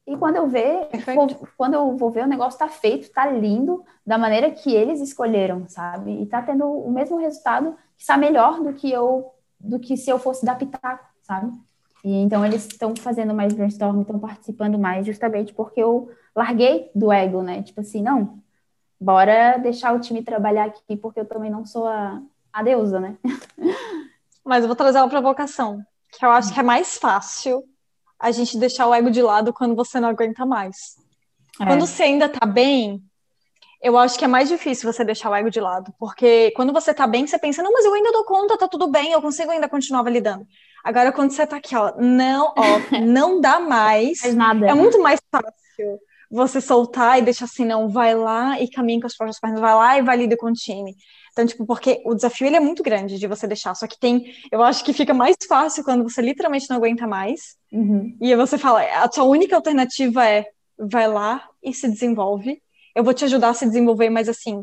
E 0.06 0.16
quando 0.16 0.36
eu 0.36 0.48
ver, 0.48 0.88
vou, 1.14 1.26
quando 1.56 1.74
eu 1.74 1.96
vou 1.96 2.10
ver, 2.10 2.24
o 2.24 2.28
negócio 2.28 2.58
tá 2.58 2.68
feito, 2.68 3.10
tá 3.10 3.26
lindo, 3.26 3.84
da 4.06 4.16
maneira 4.16 4.50
que 4.50 4.72
eles 4.72 5.00
escolheram, 5.00 5.64
sabe? 5.68 6.22
E 6.22 6.26
tá 6.26 6.40
tendo 6.40 6.64
o 6.64 6.90
mesmo 6.90 7.18
resultado, 7.18 7.76
que 7.96 8.02
está 8.02 8.16
melhor 8.16 8.60
do 8.60 8.72
que 8.72 8.90
eu, 8.90 9.32
do 9.58 9.78
que 9.78 9.96
se 9.96 10.10
eu 10.10 10.18
fosse 10.18 10.44
dar 10.44 10.56
pitaco, 10.56 11.04
sabe? 11.22 11.52
E 12.04 12.14
então 12.14 12.44
eles 12.44 12.66
estão 12.66 12.94
fazendo 12.96 13.32
mais 13.32 13.52
brainstorm, 13.52 14.00
estão 14.00 14.18
participando 14.18 14.78
mais, 14.78 15.06
justamente 15.06 15.52
porque 15.52 15.80
eu 15.80 16.10
larguei 16.34 16.90
do 16.94 17.12
ego, 17.12 17.42
né? 17.42 17.62
Tipo 17.62 17.80
assim, 17.80 18.02
não, 18.02 18.38
bora 19.00 19.56
deixar 19.58 19.94
o 19.94 20.00
time 20.00 20.22
trabalhar 20.22 20.64
aqui, 20.64 20.96
porque 20.96 21.20
eu 21.20 21.26
também 21.26 21.50
não 21.50 21.64
sou 21.64 21.86
a, 21.86 22.20
a 22.52 22.62
deusa, 22.62 22.98
né? 23.00 23.16
Mas 24.44 24.62
eu 24.62 24.68
vou 24.68 24.76
trazer 24.76 24.98
uma 24.98 25.08
provocação, 25.08 25.80
que 26.12 26.24
eu 26.24 26.30
acho 26.30 26.52
que 26.52 26.60
é 26.60 26.62
mais 26.62 26.96
fácil 26.98 27.62
a 28.18 28.30
gente 28.30 28.56
deixar 28.56 28.86
o 28.86 28.94
ego 28.94 29.10
de 29.10 29.22
lado 29.22 29.52
quando 29.52 29.74
você 29.74 29.98
não 30.00 30.08
aguenta 30.08 30.46
mais. 30.46 30.96
É. 31.60 31.66
Quando 31.66 31.86
você 31.86 32.04
ainda 32.04 32.28
tá 32.28 32.46
bem, 32.46 33.02
eu 33.82 33.98
acho 33.98 34.16
que 34.16 34.24
é 34.24 34.28
mais 34.28 34.48
difícil 34.48 34.90
você 34.90 35.04
deixar 35.04 35.28
o 35.28 35.34
ego 35.34 35.50
de 35.50 35.60
lado, 35.60 35.92
porque 35.98 36.52
quando 36.52 36.72
você 36.72 36.94
tá 36.94 37.06
bem, 37.06 37.26
você 37.26 37.38
pensa, 37.38 37.62
não, 37.62 37.72
mas 37.72 37.84
eu 37.84 37.92
ainda 37.92 38.12
dou 38.12 38.24
conta, 38.24 38.56
tá 38.56 38.68
tudo 38.68 38.88
bem, 38.88 39.12
eu 39.12 39.20
consigo 39.20 39.50
ainda 39.50 39.68
continuar 39.68 40.02
validando. 40.02 40.46
Agora, 40.84 41.12
quando 41.12 41.32
você 41.32 41.46
tá 41.46 41.56
aqui, 41.56 41.74
ó, 41.74 41.92
não, 41.98 42.54
ó, 42.56 42.62
não 43.02 43.40
dá 43.40 43.58
mais. 43.58 44.20
Faz 44.20 44.34
nada. 44.34 44.68
É 44.68 44.74
muito 44.74 45.00
mais 45.00 45.20
fácil 45.30 46.00
você 46.30 46.60
soltar 46.60 47.18
e 47.18 47.22
deixar 47.22 47.44
assim, 47.44 47.64
não, 47.64 47.88
vai 47.88 48.14
lá 48.14 48.58
e 48.60 48.70
caminha 48.70 49.00
com 49.00 49.06
as 49.06 49.16
próprias 49.16 49.38
pernas, 49.38 49.60
vai 49.60 49.74
lá 49.74 49.98
e 49.98 50.02
valida 50.02 50.36
com 50.36 50.46
o 50.46 50.52
time. 50.52 50.96
Então, 51.32 51.46
tipo, 51.46 51.64
porque 51.64 52.02
o 52.04 52.14
desafio 52.14 52.46
ele 52.46 52.56
é 52.56 52.60
muito 52.60 52.82
grande 52.82 53.18
de 53.18 53.26
você 53.26 53.46
deixar, 53.46 53.74
só 53.74 53.86
que 53.86 53.98
tem, 53.98 54.34
eu 54.50 54.62
acho 54.62 54.84
que 54.84 54.92
fica 54.92 55.14
mais 55.14 55.36
fácil 55.48 55.82
quando 55.82 56.02
você 56.02 56.20
literalmente 56.20 56.68
não 56.68 56.76
aguenta 56.76 57.06
mais, 57.06 57.56
uhum. 57.72 58.14
e 58.20 58.36
você 58.36 58.58
fala, 58.58 58.82
a 58.82 59.10
sua 59.10 59.24
única 59.24 59.56
alternativa 59.56 60.28
é, 60.28 60.46
vai 60.78 61.08
lá 61.08 61.48
e 61.62 61.72
se 61.72 61.88
desenvolve, 61.88 62.60
eu 62.94 63.02
vou 63.02 63.14
te 63.14 63.24
ajudar 63.24 63.48
a 63.48 63.54
se 63.54 63.64
desenvolver, 63.64 64.10
mas 64.10 64.28
assim, 64.28 64.62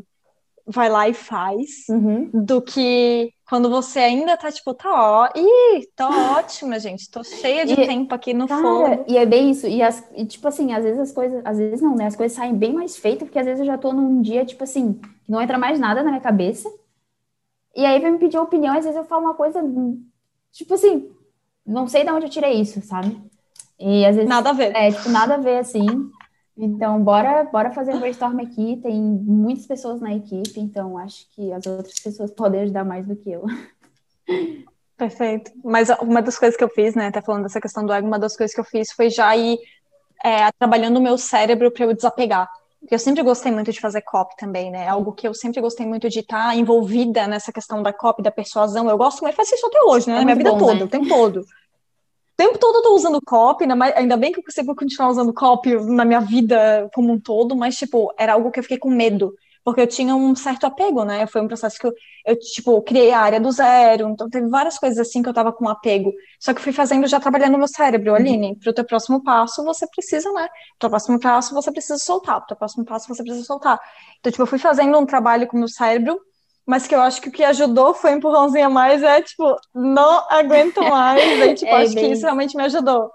vai 0.64 0.88
lá 0.88 1.08
e 1.08 1.14
faz, 1.14 1.88
uhum. 1.88 2.30
do 2.32 2.62
que 2.62 3.32
quando 3.50 3.68
você 3.68 3.98
ainda 3.98 4.36
tá, 4.36 4.52
tipo, 4.52 4.72
tá 4.72 4.88
ó, 4.88 5.28
ih, 5.34 5.84
tô 5.96 6.04
ótima, 6.04 6.78
gente, 6.78 7.10
tô 7.10 7.24
cheia 7.24 7.66
de 7.66 7.72
e, 7.72 7.84
tempo 7.84 8.14
aqui 8.14 8.32
no 8.32 8.46
cara, 8.46 8.62
fogo. 8.62 9.04
E 9.08 9.18
é 9.18 9.26
bem 9.26 9.50
isso, 9.50 9.66
e, 9.66 9.82
as, 9.82 10.08
e, 10.14 10.24
tipo 10.24 10.46
assim, 10.46 10.72
às 10.72 10.84
vezes 10.84 11.00
as 11.00 11.10
coisas, 11.10 11.44
às 11.44 11.58
vezes 11.58 11.82
não, 11.82 11.96
né, 11.96 12.06
as 12.06 12.14
coisas 12.14 12.36
saem 12.36 12.54
bem 12.54 12.72
mais 12.72 12.96
feitas, 12.96 13.26
porque 13.26 13.40
às 13.40 13.44
vezes 13.44 13.58
eu 13.58 13.66
já 13.66 13.76
tô 13.76 13.92
num 13.92 14.22
dia, 14.22 14.46
tipo 14.46 14.62
assim, 14.62 14.92
que 14.92 15.08
não 15.28 15.42
entra 15.42 15.58
mais 15.58 15.80
nada 15.80 16.00
na 16.04 16.10
minha 16.10 16.20
cabeça, 16.20 16.72
e 17.74 17.84
aí 17.84 18.00
vai 18.00 18.12
me 18.12 18.18
pedir 18.18 18.38
opinião, 18.38 18.72
às 18.72 18.84
vezes 18.84 18.96
eu 18.96 19.04
falo 19.04 19.22
uma 19.24 19.34
coisa, 19.34 19.60
tipo 20.52 20.72
assim, 20.74 21.10
não 21.66 21.88
sei 21.88 22.04
de 22.04 22.10
onde 22.12 22.26
eu 22.26 22.30
tirei 22.30 22.52
isso, 22.52 22.80
sabe? 22.82 23.20
E 23.80 24.06
às 24.06 24.14
vezes... 24.14 24.28
Nada 24.30 24.50
a 24.50 24.52
ver. 24.52 24.76
É, 24.76 24.92
tipo, 24.92 25.08
nada 25.08 25.34
a 25.34 25.38
ver, 25.38 25.58
assim, 25.58 25.86
então, 26.62 27.02
bora, 27.02 27.44
bora 27.44 27.70
fazer 27.70 27.94
um 27.94 28.00
brainstorm 28.00 28.38
aqui. 28.40 28.78
Tem 28.82 29.00
muitas 29.00 29.66
pessoas 29.66 29.98
na 29.98 30.14
equipe, 30.14 30.60
então 30.60 30.98
acho 30.98 31.26
que 31.34 31.50
as 31.52 31.64
outras 31.66 31.98
pessoas 31.98 32.30
podem 32.30 32.60
ajudar 32.60 32.84
mais 32.84 33.06
do 33.06 33.16
que 33.16 33.30
eu. 33.30 33.44
Perfeito. 34.94 35.50
Mas 35.64 35.88
uma 36.02 36.20
das 36.20 36.38
coisas 36.38 36.58
que 36.58 36.62
eu 36.62 36.68
fiz, 36.68 36.94
né, 36.94 37.06
até 37.06 37.22
falando 37.22 37.44
dessa 37.44 37.62
questão 37.62 37.86
do 37.86 37.92
ego, 37.92 38.06
uma 38.06 38.18
das 38.18 38.36
coisas 38.36 38.54
que 38.54 38.60
eu 38.60 38.64
fiz 38.64 38.92
foi 38.92 39.08
já 39.08 39.34
ir 39.34 39.58
é, 40.22 40.52
trabalhando 40.58 40.98
o 40.98 41.02
meu 41.02 41.16
cérebro 41.16 41.70
para 41.70 41.86
eu 41.86 41.94
desapegar. 41.94 42.46
Porque 42.78 42.94
eu 42.94 42.98
sempre 42.98 43.22
gostei 43.22 43.50
muito 43.50 43.72
de 43.72 43.80
fazer 43.80 44.02
copy 44.02 44.36
também, 44.36 44.70
né? 44.70 44.86
Algo 44.86 45.12
que 45.12 45.26
eu 45.26 45.32
sempre 45.32 45.62
gostei 45.62 45.86
muito 45.86 46.10
de 46.10 46.20
estar 46.20 46.54
envolvida 46.54 47.26
nessa 47.26 47.50
questão 47.50 47.82
da 47.82 47.92
copy, 47.92 48.22
da 48.22 48.30
persuasão. 48.30 48.88
Eu 48.88 48.98
gosto, 48.98 49.22
mas 49.22 49.34
faço 49.34 49.54
isso 49.54 49.66
até 49.66 49.80
hoje, 49.82 50.08
né? 50.08 50.16
É 50.16 50.18
na 50.18 50.24
minha 50.24 50.36
vida 50.36 50.52
bom, 50.52 50.58
toda, 50.58 50.74
né? 50.74 50.84
o 50.84 50.88
tempo 50.88 51.08
todo 51.08 51.46
tempo 52.40 52.58
todo 52.58 52.76
eu 52.76 52.82
tô 52.82 52.94
usando 52.94 53.20
copy, 53.20 53.66
ainda 53.94 54.16
bem 54.16 54.32
que 54.32 54.38
eu 54.38 54.42
consigo 54.42 54.74
continuar 54.74 55.10
usando 55.10 55.30
copy 55.34 55.74
na 55.74 56.06
minha 56.06 56.20
vida 56.20 56.88
como 56.94 57.12
um 57.12 57.20
todo, 57.20 57.54
mas, 57.54 57.76
tipo, 57.76 58.10
era 58.18 58.32
algo 58.32 58.50
que 58.50 58.58
eu 58.58 58.62
fiquei 58.62 58.78
com 58.78 58.88
medo, 58.88 59.34
porque 59.62 59.82
eu 59.82 59.86
tinha 59.86 60.16
um 60.16 60.34
certo 60.34 60.64
apego, 60.64 61.04
né? 61.04 61.26
Foi 61.26 61.42
um 61.42 61.46
processo 61.46 61.78
que 61.78 61.86
eu, 61.86 61.92
eu 62.24 62.38
tipo, 62.38 62.80
criei 62.80 63.12
a 63.12 63.20
área 63.20 63.38
do 63.38 63.52
zero, 63.52 64.08
então 64.08 64.30
teve 64.30 64.48
várias 64.48 64.78
coisas 64.78 64.98
assim 64.98 65.22
que 65.22 65.28
eu 65.28 65.34
tava 65.34 65.52
com 65.52 65.68
apego, 65.68 66.14
só 66.40 66.54
que 66.54 66.62
fui 66.62 66.72
fazendo 66.72 67.06
já 67.06 67.20
trabalhando 67.20 67.52
no 67.52 67.58
meu 67.58 67.68
cérebro, 67.68 68.14
Aline, 68.14 68.56
pro 68.58 68.72
teu 68.72 68.86
próximo 68.86 69.22
passo 69.22 69.62
você 69.62 69.86
precisa, 69.88 70.32
né? 70.32 70.48
Pro 70.48 70.78
teu 70.78 70.90
próximo 70.90 71.20
passo 71.20 71.54
você 71.54 71.70
precisa 71.70 71.98
soltar, 71.98 72.38
pro 72.38 72.46
teu 72.46 72.56
próximo 72.56 72.86
passo 72.86 73.06
você 73.06 73.22
precisa 73.22 73.44
soltar. 73.44 73.78
Então, 74.18 74.32
tipo, 74.32 74.42
eu 74.42 74.46
fui 74.46 74.58
fazendo 74.58 74.98
um 74.98 75.04
trabalho 75.04 75.46
com 75.46 75.58
o 75.58 75.60
meu 75.60 75.68
cérebro, 75.68 76.18
mas 76.70 76.86
que 76.86 76.94
eu 76.94 77.00
acho 77.00 77.20
que 77.20 77.28
o 77.28 77.32
que 77.32 77.42
ajudou 77.42 77.92
foi 77.92 78.12
um 78.12 78.18
empurrãozinho 78.18 78.66
a 78.66 78.70
mais, 78.70 79.02
é 79.02 79.20
tipo, 79.20 79.56
não 79.74 80.24
aguento 80.30 80.80
mais, 80.80 81.20
aí, 81.42 81.54
tipo, 81.54 81.68
é, 81.68 81.82
acho 81.82 81.94
bem... 81.96 82.04
que 82.04 82.12
isso 82.12 82.22
realmente 82.22 82.56
me 82.56 82.62
ajudou. 82.62 83.10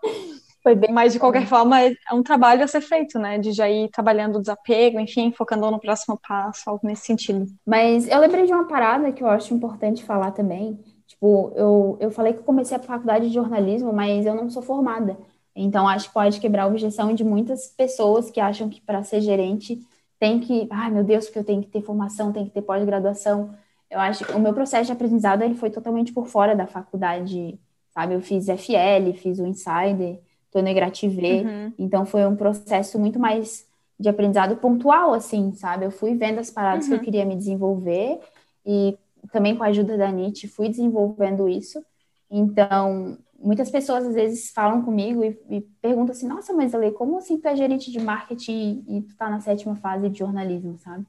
Foi 0.61 0.75
bem, 0.75 0.91
mas 0.91 1.13
de 1.13 1.19
qualquer 1.19 1.47
forma 1.47 1.81
é 1.81 1.95
um 2.11 2.21
trabalho 2.21 2.65
a 2.65 2.67
ser 2.67 2.81
feito, 2.81 3.17
né? 3.17 3.37
De 3.37 3.53
já 3.53 3.69
ir 3.69 3.89
trabalhando 3.91 4.35
o 4.35 4.41
desapego, 4.41 4.99
enfim, 4.99 5.31
focando 5.31 5.71
no 5.71 5.79
próximo 5.79 6.19
passo, 6.27 6.69
algo 6.69 6.85
nesse 6.85 7.05
sentido. 7.05 7.45
Mas 7.65 8.09
eu 8.09 8.19
lembrei 8.19 8.45
de 8.45 8.51
uma 8.51 8.67
parada 8.67 9.09
que 9.13 9.23
eu 9.23 9.29
acho 9.29 9.53
importante 9.53 10.03
falar 10.03 10.31
também. 10.31 10.77
Tipo, 11.07 11.53
eu, 11.55 11.97
eu 12.01 12.11
falei 12.11 12.33
que 12.33 12.39
eu 12.39 12.43
comecei 12.43 12.75
a 12.75 12.79
faculdade 12.79 13.29
de 13.29 13.33
jornalismo, 13.33 13.93
mas 13.93 14.25
eu 14.25 14.35
não 14.35 14.49
sou 14.49 14.61
formada. 14.61 15.15
Então, 15.55 15.87
acho 15.87 16.09
que 16.09 16.13
pode 16.13 16.41
quebrar 16.41 16.63
a 16.63 16.67
objeção 16.67 17.13
de 17.13 17.23
muitas 17.23 17.67
pessoas 17.67 18.29
que 18.29 18.41
acham 18.41 18.67
que 18.67 18.81
para 18.81 19.01
ser 19.01 19.21
gerente 19.21 19.79
tem 20.19 20.39
que, 20.39 20.67
ai 20.71 20.89
meu 20.89 21.03
Deus, 21.03 21.25
porque 21.25 21.39
eu 21.39 21.43
tenho 21.43 21.61
que 21.61 21.69
ter 21.69 21.81
formação, 21.81 22.31
tem 22.31 22.45
que 22.45 22.51
ter 22.51 22.61
pós-graduação. 22.61 23.53
Eu 23.89 23.99
acho 23.99 24.25
que 24.25 24.31
o 24.33 24.39
meu 24.39 24.53
processo 24.53 24.87
de 24.87 24.91
aprendizado 24.91 25.43
ele 25.43 25.55
foi 25.55 25.69
totalmente 25.69 26.13
por 26.13 26.27
fora 26.27 26.55
da 26.55 26.65
faculdade, 26.65 27.59
sabe? 27.93 28.13
Eu 28.13 28.21
fiz 28.21 28.47
FL, 28.47 29.13
fiz 29.15 29.39
o 29.39 29.45
Insider, 29.45 30.19
tô 30.51 30.61
no 30.61 30.69
uhum. 30.69 31.73
então 31.77 32.05
foi 32.05 32.25
um 32.25 32.35
processo 32.35 32.97
muito 32.97 33.19
mais 33.19 33.65
de 33.99 34.09
aprendizado 34.09 34.55
pontual, 34.57 35.13
assim, 35.13 35.53
sabe? 35.53 35.85
Eu 35.85 35.91
fui 35.91 36.15
vendo 36.15 36.39
as 36.39 36.49
paradas 36.49 36.85
uhum. 36.85 36.89
que 36.89 36.93
eu 36.95 36.99
uhum. 36.99 37.05
queria 37.05 37.25
me 37.25 37.35
desenvolver 37.35 38.19
e 38.65 38.97
também 39.31 39.55
com 39.55 39.63
a 39.63 39.67
ajuda 39.67 39.97
da 39.97 40.11
NIT 40.11 40.47
fui 40.47 40.69
desenvolvendo 40.69 41.47
isso. 41.47 41.83
Então, 42.29 43.17
muitas 43.45 43.69
pessoas 43.69 44.05
às 44.05 44.15
vezes 44.15 44.49
falam 44.49 44.81
comigo 44.81 45.23
e, 45.23 45.39
e 45.49 45.61
perguntam 45.81 46.13
assim: 46.13 46.27
Nossa, 46.27 46.53
mas 46.53 46.73
Ale, 46.73 46.91
como 46.91 47.17
assim 47.17 47.39
tu 47.39 47.47
é 47.47 47.55
gerente 47.55 47.91
de 47.91 47.99
marketing 47.99 48.83
e, 48.87 48.97
e 48.97 49.01
tu 49.01 49.15
tá 49.15 49.29
na 49.29 49.39
sétima 49.39 49.75
fase 49.75 50.09
de 50.09 50.19
jornalismo, 50.19 50.77
sabe? 50.79 51.05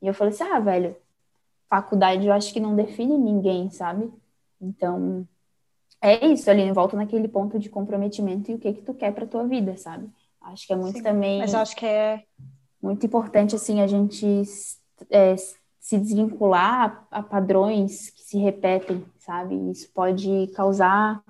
E 0.00 0.06
eu 0.06 0.14
falei 0.14 0.32
assim: 0.32 0.44
Ah, 0.44 0.60
velho, 0.60 0.96
faculdade 1.68 2.26
eu 2.26 2.32
acho 2.32 2.52
que 2.52 2.60
não 2.60 2.76
define 2.76 3.18
ninguém, 3.18 3.70
sabe? 3.70 4.10
Então, 4.60 5.26
é 6.00 6.26
isso, 6.26 6.50
ali, 6.50 6.70
volta 6.72 6.96
naquele 6.96 7.28
ponto 7.28 7.58
de 7.58 7.68
comprometimento 7.68 8.50
e 8.50 8.54
o 8.54 8.58
que 8.58 8.72
que 8.72 8.82
tu 8.82 8.94
quer 8.94 9.12
para 9.12 9.26
tua 9.26 9.46
vida, 9.46 9.76
sabe? 9.76 10.08
Acho 10.40 10.66
que 10.66 10.72
é 10.72 10.76
muito 10.76 10.98
Sim, 10.98 11.02
também. 11.02 11.38
Mas 11.38 11.52
eu 11.52 11.60
acho 11.60 11.76
que 11.76 11.84
é 11.84 12.24
muito 12.82 13.04
importante 13.04 13.54
assim 13.54 13.80
a 13.80 13.86
gente 13.86 14.42
é, 15.10 15.36
se 15.36 15.98
desvincular 15.98 17.06
a, 17.10 17.18
a, 17.18 17.22
padrões 17.22 18.10
que 18.10 18.22
se 18.22 18.38
repetem, 18.38 19.04
sabe? 19.18 19.54
Isso 19.70 19.90
pode 19.92 20.46
causar 20.54 21.22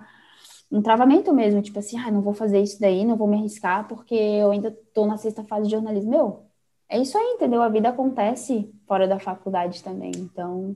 um 0.71 0.81
travamento 0.81 1.33
mesmo, 1.33 1.61
tipo 1.61 1.79
assim, 1.79 1.99
ah, 1.99 2.09
não 2.09 2.21
vou 2.21 2.33
fazer 2.33 2.61
isso 2.61 2.79
daí, 2.79 3.03
não 3.03 3.17
vou 3.17 3.27
me 3.27 3.37
arriscar 3.37 3.87
porque 3.87 4.15
eu 4.15 4.51
ainda 4.51 4.69
estou 4.69 5.05
na 5.05 5.17
sexta 5.17 5.43
fase 5.43 5.65
de 5.65 5.71
jornalismo. 5.71 6.09
Meu, 6.09 6.45
é 6.87 6.97
isso 6.99 7.17
aí, 7.17 7.33
entendeu? 7.35 7.61
A 7.61 7.69
vida 7.69 7.89
acontece 7.89 8.73
fora 8.87 9.07
da 9.07 9.19
faculdade 9.19 9.83
também, 9.83 10.11
então. 10.15 10.75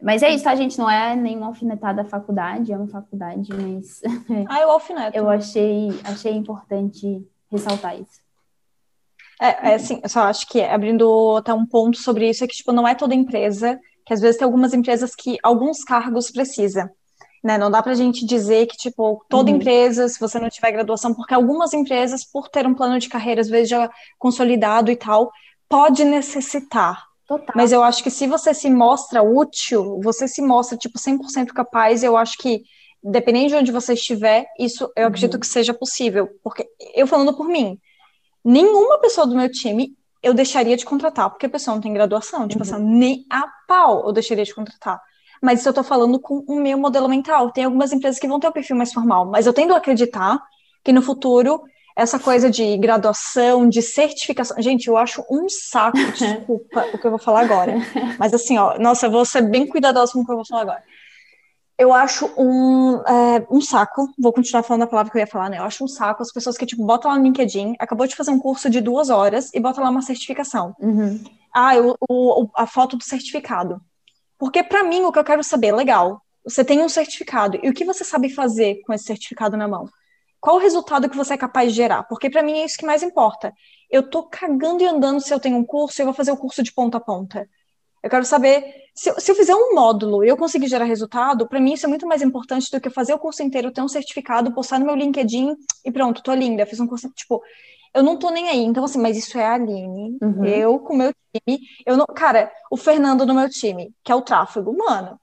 Mas 0.00 0.22
é 0.22 0.30
isso, 0.30 0.42
tá, 0.42 0.54
gente? 0.56 0.76
Não 0.76 0.90
é 0.90 1.14
nenhuma 1.14 1.46
alfinetada 1.46 2.02
da 2.02 2.08
faculdade, 2.08 2.72
é 2.72 2.76
uma 2.76 2.88
faculdade, 2.88 3.48
mas. 3.54 4.00
Ah, 4.48 4.60
eu 4.60 4.70
alfineto. 4.70 5.16
eu 5.16 5.30
achei, 5.30 5.88
achei 6.04 6.32
importante 6.32 7.24
ressaltar 7.48 8.00
isso. 8.00 8.20
É, 9.40 9.70
é 9.70 9.74
assim, 9.74 10.00
eu 10.02 10.08
só 10.08 10.22
acho 10.22 10.48
que 10.48 10.60
abrindo 10.60 11.36
até 11.36 11.52
um 11.54 11.66
ponto 11.66 11.98
sobre 11.98 12.28
isso 12.28 12.42
é 12.42 12.46
que, 12.48 12.56
tipo, 12.56 12.72
não 12.72 12.86
é 12.86 12.94
toda 12.94 13.14
empresa, 13.14 13.78
que 14.04 14.12
às 14.12 14.20
vezes 14.20 14.36
tem 14.36 14.44
algumas 14.44 14.72
empresas 14.74 15.14
que 15.14 15.38
alguns 15.42 15.84
cargos 15.84 16.30
precisa. 16.30 16.92
Né? 17.42 17.58
Não 17.58 17.70
dá 17.70 17.82
pra 17.82 17.94
gente 17.94 18.24
dizer 18.24 18.66
que, 18.66 18.76
tipo, 18.76 19.24
toda 19.28 19.50
uhum. 19.50 19.56
empresa, 19.56 20.08
se 20.08 20.20
você 20.20 20.38
não 20.38 20.48
tiver 20.48 20.70
graduação, 20.70 21.12
porque 21.12 21.34
algumas 21.34 21.72
empresas, 21.72 22.24
por 22.24 22.48
ter 22.48 22.66
um 22.66 22.74
plano 22.74 22.98
de 22.98 23.08
carreira, 23.08 23.40
às 23.40 23.48
vezes 23.48 23.68
já 23.68 23.90
consolidado 24.18 24.90
e 24.90 24.96
tal, 24.96 25.32
pode 25.68 26.04
necessitar. 26.04 27.04
Total. 27.26 27.54
Mas 27.56 27.72
eu 27.72 27.82
acho 27.82 28.02
que 28.02 28.10
se 28.10 28.26
você 28.26 28.54
se 28.54 28.70
mostra 28.70 29.22
útil, 29.22 30.00
você 30.02 30.28
se 30.28 30.40
mostra, 30.40 30.78
tipo, 30.78 30.98
100% 30.98 31.48
capaz, 31.48 32.04
eu 32.04 32.16
acho 32.16 32.38
que, 32.38 32.62
dependendo 33.02 33.48
de 33.48 33.54
onde 33.56 33.72
você 33.72 33.94
estiver, 33.94 34.46
isso 34.58 34.92
eu 34.96 35.08
acredito 35.08 35.34
uhum. 35.34 35.40
que 35.40 35.46
seja 35.46 35.74
possível. 35.74 36.28
Porque, 36.44 36.68
eu 36.94 37.08
falando 37.08 37.34
por 37.34 37.48
mim, 37.48 37.76
nenhuma 38.44 38.98
pessoa 39.00 39.26
do 39.26 39.34
meu 39.34 39.50
time 39.50 39.96
eu 40.22 40.32
deixaria 40.32 40.76
de 40.76 40.84
contratar, 40.84 41.28
porque 41.28 41.46
a 41.46 41.50
pessoa 41.50 41.74
não 41.74 41.82
tem 41.82 41.92
graduação. 41.92 42.46
Tipo 42.46 42.64
uhum. 42.64 42.74
assim, 42.74 42.84
nem 42.84 43.26
a 43.28 43.48
pau 43.66 44.06
eu 44.06 44.12
deixaria 44.12 44.44
de 44.44 44.54
contratar 44.54 45.00
mas 45.42 45.58
isso 45.58 45.68
eu 45.68 45.72
estou 45.72 45.84
falando 45.84 46.20
com 46.20 46.44
o 46.46 46.54
meu 46.60 46.78
modelo 46.78 47.08
mental. 47.08 47.50
Tem 47.50 47.64
algumas 47.64 47.92
empresas 47.92 48.20
que 48.20 48.28
vão 48.28 48.38
ter 48.38 48.48
um 48.48 48.52
perfil 48.52 48.76
mais 48.76 48.92
formal, 48.92 49.26
mas 49.26 49.46
eu 49.46 49.52
tendo 49.52 49.74
a 49.74 49.78
acreditar 49.78 50.40
que 50.84 50.92
no 50.92 51.02
futuro 51.02 51.62
essa 51.96 52.18
coisa 52.18 52.48
de 52.48 52.76
graduação, 52.78 53.68
de 53.68 53.82
certificação. 53.82 54.60
Gente, 54.62 54.88
eu 54.88 54.96
acho 54.96 55.24
um 55.30 55.48
saco, 55.48 55.98
desculpa 56.16 56.86
o 56.92 56.98
que 56.98 57.06
eu 57.06 57.10
vou 57.10 57.18
falar 57.18 57.40
agora. 57.40 57.74
Mas 58.18 58.32
assim, 58.32 58.56
ó, 58.56 58.78
nossa, 58.78 59.06
eu 59.06 59.10
vou 59.10 59.24
ser 59.24 59.42
bem 59.42 59.66
cuidadosa 59.66 60.12
com 60.12 60.20
o 60.20 60.24
que 60.24 60.32
eu 60.32 60.36
vou 60.36 60.46
falar 60.46 60.62
agora. 60.62 60.82
Eu 61.78 61.92
acho 61.92 62.30
um, 62.38 63.02
é, 63.02 63.46
um 63.50 63.60
saco, 63.60 64.08
vou 64.18 64.32
continuar 64.32 64.62
falando 64.62 64.82
a 64.82 64.86
palavra 64.86 65.10
que 65.10 65.18
eu 65.18 65.20
ia 65.20 65.26
falar, 65.26 65.50
né? 65.50 65.58
Eu 65.58 65.64
acho 65.64 65.82
um 65.84 65.88
saco 65.88 66.22
as 66.22 66.32
pessoas 66.32 66.56
que, 66.56 66.64
tipo, 66.64 66.84
botam 66.84 67.10
lá 67.10 67.16
no 67.16 67.24
LinkedIn, 67.24 67.74
acabou 67.78 68.06
de 68.06 68.14
fazer 68.14 68.30
um 68.30 68.38
curso 68.38 68.70
de 68.70 68.80
duas 68.80 69.10
horas 69.10 69.50
e 69.52 69.58
bota 69.58 69.80
lá 69.80 69.90
uma 69.90 70.02
certificação. 70.02 70.74
Uhum. 70.78 71.22
Ah, 71.52 71.72
o, 71.76 71.96
o, 72.08 72.48
a 72.56 72.66
foto 72.66 72.96
do 72.96 73.02
certificado. 73.02 73.80
Porque 74.42 74.60
para 74.60 74.82
mim 74.82 75.04
o 75.04 75.12
que 75.12 75.20
eu 75.20 75.24
quero 75.24 75.44
saber, 75.44 75.72
legal, 75.72 76.20
você 76.44 76.64
tem 76.64 76.82
um 76.82 76.88
certificado 76.88 77.60
e 77.62 77.70
o 77.70 77.72
que 77.72 77.84
você 77.84 78.02
sabe 78.02 78.28
fazer 78.28 78.80
com 78.84 78.92
esse 78.92 79.04
certificado 79.04 79.56
na 79.56 79.68
mão? 79.68 79.88
Qual 80.40 80.56
o 80.56 80.58
resultado 80.58 81.08
que 81.08 81.16
você 81.16 81.34
é 81.34 81.36
capaz 81.36 81.70
de 81.70 81.76
gerar? 81.76 82.02
Porque 82.02 82.28
para 82.28 82.42
mim 82.42 82.58
é 82.58 82.64
isso 82.64 82.76
que 82.76 82.84
mais 82.84 83.04
importa. 83.04 83.52
Eu 83.88 84.10
tô 84.10 84.24
cagando 84.24 84.82
e 84.82 84.86
andando 84.88 85.20
se 85.20 85.32
eu 85.32 85.38
tenho 85.38 85.56
um 85.58 85.64
curso 85.64 86.02
eu 86.02 86.06
vou 86.06 86.12
fazer 86.12 86.32
o 86.32 86.36
curso 86.36 86.60
de 86.60 86.72
ponta 86.72 86.98
a 86.98 87.00
ponta. 87.00 87.48
Eu 88.02 88.10
quero 88.10 88.24
saber 88.24 88.64
se, 88.92 89.10
eu, 89.10 89.20
se 89.20 89.30
eu 89.30 89.36
fizer 89.36 89.54
um 89.54 89.76
módulo 89.76 90.24
e 90.24 90.28
eu 90.28 90.36
conseguir 90.36 90.66
gerar 90.66 90.86
resultado, 90.86 91.46
para 91.46 91.60
mim 91.60 91.74
isso 91.74 91.86
é 91.86 91.88
muito 91.88 92.04
mais 92.08 92.20
importante 92.20 92.68
do 92.68 92.80
que 92.80 92.90
fazer 92.90 93.14
o 93.14 93.20
curso 93.20 93.44
inteiro, 93.44 93.70
ter 93.70 93.80
um 93.80 93.86
certificado, 93.86 94.52
postar 94.52 94.80
no 94.80 94.86
meu 94.86 94.96
LinkedIn 94.96 95.54
e 95.84 95.92
pronto, 95.92 96.20
tô 96.20 96.34
linda, 96.34 96.66
fiz 96.66 96.80
um 96.80 96.88
curso, 96.88 97.08
tipo, 97.10 97.40
eu 97.94 98.02
não 98.02 98.16
tô 98.16 98.30
nem 98.30 98.48
aí. 98.48 98.64
Então, 98.64 98.84
assim, 98.84 99.00
mas 99.00 99.16
isso 99.16 99.38
é 99.38 99.46
a 99.46 99.54
Aline, 99.54 100.18
uhum. 100.22 100.44
eu 100.44 100.78
com 100.78 100.94
o 100.94 100.96
meu 100.96 101.12
time. 101.12 101.60
Eu 101.84 101.96
não, 101.96 102.06
cara, 102.06 102.50
o 102.70 102.76
Fernando 102.76 103.26
no 103.26 103.34
meu 103.34 103.48
time, 103.48 103.94
que 104.02 104.10
é 104.10 104.14
o 104.14 104.22
tráfego, 104.22 104.76
mano. 104.76 105.18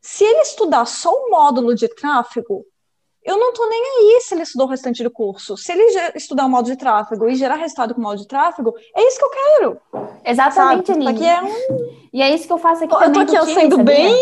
Se 0.00 0.24
ele 0.24 0.40
estudar 0.40 0.86
só 0.86 1.12
o 1.12 1.30
módulo 1.30 1.74
de 1.74 1.88
tráfego, 1.88 2.64
eu 3.22 3.36
não 3.36 3.52
tô 3.52 3.68
nem 3.68 3.82
aí 3.82 4.20
se 4.22 4.34
ele 4.34 4.42
estudou 4.42 4.66
o 4.66 4.70
restante 4.70 5.02
do 5.02 5.10
curso. 5.10 5.56
Se 5.56 5.72
ele 5.72 5.82
estudar 6.14 6.46
o 6.46 6.48
módulo 6.48 6.74
de 6.74 6.80
tráfego 6.80 7.28
e 7.28 7.34
gerar 7.34 7.56
resultado 7.56 7.94
com 7.94 8.00
o 8.00 8.02
módulo 8.04 8.22
de 8.22 8.28
tráfego, 8.28 8.74
é 8.94 9.06
isso 9.06 9.18
que 9.18 9.24
eu 9.24 9.30
quero. 9.30 9.80
Exatamente, 10.24 10.92
Aline. 10.92 11.08
Aqui 11.08 11.26
é 11.26 11.42
um... 11.42 12.08
E 12.12 12.22
é 12.22 12.34
isso 12.34 12.46
que 12.46 12.52
eu 12.52 12.58
faço 12.58 12.84
aqui 12.84 12.94
eu 12.94 12.98
também. 12.98 13.20
Eu 13.20 13.26
tô 13.26 13.36
aqui 13.36 13.54
sendo 13.54 13.76
sabia? 13.76 13.94
bem 13.96 14.16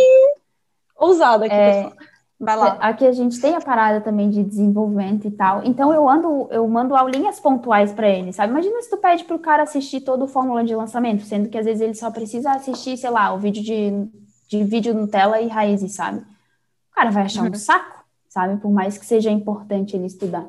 ousada 0.97 1.47
aqui, 1.47 1.55
é... 1.55 1.84
pessoal. 1.84 2.07
Vai 2.39 2.55
lá. 2.55 2.76
Aqui 2.80 3.07
a 3.07 3.12
gente 3.12 3.41
tem 3.41 3.55
a 3.55 3.61
parada 3.61 4.01
também 4.03 4.28
de 4.28 4.43
desenvolvimento 4.45 5.26
e 5.26 5.30
tal. 5.30 5.64
Então 5.64 5.93
eu 5.93 6.07
ando, 6.07 6.49
eu 6.51 6.68
mando 6.68 6.95
aulinhas 6.95 7.41
pontuais 7.41 7.93
para 7.93 8.09
ele, 8.09 8.32
sabe? 8.32 8.53
Imagina 8.53 8.80
se 8.82 8.91
tu 8.91 8.99
pede 8.99 9.24
pro 9.24 9.39
cara 9.39 9.62
assistir 9.62 10.03
todo 10.03 10.24
o 10.24 10.28
fórmula 10.28 10.62
de 10.62 10.74
lançamento, 10.74 11.24
sendo 11.24 11.49
que 11.49 11.57
às 11.57 11.64
vezes 11.64 11.80
ele 11.80 11.95
só 11.95 12.11
precisa 12.11 12.53
assistir, 12.53 12.99
sei 12.99 13.09
lá, 13.09 13.32
o 13.32 13.39
vídeo 13.39 13.62
de, 13.62 14.07
de 14.49 14.64
vídeo 14.64 14.93
Nutella 14.93 15.41
e 15.41 15.49
raízes, 15.49 15.95
sabe? 15.95 16.18
O 16.18 16.95
cara 16.95 17.11
vai 17.11 17.24
achar 17.24 17.43
uhum. 17.43 17.51
um 17.51 17.55
saco, 17.55 18.05
sabe? 18.28 18.61
Por 18.61 18.70
mais 18.70 18.99
que 18.99 19.07
seja 19.07 19.30
importante 19.30 19.97
ele 19.97 20.07
estudar. 20.07 20.47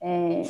É... 0.00 0.42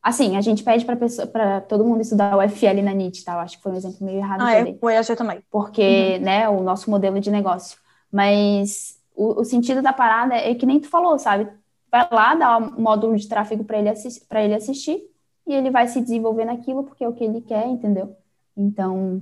Assim, 0.00 0.36
a 0.36 0.40
gente 0.40 0.62
pede 0.62 0.84
para 0.84 1.60
todo 1.62 1.84
mundo 1.84 2.00
estudar 2.00 2.36
o 2.36 2.48
FL 2.48 2.80
na 2.82 2.94
NIT, 2.94 3.24
tá? 3.24 3.34
Eu 3.34 3.40
acho 3.40 3.56
que 3.56 3.62
foi 3.62 3.72
um 3.72 3.76
exemplo 3.76 4.06
meio 4.06 4.18
errado 4.18 4.40
ah, 4.40 4.54
também. 4.54 4.78
É, 4.80 4.86
o 4.86 4.88
EAG 4.88 5.16
também. 5.16 5.42
Porque, 5.50 6.16
uhum. 6.16 6.24
né, 6.24 6.48
o 6.48 6.62
nosso 6.62 6.88
modelo 6.88 7.18
de 7.18 7.30
negócio. 7.30 7.76
Mas 8.10 8.97
o, 9.18 9.40
o, 9.40 9.44
sentido 9.44 9.82
da 9.82 9.92
parada 9.92 10.36
é 10.36 10.54
que 10.54 10.64
nem 10.64 10.78
tu 10.78 10.88
falou, 10.88 11.18
sabe? 11.18 11.50
Vai 11.90 12.08
lá, 12.12 12.36
dá 12.36 12.56
um 12.56 12.80
módulo 12.80 13.16
de 13.16 13.28
tráfego 13.28 13.64
para 13.64 13.78
ele, 13.78 13.88
assistir, 13.88 14.24
ele 14.32 14.54
assistir 14.54 15.02
e 15.44 15.52
ele 15.52 15.70
vai 15.70 15.88
se 15.88 16.00
desenvolver 16.00 16.44
naquilo 16.44 16.84
porque 16.84 17.02
é 17.02 17.08
o 17.08 17.12
que 17.12 17.24
ele 17.24 17.40
quer, 17.40 17.66
entendeu? 17.66 18.16
Então, 18.56 19.20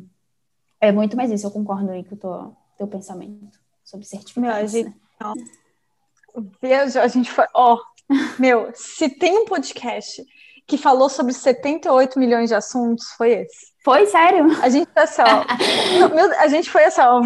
é 0.79 0.93
muito 0.93 1.17
mais 1.17 1.31
isso. 1.31 1.47
Eu 1.47 1.51
concordo 1.51 1.91
aí 1.91 2.05
com 2.05 2.15
o 2.15 2.19
teu, 2.19 2.57
teu 2.77 2.87
pensamento 2.87 3.59
sobre 3.83 4.05
certificados. 4.05 4.43
Meu, 4.43 4.53
a 4.53 4.67
gente, 4.67 4.95
né? 6.63 7.03
a 7.03 7.09
gente 7.09 7.31
foi. 7.31 7.47
Ó, 7.55 7.79
meu, 8.39 8.71
se 8.75 9.09
tem 9.09 9.39
um 9.39 9.47
podcast 9.47 10.23
que 10.67 10.77
falou 10.77 11.09
sobre 11.09 11.33
78 11.33 12.19
milhões 12.19 12.49
de 12.49 12.55
assuntos, 12.55 13.07
foi 13.17 13.33
esse. 13.33 13.77
Foi, 13.85 14.05
sério? 14.07 14.47
A 14.61 14.69
gente 14.69 14.91
foi 14.93 15.03
assim, 15.05 15.23
ó. 15.23 16.09
meu, 16.13 16.41
a 16.41 16.49
gente 16.49 16.69
foi 16.69 16.85
assim, 16.85 17.01
ó. 17.01 17.21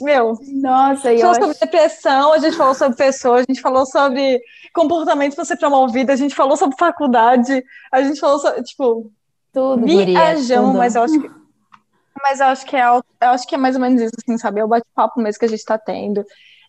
Meu. 0.00 0.38
Nossa, 0.54 1.10
a 1.10 1.12
gente 1.12 1.20
falou 1.20 1.34
sobre 1.34 1.58
depressão, 1.58 2.32
a 2.32 2.38
gente 2.38 2.56
falou 2.56 2.74
sobre 2.74 2.96
pessoas, 2.96 3.40
a 3.42 3.52
gente 3.52 3.60
falou 3.60 3.84
sobre 3.84 4.40
comportamento 4.72 5.34
para 5.34 5.44
ser 5.44 5.58
promovido, 5.58 6.10
a 6.10 6.16
gente 6.16 6.34
falou 6.34 6.56
sobre 6.56 6.78
faculdade, 6.78 7.62
a 7.92 8.02
gente 8.02 8.18
falou 8.18 8.38
sobre, 8.38 8.62
tipo. 8.62 9.12
Tudo, 9.52 9.84
viajão, 9.84 10.72
mas 10.72 10.94
eu 10.94 11.02
acho 11.02 11.20
que. 11.20 11.30
Mas 12.22 12.40
eu 12.40 12.46
acho 12.46 12.64
que 12.64 12.74
é, 12.74 12.86
eu 12.86 13.02
acho 13.20 13.46
que 13.46 13.54
é 13.54 13.58
mais 13.58 13.74
ou 13.74 13.82
menos 13.82 14.00
isso, 14.00 14.14
assim, 14.16 14.38
sabe? 14.38 14.60
É 14.60 14.64
o 14.64 14.68
bate-papo 14.68 15.20
mesmo 15.20 15.38
que 15.38 15.44
a 15.44 15.48
gente 15.48 15.58
está 15.58 15.76
tendo. 15.76 16.24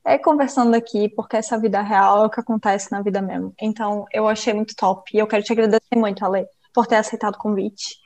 É 0.06 0.18
conversando 0.18 0.76
aqui, 0.76 1.08
porque 1.10 1.38
essa 1.38 1.58
vida 1.58 1.82
real 1.82 2.24
é 2.24 2.26
o 2.26 2.30
que 2.30 2.40
acontece 2.40 2.92
na 2.92 3.02
vida 3.02 3.22
mesmo. 3.22 3.54
Então, 3.62 4.06
eu 4.12 4.28
achei 4.28 4.54
muito 4.54 4.76
top. 4.76 5.10
E 5.14 5.20
eu 5.20 5.28
quero 5.28 5.44
te 5.44 5.54
agradecer 5.54 5.96
muito, 5.96 6.26
Ale, 6.26 6.46
por 6.74 6.86
ter 6.86 6.96
aceitado 6.98 7.36
o 7.36 7.40
convite 7.40 8.04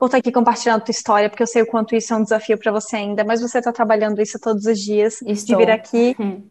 por 0.00 0.06
estar 0.06 0.16
aqui 0.16 0.32
compartilhando 0.32 0.78
a 0.78 0.84
tua 0.84 0.92
história, 0.92 1.28
porque 1.28 1.42
eu 1.42 1.46
sei 1.46 1.60
o 1.60 1.66
quanto 1.66 1.94
isso 1.94 2.14
é 2.14 2.16
um 2.16 2.22
desafio 2.22 2.56
para 2.56 2.72
você 2.72 2.96
ainda, 2.96 3.22
mas 3.22 3.42
você 3.42 3.58
está 3.58 3.70
trabalhando 3.70 4.22
isso 4.22 4.40
todos 4.40 4.64
os 4.64 4.80
dias, 4.80 5.20
Estou. 5.20 5.58
de 5.58 5.64
vir 5.66 5.70
aqui 5.70 6.16
hum. 6.18 6.42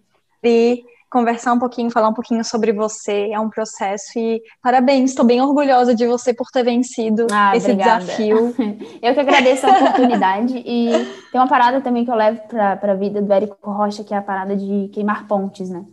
e 0.43 0.83
conversar 1.10 1.53
um 1.53 1.60
pouquinho, 1.60 1.89
falar 1.89 2.10
um 2.10 2.14
pouquinho 2.14 2.43
sobre 2.43 2.72
você, 2.72 3.32
é 3.32 3.39
um 3.39 3.49
processo 3.49 4.18
e 4.18 4.41
parabéns, 4.62 5.10
estou 5.10 5.26
bem 5.26 5.41
orgulhosa 5.41 5.95
de 5.95 6.05
você 6.05 6.34
por 6.34 6.47
ter 6.51 6.64
vencido 6.64 7.28
ah, 7.32 7.55
esse 7.55 7.72
obrigada. 7.72 8.05
desafio. 8.05 8.55
Eu 9.01 9.14
que 9.14 9.20
agradeço 9.20 9.66
a 9.66 9.72
oportunidade 9.72 10.57
e 10.57 10.89
tem 11.32 11.41
uma 11.41 11.47
parada 11.47 11.82
também 11.82 12.05
que 12.05 12.12
eu 12.12 12.16
levo 12.16 12.41
para 12.47 12.91
a 12.91 12.95
vida 12.95 13.22
do 13.22 13.32
Érico 13.32 13.72
Rocha, 13.72 14.03
que 14.03 14.14
é 14.14 14.18
a 14.18 14.22
parada 14.22 14.55
de 14.55 14.89
queimar 14.93 15.28
pontes, 15.28 15.70
né? 15.70 15.86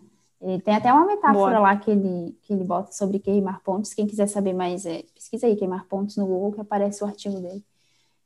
E 0.42 0.60
tem 0.60 0.74
até 0.74 0.92
uma 0.92 1.06
metáfora 1.06 1.56
Boa. 1.56 1.60
lá 1.60 1.76
que 1.76 1.90
ele, 1.90 2.36
que 2.42 2.52
ele 2.52 2.64
bota 2.64 2.92
sobre 2.92 3.18
queimar 3.18 3.60
pontes. 3.62 3.94
Quem 3.94 4.06
quiser 4.06 4.26
saber 4.26 4.52
mais, 4.52 4.84
é, 4.84 5.02
pesquisa 5.14 5.46
aí, 5.46 5.56
queimar 5.56 5.86
pontes 5.86 6.16
no 6.16 6.26
Google, 6.26 6.52
que 6.52 6.60
aparece 6.60 7.02
o 7.02 7.06
artigo 7.06 7.40
dele. 7.40 7.64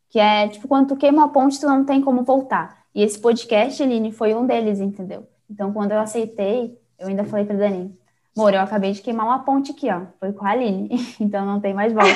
Que 0.08 0.18
é, 0.18 0.48
tipo, 0.48 0.66
quando 0.66 0.88
tu 0.88 0.96
queima 0.96 1.24
a 1.24 1.28
ponte, 1.28 1.60
tu 1.60 1.66
não 1.66 1.84
tem 1.84 2.00
como 2.00 2.24
voltar. 2.24 2.80
E 2.94 3.02
esse 3.02 3.18
podcast, 3.18 3.80
Eline, 3.80 4.10
foi 4.10 4.34
um 4.34 4.44
deles, 4.44 4.80
entendeu? 4.80 5.26
Então, 5.50 5.72
quando 5.72 5.92
eu 5.92 5.98
aceitei, 5.98 6.78
eu 6.98 7.08
ainda 7.08 7.24
falei 7.24 7.44
pra 7.44 7.56
Dani, 7.56 7.92
amor, 8.36 8.54
eu 8.54 8.60
acabei 8.60 8.92
de 8.92 9.02
queimar 9.02 9.26
uma 9.26 9.40
ponte 9.40 9.72
aqui, 9.72 9.90
ó. 9.90 10.02
Foi 10.18 10.32
com 10.32 10.44
a 10.46 10.50
Aline, 10.50 10.88
então 11.18 11.44
não 11.44 11.60
tem 11.60 11.74
mais 11.74 11.92
volta. 11.92 12.10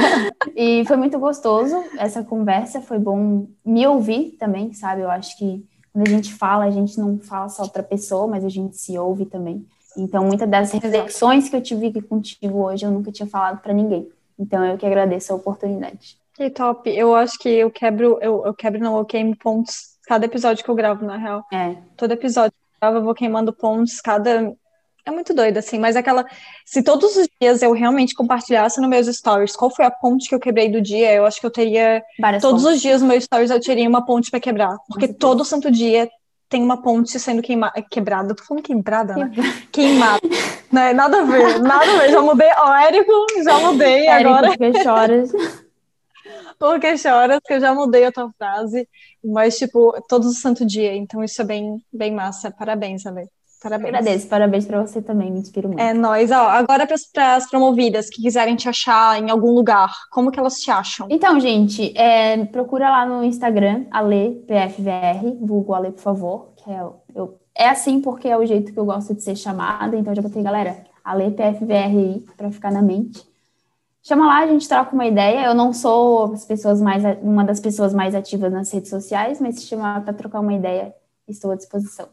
e 0.54 0.84
foi 0.86 0.96
muito 0.96 1.18
gostoso 1.18 1.76
essa 1.98 2.22
conversa, 2.22 2.80
foi 2.80 2.98
bom 2.98 3.48
me 3.64 3.86
ouvir 3.86 4.36
também, 4.38 4.72
sabe? 4.72 5.02
Eu 5.02 5.10
acho 5.10 5.36
que 5.36 5.66
quando 5.92 6.08
a 6.08 6.10
gente 6.10 6.32
fala, 6.32 6.64
a 6.64 6.70
gente 6.70 6.98
não 6.98 7.18
fala 7.18 7.48
só 7.48 7.66
para 7.66 7.82
pessoa, 7.82 8.26
mas 8.26 8.44
a 8.44 8.48
gente 8.48 8.76
se 8.76 8.98
ouve 8.98 9.24
também. 9.24 9.66
Então, 9.96 10.24
muitas 10.24 10.48
das 10.48 10.70
reflexões 10.72 11.48
que 11.48 11.56
eu 11.56 11.62
tive 11.62 11.86
aqui 11.86 12.02
contigo 12.02 12.64
hoje, 12.64 12.84
eu 12.84 12.90
nunca 12.90 13.10
tinha 13.10 13.26
falado 13.26 13.62
para 13.62 13.72
ninguém. 13.72 14.06
Então, 14.38 14.62
eu 14.64 14.76
que 14.76 14.84
agradeço 14.84 15.32
a 15.32 15.36
oportunidade. 15.36 16.18
Que 16.34 16.50
top. 16.50 16.90
Eu 16.90 17.14
acho 17.14 17.38
que 17.38 17.48
eu 17.48 17.70
quebro, 17.70 18.18
eu, 18.20 18.44
eu 18.44 18.52
quebro, 18.52 18.78
não, 18.78 18.98
eu 18.98 19.06
queimo 19.06 19.34
pontos 19.38 19.96
cada 20.06 20.26
episódio 20.26 20.62
que 20.62 20.70
eu 20.70 20.74
gravo, 20.74 21.04
na 21.04 21.16
real. 21.16 21.42
É. 21.50 21.76
Todo 21.96 22.12
episódio 22.12 22.52
eu 22.82 23.02
vou 23.02 23.14
queimando 23.14 23.52
pontos 23.52 24.00
cada 24.00 24.54
é 25.06 25.10
muito 25.12 25.32
doido, 25.32 25.56
assim, 25.58 25.78
mas 25.78 25.94
aquela. 25.94 26.26
Se 26.64 26.82
todos 26.82 27.14
os 27.16 27.28
dias 27.40 27.62
eu 27.62 27.72
realmente 27.72 28.12
compartilhasse 28.12 28.80
nos 28.80 28.90
meus 28.90 29.06
stories 29.06 29.54
qual 29.54 29.70
foi 29.70 29.84
a 29.84 29.90
ponte 29.90 30.28
que 30.28 30.34
eu 30.34 30.40
quebrei 30.40 30.68
do 30.68 30.82
dia, 30.82 31.14
eu 31.14 31.24
acho 31.24 31.38
que 31.38 31.46
eu 31.46 31.50
teria. 31.50 32.02
Várias 32.18 32.42
todos 32.42 32.64
pontes. 32.64 32.76
os 32.76 32.82
dias 32.82 33.00
nos 33.00 33.08
meus 33.08 33.22
stories 33.22 33.50
eu 33.52 33.60
teria 33.60 33.88
uma 33.88 34.04
ponte 34.04 34.32
para 34.32 34.40
quebrar. 34.40 34.76
Porque 34.88 35.06
todo 35.06 35.44
santo 35.44 35.70
dia 35.70 36.10
tem 36.48 36.60
uma 36.60 36.82
ponte 36.82 37.20
sendo 37.20 37.40
queima... 37.40 37.72
quebrada. 37.88 38.34
Tô 38.34 38.42
falando 38.42 38.64
quebrada, 38.64 39.14
né? 39.14 39.30
Queimada. 39.70 40.20
né? 40.72 40.92
Nada 40.92 41.20
a 41.20 41.24
ver, 41.24 41.60
nada 41.60 41.84
a 41.84 41.98
ver. 42.00 42.10
Já 42.10 42.20
mudei. 42.20 42.50
Ó, 42.58 42.74
Érico, 42.74 43.12
já 43.44 43.58
mudei 43.60 44.06
Érico, 44.08 44.28
agora. 44.28 44.48
Porque 44.48 44.82
choras. 44.82 45.30
porque 46.58 46.96
choras, 46.96 47.40
que 47.44 47.54
eu 47.54 47.60
já 47.60 47.74
mudei 47.74 48.04
a 48.04 48.12
tua 48.12 48.30
frase. 48.36 48.88
Mas, 49.24 49.58
tipo, 49.58 49.94
todos 50.08 50.28
os 50.28 50.40
santo 50.40 50.64
dia. 50.64 50.94
Então, 50.94 51.22
isso 51.22 51.40
é 51.42 51.44
bem, 51.44 51.82
bem 51.92 52.12
massa. 52.12 52.50
Parabéns, 52.50 53.06
Ale. 53.06 53.28
Parabéns. 53.62 53.88
Agradeço, 53.88 54.28
parabéns 54.28 54.66
para 54.66 54.80
você 54.86 55.00
também, 55.00 55.30
me 55.30 55.40
inspiro 55.40 55.68
muito. 55.68 55.80
É 55.80 55.92
nóis. 55.92 56.30
Ó, 56.30 56.48
agora 56.48 56.86
para 56.86 57.34
as 57.34 57.48
promovidas 57.48 58.08
que 58.08 58.22
quiserem 58.22 58.54
te 58.54 58.68
achar 58.68 59.20
em 59.20 59.30
algum 59.30 59.52
lugar, 59.52 59.92
como 60.10 60.30
que 60.30 60.38
elas 60.38 60.60
te 60.60 60.70
acham? 60.70 61.08
Então, 61.10 61.40
gente, 61.40 61.96
é, 61.96 62.44
procura 62.46 62.90
lá 62.90 63.06
no 63.06 63.24
Instagram, 63.24 63.86
AlePFVR, 63.90 65.38
vulgo 65.40 65.74
Ale, 65.74 65.90
por 65.90 66.00
favor, 66.00 66.52
que 66.56 66.70
é, 66.70 66.80
eu, 67.14 67.40
é 67.54 67.68
assim 67.68 68.00
porque 68.00 68.28
é 68.28 68.36
o 68.36 68.44
jeito 68.44 68.72
que 68.72 68.78
eu 68.78 68.84
gosto 68.84 69.14
de 69.14 69.22
ser 69.22 69.34
chamada, 69.34 69.96
então 69.96 70.14
já 70.14 70.22
botei, 70.22 70.42
galera, 70.42 70.84
AlePFVR 71.02 71.96
aí, 71.96 72.24
para 72.36 72.52
ficar 72.52 72.70
na 72.70 72.82
mente. 72.82 73.24
Chama 74.06 74.24
lá, 74.24 74.38
a 74.38 74.46
gente 74.46 74.68
troca 74.68 74.94
uma 74.94 75.04
ideia. 75.04 75.46
Eu 75.46 75.54
não 75.54 75.72
sou 75.72 76.32
as 76.32 76.44
pessoas 76.44 76.80
mais, 76.80 77.02
uma 77.20 77.44
das 77.44 77.58
pessoas 77.58 77.92
mais 77.92 78.14
ativas 78.14 78.52
nas 78.52 78.70
redes 78.70 78.88
sociais, 78.88 79.40
mas 79.40 79.56
se 79.56 79.66
chamar 79.66 80.04
para 80.04 80.14
trocar 80.14 80.38
uma 80.38 80.54
ideia, 80.54 80.94
estou 81.26 81.50
à 81.50 81.56
disposição. 81.56 82.08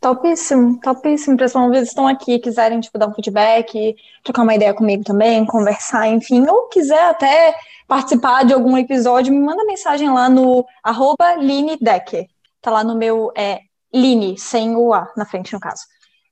Topíssimo, 0.00 0.80
topíssimo. 0.80 1.36
Para 1.36 1.44
as 1.44 1.52
promovidas 1.52 1.88
estão 1.88 2.08
aqui, 2.08 2.38
quiserem 2.38 2.80
tipo, 2.80 2.98
dar 2.98 3.08
um 3.08 3.14
feedback, 3.14 3.94
trocar 4.24 4.42
uma 4.42 4.54
ideia 4.54 4.72
comigo 4.72 5.04
também, 5.04 5.44
conversar, 5.44 6.08
enfim, 6.08 6.46
ou 6.48 6.66
quiser 6.68 7.10
até 7.10 7.54
participar 7.86 8.46
de 8.46 8.54
algum 8.54 8.78
episódio, 8.78 9.34
me 9.34 9.38
manda 9.38 9.66
mensagem 9.66 10.10
lá 10.10 10.30
no 10.30 10.64
arroba 10.82 11.34
Line 11.34 11.76
Decker. 11.78 12.26
Tá 12.62 12.70
lá 12.70 12.82
no 12.82 12.94
meu 12.94 13.30
é, 13.36 13.60
Line, 13.92 14.38
sem 14.38 14.76
o 14.76 14.94
A 14.94 15.12
na 15.14 15.26
frente, 15.26 15.52
no 15.52 15.60
caso. 15.60 15.82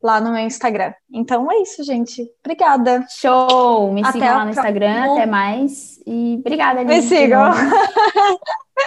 Lá 0.03 0.21
no 0.21 0.33
meu 0.33 0.41
Instagram. 0.41 0.95
Então 1.13 1.51
é 1.53 1.61
isso, 1.61 1.85
gente. 1.85 2.27
Obrigada. 2.43 3.05
Show! 3.11 3.93
Me 3.93 4.01
até 4.01 4.13
sigam 4.13 4.37
lá 4.37 4.45
no 4.45 4.51
Instagram, 4.51 5.13
até 5.13 5.27
mais. 5.27 6.01
E 6.07 6.37
obrigada, 6.41 6.83
Line. 6.83 6.95
Me 6.95 7.03
sigam. 7.03 7.51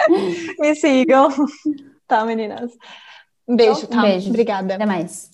me 0.59 0.76
sigam. 0.76 1.30
Tá, 2.07 2.26
meninas. 2.26 2.72
Um 3.47 3.55
beijo, 3.55 3.88
tá? 3.88 3.99
Um 3.99 4.01
beijo. 4.01 4.30
Obrigada. 4.30 4.76
Até 4.76 4.86
mais. 4.86 5.33